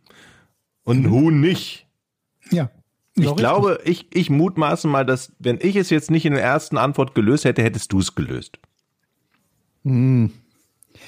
Und 0.86 1.04
ein 1.04 1.10
Huhn 1.10 1.40
nicht. 1.40 1.86
Ja. 2.50 2.70
Ich 3.16 3.34
glaube, 3.34 3.80
ich, 3.84 4.06
ich 4.14 4.30
mutmaße 4.30 4.86
mal, 4.86 5.04
dass, 5.04 5.32
wenn 5.38 5.58
ich 5.60 5.74
es 5.74 5.90
jetzt 5.90 6.10
nicht 6.10 6.24
in 6.24 6.32
der 6.32 6.42
ersten 6.42 6.76
Antwort 6.76 7.14
gelöst 7.14 7.44
hätte, 7.44 7.62
hättest 7.62 7.92
du 7.92 7.98
es 7.98 8.14
gelöst. 8.14 8.58
Hm. 9.84 10.30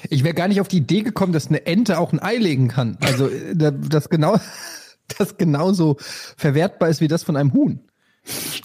Ich 0.09 0.23
wäre 0.23 0.33
gar 0.33 0.49
nicht 0.49 0.59
auf 0.59 0.67
die 0.67 0.77
Idee 0.77 1.01
gekommen, 1.01 1.31
dass 1.31 1.47
eine 1.47 1.65
Ente 1.65 1.97
auch 1.97 2.11
ein 2.11 2.21
Ei 2.21 2.35
legen 2.35 2.67
kann. 2.67 2.97
Also, 2.99 3.29
äh, 3.29 3.55
das 3.55 4.09
genau, 4.09 4.37
das 5.17 5.37
genauso 5.37 5.95
verwertbar 6.35 6.89
ist 6.89 6.99
wie 6.99 7.07
das 7.07 7.23
von 7.23 7.37
einem 7.37 7.53
Huhn. 7.53 7.79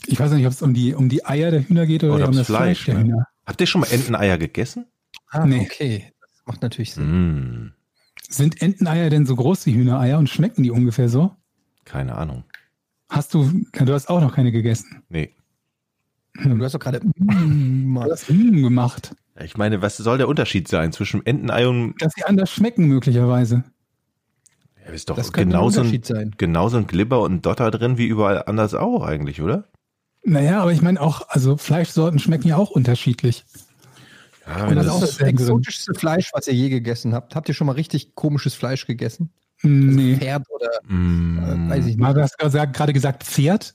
Ich 0.07 0.19
weiß 0.19 0.33
nicht, 0.33 0.47
ob 0.47 0.53
es 0.53 0.63
um 0.63 0.75
die, 0.75 0.95
um 0.95 1.09
die 1.09 1.25
Eier 1.25 1.53
der 1.53 1.69
Hühner 1.69 1.87
geht 1.87 2.03
oder, 2.03 2.15
oder 2.15 2.29
um 2.29 2.35
das 2.35 2.47
Fleisch, 2.47 2.83
Fleisch 2.83 2.85
der 2.87 2.95
ne? 2.95 3.01
Hühner. 3.03 3.29
Habt 3.47 3.61
ihr 3.61 3.67
schon 3.69 3.83
mal 3.83 3.91
Enteneier 3.93 4.37
gegessen? 4.37 4.87
Ah, 5.29 5.47
nee. 5.47 5.61
okay. 5.61 6.13
Das 6.21 6.43
macht 6.47 6.63
natürlich 6.63 6.93
Sinn. 6.93 7.67
Mm. 7.67 7.74
Sind 8.35 8.61
Enteneier 8.61 9.11
denn 9.11 9.27
so 9.27 9.37
groß 9.37 9.65
wie 9.67 9.75
Hühnereier 9.75 10.19
und 10.19 10.29
schmecken 10.29 10.65
die 10.65 10.73
ungefähr 10.73 11.09
so? 11.09 11.31
Keine 11.85 12.17
Ahnung. 12.17 12.43
Hast 13.09 13.33
du, 13.33 13.49
du 13.73 13.93
hast 13.93 14.09
auch 14.09 14.21
noch 14.21 14.35
keine 14.35 14.51
gegessen. 14.51 15.03
Nee. 15.09 15.35
Du 16.43 16.65
hast 16.65 16.75
doch 16.75 16.81
gerade 16.81 17.01
mm, 17.05 17.95
Du 17.95 18.11
hast 18.11 18.29
mm 18.29 18.63
gemacht. 18.63 19.15
Ich 19.41 19.57
meine, 19.57 19.83
was 19.83 19.97
soll 19.99 20.19
der 20.19 20.27
Unterschied 20.27 20.67
sein 20.67 20.91
zwischen 20.93 21.25
Entenei 21.25 21.69
und. 21.69 21.95
Dass 22.01 22.13
sie 22.17 22.25
anders 22.25 22.51
schmecken 22.51 22.87
möglicherweise. 22.87 23.63
Ja, 24.85 24.93
ist 24.93 25.09
doch 25.11 25.17
Das 25.17 25.33
könnte 25.33 25.51
ein 25.51 25.61
genauso, 25.61 25.81
Unterschied 25.81 26.05
sein. 26.05 26.35
genauso 26.37 26.79
ein 26.79 26.89
Glibber 26.89 27.21
und 27.21 27.35
ein 27.35 27.43
Dotter 27.43 27.71
drin 27.71 27.99
wie 27.99 28.07
überall 28.07 28.43
anders 28.47 28.75
auch 28.75 29.05
eigentlich, 29.05 29.43
oder? 29.43 29.69
Naja, 30.25 30.61
aber 30.61 30.73
ich 30.73 30.83
meine 30.83 31.01
auch, 31.01 31.29
also 31.29 31.57
Fleischsorten 31.57 32.19
schmecken 32.19 32.49
ja 32.49 32.57
auch 32.57 32.71
unterschiedlich. 32.71 33.45
Ja, 34.47 34.67
Und 34.67 34.77
das 34.77 34.87
das, 34.87 34.95
auch 34.95 35.01
das 35.01 35.21
exotischste 35.21 35.95
Fleisch, 35.95 36.31
was 36.35 36.47
ihr 36.49 36.55
je 36.55 36.69
gegessen 36.69 37.15
habt. 37.15 37.35
Habt 37.35 37.49
ihr 37.49 37.55
schon 37.55 37.67
mal 37.67 37.73
richtig 37.75 38.15
komisches 38.15 38.55
Fleisch 38.55 38.87
gegessen? 38.87 39.31
Nee. 39.63 40.17
Pferd 40.17 40.45
oder 40.51 40.69
Mm, 40.87 41.39
äh, 41.39 41.71
weiß 41.71 41.79
ich 41.81 41.85
nicht. 41.87 41.99
Mal, 41.99 42.13
du 42.13 42.21
hast 42.23 42.37
gerade 42.39 42.71
gerade 42.73 42.93
gesagt 42.93 43.25
Pferd. 43.25 43.75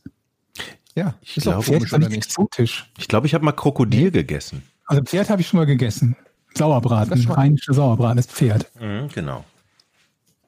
Ja, 0.95 1.15
Ich 1.22 1.38
ist 1.38 1.47
auch 1.47 1.63
glaube, 1.63 1.63
Pferd 1.63 1.84
ist 1.84 1.97
nicht 1.97 2.13
exotisch. 2.13 2.91
ich 2.97 3.07
glaube, 3.07 3.26
ich 3.28 3.34
habe 3.34 3.43
mal 3.45 3.51
Krokodil 3.53 4.11
gegessen. 4.11 4.63
Also 4.86 5.01
Pferd 5.03 5.30
habe 5.30 5.41
ich 5.41 5.47
schon 5.47 5.59
mal 5.59 5.65
gegessen. 5.65 6.15
Sauerbraten, 6.55 7.28
rheinischer 7.32 7.74
Sauerbraten 7.74 8.17
ist 8.17 8.32
Pferd. 8.32 8.70
Mhm, 8.80 9.07
genau. 9.13 9.45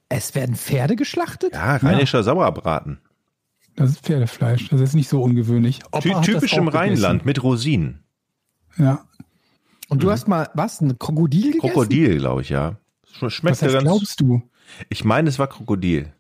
Es 0.09 0.36
werden 0.36 0.55
Pferde 0.55 0.95
geschlachtet? 0.95 1.53
Ja, 1.53 1.78
rheinischer 1.78 2.22
Sauerbraten. 2.24 2.99
Das 3.78 3.91
ist 3.91 4.01
Pferdefleisch. 4.01 4.67
Das 4.69 4.82
ist 4.82 4.93
nicht 4.93 5.07
so 5.09 5.22
ungewöhnlich. 5.24 5.80
Opa 5.91 5.99
Ty 6.01 6.13
typisch 6.34 6.53
im 6.53 6.67
auch 6.67 6.72
gegessen. 6.74 6.78
Rheinland 6.78 7.26
mit 7.26 7.41
Rosinen. 7.41 8.03
Ja. 8.78 9.05
Und 9.92 10.02
du 10.04 10.10
hast 10.10 10.28
mal, 10.28 10.50
was, 10.54 10.82
ein 10.82 10.98
Krokodil 10.98 11.52
gegessen? 11.54 11.60
Krokodil, 11.74 12.18
glaube 12.20 12.42
ich, 12.42 12.50
ja. 12.50 12.78
Sch- 13.14 13.22
Was 13.24 13.34
Schmeckt 13.34 13.58
ja 13.62 13.64
heißt, 13.68 13.74
ganz. 13.76 13.84
glaubst 13.84 14.22
du? 14.22 14.42
Ich 14.89 15.04
meine, 15.04 15.28
es 15.30 15.38
war 15.38 15.48
Krokodil. 15.48 16.14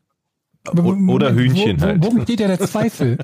O- 0.77 0.93
oder 1.07 1.33
Hühnchen 1.33 1.79
wo, 1.81 1.85
halt. 1.85 2.03
Wo, 2.03 2.15
wo 2.15 2.21
steht 2.21 2.39
ja 2.41 2.47
der 2.47 2.59
Zweifel? 2.67 3.17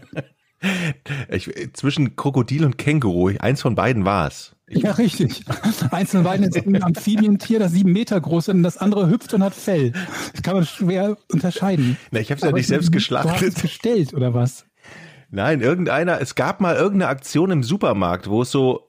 Ich, 1.30 1.52
zwischen 1.74 2.16
Krokodil 2.16 2.66
und 2.66 2.78
Känguru, 2.78 3.32
eins 3.39 3.62
von 3.62 3.76
beiden 3.76 4.06
war 4.06 4.28
es. 4.28 4.56
ja, 4.70 4.91
richtig. 4.91 5.43
Eins 5.91 6.12
von 6.12 6.24
beiden 6.24 6.48
ist 6.48 6.56
ein 6.66 6.82
Amphibientier, 6.82 7.60
das 7.60 7.74
sieben 7.74 7.93
Meter 7.93 8.20
groß 8.20 8.48
ist 8.48 8.54
und 8.56 8.64
das 8.64 8.78
andere 8.78 9.08
hüpft 9.10 9.34
und 9.36 9.43
hat 9.43 9.54
Fell. 9.54 9.91
Das 10.34 10.41
kann 10.41 10.56
man 10.56 10.66
schwer 10.66 11.18
unterscheiden. 11.32 11.98
Na, 12.12 12.20
ich 12.22 12.32
habe 12.32 12.39
es 12.39 12.43
ja 12.45 12.52
nicht 12.52 12.68
selbst 12.68 12.88
Du 12.88 12.95
hast 12.95 12.95
es 12.95 12.98
geschlachtet. 12.98 13.62
gestellt, 13.62 14.14
oder 14.16 14.34
was? 14.34 14.66
Nein, 15.30 15.62
irgendeiner, 15.62 16.22
es 16.22 16.34
gab 16.36 16.60
mal 16.62 16.76
irgendeine 16.76 17.10
Aktion 17.12 17.52
im 17.52 17.62
Supermarkt, 17.62 18.28
wo 18.30 18.41
es 18.41 18.50
so, 18.52 18.87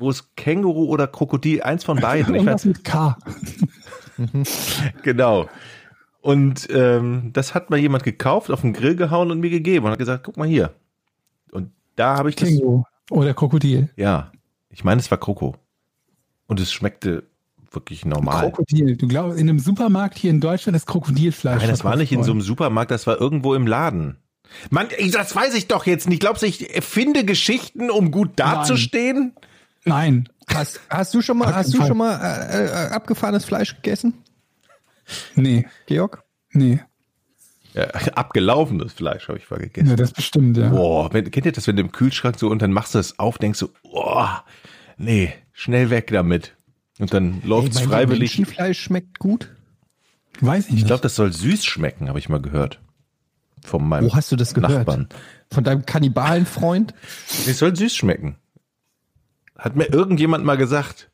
wo 0.00 0.10
es 0.10 0.34
Känguru 0.34 0.86
oder 0.86 1.06
Krokodil, 1.06 1.62
eins 1.62 1.84
von 1.84 2.00
beiden. 2.00 2.34
Ich 2.34 2.40
Irgendwas 2.40 2.64
mit 2.64 2.84
K. 2.84 3.16
genau. 5.02 5.48
Und 6.22 6.68
ähm, 6.70 7.30
das 7.32 7.54
hat 7.54 7.70
mal 7.70 7.78
jemand 7.78 8.02
gekauft, 8.02 8.50
auf 8.50 8.62
den 8.62 8.72
Grill 8.72 8.96
gehauen 8.96 9.30
und 9.30 9.40
mir 9.40 9.50
gegeben 9.50 9.86
und 9.86 9.92
hat 9.92 9.98
gesagt, 9.98 10.24
guck 10.24 10.36
mal 10.36 10.48
hier. 10.48 10.74
Und 11.52 11.70
da 11.96 12.16
habe 12.16 12.30
ich 12.30 12.36
das. 12.36 12.48
Känguru. 12.48 12.84
Oder 13.10 13.34
Krokodil. 13.34 13.90
Ja, 13.96 14.30
ich 14.70 14.84
meine, 14.84 15.00
es 15.00 15.10
war 15.10 15.18
Kroko. 15.18 15.56
Und 16.46 16.60
es 16.60 16.72
schmeckte 16.72 17.24
wirklich 17.72 18.04
normal. 18.04 18.46
Krokodil. 18.46 18.96
Du 18.96 19.06
glaubst, 19.08 19.38
in 19.38 19.48
einem 19.48 19.58
Supermarkt 19.58 20.18
hier 20.18 20.30
in 20.30 20.40
Deutschland 20.40 20.76
ist 20.76 20.86
Krokodilfleisch. 20.86 21.60
Nein, 21.60 21.70
das 21.70 21.84
war 21.84 21.96
nicht 21.96 22.12
in 22.12 22.22
so 22.22 22.32
einem 22.32 22.40
Supermarkt, 22.40 22.90
das 22.90 23.06
war 23.06 23.20
irgendwo 23.20 23.54
im 23.54 23.66
Laden. 23.66 24.16
Mann, 24.70 24.88
das 25.12 25.34
weiß 25.34 25.54
ich 25.54 25.68
doch 25.68 25.86
jetzt 25.86 26.08
nicht. 26.08 26.20
Glaubst 26.20 26.42
du, 26.42 26.46
ich 26.46 26.74
erfinde 26.74 27.24
Geschichten, 27.24 27.90
um 27.90 28.10
gut 28.10 28.32
dazustehen? 28.36 29.16
worden. 29.16 29.49
Nein. 29.84 30.28
Hast, 30.52 30.80
hast 30.90 31.14
du 31.14 31.22
schon 31.22 31.38
mal, 31.38 31.54
hast 31.54 31.72
du 31.72 31.78
schon 31.86 31.96
mal 31.96 32.16
äh, 32.20 32.66
äh, 32.66 32.90
abgefahrenes 32.90 33.44
Fleisch 33.44 33.76
gegessen, 33.76 34.14
Nee. 35.34 35.66
Georg? 35.86 36.22
Nee. 36.52 36.80
Ja, 37.74 37.84
abgelaufenes 37.84 38.92
Fleisch 38.92 39.28
habe 39.28 39.38
ich 39.38 39.48
mal 39.48 39.60
gegessen. 39.60 39.90
Ja, 39.90 39.96
das 39.96 40.12
bestimmt, 40.12 40.56
ja. 40.56 40.70
Boah, 40.70 41.12
wenn, 41.12 41.30
kennt 41.30 41.46
ihr 41.46 41.52
das, 41.52 41.66
wenn 41.68 41.76
du 41.76 41.82
im 41.82 41.92
Kühlschrank 41.92 42.38
so 42.38 42.48
und 42.48 42.60
dann 42.62 42.72
machst 42.72 42.94
du 42.94 42.98
das 42.98 43.18
auf, 43.18 43.38
denkst 43.38 43.60
du, 43.60 43.68
boah, 43.82 44.44
nee, 44.96 45.32
schnell 45.52 45.90
weg 45.90 46.08
damit. 46.08 46.56
Und 46.98 47.14
dann 47.14 47.40
meinst 47.44 47.80
du, 47.80 47.88
freiwillig. 47.88 48.36
Menschenfleisch 48.38 48.80
schmeckt 48.80 49.18
gut? 49.20 49.50
Weiß 50.40 50.66
ich 50.66 50.70
nicht. 50.72 50.80
Ich 50.80 50.86
glaube, 50.86 51.02
das 51.02 51.14
soll 51.14 51.32
süß 51.32 51.64
schmecken, 51.64 52.08
habe 52.08 52.18
ich 52.18 52.28
mal 52.28 52.40
gehört. 52.42 52.80
Von 53.64 53.86
meinem 53.88 54.06
Wo 54.06 54.14
hast 54.14 54.32
du 54.32 54.36
das 54.36 54.52
gehört? 54.54 54.72
Nachbarn. 54.72 55.08
Von 55.52 55.64
deinem 55.64 55.86
Kannibalenfreund? 55.86 56.94
Es 57.46 57.58
soll 57.58 57.74
süß 57.76 57.94
schmecken. 57.94 58.36
Hat 59.60 59.76
mir 59.76 59.92
irgendjemand 59.92 60.44
mal 60.44 60.56
gesagt. 60.56 61.10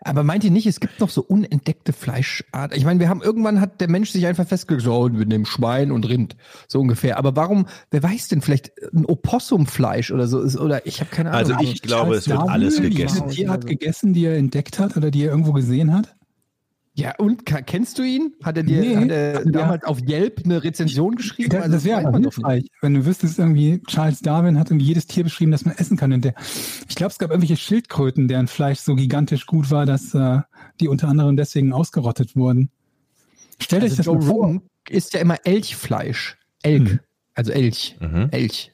Aber 0.00 0.22
meint 0.22 0.44
ihr 0.44 0.50
nicht, 0.50 0.66
es 0.66 0.80
gibt 0.80 1.00
noch 1.00 1.10
so 1.10 1.22
unentdeckte 1.22 1.92
Fleischarten? 1.92 2.76
Ich 2.76 2.84
meine, 2.84 3.00
wir 3.00 3.08
haben 3.08 3.22
irgendwann 3.22 3.60
hat 3.60 3.80
der 3.80 3.90
Mensch 3.90 4.10
sich 4.10 4.26
einfach 4.26 4.46
festgelegt, 4.46 4.84
so, 4.84 5.10
wir 5.12 5.26
nehmen 5.26 5.44
Schwein 5.44 5.92
und 5.92 6.08
Rind, 6.08 6.36
so 6.68 6.80
ungefähr. 6.80 7.18
Aber 7.18 7.36
warum, 7.36 7.66
wer 7.90 8.02
weiß 8.02 8.28
denn, 8.28 8.40
vielleicht 8.40 8.72
ein 8.94 9.04
Opossumfleisch 9.06 10.10
oder 10.10 10.26
so 10.26 10.40
ist, 10.40 10.56
oder 10.56 10.86
ich 10.86 11.00
habe 11.00 11.10
keine 11.10 11.32
Ahnung. 11.32 11.56
Also 11.56 11.64
ich 11.68 11.82
glaube, 11.82 12.14
es 12.14 12.28
wird 12.28 12.38
alles 12.38 12.80
gegessen. 12.80 13.28
Tier 13.28 13.50
hat 13.50 13.66
gegessen, 13.66 14.12
die 14.12 14.24
er 14.24 14.36
entdeckt 14.36 14.78
hat 14.78 14.96
oder 14.96 15.10
die 15.10 15.24
er 15.24 15.30
irgendwo 15.30 15.52
gesehen 15.52 15.92
hat? 15.92 16.14
Ja, 16.96 17.12
und 17.18 17.44
kennst 17.44 17.98
du 17.98 18.04
ihn? 18.04 18.34
Hat 18.44 18.56
er 18.56 18.62
dir 18.62 18.80
Nee, 18.80 18.96
hat 18.96 19.10
er 19.10 19.36
also 19.38 19.50
der- 19.50 19.62
damals 19.62 19.84
auf 19.84 19.98
Yelp 20.08 20.42
eine 20.44 20.62
Rezension 20.62 21.16
geschrieben? 21.16 21.50
Das, 21.50 21.62
Also 21.62 21.74
das 21.74 21.84
wäre 21.84 22.06
aber 22.06 22.18
hilfreich, 22.18 22.66
wenn 22.82 22.94
du 22.94 23.04
wüsstest, 23.04 23.38
irgendwie 23.40 23.82
Charles 23.88 24.20
Darwin 24.20 24.58
hat 24.60 24.70
irgendwie 24.70 24.86
jedes 24.86 25.06
Tier 25.06 25.24
beschrieben, 25.24 25.50
das 25.50 25.64
man 25.64 25.74
essen 25.76 25.96
kann. 25.96 26.12
Und 26.12 26.24
der, 26.24 26.34
ich 26.88 26.94
glaube, 26.94 27.10
es 27.10 27.18
gab 27.18 27.30
irgendwelche 27.30 27.56
Schildkröten, 27.56 28.28
deren 28.28 28.46
Fleisch 28.46 28.78
so 28.78 28.94
gigantisch 28.94 29.46
gut 29.46 29.70
war, 29.72 29.86
dass 29.86 30.14
äh, 30.14 30.40
die 30.80 30.86
unter 30.88 31.08
anderem 31.08 31.36
deswegen 31.36 31.72
ausgerottet 31.72 32.36
wurden. 32.36 32.70
Stellt 33.58 33.82
euch 33.82 33.90
Also 33.90 33.96
das 33.96 34.06
Joe 34.06 34.14
mal 34.16 34.22
vor. 34.22 34.36
Rogan 34.46 34.62
isst 34.88 35.14
ja 35.14 35.20
immer 35.20 35.36
Elchfleisch. 35.44 36.36
Elk. 36.62 36.82
Mhm. 36.92 37.00
Also 37.34 37.50
Elch. 37.52 37.96
Mhm. 38.00 38.28
Elch. 38.30 38.70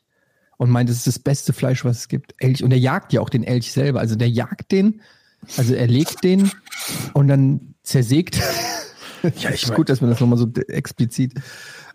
Und 0.59 0.69
meint, 0.69 0.91
das 0.91 0.97
ist 0.99 1.07
das 1.07 1.19
beste 1.19 1.55
Fleisch, 1.55 1.87
was 1.87 1.99
es 2.01 2.09
gibt. 2.09 2.35
Elch. 2.39 2.63
Und 2.63 2.71
er 2.71 2.79
jagt 2.79 3.15
ja 3.15 3.23
auch 3.23 3.31
den 3.31 3.45
Elch 3.45 3.73
selber. 3.73 4.01
Also 4.01 4.15
der 4.17 4.29
jagt 4.29 4.73
den, 4.73 5.01
also 5.57 5.73
er 5.75 5.87
legt 5.87 6.23
den 6.23 6.51
und 7.15 7.29
dann 7.29 7.70
zersägt. 7.83 8.41
ja, 9.23 9.51
ich 9.51 9.63
ist 9.65 9.75
gut, 9.75 9.89
dass 9.89 10.01
man 10.01 10.11
das 10.11 10.21
nochmal 10.21 10.39
so 10.39 10.51
explizit 10.69 11.35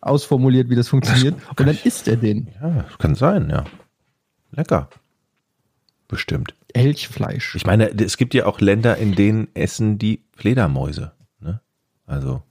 ausformuliert, 0.01 0.69
wie 0.69 0.75
das 0.75 0.87
funktioniert. 0.87 1.35
Und 1.57 1.67
dann 1.67 1.77
isst 1.83 2.07
er 2.07 2.17
den. 2.17 2.49
Ja, 2.61 2.83
das 2.83 2.97
kann 2.97 3.15
sein, 3.15 3.49
ja. 3.49 3.65
Lecker. 4.51 4.89
Bestimmt. 6.07 6.53
Elchfleisch. 6.73 7.55
Ich 7.55 7.65
meine, 7.65 7.89
es 7.89 8.17
gibt 8.17 8.33
ja 8.33 8.45
auch 8.45 8.61
Länder, 8.61 8.97
in 8.97 9.15
denen 9.15 9.47
essen 9.55 9.97
die 9.97 10.23
Fledermäuse. 10.35 11.13
Ne? 11.39 11.61
Also. 12.05 12.43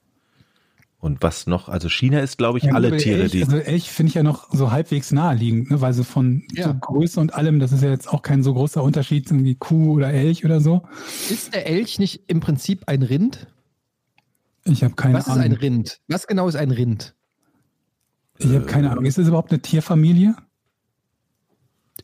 Und 1.05 1.23
was 1.23 1.47
noch? 1.47 1.69
Also 1.69 1.91
China 1.91 2.21
ist, 2.21 2.39
glaube 2.39 2.57
ich, 2.57 2.65
Ja, 2.65 2.73
alle 2.73 2.97
Tiere, 2.97 3.21
Elch, 3.25 3.33
die. 3.33 3.45
Also 3.45 3.59
Elch 3.59 3.91
finde 3.91 4.09
ich 4.09 4.15
ja 4.15 4.23
noch 4.23 4.51
so 4.55 4.71
halbwegs 4.71 5.13
naheliegend, 5.13 5.71
ne? 5.71 5.83
weil 5.83 5.93
so 5.93 6.03
von 6.03 6.45
Ja. 6.55 6.65
so 6.69 6.75
Größe 6.75 7.21
und 7.21 7.35
allem, 7.35 7.59
das 7.59 7.73
ist 7.73 7.83
ja 7.83 7.91
jetzt 7.91 8.09
auch 8.09 8.23
kein 8.23 8.43
so 8.43 8.55
großer 8.55 8.83
Unterschied, 8.83 9.31
irgendwie 9.31 9.55
Kuh 9.55 9.93
oder 9.93 10.11
Elch 10.15 10.47
oder 10.47 10.63
so. 10.63 10.81
Ist 11.29 11.53
der 11.53 11.67
Elch 11.67 11.99
nicht 11.99 12.23
im 12.29 12.41
Prinzip 12.41 12.85
ein 12.87 13.03
Rind? 13.03 13.49
Ich 14.65 14.83
habe 14.83 14.95
keine 14.95 15.13
Was 15.13 15.27
ist 15.27 15.33
Ahnung. 15.35 15.45
ein 15.45 15.53
Rind? 15.53 16.01
Was 16.09 16.27
genau 16.27 16.49
ist 16.49 16.57
ein 16.57 16.71
Rind? 16.71 17.15
Ich 18.39 18.47
habe 18.55 18.65
keine 18.65 18.91
Ahnung. 18.91 19.05
Ist 19.05 19.19
das 19.19 19.29
überhaupt 19.29 19.51
eine 19.53 19.61
Tierfamilie? 19.61 20.35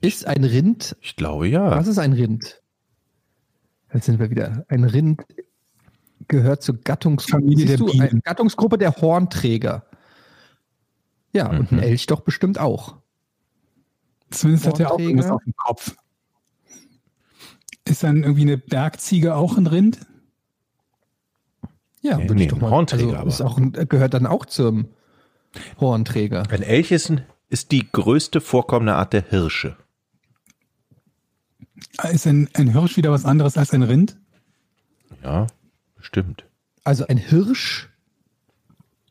Ist 0.02 0.26
ein 0.26 0.44
Rind 0.44 0.94
ich 1.00 1.16
glaube 1.16 1.48
ja. 1.48 1.70
Was 1.70 1.86
ist 1.86 1.98
ein 1.98 2.12
Rind? 2.12 2.60
Jetzt 3.94 4.04
sind 4.04 4.18
wir 4.18 4.28
wieder. 4.28 4.66
Ein 4.68 4.84
Rind 4.84 5.22
gehört 6.30 6.62
zur 6.62 6.76
Gattungs 6.80 7.26
Familie 7.26 7.66
der 7.66 7.76
Bienen. 7.76 8.00
eine 8.08 8.20
Gattungsgruppe 8.22 8.78
der 8.78 8.96
Hornträger. 8.96 9.84
Ja, 11.32 11.48
und 11.50 11.70
ein 11.72 11.76
Mhm. 11.76 11.82
Elch 11.82 12.06
doch 12.06 12.20
bestimmt 12.22 12.58
auch. 12.58 12.96
Zumindest 14.30 14.66
hat 14.66 14.80
er 14.80 14.92
auch 14.92 14.98
irgendwas 14.98 15.30
auf 15.30 15.42
dem 15.44 15.54
Kopf. 15.56 15.94
Ist 17.84 18.02
dann 18.02 18.22
irgendwie 18.22 18.42
eine 18.42 18.58
Bergziege 18.58 19.34
auch 19.34 19.56
ein 19.58 19.66
Rind? 19.66 20.00
Ja, 22.02 22.16
Nee, 22.16 22.24
würde 22.24 22.34
nee, 22.36 22.42
ich 22.44 22.48
doch 22.48 22.56
ein 22.58 22.62
mal. 22.62 22.70
Hornträger 22.70 23.18
also 23.18 23.28
ist 23.28 23.40
aber. 23.42 23.50
auch 23.50 23.58
ein, 23.58 23.72
gehört 23.72 24.14
dann 24.14 24.26
auch 24.26 24.46
zum 24.46 24.88
Hornträger. 25.78 26.44
Ein 26.50 26.62
Elch 26.62 26.92
ist, 26.92 27.10
ein, 27.10 27.22
ist 27.48 27.72
die 27.72 27.90
größte 27.90 28.40
vorkommende 28.40 28.94
Art 28.94 29.12
der 29.12 29.22
Hirsche. 29.28 29.76
Ist 32.12 32.26
ein, 32.26 32.48
ein 32.54 32.68
Hirsch 32.72 32.96
wieder 32.96 33.10
was 33.10 33.24
anderes 33.24 33.56
als 33.58 33.72
ein 33.72 33.82
Rind? 33.82 34.16
Ja, 35.22 35.46
bestimmt. 36.00 36.44
Also 36.84 37.06
ein 37.06 37.16
Hirsch 37.16 37.88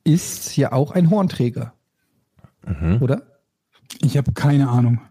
ist 0.04 0.58
ja 0.58 0.72
auch 0.72 0.92
ein 0.92 1.10
Hornträger. 1.10 1.74
Mhm. 2.66 3.02
Oder? 3.02 3.24
Ich 4.02 4.18
habe 4.18 4.34
keine 4.34 4.70
Ahnung. 4.70 5.02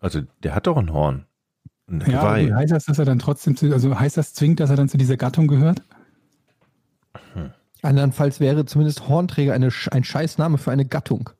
Also 0.00 0.20
der 0.42 0.54
hat 0.54 0.66
doch 0.66 0.76
ein 0.76 0.92
Horn. 0.92 1.26
Ein 1.86 2.04
Ja, 2.06 2.32
heißt 2.32 2.72
das, 2.72 2.84
dass 2.84 2.98
er 2.98 3.04
dann 3.04 3.18
trotzdem 3.18 3.56
zu, 3.56 3.72
also 3.72 3.98
heißt 3.98 4.16
das 4.16 4.34
zwingend, 4.34 4.60
dass 4.60 4.70
er 4.70 4.76
dann 4.76 4.88
zu 4.88 4.96
dieser 4.98 5.16
Gattung 5.16 5.48
gehört? 5.48 5.82
Andernfalls 7.82 8.40
wäre 8.40 8.66
zumindest 8.66 9.08
Hornträger 9.08 9.54
eine, 9.54 9.70
ein 9.90 10.04
Scheißname 10.04 10.58
für 10.58 10.70
eine 10.70 10.84
Gattung. 10.84 11.30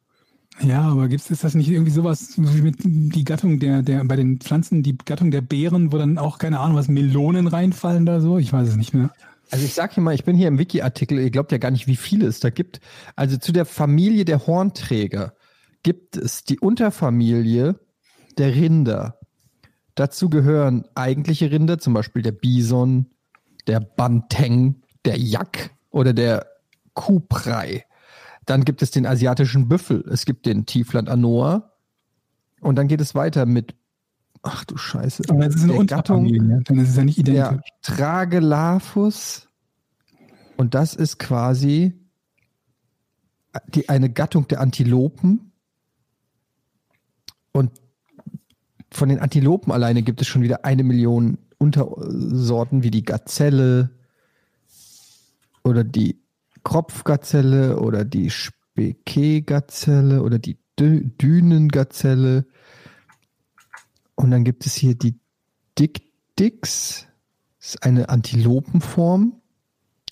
Ja, 0.61 0.82
aber 0.82 1.09
gibt's, 1.09 1.30
ist 1.30 1.44
das 1.44 1.55
nicht 1.55 1.70
irgendwie 1.70 1.90
sowas 1.90 2.34
wie 2.36 2.62
mit 2.62 2.76
die 2.82 3.24
Gattung 3.24 3.61
der, 3.61 3.82
der, 3.82 4.05
bei 4.05 4.16
den 4.16 4.40
Pflanzen, 4.40 4.82
die 4.82 4.96
Gattung 4.96 5.30
der 5.30 5.40
Beeren, 5.40 5.92
wo 5.92 5.98
dann 5.98 6.18
auch, 6.18 6.38
keine 6.38 6.61
Ahnung, 6.61 6.76
was 6.76 6.88
Melonen 6.88 7.46
reinfallen 7.46 8.03
oder 8.03 8.20
so? 8.20 8.38
Ich 8.38 8.53
weiß 8.53 8.68
es 8.68 8.76
nicht 8.76 8.92
mehr. 8.92 9.11
Also 9.51 9.64
ich 9.64 9.74
sag 9.74 9.94
hier 9.94 10.03
mal, 10.03 10.14
ich 10.14 10.24
bin 10.24 10.36
hier 10.36 10.48
im 10.48 10.59
Wiki-Artikel, 10.59 11.18
ihr 11.18 11.30
glaubt 11.30 11.51
ja 11.53 11.59
gar 11.59 11.70
nicht, 11.70 11.86
wie 11.86 11.96
viele 11.96 12.26
es 12.26 12.40
da 12.40 12.51
gibt. 12.51 12.80
Also 13.16 13.36
zu 13.36 13.53
der 13.53 13.64
Familie 13.64 14.24
der 14.24 14.46
Hornträger 14.46 15.34
gibt 15.82 16.16
es 16.16 16.44
die 16.44 16.61
Unterfamilie 16.61 17.80
der 18.38 18.55
Rinder. 18.55 19.18
Dazu 19.94 20.30
gehören 20.30 20.84
eigentliche 20.94 21.51
Rinder, 21.51 21.78
zum 21.78 21.94
Beispiel 21.94 22.22
der 22.22 22.32
Bison, 22.32 23.11
der 23.66 23.80
Banteng, 23.80 24.82
der 25.05 25.18
Yak 25.18 25.70
oder 25.90 26.12
der 26.12 26.46
Kuprei. 26.94 27.84
Dann 28.46 28.64
gibt 28.64 28.82
es 28.82 28.90
den 28.90 29.07
asiatischen 29.07 29.68
Büffel, 29.68 30.05
es 30.11 30.24
gibt 30.24 30.46
den 30.46 30.64
Tiefland 30.64 31.09
Anoa 31.09 31.72
und 32.61 32.76
dann 32.76 32.88
geht 32.88 33.01
es 33.01 33.14
weiter 33.14 33.46
mit, 33.46 33.74
ach 34.43 34.64
du 34.64 34.76
Scheiße, 34.76 35.24
Aber 35.28 35.45
das 35.45 35.57
ist 35.57 35.64
eine 35.64 35.74
der 35.74 35.84
Gattung 35.84 36.24
Unterfamilie, 36.24 36.62
dann 36.64 36.78
ist 36.78 36.91
es 36.91 36.97
ja 36.97 37.05
nicht 37.05 37.26
der 37.26 37.34
identisch. 37.34 37.70
Tragelaphus 37.82 39.49
und 40.57 40.74
das 40.74 40.95
ist 40.95 41.18
quasi 41.18 41.95
die, 43.74 43.88
eine 43.88 44.11
Gattung 44.11 44.49
der 44.49 44.61
Antilopen 44.61 45.53
und 47.53 47.70
von 48.93 49.09
den 49.09 49.20
Antilopen 49.20 49.72
alleine 49.72 50.03
gibt 50.03 50.20
es 50.20 50.26
schon 50.26 50.43
wieder 50.43 50.64
eine 50.64 50.84
Million 50.84 51.38
Untersorten 51.59 52.82
wie 52.82 52.91
die 52.91 53.05
Gazelle 53.05 53.91
oder 55.62 55.84
die 55.84 56.20
Kropfgazelle 56.64 57.78
oder 57.78 58.05
die 58.05 58.30
Speke-Gazelle 58.30 60.22
oder 60.22 60.38
die 60.38 60.59
Dü 60.78 61.05
Dünengazelle. 61.20 62.47
Und 64.20 64.30
dann 64.30 64.44
gibt 64.44 64.66
es 64.66 64.74
hier 64.74 64.94
die 64.94 65.18
Dick-Dicks. 65.78 67.06
Das 67.58 67.68
ist 67.74 67.82
eine 67.82 68.08
Antilopenform. 68.10 69.40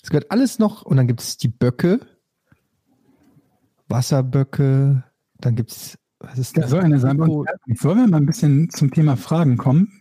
Es 0.01 0.09
gehört 0.09 0.31
alles 0.31 0.57
noch. 0.57 0.81
Und 0.83 0.97
dann 0.97 1.07
gibt 1.07 1.21
es 1.21 1.37
die 1.37 1.47
Böcke. 1.47 1.99
Wasserböcke. 3.87 5.03
Dann 5.39 5.55
gibt 5.55 5.71
es, 5.71 5.97
was 6.19 6.37
ist 6.39 6.57
Da 6.57 6.61
das? 6.61 6.71
soll 6.71 6.81
eine 6.81 6.99
sein. 6.99 7.17
Nico- 7.17 7.45
Sollen 7.75 7.97
wir 7.99 8.07
mal 8.07 8.17
ein 8.17 8.25
bisschen 8.25 8.69
zum 8.71 8.91
Thema 8.91 9.15
Fragen 9.15 9.57
kommen? 9.57 9.91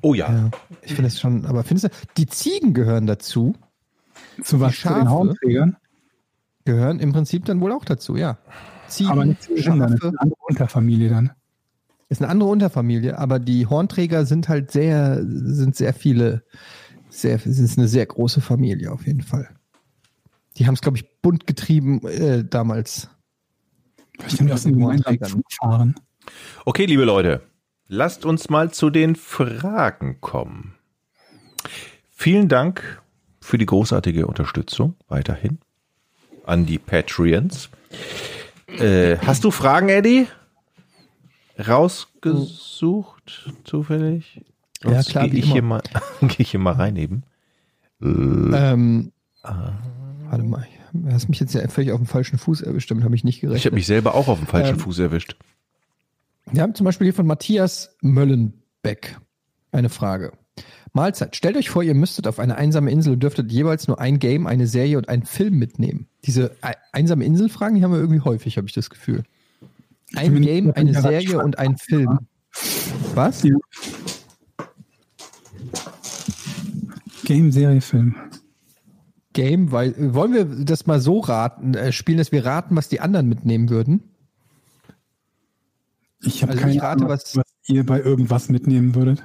Oh 0.00 0.14
ja. 0.14 0.32
Ja, 0.32 0.50
ich 0.82 0.94
finde 0.94 1.08
es 1.08 1.20
schon, 1.20 1.44
aber 1.46 1.62
findest 1.64 1.86
du, 1.86 1.88
die 2.16 2.26
Ziegen 2.26 2.74
gehören 2.74 3.06
dazu, 3.06 3.54
Zu 4.42 4.60
was? 4.60 4.74
Zu 4.76 4.88
den 4.88 4.94
Schafe? 4.94 5.10
Hornträgern? 5.10 5.76
gehören 6.64 6.98
im 6.98 7.12
Prinzip 7.12 7.44
dann 7.44 7.60
wohl 7.60 7.72
auch 7.72 7.84
dazu, 7.84 8.16
ja. 8.16 8.38
Ziegen, 8.88 9.10
Aber 9.10 9.24
nicht 9.26 9.42
zu 9.42 9.50
das 9.50 9.58
ist 9.58 9.64
Schafe, 9.64 9.84
eine 9.84 10.20
andere 10.20 10.40
Unterfamilie 10.48 11.10
dann. 11.10 11.32
Ist 12.08 12.20
eine 12.20 12.30
andere 12.30 12.48
Unterfamilie, 12.48 13.18
aber 13.18 13.38
die 13.38 13.66
Hornträger 13.66 14.26
sind 14.26 14.48
halt 14.48 14.70
sehr, 14.70 15.20
sind 15.22 15.76
sehr 15.76 15.94
viele, 15.94 16.44
sehr, 17.08 17.38
sind 17.38 17.78
eine 17.78 17.88
sehr 17.88 18.06
große 18.06 18.40
Familie 18.40 18.92
auf 18.92 19.06
jeden 19.06 19.22
Fall. 19.22 19.48
Die 20.56 20.66
haben 20.66 20.74
es, 20.74 20.80
glaube 20.80 20.98
ich, 20.98 21.20
bunt 21.20 21.46
getrieben 21.46 22.06
äh, 22.06 22.44
damals. 22.44 23.08
Den 24.38 24.46
gemeinsamen 24.46 24.82
Hornträgern. 24.82 25.30
Flug 25.30 25.52
fahren. 25.52 25.94
Okay, 26.64 26.86
liebe 26.86 27.04
Leute, 27.04 27.42
lasst 27.88 28.24
uns 28.24 28.48
mal 28.48 28.70
zu 28.70 28.90
den 28.90 29.16
Fragen 29.16 30.20
kommen. 30.20 30.74
Vielen 32.10 32.48
Dank 32.48 33.02
für 33.40 33.58
die 33.58 33.66
großartige 33.66 34.26
Unterstützung 34.26 34.94
weiterhin 35.08 35.58
an 36.46 36.64
die 36.66 36.78
Patreons. 36.78 37.70
Äh, 38.68 39.18
hast 39.18 39.44
du 39.44 39.50
Fragen, 39.50 39.88
Eddie? 39.88 40.26
Rausgesucht, 41.58 43.52
zufällig? 43.64 44.44
Ja, 44.82 44.94
Sonst 44.94 45.10
klar, 45.10 45.28
Gehe 45.28 45.38
ich, 45.40 45.46
hier 45.46 45.56
immer. 45.56 45.76
mal- 45.76 45.82
geh 46.28 46.42
ich 46.42 46.50
hier 46.50 46.60
mal 46.60 46.72
rein 46.74 46.96
eben. 46.96 47.22
Ähm, 48.02 49.12
warte 49.42 50.42
mal, 50.44 50.66
du 50.92 51.12
hast 51.12 51.28
mich 51.28 51.40
jetzt 51.40 51.54
ja 51.54 51.66
völlig 51.68 51.92
auf 51.92 51.98
dem 52.00 52.06
falschen 52.06 52.38
Fuß 52.38 52.60
erwischt, 52.62 52.90
damit 52.90 53.04
habe 53.04 53.14
ich 53.14 53.24
nicht 53.24 53.40
gerechnet. 53.40 53.60
Ich 53.60 53.66
habe 53.66 53.76
mich 53.76 53.86
selber 53.86 54.14
auch 54.14 54.28
auf 54.28 54.38
dem 54.38 54.46
falschen 54.46 54.74
Ähm, 54.74 54.80
Fuß 54.80 54.98
erwischt. 54.98 55.36
Wir 56.50 56.62
haben 56.62 56.74
zum 56.74 56.84
Beispiel 56.84 57.06
hier 57.06 57.14
von 57.14 57.26
Matthias 57.26 57.96
Möllenbeck 58.02 59.18
eine 59.72 59.88
Frage. 59.88 60.32
Mahlzeit. 60.92 61.34
Stellt 61.34 61.56
euch 61.56 61.70
vor, 61.70 61.82
ihr 61.82 61.94
müsstet 61.94 62.28
auf 62.28 62.38
eine 62.38 62.56
einsame 62.56 62.90
Insel 62.90 63.14
und 63.14 63.20
dürftet 63.22 63.50
jeweils 63.50 63.88
nur 63.88 63.98
ein 64.00 64.18
Game, 64.20 64.46
eine 64.46 64.66
Serie 64.68 64.98
und 64.98 65.08
einen 65.08 65.24
Film 65.24 65.58
mitnehmen. 65.58 66.06
Diese 66.24 66.54
ei- 66.60 66.76
einsame 66.92 67.24
Insel-Fragen, 67.24 67.74
die 67.76 67.82
haben 67.82 67.90
wir 67.92 67.98
irgendwie 67.98 68.20
häufig, 68.20 68.56
habe 68.58 68.66
ich 68.68 68.74
das 68.74 68.90
Gefühl. 68.90 69.24
Ein 70.16 70.40
Game, 70.42 70.72
eine 70.74 71.00
Serie 71.00 71.42
und 71.42 71.58
ein 71.58 71.76
Film. 71.76 72.18
Was? 73.14 73.42
Ja. 73.42 73.54
Game, 77.24 77.50
Serie, 77.52 77.80
Film. 77.80 78.14
Game, 79.32 79.72
weil 79.72 80.14
wollen 80.14 80.32
wir 80.32 80.44
das 80.44 80.86
mal 80.86 81.00
so 81.00 81.18
raten, 81.20 81.74
äh, 81.74 81.90
spielen, 81.92 82.18
dass 82.18 82.30
wir 82.32 82.44
raten, 82.46 82.76
was 82.76 82.88
die 82.88 83.00
anderen 83.00 83.28
mitnehmen 83.28 83.68
würden? 83.70 84.02
Ich 86.22 86.42
habe 86.42 86.52
Also 86.52 86.62
keine 86.62 86.74
ich 86.74 86.82
rate, 86.82 86.98
Ahnung, 87.02 87.08
was- 87.08 87.36
was 87.36 87.44
ihr 87.66 87.84
bei 87.84 88.00
irgendwas 88.00 88.48
mitnehmen 88.48 88.94
würdet. 88.94 89.24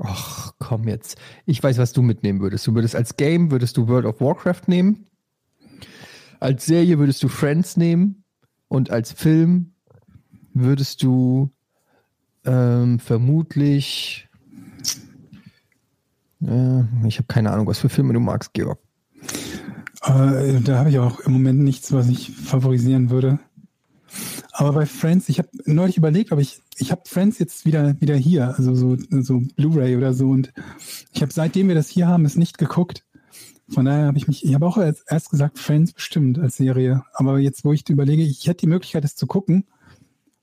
Ach, 0.00 0.52
komm 0.58 0.88
jetzt. 0.88 1.16
Ich 1.46 1.62
weiß, 1.62 1.78
was 1.78 1.92
du 1.92 2.02
mitnehmen 2.02 2.40
würdest. 2.40 2.66
Du 2.66 2.74
würdest 2.74 2.96
als 2.96 3.16
Game, 3.16 3.50
würdest 3.50 3.76
du 3.76 3.86
World 3.88 4.04
of 4.06 4.20
Warcraft 4.20 4.62
nehmen. 4.66 5.06
Als 6.40 6.66
Serie 6.66 6.98
würdest 6.98 7.22
du 7.22 7.28
Friends 7.28 7.76
nehmen. 7.76 8.24
Und 8.68 8.90
als 8.90 9.12
Film 9.12 9.73
würdest 10.54 11.02
du 11.02 11.50
ähm, 12.44 12.98
vermutlich. 12.98 14.28
Äh, 16.42 16.80
ich 17.06 17.18
habe 17.18 17.26
keine 17.28 17.50
Ahnung, 17.52 17.66
was 17.66 17.78
für 17.78 17.88
Filme 17.88 18.12
du 18.12 18.20
magst, 18.20 18.54
Georg. 18.54 18.78
Äh, 20.02 20.60
da 20.60 20.78
habe 20.78 20.90
ich 20.90 20.98
auch 20.98 21.20
im 21.20 21.32
Moment 21.32 21.60
nichts, 21.60 21.92
was 21.92 22.08
ich 22.08 22.30
favorisieren 22.30 23.10
würde. 23.10 23.38
Aber 24.52 24.72
bei 24.72 24.86
Friends, 24.86 25.28
ich 25.28 25.38
habe 25.38 25.48
neulich 25.64 25.96
überlegt, 25.96 26.30
aber 26.30 26.40
ich, 26.40 26.60
ich 26.76 26.92
habe 26.92 27.02
Friends 27.06 27.38
jetzt 27.38 27.64
wieder, 27.64 28.00
wieder 28.00 28.14
hier, 28.14 28.54
also 28.56 28.74
so, 28.74 28.96
so 29.10 29.42
Blu-ray 29.56 29.96
oder 29.96 30.14
so. 30.14 30.28
Und 30.28 30.52
ich 31.12 31.22
habe 31.22 31.32
seitdem 31.32 31.68
wir 31.68 31.74
das 31.74 31.88
hier 31.88 32.06
haben, 32.06 32.24
es 32.24 32.36
nicht 32.36 32.58
geguckt. 32.58 33.04
Von 33.68 33.86
daher 33.86 34.06
habe 34.06 34.18
ich 34.18 34.28
mich, 34.28 34.44
ich 34.44 34.54
habe 34.54 34.66
auch 34.66 34.76
erst, 34.76 35.30
gesagt, 35.30 35.58
Friends 35.58 35.92
bestimmt 35.92 36.38
als 36.38 36.56
Serie. 36.56 37.02
Aber 37.14 37.38
jetzt, 37.38 37.64
wo 37.64 37.72
ich 37.72 37.88
überlege, 37.88 38.22
ich 38.22 38.46
hätte 38.46 38.60
die 38.60 38.66
Möglichkeit, 38.68 39.04
es 39.04 39.16
zu 39.16 39.26
gucken. 39.26 39.64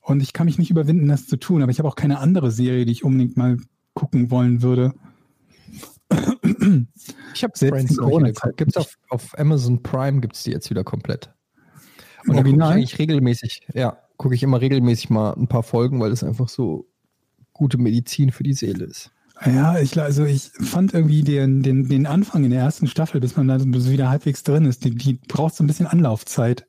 Und 0.01 0.21
ich 0.21 0.33
kann 0.33 0.45
mich 0.45 0.57
nicht 0.57 0.71
überwinden, 0.71 1.07
das 1.07 1.27
zu 1.27 1.37
tun. 1.37 1.61
Aber 1.61 1.71
ich 1.71 1.79
habe 1.79 1.87
auch 1.87 1.95
keine 1.95 2.19
andere 2.19 2.51
Serie, 2.51 2.85
die 2.85 2.91
ich 2.91 3.03
unbedingt 3.03 3.37
mal 3.37 3.57
gucken 3.93 4.31
wollen 4.31 4.61
würde. 4.61 4.93
Ich 7.33 7.43
habe 7.43 7.57
Selbst 7.57 7.95
Friends 7.95 7.97
geguckt. 7.97 8.57
Gibt's 8.57 8.77
auf, 8.77 8.97
auf 9.09 9.37
Amazon 9.39 9.81
Prime 9.81 10.19
gibt 10.19 10.35
es 10.35 10.43
die 10.43 10.51
jetzt 10.51 10.69
wieder 10.69 10.83
komplett. 10.83 11.33
Und 12.27 12.35
da 12.35 12.43
gucke 12.43 12.49
ich 12.49 12.59
Original? 12.61 12.79
regelmäßig, 12.99 13.67
ja, 13.73 13.97
gucke 14.17 14.35
ich 14.35 14.43
immer 14.43 14.61
regelmäßig 14.61 15.09
mal 15.09 15.33
ein 15.33 15.47
paar 15.47 15.63
Folgen, 15.63 15.99
weil 15.99 16.11
es 16.11 16.23
einfach 16.23 16.49
so 16.49 16.87
gute 17.53 17.77
Medizin 17.77 18.31
für 18.31 18.43
die 18.43 18.53
Seele 18.53 18.85
ist. 18.85 19.11
Ja, 19.45 19.79
ich, 19.79 19.99
also 19.99 20.23
ich 20.23 20.51
fand 20.59 20.93
irgendwie 20.93 21.23
den, 21.23 21.63
den, 21.63 21.87
den 21.87 22.05
Anfang 22.05 22.43
in 22.43 22.51
der 22.51 22.61
ersten 22.61 22.85
Staffel, 22.85 23.19
bis 23.19 23.35
man 23.37 23.47
da 23.47 23.59
wieder 23.59 24.09
halbwegs 24.09 24.43
drin 24.43 24.65
ist, 24.65 24.85
die, 24.85 24.93
die 24.93 25.19
braucht 25.27 25.55
so 25.55 25.63
ein 25.63 25.67
bisschen 25.67 25.87
Anlaufzeit. 25.87 26.67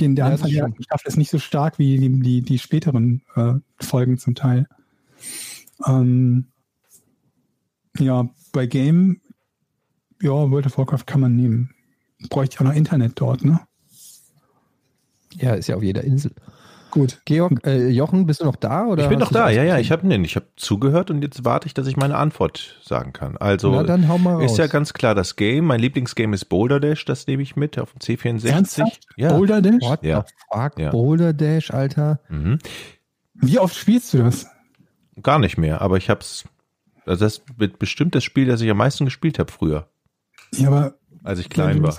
Den, 0.00 0.16
der 0.16 0.26
Ja, 0.26 0.32
Anfang 0.32 0.50
der 0.50 0.64
ersten 0.64 0.82
Staffel 0.82 1.08
ist 1.08 1.16
nicht 1.16 1.30
so 1.30 1.38
stark 1.38 1.78
wie 1.78 1.98
die, 1.98 2.20
die, 2.20 2.42
die 2.42 2.58
späteren 2.58 3.22
äh, 3.34 3.54
Folgen 3.80 4.18
zum 4.18 4.34
Teil. 4.34 4.66
Ähm, 5.86 6.46
ja, 7.98 8.28
bei 8.52 8.66
Game, 8.66 9.20
ja, 10.22 10.30
World 10.30 10.66
of 10.66 10.78
Warcraft 10.78 11.04
kann 11.06 11.20
man 11.20 11.36
nehmen. 11.36 11.74
Bräuchte 12.28 12.54
ich 12.54 12.60
auch 12.60 12.64
noch 12.64 12.74
Internet 12.74 13.12
dort, 13.16 13.44
ne? 13.44 13.60
Ja, 15.34 15.54
ist 15.54 15.68
ja 15.68 15.76
auf 15.76 15.82
jeder 15.82 16.02
Insel. 16.04 16.32
Gut. 16.90 17.20
Georg, 17.26 17.66
äh, 17.66 17.88
Jochen, 17.88 18.26
bist 18.26 18.40
du 18.40 18.44
noch 18.46 18.56
da? 18.56 18.86
Oder 18.86 19.02
Ich 19.04 19.08
bin 19.10 19.18
noch 19.18 19.30
da, 19.30 19.50
ja, 19.50 19.62
ja. 19.62 19.78
Ich 19.78 19.92
habe 19.92 20.06
nee, 20.06 20.16
ich 20.24 20.36
hab 20.36 20.44
zugehört 20.56 21.10
und 21.10 21.22
jetzt 21.22 21.44
warte 21.44 21.66
ich, 21.66 21.74
dass 21.74 21.86
ich 21.86 21.96
meine 21.96 22.16
Antwort 22.16 22.78
sagen 22.82 23.12
kann. 23.12 23.36
Also 23.36 23.70
Na, 23.72 23.82
dann 23.82 24.08
hau 24.08 24.16
mal 24.18 24.42
ist 24.42 24.52
raus. 24.52 24.58
ja 24.58 24.66
ganz 24.68 24.94
klar 24.94 25.14
das 25.14 25.36
Game. 25.36 25.66
Mein 25.66 25.80
Lieblingsgame 25.80 26.34
ist 26.34 26.46
Boulder 26.46 26.80
Dash, 26.80 27.04
das 27.04 27.26
nehme 27.26 27.42
ich 27.42 27.56
mit 27.56 27.78
auf 27.78 27.92
dem 27.92 27.98
C64. 28.00 28.48
Ernsthaft? 28.48 29.00
Ja. 29.16 29.32
Boulder 29.32 29.60
Dash? 29.60 29.82
What 29.82 30.02
Ja. 30.02 30.24
the 30.26 30.34
fuck? 30.52 30.78
Ja. 30.78 30.90
Boulder 30.90 31.32
Dash, 31.34 31.70
Alter. 31.72 32.20
Mhm. 32.30 32.58
Wie 33.34 33.58
oft 33.58 33.76
spielst 33.76 34.14
du 34.14 34.18
das? 34.18 34.46
Gar 35.22 35.38
nicht 35.40 35.58
mehr, 35.58 35.80
aber 35.82 35.96
ich 35.98 36.08
hab's. 36.10 36.44
Also 37.04 37.24
das 37.24 37.42
wird 37.56 37.78
bestimmt 37.78 38.14
das 38.14 38.24
Spiel, 38.24 38.46
das 38.46 38.60
ich 38.60 38.70
am 38.70 38.76
meisten 38.78 39.04
gespielt 39.04 39.38
habe 39.38 39.50
früher, 39.52 39.88
Ja, 40.54 40.68
aber 40.68 40.94
als 41.28 41.40
ich 41.40 41.50
klein 41.50 41.82
war. 41.82 41.94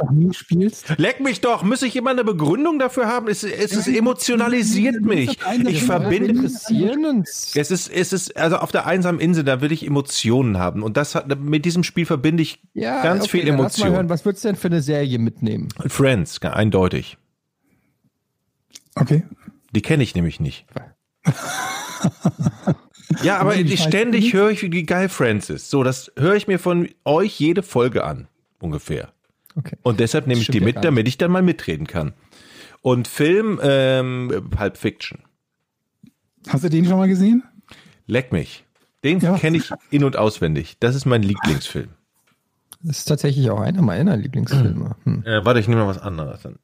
Leck 0.98 1.20
mich 1.20 1.40
doch, 1.40 1.62
muss 1.62 1.84
ich 1.84 1.96
immer 1.96 2.10
eine 2.10 2.24
Begründung 2.24 2.80
dafür 2.80 3.06
haben? 3.06 3.28
Es, 3.28 3.44
es, 3.44 3.76
es 3.76 3.88
emotionalisiert 3.88 5.02
mich. 5.02 5.38
Ich 5.68 5.84
verbinde. 5.84 6.46
Es 6.46 7.72
ist, 7.72 7.90
es 7.90 8.12
ist, 8.12 8.36
also 8.36 8.58
auf 8.58 8.72
der 8.72 8.88
einsamen 8.88 9.22
Insel, 9.22 9.44
da 9.44 9.62
will 9.62 9.72
ich 9.72 9.86
Emotionen 9.86 10.58
haben. 10.58 10.82
Und 10.82 10.98
das 10.98 11.14
hat, 11.14 11.28
mit 11.40 11.64
diesem 11.66 11.84
Spiel 11.84 12.08
verbinde 12.08 12.42
ich 12.42 12.60
Ja, 12.74 13.04
ganz 13.04 13.26
okay, 13.26 13.30
viel 13.30 13.46
dann 13.46 13.60
lass 13.60 13.78
mal 13.78 13.86
Emotion. 13.86 13.92
hören, 13.98 14.10
was 14.10 14.26
würdest 14.26 14.44
du 14.44 14.48
denn 14.50 14.56
für 14.56 14.70
eine 14.70 14.82
Serie 14.82 15.20
mitnehmen? 15.20 15.70
Friends, 15.86 16.42
eindeutig. 16.42 17.18
okay. 18.96 19.24
Die 19.76 19.84
kenne 19.84 20.02
ich 20.02 20.16
nämlich 20.16 20.40
nicht. 20.40 20.66
ja, 23.22 23.38
aber 23.38 23.56
die 23.56 23.72
ich, 23.72 23.84
ständig 23.84 24.34
höre 24.34 24.50
ich, 24.50 24.64
wie 24.64 24.84
geil 24.84 25.08
Friends 25.08 25.52
ist. 25.52 25.70
So, 25.70 25.84
das 25.84 26.12
höre 26.18 26.34
ich 26.34 26.48
mir 26.48 26.58
von 26.58 26.90
euch 27.06 27.40
jede 27.40 27.62
Folge 27.62 28.04
an, 28.04 28.28
ungefähr. 28.60 29.14
Okay. 29.60 29.78
Und 29.84 30.00
deshalb 30.00 30.28
nehme 30.28 30.42
ich 30.42 30.48
die 30.48 30.62
mit, 30.62 30.84
damit 30.84 31.08
ich 31.08 31.18
dann 31.18 31.32
mal 31.32 31.42
mitreden 31.42 31.86
kann. 31.88 32.14
Und 32.82 33.08
Film, 33.08 33.60
ähm, 33.62 34.48
Pulp 34.50 34.78
Fiction. 34.78 35.20
Hast 36.48 36.64
du 36.64 36.70
den 36.70 36.86
schon 36.86 36.98
mal 36.98 37.08
gesehen? 37.08 37.44
Leck 38.08 38.32
mich. 38.32 38.66
Den 39.04 39.20
Ja. 39.20 39.38
kenne 39.38 39.58
ich 39.58 39.72
in- 39.92 40.04
und 40.04 40.18
auswendig. 40.18 40.78
Das 40.80 40.96
ist 40.96 41.06
mein 41.06 41.22
Lieblingsfilm. 41.24 41.90
Das 42.82 43.00
ist 43.00 43.06
tatsächlich 43.06 43.50
auch 43.50 43.60
einer 43.60 43.82
meiner 43.82 44.16
Lieblingsfilme. 44.16 44.96
Hm. 45.04 45.24
Äh, 45.26 45.44
warte, 45.44 45.60
ich 45.60 45.68
nehme 45.68 45.82
mal 45.82 45.88
was 45.88 46.00
anderes 46.00 46.42
dann. 46.42 46.58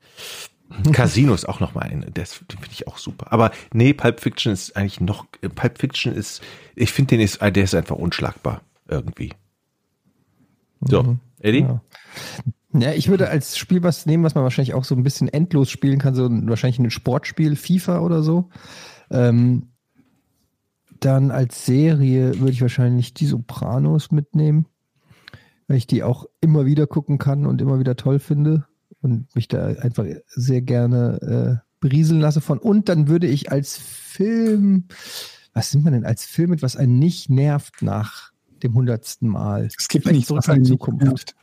Casino 0.94 1.34
ist 1.34 1.48
auch 1.48 1.60
noch 1.60 1.76
mal 1.76 1.82
ein, 1.84 2.06
das 2.14 2.40
den 2.40 2.58
finde 2.58 2.72
ich 2.72 2.88
auch 2.88 2.98
super. 2.98 3.32
Aber 3.32 3.52
nee, 3.74 3.94
Pulp 3.94 4.20
Fiction 4.20 4.52
ist 4.52 4.76
eigentlich 4.76 5.00
noch, 5.00 5.26
äh, 5.42 5.50
Pulp 5.50 5.78
Fiction 5.78 6.14
ist, 6.14 6.42
ich 6.76 6.92
finde 6.92 7.10
den 7.10 7.22
ist, 7.22 7.38
äh, 7.42 7.52
der 7.52 7.66
ist 7.66 7.76
einfach 7.76 7.98
unschlagbar 7.98 8.62
irgendwie. 8.88 9.34
So, 10.82 11.18
Eddie? 11.40 11.60
Ja. 11.62 11.82
Ja, 12.82 12.92
ich 12.94 13.08
würde 13.10 13.30
als 13.30 13.58
Spiel 13.58 13.84
was 13.84 14.06
nehmen, 14.06 14.24
was 14.24 14.36
man 14.36 14.44
wahrscheinlich 14.44 14.74
auch 14.74 14.84
so 14.84 14.96
ein 14.96 15.04
bisschen 15.04 15.28
endlos 15.28 15.70
spielen 15.70 16.00
kann, 16.00 16.16
so 16.16 16.26
ein, 16.26 16.50
wahrscheinlich 16.50 16.80
ein 16.80 16.92
Sportspiel, 16.92 17.56
FIFA 17.56 18.00
oder 18.00 18.22
so. 18.22 18.50
Ähm, 19.10 19.70
dann 21.00 21.32
als 21.32 21.66
Serie 21.66 22.40
würde 22.40 22.52
ich 22.52 22.62
wahrscheinlich 22.62 23.14
die 23.14 23.26
Sopranos 23.26 24.12
mitnehmen, 24.12 24.66
weil 25.68 25.78
ich 25.78 25.88
die 25.88 26.04
auch 26.04 26.26
immer 26.42 26.66
wieder 26.66 26.88
gucken 26.88 27.18
kann 27.18 27.46
und 27.46 27.62
immer 27.62 27.80
wieder 27.80 27.96
toll 27.96 28.20
finde 28.20 28.66
und 29.02 29.34
mich 29.36 29.48
da 29.48 29.68
einfach 29.68 30.06
sehr 30.28 30.62
gerne 30.62 31.62
äh, 31.62 31.66
berieseln 31.80 32.20
lasse 32.20 32.42
von. 32.42 32.58
Und 32.58 32.90
dann 32.90 33.08
würde 33.08 33.28
ich 33.28 33.52
als 33.52 33.78
Film, 33.78 34.86
was 35.54 35.74
nimmt 35.74 35.86
man 35.86 35.94
denn 35.94 36.06
als 36.06 36.26
Film 36.26 36.50
mit, 36.50 36.62
was 36.62 36.76
einen 36.76 36.98
nicht 36.98 37.30
nervt 37.30 37.82
nach 37.82 38.32
dem 38.64 38.74
hundertsten 38.74 39.30
Mal? 39.30 39.66
Es 39.66 39.88
gibt 39.88 40.04
Vielleicht 40.04 40.16
nichts, 40.16 40.28
zurück 40.30 40.40
was 40.40 40.48
in 40.48 40.54
einen 40.54 40.64
die 40.64 40.72
nicht 40.72 40.80
Zukunft. 40.82 41.04
nervt. 41.06 41.36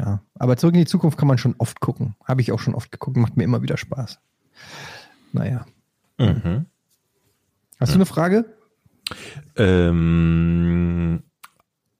Ja, 0.00 0.22
aber 0.34 0.56
zurück 0.56 0.74
in 0.74 0.80
die 0.80 0.86
Zukunft 0.86 1.18
kann 1.18 1.28
man 1.28 1.36
schon 1.36 1.54
oft 1.58 1.80
gucken. 1.80 2.14
Habe 2.24 2.40
ich 2.40 2.52
auch 2.52 2.58
schon 2.58 2.74
oft 2.74 2.90
geguckt, 2.90 3.18
macht 3.18 3.36
mir 3.36 3.44
immer 3.44 3.60
wieder 3.60 3.76
Spaß. 3.76 4.18
Naja. 5.32 5.66
Mhm. 6.18 6.64
Hast 7.78 7.92
du 7.92 7.96
eine 7.96 8.06
Frage? 8.06 8.46
Ähm, 9.56 11.22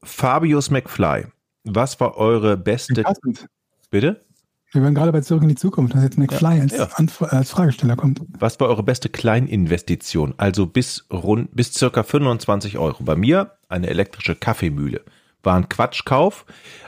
Fabius 0.03 0.71
McFly. 0.71 1.27
Was 1.65 2.01
war 2.01 2.17
eure 2.17 2.57
beste, 2.57 3.03
Passend. 3.03 3.47
bitte? 3.91 4.25
Wir 4.73 4.83
waren 4.83 4.95
gerade 4.95 5.13
bei 5.13 5.21
Zurück 5.21 5.43
in 5.43 5.49
die 5.51 5.57
Zukunft, 5.57 5.95
dass 5.95 6.03
jetzt 6.03 6.17
McFly 6.17 6.61
als, 6.61 6.73
ja. 6.73 6.89
Als 7.29 7.51
Fragesteller 7.51 7.97
kommt. 7.97 8.23
Was 8.39 8.59
war 8.61 8.69
eure 8.69 8.85
beste 8.85 9.09
Kleininvestition? 9.09 10.35
Also 10.39 10.67
bis 10.67 11.07
rund, 11.13 11.55
bis 11.55 11.75
circa 11.75 12.03
25 12.03 12.79
Euro. 12.79 13.03
Bei 13.03 13.17
mir 13.17 13.59
eine 13.69 13.89
elektrische 13.89 14.37
Kaffeemühle. 14.37 15.03
War 15.43 15.57
ein 15.57 15.69
Quatschkauf, 15.69 16.45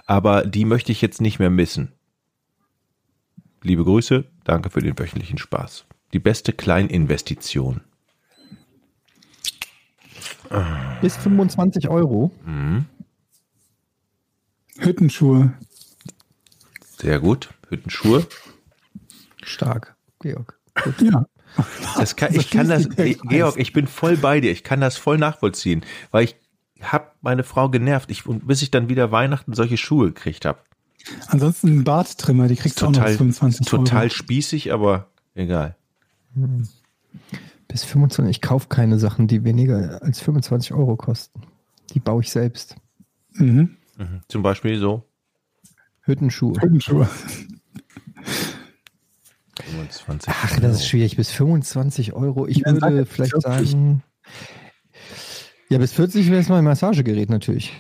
aber 0.07 0.45
die 0.45 0.65
möchte 0.65 0.93
ich 0.93 1.01
jetzt 1.01 1.21
nicht 1.21 1.39
mehr 1.39 1.51
missen. 1.51 1.93
Liebe 3.63 3.85
Grüße, 3.85 4.25
danke 4.45 4.71
für 4.71 4.81
den 4.81 4.99
wöchentlichen 4.99 5.39
Spaß. 5.39 5.87
Die 6.13 6.19
beste 6.19 6.53
Kleininvestition. 6.53 7.83
Bis 11.01 11.17
25 11.17 11.89
Euro. 11.89 12.31
Hüttenschuhe. 14.79 15.55
Sehr 16.99 17.21
gut. 17.21 17.55
Hüttenschuhe. 17.69 18.27
Stark, 19.43 19.97
Georg. 20.21 20.59
Ja. 21.01 21.27
Das 21.97 22.17
kann, 22.17 22.35
ich 22.35 22.51
kann 22.51 22.69
das, 22.69 22.89
Georg, 22.97 23.59
ich 23.59 23.73
bin 23.73 23.87
voll 23.87 24.17
bei 24.17 24.41
dir. 24.41 24.53
Ich 24.53 24.65
kann 24.65 24.81
das 24.81 24.97
voll 24.97 25.19
nachvollziehen, 25.19 25.85
weil 26.11 26.25
ich 26.25 26.37
habe 26.83 27.07
meine 27.21 27.45
Frau 27.45 27.69
genervt, 27.69 28.11
ich, 28.11 28.27
und 28.27 28.47
bis 28.47 28.63
ich 28.63 28.71
dann 28.71 28.89
wieder 28.89 29.13
Weihnachten 29.13 29.53
solche 29.55 29.77
Schuhe 29.77 30.09
gekriegt 30.09 30.45
habe. 30.45 30.59
Ansonsten 31.29 31.69
ein 31.79 31.85
Barttrimmer, 31.85 32.49
die 32.49 32.57
kriegst 32.57 32.81
du 32.81 32.87
auch 32.87 32.91
noch 32.91 32.97
Total, 32.99 33.11
bis 33.11 33.19
25 33.19 33.67
total 33.67 34.03
Euro. 34.05 34.09
spießig, 34.11 34.73
aber 34.73 35.09
egal. 35.35 35.77
Bis 37.69 37.85
25. 37.85 38.31
Ich 38.37 38.41
kaufe 38.41 38.69
keine 38.69 38.99
Sachen, 38.99 39.27
die 39.27 39.45
weniger 39.45 40.01
als 40.03 40.21
25 40.21 40.73
Euro 40.73 40.97
kosten. 40.97 41.43
Die 41.93 42.01
baue 42.01 42.23
ich 42.23 42.31
selbst. 42.31 42.77
Mhm. 43.33 43.77
Mhm. 43.99 44.21
Zum 44.29 44.43
Beispiel 44.43 44.79
so. 44.79 45.05
Hüttenschuhe. 46.03 46.61
Hüttenschuhe. 46.61 47.09
25 49.65 50.33
Ach, 50.35 50.61
das 50.61 50.77
ist 50.77 50.89
schwierig. 50.89 51.17
Bis 51.17 51.31
25 51.31 52.13
Euro. 52.15 52.47
Ich 52.47 52.59
Ja, 52.59 52.73
würde 52.73 53.07
vielleicht 53.07 53.33
40. 53.33 53.71
sagen. 53.71 54.03
Ja, 55.73 55.79
bis 55.79 55.93
40 55.93 56.31
wäre 56.31 56.41
es 56.41 56.49
mal 56.49 56.59
ein 56.59 56.65
Massagegerät 56.65 57.31
natürlich. 57.31 57.73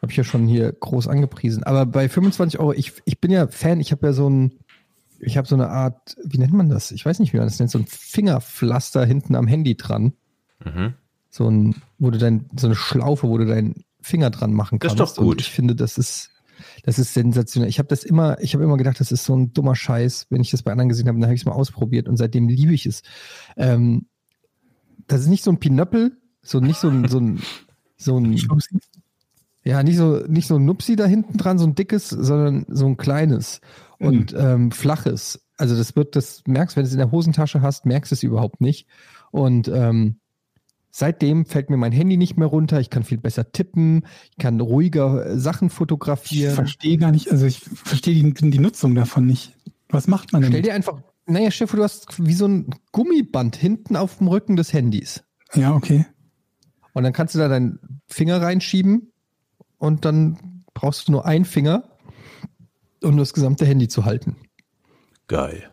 Habe 0.00 0.12
ich 0.12 0.16
ja 0.16 0.24
schon 0.24 0.46
hier 0.46 0.72
groß 0.72 1.08
angepriesen. 1.08 1.64
Aber 1.64 1.84
bei 1.84 2.08
25 2.08 2.58
Euro, 2.60 2.72
ich, 2.72 2.92
ich 3.04 3.20
bin 3.20 3.30
ja 3.30 3.48
Fan, 3.48 3.80
ich 3.80 3.92
habe 3.92 4.06
ja 4.06 4.12
so 4.12 4.30
ein, 4.30 4.52
ich 5.18 5.36
habe 5.36 5.46
so 5.46 5.54
eine 5.54 5.68
Art, 5.68 6.16
wie 6.24 6.38
nennt 6.38 6.52
man 6.54 6.70
das? 6.70 6.92
Ich 6.92 7.04
weiß 7.04 7.18
nicht, 7.18 7.32
wie 7.32 7.36
man 7.36 7.46
das 7.46 7.58
nennt, 7.58 7.70
so 7.70 7.78
ein 7.78 7.86
Fingerpflaster 7.86 9.04
hinten 9.04 9.34
am 9.34 9.46
Handy 9.46 9.76
dran. 9.76 10.14
Mhm. 10.64 10.94
So 11.28 11.48
ein, 11.50 11.74
wo 11.98 12.10
du 12.10 12.18
dein, 12.18 12.48
so 12.56 12.68
eine 12.68 12.76
Schlaufe, 12.76 13.28
wo 13.28 13.36
du 13.36 13.44
deinen 13.44 13.84
Finger 14.00 14.30
dran 14.30 14.52
machen 14.52 14.78
Das 14.78 14.96
kannst. 14.96 15.12
ist 15.12 15.18
doch 15.18 15.22
gut. 15.22 15.32
Und 15.32 15.40
ich 15.40 15.50
finde, 15.50 15.74
das 15.74 15.98
ist, 15.98 16.30
das 16.84 16.98
ist 16.98 17.12
sensationell. 17.12 17.68
Ich 17.68 17.78
habe 17.78 17.88
das 17.88 18.04
immer, 18.04 18.40
ich 18.40 18.54
habe 18.54 18.64
immer 18.64 18.76
gedacht, 18.76 19.00
das 19.00 19.12
ist 19.12 19.24
so 19.24 19.36
ein 19.36 19.52
dummer 19.52 19.74
Scheiß. 19.74 20.28
Wenn 20.30 20.40
ich 20.40 20.50
das 20.50 20.62
bei 20.62 20.72
anderen 20.72 20.88
gesehen 20.88 21.08
habe, 21.08 21.18
dann 21.18 21.26
habe 21.26 21.34
ich 21.34 21.42
es 21.42 21.46
mal 21.46 21.52
ausprobiert 21.52 22.08
und 22.08 22.16
seitdem 22.16 22.48
liebe 22.48 22.72
ich 22.72 22.86
es. 22.86 23.02
Ähm, 23.56 24.06
das 25.10 25.22
ist 25.22 25.28
nicht 25.28 25.42
so 25.44 25.50
ein 25.50 25.58
Pinöppel, 25.58 26.16
so 26.42 26.60
nicht 26.60 26.78
so 26.78 26.88
ein, 26.88 27.08
so 27.08 27.18
ein, 27.18 27.40
so 27.96 28.18
ein, 28.18 28.36
ja, 29.64 29.82
nicht 29.82 29.96
so, 29.96 30.22
nicht 30.26 30.46
so 30.46 30.56
ein 30.56 30.64
Nupsi 30.64 30.96
da 30.96 31.04
hinten 31.04 31.36
dran, 31.36 31.58
so 31.58 31.66
ein 31.66 31.74
dickes, 31.74 32.08
sondern 32.08 32.64
so 32.68 32.86
ein 32.86 32.96
kleines 32.96 33.60
und 33.98 34.32
ähm, 34.36 34.70
flaches. 34.70 35.44
Also 35.58 35.76
das 35.76 35.96
wird, 35.96 36.16
das 36.16 36.42
merkst, 36.46 36.76
wenn 36.76 36.84
du 36.84 36.86
es 36.86 36.92
in 36.92 36.98
der 36.98 37.10
Hosentasche 37.12 37.60
hast, 37.60 37.84
merkst 37.86 38.12
du 38.12 38.14
es 38.14 38.22
überhaupt 38.22 38.60
nicht. 38.60 38.86
Und 39.30 39.68
ähm, 39.68 40.16
seitdem 40.90 41.44
fällt 41.44 41.68
mir 41.68 41.76
mein 41.76 41.92
Handy 41.92 42.16
nicht 42.16 42.38
mehr 42.38 42.48
runter. 42.48 42.80
Ich 42.80 42.88
kann 42.88 43.02
viel 43.02 43.18
besser 43.18 43.52
tippen. 43.52 44.06
Ich 44.30 44.38
kann 44.38 44.60
ruhiger 44.60 45.26
äh, 45.26 45.38
Sachen 45.38 45.68
Ich 45.68 45.74
fotografieren. 45.74 46.54
verstehe 46.54 46.96
gar 46.96 47.10
nicht, 47.10 47.30
also 47.30 47.44
ich 47.46 47.60
verstehe 47.60 48.14
die, 48.14 48.50
die 48.50 48.58
Nutzung 48.58 48.94
davon 48.94 49.26
nicht. 49.26 49.54
Was 49.90 50.06
macht 50.06 50.32
man 50.32 50.42
denn? 50.42 50.52
Stell 50.52 50.62
dir 50.62 50.74
einfach, 50.74 51.02
naja, 51.26 51.50
Stefan, 51.50 51.78
du 51.78 51.84
hast 51.84 52.24
wie 52.24 52.34
so 52.34 52.46
ein 52.46 52.74
Gummiband 52.92 53.56
hinten 53.56 53.96
auf 53.96 54.18
dem 54.18 54.28
Rücken 54.28 54.56
des 54.56 54.72
Handys. 54.72 55.22
ja, 55.54 55.74
okay. 55.74 56.06
Und 56.92 57.04
dann 57.04 57.12
kannst 57.12 57.34
du 57.34 57.38
da 57.38 57.48
deinen 57.48 58.00
Finger 58.08 58.42
reinschieben 58.42 59.12
und 59.78 60.04
dann 60.04 60.64
brauchst 60.74 61.06
du 61.06 61.12
nur 61.12 61.24
einen 61.24 61.44
Finger, 61.44 61.84
um 63.02 63.16
das 63.16 63.32
gesamte 63.32 63.64
Handy 63.64 63.88
zu 63.88 64.04
halten. 64.04 64.36
Geil. 65.28 65.70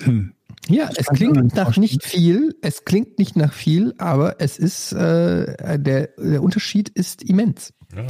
Hm. 0.00 0.34
Ja, 0.68 0.88
es 0.96 1.06
kann's 1.06 1.10
mir 1.10 1.16
klingt 1.30 1.44
nicht 1.44 1.56
nach 1.56 1.64
vorstellen. 1.64 1.82
nicht 1.82 2.02
viel, 2.04 2.56
es 2.62 2.84
klingt 2.84 3.18
nicht 3.18 3.36
nach 3.36 3.52
viel, 3.52 3.94
aber 3.98 4.36
es 4.40 4.58
ist, 4.58 4.92
äh, 4.92 5.78
der, 5.78 6.08
der 6.18 6.42
Unterschied 6.42 6.88
ist 6.88 7.22
immens. 7.22 7.74
Ja. 7.94 8.06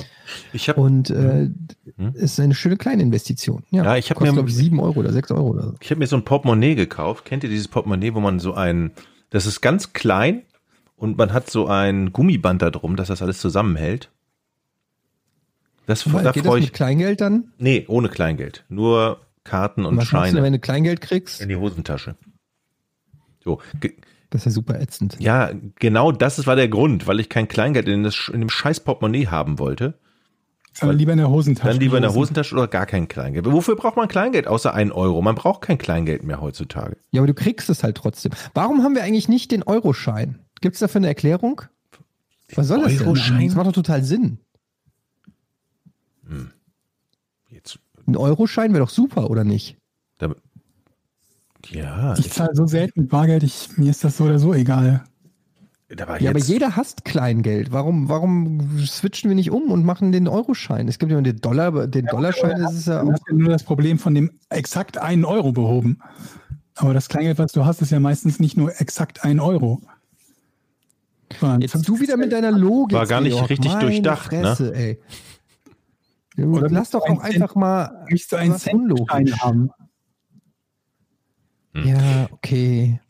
Ich 0.53 0.69
habe 0.69 0.81
Und 0.81 1.11
äh, 1.11 1.51
Mhm. 1.97 2.13
ist 2.15 2.41
eine 2.41 2.55
schöne 2.55 2.77
kleine 2.77 3.03
Investition. 3.03 3.63
Ja, 3.71 3.85
Ja, 3.85 3.97
ich 3.97 4.11
hab 4.11 4.17
kostet, 4.19 4.33
mir- 4.33 4.39
glaube 4.39 4.49
ich, 4.51 4.57
sieben 4.57 4.81
Euro 4.81 4.99
oder 5.01 5.13
sechs 5.13 5.31
Euro 5.31 5.49
oder 5.51 5.63
so. 5.65 5.75
ich 5.81 5.91
hab 5.91 5.99
mir 5.99 6.07
so 6.07 6.17
ein 6.17 6.25
Portemonnaie 6.25 6.75
gekauft. 6.75 7.25
Kennt 7.25 7.45
ihr 7.45 7.51
dieses 7.51 7.69
Portemonnaie, 7.69 8.15
wo 8.15 8.21
man 8.21 8.41
so 8.41 8.55
ein, 8.55 8.93
das 9.31 9.47
ist 9.47 9.61
ganz 9.61 9.93
klein 9.93 10.43
und 10.97 11.19
man 11.19 11.33
hat 11.33 11.51
so 11.51 11.67
ein 11.67 12.13
Gummiband 12.13 12.63
da 12.63 12.71
drum, 12.71 12.97
dass 12.97 13.09
das 13.09 13.21
alles 13.23 13.39
zusammenhält. 13.39 14.11
Das, 15.87 16.11
Weil, 16.13 16.25
da 16.25 16.33
geht 16.33 16.45
das 16.45 16.49
freue 16.51 16.61
mit 16.61 16.69
ich. 16.71 16.73
Kleingeld 16.73 17.21
dann? 17.21 17.53
Nee, 17.59 17.85
ohne 17.89 18.09
Kleingeld. 18.09 18.65
Nur 18.69 19.21
Karten 19.45 19.85
und 19.85 19.97
Was 19.99 20.05
machst 20.11 20.13
du, 20.13 20.17
Scheine 20.17 20.43
wenn 20.43 20.53
du 20.55 20.59
Kleingeld 20.59 21.01
kriegst? 21.03 21.41
in 21.43 21.49
die 21.51 21.57
Hosentasche. 21.57 22.17
So, 23.45 23.61
Das 24.31 24.41
ist 24.41 24.47
ja 24.47 24.51
super 24.51 24.81
ätzend. 24.81 25.17
Ja, 25.21 25.51
genau 25.77 26.11
das 26.11 26.47
war 26.47 26.57
der 26.57 26.69
Grund, 26.69 27.07
weil 27.07 27.21
ich 27.21 27.29
kein 27.29 27.47
Kleingeld 27.47 27.89
in, 27.89 28.03
das, 28.03 28.31
in 28.33 28.41
dem 28.41 28.49
scheiß 28.49 28.81
Portemonnaie 28.81 29.27
haben 29.27 29.59
wollte. 29.59 29.99
Aber 30.81 30.93
lieber 30.93 31.13
in 31.13 31.19
der 31.19 31.31
Hosentasche. 31.31 31.69
Dann 31.69 31.79
lieber 31.79 31.99
in 31.99 32.03
der 32.03 32.11
Hosen. 32.11 32.21
Hosentasche 32.23 32.55
oder 32.57 32.67
gar 32.67 32.87
kein 32.87 33.07
Kleingeld. 33.07 33.47
Wofür 33.47 33.77
braucht 33.77 33.97
man 33.97 34.09
Kleingeld 34.09 34.49
außer 34.49 34.75
1 34.75 34.91
Euro? 34.93 35.23
Man 35.23 35.37
braucht 35.37 35.61
kein 35.61 35.79
Kleingeld 35.79 36.25
mehr 36.25 36.41
heutzutage. 36.41 36.97
Ja, 37.13 37.21
aber 37.21 37.29
du 37.29 37.35
kriegst 37.35 37.71
es 37.71 37.85
halt 37.85 37.97
trotzdem. 37.97 38.33
Warum 38.55 38.83
haben 38.83 38.97
wir 38.97 39.05
eigentlich 39.05 39.29
nicht 39.29 39.53
den 39.53 39.63
Euroschein? 39.63 40.41
Gibt 40.61 40.75
es 40.75 40.81
dafür 40.81 40.99
eine 40.99 41.07
Erklärung? 41.07 41.63
Was 42.57 42.67
soll 42.67 42.83
das 42.83 43.01
Euroschein? 43.01 43.39
denn? 43.39 43.47
Das 43.49 43.57
macht 43.57 43.67
doch 43.69 43.73
total 43.73 44.03
Sinn. 44.03 44.39
Jetzt, 47.49 47.79
Ein 48.07 48.17
Euroschein 48.17 48.73
wäre 48.73 48.83
doch 48.85 48.91
super, 48.91 49.31
oder 49.31 49.45
nicht? 49.45 49.77
Ja, 51.71 52.15
Ich 52.19 52.31
zahle 52.31 52.55
so 52.55 52.67
selten 52.67 53.03
mit 53.03 53.11
Bargeld, 53.11 53.43
ich, 53.43 53.69
mir 53.77 53.91
ist 53.91 54.05
das 54.05 54.17
so 54.17 54.25
oder 54.25 54.39
so 54.39 54.55
egal. 54.55 55.05
da 55.89 56.09
war 56.09 56.21
Ja, 56.21 56.31
aber 56.31 56.39
jeder 56.39 56.77
hasst 56.77 57.05
Kleingeld. 57.05 57.73
Warum, 57.73 58.09
warum 58.09 58.79
switchen 58.87 59.31
wir 59.31 59.35
nicht 59.35 59.51
um 59.51 59.71
und 59.71 59.85
machen 59.85 60.13
den 60.13 60.29
Euroschein? 60.29 60.89
Es 60.89 60.99
gibt 60.99 61.13
ja 61.13 61.21
den 61.21 61.37
Dollar, 61.41 61.67
aber 61.67 61.87
den 61.87 62.07
Dollarschein 62.07 62.61
das 62.61 62.75
ist 62.75 62.87
ja 62.87 63.03
Du 63.03 63.09
auch. 63.09 63.13
hast 63.13 63.23
ja 63.29 63.35
nur 63.35 63.49
das 63.51 63.63
Problem 63.65 63.99
von 63.99 64.15
dem 64.15 64.31
exakt 64.51 64.99
einen 64.99 65.25
Euro 65.25 65.53
behoben. 65.53 65.99
Aber 66.77 66.93
das 66.93 67.09
Kleingeld, 67.09 67.39
was 67.39 67.53
du 67.53 67.65
hast, 67.65 67.81
ist 67.83 67.91
ja 67.93 68.01
meistens 68.01 68.41
nicht 68.41 68.57
nur 68.57 68.81
exakt 68.81 69.25
ein 69.25 69.39
Euro. 69.41 69.81
Sondern 71.41 71.61
Jetzt 71.61 71.89
du 71.89 72.01
wieder 72.01 72.17
mit 72.17 72.33
deiner 72.33 72.51
Logik. 72.53 72.97
War 72.97 73.07
gar 73.07 73.21
nicht 73.21 73.35
Georg. 73.37 73.51
richtig 73.51 73.73
Meine 73.73 73.81
durchdacht, 73.81 74.33
ne? 74.33 74.39
Fresse, 74.43 74.75
ey. 74.75 75.01
Du, 76.37 76.57
Oder 76.57 76.69
lass 76.69 76.91
doch 76.91 77.05
ein 77.05 77.19
auch 77.19 77.23
einfach 77.23 77.55
mal 77.55 78.05
Möchtest 78.11 78.33
du 78.33 78.37
einen 78.37 78.55
was 78.55 78.67
Unlogisch. 78.67 79.41
Haben? 81.75 81.89
Ja, 81.89 82.29
okay. 82.31 83.01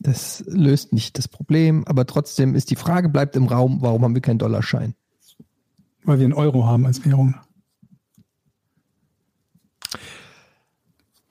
Das 0.00 0.44
löst 0.46 0.92
nicht 0.92 1.16
das 1.16 1.28
Problem, 1.28 1.84
aber 1.86 2.06
trotzdem 2.06 2.54
ist 2.54 2.70
die 2.70 2.76
Frage, 2.76 3.08
bleibt 3.08 3.36
im 3.36 3.46
Raum, 3.46 3.78
warum 3.80 4.02
haben 4.02 4.14
wir 4.14 4.20
keinen 4.20 4.38
Dollarschein? 4.38 4.94
Weil 6.04 6.18
wir 6.18 6.24
einen 6.24 6.34
Euro 6.34 6.66
haben 6.66 6.84
als 6.84 7.04
Währung. 7.04 7.34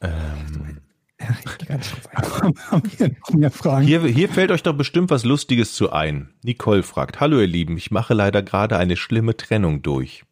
Ähm, 0.02 0.80
Ja, 1.20 3.80
hier, 3.82 4.02
hier 4.02 4.30
fällt 4.30 4.52
euch 4.52 4.64
doch 4.64 4.76
bestimmt 4.76 5.10
was 5.10 5.24
Lustiges 5.24 5.74
zu 5.74 5.91
ein. 5.91 6.34
Nicole 6.44 6.84
fragt, 6.84 7.20
hallo 7.20 7.40
ihr 7.40 7.48
Lieben, 7.48 7.78
ich 7.78 7.91
mache 7.91 8.14
leider 8.14 8.41
gerade 8.41 8.78
eine 8.78 8.98
schlimme 8.98 9.38
Trennung 9.38 9.82
durch. 9.82 10.24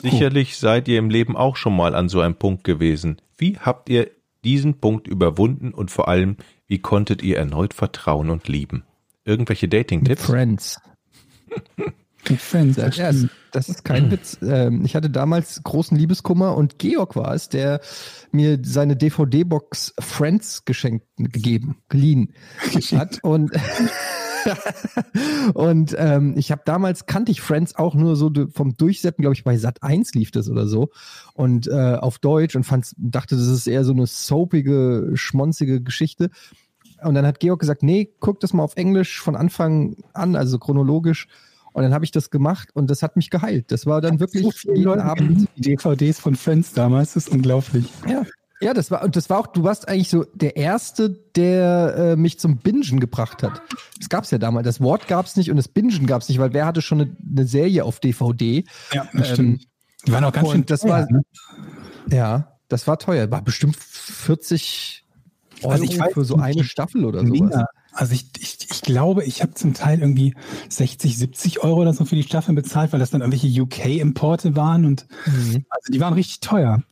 Sicherlich 0.00 0.58
seid 0.58 0.88
ihr 0.88 0.98
im 0.98 1.10
Leben 1.10 1.36
auch 1.36 1.56
schon 1.56 1.76
mal 1.76 1.94
an 1.94 2.08
so 2.08 2.20
einem 2.20 2.34
Punkt 2.34 2.64
gewesen. 2.64 3.20
Wie 3.36 3.58
habt 3.58 3.88
ihr 3.88 4.10
diesen 4.44 4.80
Punkt 4.80 5.06
überwunden 5.06 5.72
und 5.72 5.90
vor 5.90 6.08
allem, 6.08 6.36
wie 6.66 6.78
konntet 6.80 7.22
ihr 7.22 7.38
erneut 7.38 7.74
vertrauen 7.74 8.30
und 8.30 8.48
lieben? 8.48 8.84
Irgendwelche 9.24 9.68
Dating-Tipps? 9.68 10.24
Friends. 10.24 10.80
Friends. 12.38 12.76
Ja, 12.96 13.10
das 13.50 13.68
ist 13.68 13.84
kein 13.84 14.10
Witz. 14.10 14.38
Ähm, 14.42 14.84
Ich 14.84 14.94
hatte 14.94 15.10
damals 15.10 15.62
großen 15.62 15.96
Liebeskummer 15.96 16.56
und 16.56 16.78
Georg 16.78 17.16
war 17.16 17.34
es, 17.34 17.48
der 17.48 17.80
mir 18.30 18.58
seine 18.62 18.96
DVD-Box 18.96 19.94
Friends 19.98 20.64
geschenkt, 20.64 21.06
gegeben, 21.16 21.78
geliehen 21.88 22.34
hat. 22.92 23.18
Und, 23.22 23.50
und 25.54 25.94
ähm, 25.98 26.34
ich 26.36 26.50
habe 26.50 26.62
damals, 26.64 27.06
kannte 27.06 27.32
ich 27.32 27.40
Friends 27.40 27.74
auch 27.76 27.94
nur 27.94 28.16
so 28.16 28.30
vom 28.52 28.76
Durchseppen, 28.76 29.22
glaube 29.22 29.34
ich, 29.34 29.44
bei 29.44 29.56
Sat 29.56 29.82
1 29.82 30.14
lief 30.14 30.30
das 30.30 30.48
oder 30.48 30.66
so. 30.66 30.90
Und 31.34 31.68
äh, 31.68 31.96
auf 31.96 32.18
Deutsch 32.18 32.56
und 32.56 32.64
fand's, 32.64 32.94
dachte, 32.98 33.36
das 33.36 33.46
ist 33.46 33.66
eher 33.66 33.84
so 33.84 33.92
eine 33.92 34.06
soapige, 34.06 35.12
schmonzige 35.14 35.82
Geschichte. 35.82 36.30
Und 37.02 37.14
dann 37.14 37.26
hat 37.26 37.40
Georg 37.40 37.60
gesagt, 37.60 37.82
nee, 37.82 38.12
guck 38.20 38.40
das 38.40 38.52
mal 38.52 38.62
auf 38.62 38.76
Englisch 38.76 39.20
von 39.20 39.36
Anfang 39.36 39.96
an, 40.12 40.36
also 40.36 40.58
chronologisch. 40.58 41.26
Und 41.72 41.82
dann 41.82 41.94
habe 41.94 42.04
ich 42.04 42.10
das 42.10 42.30
gemacht 42.30 42.68
und 42.74 42.90
das 42.90 43.02
hat 43.02 43.16
mich 43.16 43.30
geheilt. 43.30 43.72
Das 43.72 43.86
war 43.86 44.00
dann 44.00 44.20
wirklich 44.20 44.42
so 44.42 44.72
jeden 44.72 44.84
Leute 44.84 45.04
Abend. 45.04 45.48
DVDs 45.56 46.20
von 46.20 46.36
Friends 46.36 46.74
damals, 46.74 47.14
das 47.14 47.26
ist 47.26 47.32
unglaublich. 47.32 47.86
Ja. 48.06 48.24
Ja, 48.62 48.74
das 48.74 48.90
war, 48.90 49.02
und 49.02 49.16
das 49.16 49.28
war 49.28 49.38
auch, 49.40 49.46
du 49.48 49.64
warst 49.64 49.88
eigentlich 49.88 50.08
so 50.08 50.24
der 50.34 50.56
Erste, 50.56 51.10
der 51.36 51.94
äh, 51.96 52.16
mich 52.16 52.38
zum 52.38 52.58
Bingen 52.58 53.00
gebracht 53.00 53.42
hat. 53.42 53.60
Das 53.98 54.08
gab's 54.08 54.30
ja 54.30 54.38
damals. 54.38 54.64
Das 54.64 54.80
Wort 54.80 55.08
gab's 55.08 55.36
nicht 55.36 55.50
und 55.50 55.56
das 55.56 55.68
Bingen 55.68 56.06
gab's 56.06 56.28
nicht, 56.28 56.38
weil 56.38 56.52
wer 56.52 56.64
hatte 56.66 56.80
schon 56.82 57.00
eine, 57.00 57.16
eine 57.30 57.46
Serie 57.46 57.84
auf 57.84 57.98
DVD? 58.00 58.64
Ja, 58.92 59.08
das 59.12 59.28
Ähm, 59.30 59.34
stimmt. 59.34 59.64
Die 60.06 60.12
waren 60.12 60.24
auch 60.24 60.32
ganz 60.32 60.50
schön 60.50 60.66
das 60.66 60.80
teuer, 60.80 60.90
war- 60.90 61.10
ne? 61.12 61.22
Ja, 62.10 62.58
das 62.68 62.86
war 62.86 62.98
teuer. 62.98 63.30
War 63.30 63.42
bestimmt 63.42 63.76
40 63.76 65.04
Euro 65.62 65.72
Also 65.72 65.84
ich 65.84 65.98
weiß 65.98 66.12
für 66.14 66.24
so 66.24 66.36
eine 66.36 66.64
Staffel 66.64 67.04
oder. 67.04 67.22
Mega. 67.22 67.66
Also 67.92 68.14
ich, 68.14 68.26
ich, 68.40 68.58
ich 68.70 68.80
glaube, 68.80 69.22
ich 69.24 69.42
habe 69.42 69.52
zum 69.54 69.74
Teil 69.74 70.00
irgendwie 70.00 70.34
60, 70.70 71.18
70 71.18 71.62
Euro 71.62 71.82
oder 71.82 71.92
so 71.92 72.04
für 72.06 72.16
die 72.16 72.22
Staffeln 72.22 72.54
bezahlt, 72.54 72.92
weil 72.92 73.00
das 73.00 73.10
dann 73.10 73.20
irgendwelche 73.20 73.48
UK-Importe 73.62 74.56
waren 74.56 74.86
und 74.86 75.06
Mhm. 75.26 75.64
also 75.68 75.92
die 75.92 76.00
waren 76.00 76.14
richtig 76.14 76.40
teuer. 76.40 76.82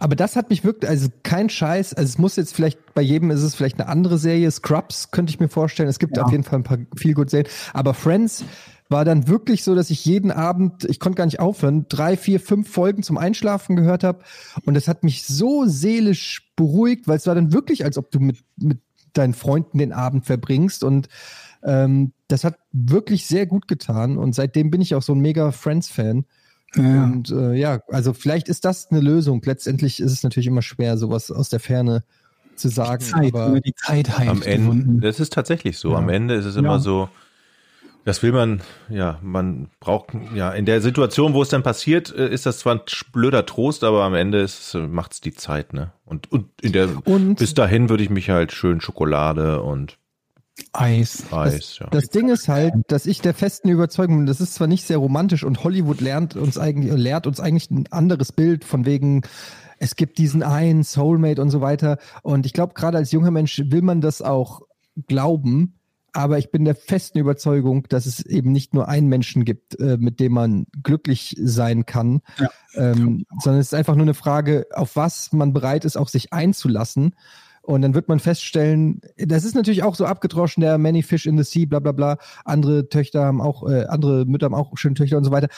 Aber 0.00 0.16
das 0.16 0.34
hat 0.34 0.50
mich 0.50 0.64
wirklich, 0.64 0.90
also 0.90 1.08
kein 1.22 1.48
Scheiß, 1.48 1.94
also 1.94 2.08
es 2.08 2.18
muss 2.18 2.34
jetzt 2.36 2.54
vielleicht, 2.54 2.94
bei 2.94 3.02
jedem 3.02 3.30
ist 3.30 3.42
es 3.42 3.54
vielleicht 3.54 3.78
eine 3.78 3.88
andere 3.88 4.18
Serie, 4.18 4.50
Scrubs 4.50 5.12
könnte 5.12 5.30
ich 5.30 5.38
mir 5.38 5.48
vorstellen, 5.48 5.88
es 5.88 6.00
gibt 6.00 6.16
Ja. 6.16 6.24
auf 6.24 6.32
jeden 6.32 6.42
Fall 6.42 6.58
ein 6.58 6.64
paar 6.64 6.78
viel 6.96 7.14
gut 7.14 7.30
Serien, 7.30 7.48
aber 7.72 7.94
Friends 7.94 8.44
war 8.88 9.04
dann 9.04 9.28
wirklich 9.28 9.62
so, 9.62 9.74
dass 9.76 9.90
ich 9.90 10.04
jeden 10.04 10.32
Abend, 10.32 10.84
ich 10.84 10.98
konnte 10.98 11.16
gar 11.16 11.26
nicht 11.26 11.38
aufhören, 11.38 11.86
drei, 11.88 12.16
vier, 12.16 12.40
fünf 12.40 12.68
Folgen 12.70 13.04
zum 13.04 13.18
Einschlafen 13.18 13.76
gehört 13.76 14.02
habe 14.02 14.24
und 14.64 14.74
das 14.74 14.88
hat 14.88 15.04
mich 15.04 15.24
so 15.24 15.64
seelisch 15.66 16.50
beruhigt, 16.56 17.06
weil 17.06 17.16
es 17.16 17.26
war 17.28 17.36
dann 17.36 17.52
wirklich, 17.52 17.84
als 17.84 17.98
ob 17.98 18.10
du 18.10 18.18
mit, 18.18 18.38
mit 18.56 18.80
deinen 19.12 19.34
Freunden 19.34 19.78
den 19.78 19.92
Abend 19.92 20.26
verbringst 20.26 20.82
und 20.82 21.08
ähm, 21.62 22.12
das 22.26 22.42
hat 22.42 22.58
wirklich 22.72 23.26
sehr 23.26 23.46
gut 23.46 23.68
getan 23.68 24.18
und 24.18 24.34
seitdem 24.34 24.72
bin 24.72 24.80
ich 24.80 24.96
auch 24.96 25.02
so 25.02 25.14
ein 25.14 25.20
mega 25.20 25.52
Friends-Fan. 25.52 26.24
Ja. 26.76 27.04
Und 27.04 27.30
äh, 27.30 27.54
ja, 27.54 27.80
also 27.88 28.12
vielleicht 28.12 28.48
ist 28.48 28.64
das 28.64 28.90
eine 28.90 29.00
Lösung. 29.00 29.40
Letztendlich 29.44 30.00
ist 30.00 30.12
es 30.12 30.22
natürlich 30.22 30.46
immer 30.46 30.62
schwer, 30.62 30.96
sowas 30.98 31.30
aus 31.30 31.48
der 31.48 31.60
Ferne 31.60 32.04
zu 32.54 32.68
sagen. 32.68 33.02
Zeit, 33.02 33.34
aber 33.34 33.48
über 33.48 33.60
die 33.60 33.74
Zeit 33.74 34.16
heilt 34.18 34.30
Am 34.30 34.40
die 34.40 34.46
Ende, 34.48 34.66
Wunden. 34.68 35.00
das 35.00 35.20
ist 35.20 35.32
tatsächlich 35.32 35.78
so. 35.78 35.90
Ja. 35.92 35.96
Am 35.98 36.08
Ende 36.08 36.34
ist 36.34 36.44
es 36.44 36.56
immer 36.56 36.74
Ja. 36.74 36.78
so, 36.78 37.08
das 38.04 38.22
will 38.22 38.32
man, 38.32 38.60
ja, 38.88 39.18
man 39.20 39.68
braucht, 39.80 40.10
ja, 40.34 40.50
in 40.52 40.64
der 40.64 40.80
Situation, 40.80 41.34
wo 41.34 41.42
es 41.42 41.48
dann 41.48 41.62
passiert, 41.62 42.14
äh, 42.16 42.28
ist 42.32 42.46
das 42.46 42.60
zwar 42.60 42.76
ein 42.76 42.80
blöder 43.12 43.44
Trost, 43.46 43.82
aber 43.84 44.04
am 44.04 44.14
Ende 44.14 44.40
ist, 44.40 44.74
äh, 44.74 44.86
macht's 44.86 45.20
die 45.20 45.34
Zeit, 45.34 45.72
ne? 45.72 45.92
Und, 46.04 46.30
und 46.30 46.46
in 46.62 46.72
der, 46.72 46.88
Und- 47.06 47.38
bis 47.38 47.52
dahin 47.54 47.88
würde 47.88 48.04
ich 48.04 48.10
mich 48.10 48.30
halt 48.30 48.52
schön 48.52 48.80
Schokolade 48.80 49.60
und 49.60 49.98
Eis. 50.72 51.24
Eis, 51.32 51.78
ja. 51.78 51.86
das 51.90 52.08
Ding 52.08 52.28
ist 52.28 52.48
halt, 52.48 52.74
dass 52.88 53.06
ich 53.06 53.20
der 53.20 53.34
festen 53.34 53.68
Überzeugung 53.68 54.18
bin, 54.18 54.26
das 54.26 54.40
ist 54.40 54.54
zwar 54.54 54.66
nicht 54.66 54.86
sehr 54.86 54.98
romantisch 54.98 55.44
und 55.44 55.64
Hollywood 55.64 56.00
lernt 56.00 56.36
uns 56.36 56.56
eigentlich, 56.58 56.92
lehrt 56.92 57.26
uns 57.26 57.40
eigentlich 57.40 57.70
ein 57.70 57.86
anderes 57.90 58.32
Bild 58.32 58.64
von 58.64 58.86
wegen, 58.86 59.22
es 59.78 59.96
gibt 59.96 60.18
diesen 60.18 60.42
einen 60.42 60.82
Soulmate 60.82 61.42
und 61.42 61.50
so 61.50 61.60
weiter. 61.60 61.98
Und 62.22 62.46
ich 62.46 62.52
glaube, 62.52 62.74
gerade 62.74 62.96
als 62.96 63.12
junger 63.12 63.30
Mensch 63.30 63.62
will 63.66 63.82
man 63.82 64.00
das 64.00 64.22
auch 64.22 64.62
glauben. 65.06 65.74
Aber 66.12 66.38
ich 66.38 66.50
bin 66.50 66.64
der 66.64 66.74
festen 66.74 67.18
Überzeugung, 67.18 67.86
dass 67.90 68.06
es 68.06 68.24
eben 68.24 68.50
nicht 68.50 68.72
nur 68.72 68.88
einen 68.88 69.08
Menschen 69.08 69.44
gibt, 69.44 69.78
äh, 69.78 69.98
mit 69.98 70.18
dem 70.18 70.32
man 70.32 70.66
glücklich 70.82 71.36
sein 71.38 71.84
kann, 71.84 72.22
Ja. 72.38 72.48
ähm, 72.74 73.26
sondern 73.38 73.60
es 73.60 73.66
ist 73.66 73.74
einfach 73.74 73.96
nur 73.96 74.04
eine 74.04 74.14
Frage, 74.14 74.66
auf 74.72 74.96
was 74.96 75.32
man 75.32 75.52
bereit 75.52 75.84
ist, 75.84 75.98
auch 75.98 76.08
sich 76.08 76.32
einzulassen. 76.32 77.14
Und 77.66 77.82
dann 77.82 77.94
wird 77.94 78.08
man 78.08 78.20
feststellen, 78.20 79.00
das 79.16 79.44
ist 79.44 79.56
natürlich 79.56 79.82
auch 79.82 79.96
so 79.96 80.06
abgedroschen, 80.06 80.60
der 80.60 80.78
Many 80.78 81.02
Fish 81.02 81.26
in 81.26 81.36
the 81.36 81.42
Sea, 81.42 81.66
bla 81.66 81.80
bla 81.80 81.90
bla. 81.90 82.16
Andere 82.44 82.88
Töchter 82.88 83.24
haben 83.24 83.40
auch, 83.40 83.68
äh, 83.68 83.86
andere 83.86 84.24
Mütter 84.24 84.46
haben 84.46 84.54
auch 84.54 84.78
schöne 84.78 84.94
Töchter 84.94 85.16
und 85.16 85.24
so 85.24 85.32
weiter. 85.32 85.48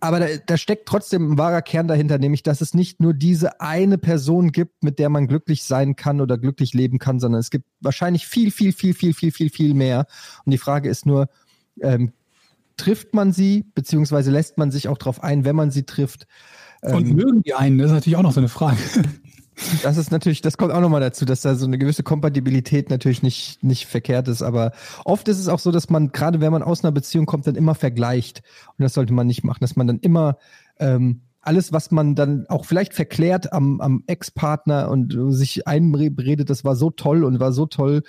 Aber 0.00 0.18
da, 0.18 0.26
da 0.44 0.56
steckt 0.56 0.86
trotzdem 0.86 1.32
ein 1.32 1.38
wahrer 1.38 1.62
Kern 1.62 1.86
dahinter, 1.86 2.18
nämlich, 2.18 2.42
dass 2.42 2.60
es 2.60 2.74
nicht 2.74 3.00
nur 3.00 3.14
diese 3.14 3.60
eine 3.60 3.98
Person 3.98 4.50
gibt, 4.50 4.82
mit 4.82 4.98
der 4.98 5.08
man 5.08 5.28
glücklich 5.28 5.62
sein 5.62 5.94
kann 5.94 6.20
oder 6.20 6.38
glücklich 6.38 6.74
leben 6.74 6.98
kann, 6.98 7.20
sondern 7.20 7.38
es 7.38 7.50
gibt 7.50 7.66
wahrscheinlich 7.80 8.26
viel, 8.26 8.50
viel, 8.50 8.72
viel, 8.72 8.92
viel, 8.92 9.14
viel, 9.14 9.30
viel, 9.30 9.48
viel 9.48 9.74
mehr. 9.74 10.06
Und 10.44 10.50
die 10.50 10.58
Frage 10.58 10.88
ist 10.88 11.06
nur, 11.06 11.28
ähm, 11.80 12.12
trifft 12.76 13.14
man 13.14 13.32
sie, 13.32 13.64
beziehungsweise 13.74 14.32
lässt 14.32 14.58
man 14.58 14.72
sich 14.72 14.88
auch 14.88 14.98
darauf 14.98 15.22
ein, 15.22 15.44
wenn 15.44 15.56
man 15.56 15.70
sie 15.70 15.84
trifft? 15.84 16.26
Und 16.82 17.06
Ähm, 17.06 17.14
mögen 17.14 17.42
die 17.42 17.54
einen, 17.54 17.78
das 17.78 17.86
ist 17.86 17.94
natürlich 17.94 18.16
auch 18.16 18.22
noch 18.22 18.32
so 18.32 18.40
eine 18.40 18.48
Frage. 18.48 18.78
Das 19.82 19.96
ist 19.96 20.10
natürlich, 20.10 20.40
das 20.42 20.56
kommt 20.56 20.72
auch 20.72 20.80
nochmal 20.80 21.00
dazu, 21.00 21.24
dass 21.24 21.42
da 21.42 21.54
so 21.54 21.66
eine 21.66 21.78
gewisse 21.78 22.02
Kompatibilität 22.02 22.90
natürlich 22.90 23.22
nicht, 23.22 23.62
nicht 23.62 23.86
verkehrt 23.86 24.28
ist. 24.28 24.42
Aber 24.42 24.72
oft 25.04 25.28
ist 25.28 25.38
es 25.38 25.48
auch 25.48 25.58
so, 25.58 25.70
dass 25.70 25.90
man, 25.90 26.12
gerade 26.12 26.40
wenn 26.40 26.52
man 26.52 26.62
aus 26.62 26.84
einer 26.84 26.92
Beziehung 26.92 27.26
kommt, 27.26 27.46
dann 27.46 27.54
immer 27.54 27.74
vergleicht. 27.74 28.42
Und 28.78 28.82
das 28.82 28.94
sollte 28.94 29.12
man 29.12 29.26
nicht 29.26 29.44
machen, 29.44 29.58
dass 29.60 29.76
man 29.76 29.86
dann 29.86 29.98
immer 30.00 30.38
ähm, 30.78 31.22
alles, 31.40 31.72
was 31.72 31.90
man 31.90 32.14
dann 32.14 32.46
auch 32.48 32.64
vielleicht 32.64 32.94
verklärt 32.94 33.52
am, 33.52 33.80
am 33.80 34.02
Ex-Partner 34.06 34.90
und 34.90 35.14
sich 35.34 35.66
einredet, 35.68 36.48
das 36.50 36.64
war 36.64 36.74
so 36.74 36.90
toll 36.90 37.22
und 37.24 37.38
war 37.40 37.52
so 37.52 37.66
toll. 37.66 38.02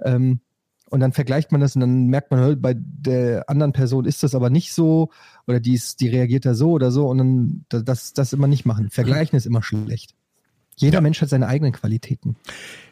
Ähm, 0.00 0.40
und 0.88 1.00
dann 1.00 1.12
vergleicht 1.12 1.50
man 1.50 1.60
das 1.60 1.74
und 1.74 1.80
dann 1.80 2.06
merkt 2.06 2.30
man, 2.30 2.60
bei 2.60 2.74
der 2.78 3.50
anderen 3.50 3.72
Person 3.72 4.04
ist 4.04 4.22
das 4.22 4.36
aber 4.36 4.50
nicht 4.50 4.72
so 4.72 5.10
oder 5.48 5.58
die, 5.58 5.74
ist, 5.74 6.00
die 6.00 6.08
reagiert 6.08 6.46
da 6.46 6.54
so 6.54 6.70
oder 6.70 6.92
so 6.92 7.08
und 7.08 7.18
dann 7.18 7.64
da- 7.68 7.82
das, 7.82 8.12
das 8.12 8.32
immer 8.32 8.46
nicht 8.46 8.66
machen. 8.66 8.88
Vergleichen 8.90 9.36
ist 9.36 9.46
immer 9.46 9.64
schlecht. 9.64 10.14
Jeder 10.76 10.98
Ja. 10.98 11.00
Mensch 11.00 11.20
hat 11.22 11.28
seine 11.28 11.46
eigenen 11.48 11.72
Qualitäten. 11.72 12.36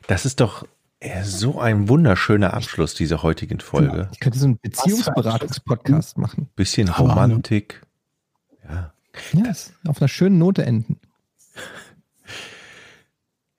Das 0.08 0.24
ist 0.26 0.40
doch 0.40 0.66
äh, 1.00 1.22
so 1.22 1.60
ein 1.60 1.88
wunderschöner 1.88 2.54
Abschluss 2.54 2.94
dieser 2.94 3.22
heutigen 3.22 3.60
Folge. 3.60 4.08
Ich 4.12 4.20
könnte 4.20 4.38
so 4.38 4.46
einen 4.46 4.58
Beziehungsberatungspodcast 4.58 6.18
machen. 6.18 6.48
Bisschen 6.56 6.96
hallo. 6.96 7.10
Romantik. 7.10 7.82
Ja. 8.68 8.92
Ja, 9.32 9.52
auf 9.86 10.00
einer 10.00 10.08
schönen 10.08 10.38
Note 10.38 10.64
enden. 10.64 10.98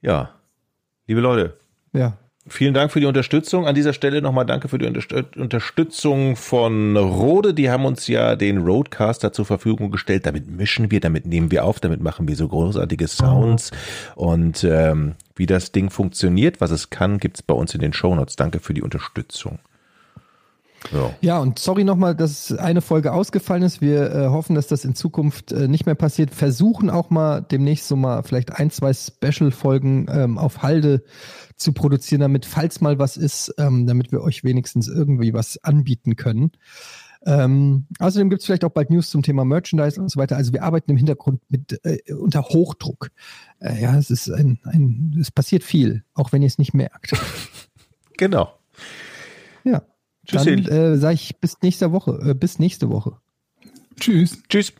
Ja. 0.01 0.31
Liebe 1.07 1.21
Leute, 1.21 1.57
Ja. 1.93 2.17
Vielen 2.47 2.75
Dank 2.75 2.91
für 2.91 2.99
die 2.99 3.07
Unterstützung. 3.07 3.65
An 3.65 3.73
dieser 3.73 3.93
Stelle 3.93 4.21
nochmal 4.21 4.45
danke 4.45 4.67
für 4.67 4.77
die 4.77 4.85
Unterst- 4.85 5.35
Unterstützung 5.35 6.35
von 6.35 6.95
Rode. 6.95 7.55
Die 7.55 7.71
haben 7.71 7.85
uns 7.85 8.05
ja 8.05 8.35
den 8.35 8.59
Roadcaster 8.59 9.33
zur 9.33 9.45
Verfügung 9.45 9.89
gestellt. 9.89 10.27
Damit 10.27 10.47
mischen 10.47 10.91
wir, 10.91 10.99
damit 10.99 11.25
nehmen 11.25 11.49
wir 11.49 11.65
auf, 11.65 11.79
damit 11.79 12.01
machen 12.01 12.27
wir 12.27 12.35
so 12.35 12.47
großartige 12.47 13.07
Sounds. 13.07 13.71
Und 14.15 14.63
ähm, 14.63 15.15
wie 15.35 15.47
das 15.47 15.71
Ding 15.71 15.89
funktioniert, 15.89 16.61
was 16.61 16.69
es 16.69 16.91
kann, 16.91 17.17
gibt's 17.17 17.41
bei 17.41 17.55
uns 17.55 17.73
in 17.73 17.81
den 17.81 17.93
Shownotes. 17.93 18.35
Danke 18.35 18.59
für 18.59 18.75
die 18.75 18.83
Unterstützung. 18.83 19.57
Ja. 20.91 21.13
Ja, 21.21 21.39
und 21.39 21.59
sorry 21.59 21.83
nochmal, 21.83 22.15
dass 22.15 22.51
eine 22.51 22.81
Folge 22.81 23.13
ausgefallen 23.13 23.63
ist. 23.63 23.81
Wir 23.81 24.11
äh, 24.13 24.27
hoffen, 24.27 24.55
dass 24.55 24.67
das 24.67 24.85
in 24.85 24.95
Zukunft 24.95 25.51
äh, 25.51 25.67
nicht 25.67 25.85
mehr 25.85 25.95
passiert. 25.95 26.33
Versuchen 26.33 26.89
auch 26.89 27.09
mal 27.09 27.41
demnächst 27.41 27.87
so 27.87 27.95
mal 27.95 28.23
vielleicht 28.23 28.53
ein, 28.53 28.71
zwei 28.71 28.93
Special-Folgen 28.93 30.07
ähm, 30.09 30.37
auf 30.37 30.63
Halde 30.63 31.03
zu 31.55 31.73
produzieren, 31.73 32.21
damit, 32.21 32.45
falls 32.45 32.81
mal 32.81 32.99
was 32.99 33.17
ist, 33.17 33.53
ähm, 33.57 33.87
damit 33.87 34.11
wir 34.11 34.21
euch 34.21 34.43
wenigstens 34.43 34.87
irgendwie 34.87 35.33
was 35.33 35.63
anbieten 35.63 36.15
können. 36.15 36.51
Ähm, 37.25 37.87
außerdem 37.99 38.29
gibt 38.29 38.41
es 38.41 38.45
vielleicht 38.45 38.63
auch 38.63 38.71
bald 38.71 38.91
News 38.91 39.09
zum 39.09 39.23
Thema 39.23 39.45
Merchandise 39.45 39.99
und 39.99 40.09
so 40.09 40.19
weiter. 40.19 40.37
Also 40.37 40.53
wir 40.53 40.63
arbeiten 40.63 40.91
im 40.91 40.97
Hintergrund 40.97 41.41
mit 41.49 41.79
äh, 41.83 42.13
unter 42.13 42.43
Hochdruck. 42.43 43.09
Äh, 43.59 43.81
ja, 43.81 43.97
es 43.97 44.11
ist 44.11 44.29
ein, 44.29 44.59
ein, 44.63 45.17
es 45.19 45.31
passiert 45.31 45.63
viel, 45.63 46.03
auch 46.13 46.31
wenn 46.31 46.43
ihr 46.43 46.47
es 46.47 46.57
nicht 46.57 46.73
merkt. 46.73 47.13
Genau. 48.17 48.49
Tschüss, 50.25 50.43
Dann 50.43 50.65
äh, 50.65 50.97
sage 50.97 51.15
ich 51.15 51.39
bis 51.39 51.61
nächste 51.61 51.91
Woche. 51.91 52.19
Äh, 52.23 52.33
bis 52.33 52.59
nächste 52.59 52.89
Woche. 52.89 53.17
Tschüss. 53.99 54.37
Tschüss. 54.49 54.73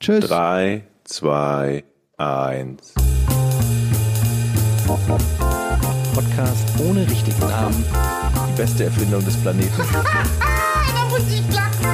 Tschüss. 0.00 0.26
Drei, 0.26 0.84
zwei, 1.04 1.84
eins. 2.16 2.94
Podcast 6.14 6.68
ohne 6.80 7.08
richtigen 7.08 7.40
Namen. 7.40 7.84
Die 8.50 8.56
beste 8.56 8.84
Erfindung 8.84 9.24
des 9.24 9.36
Planeten. 9.38 9.72
Da 10.94 11.08
muss 11.08 11.32
ich 11.32 11.42
lachen. 11.54 11.88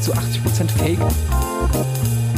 Zu 0.00 0.12
80% 0.12 0.70
Fake 0.78 0.98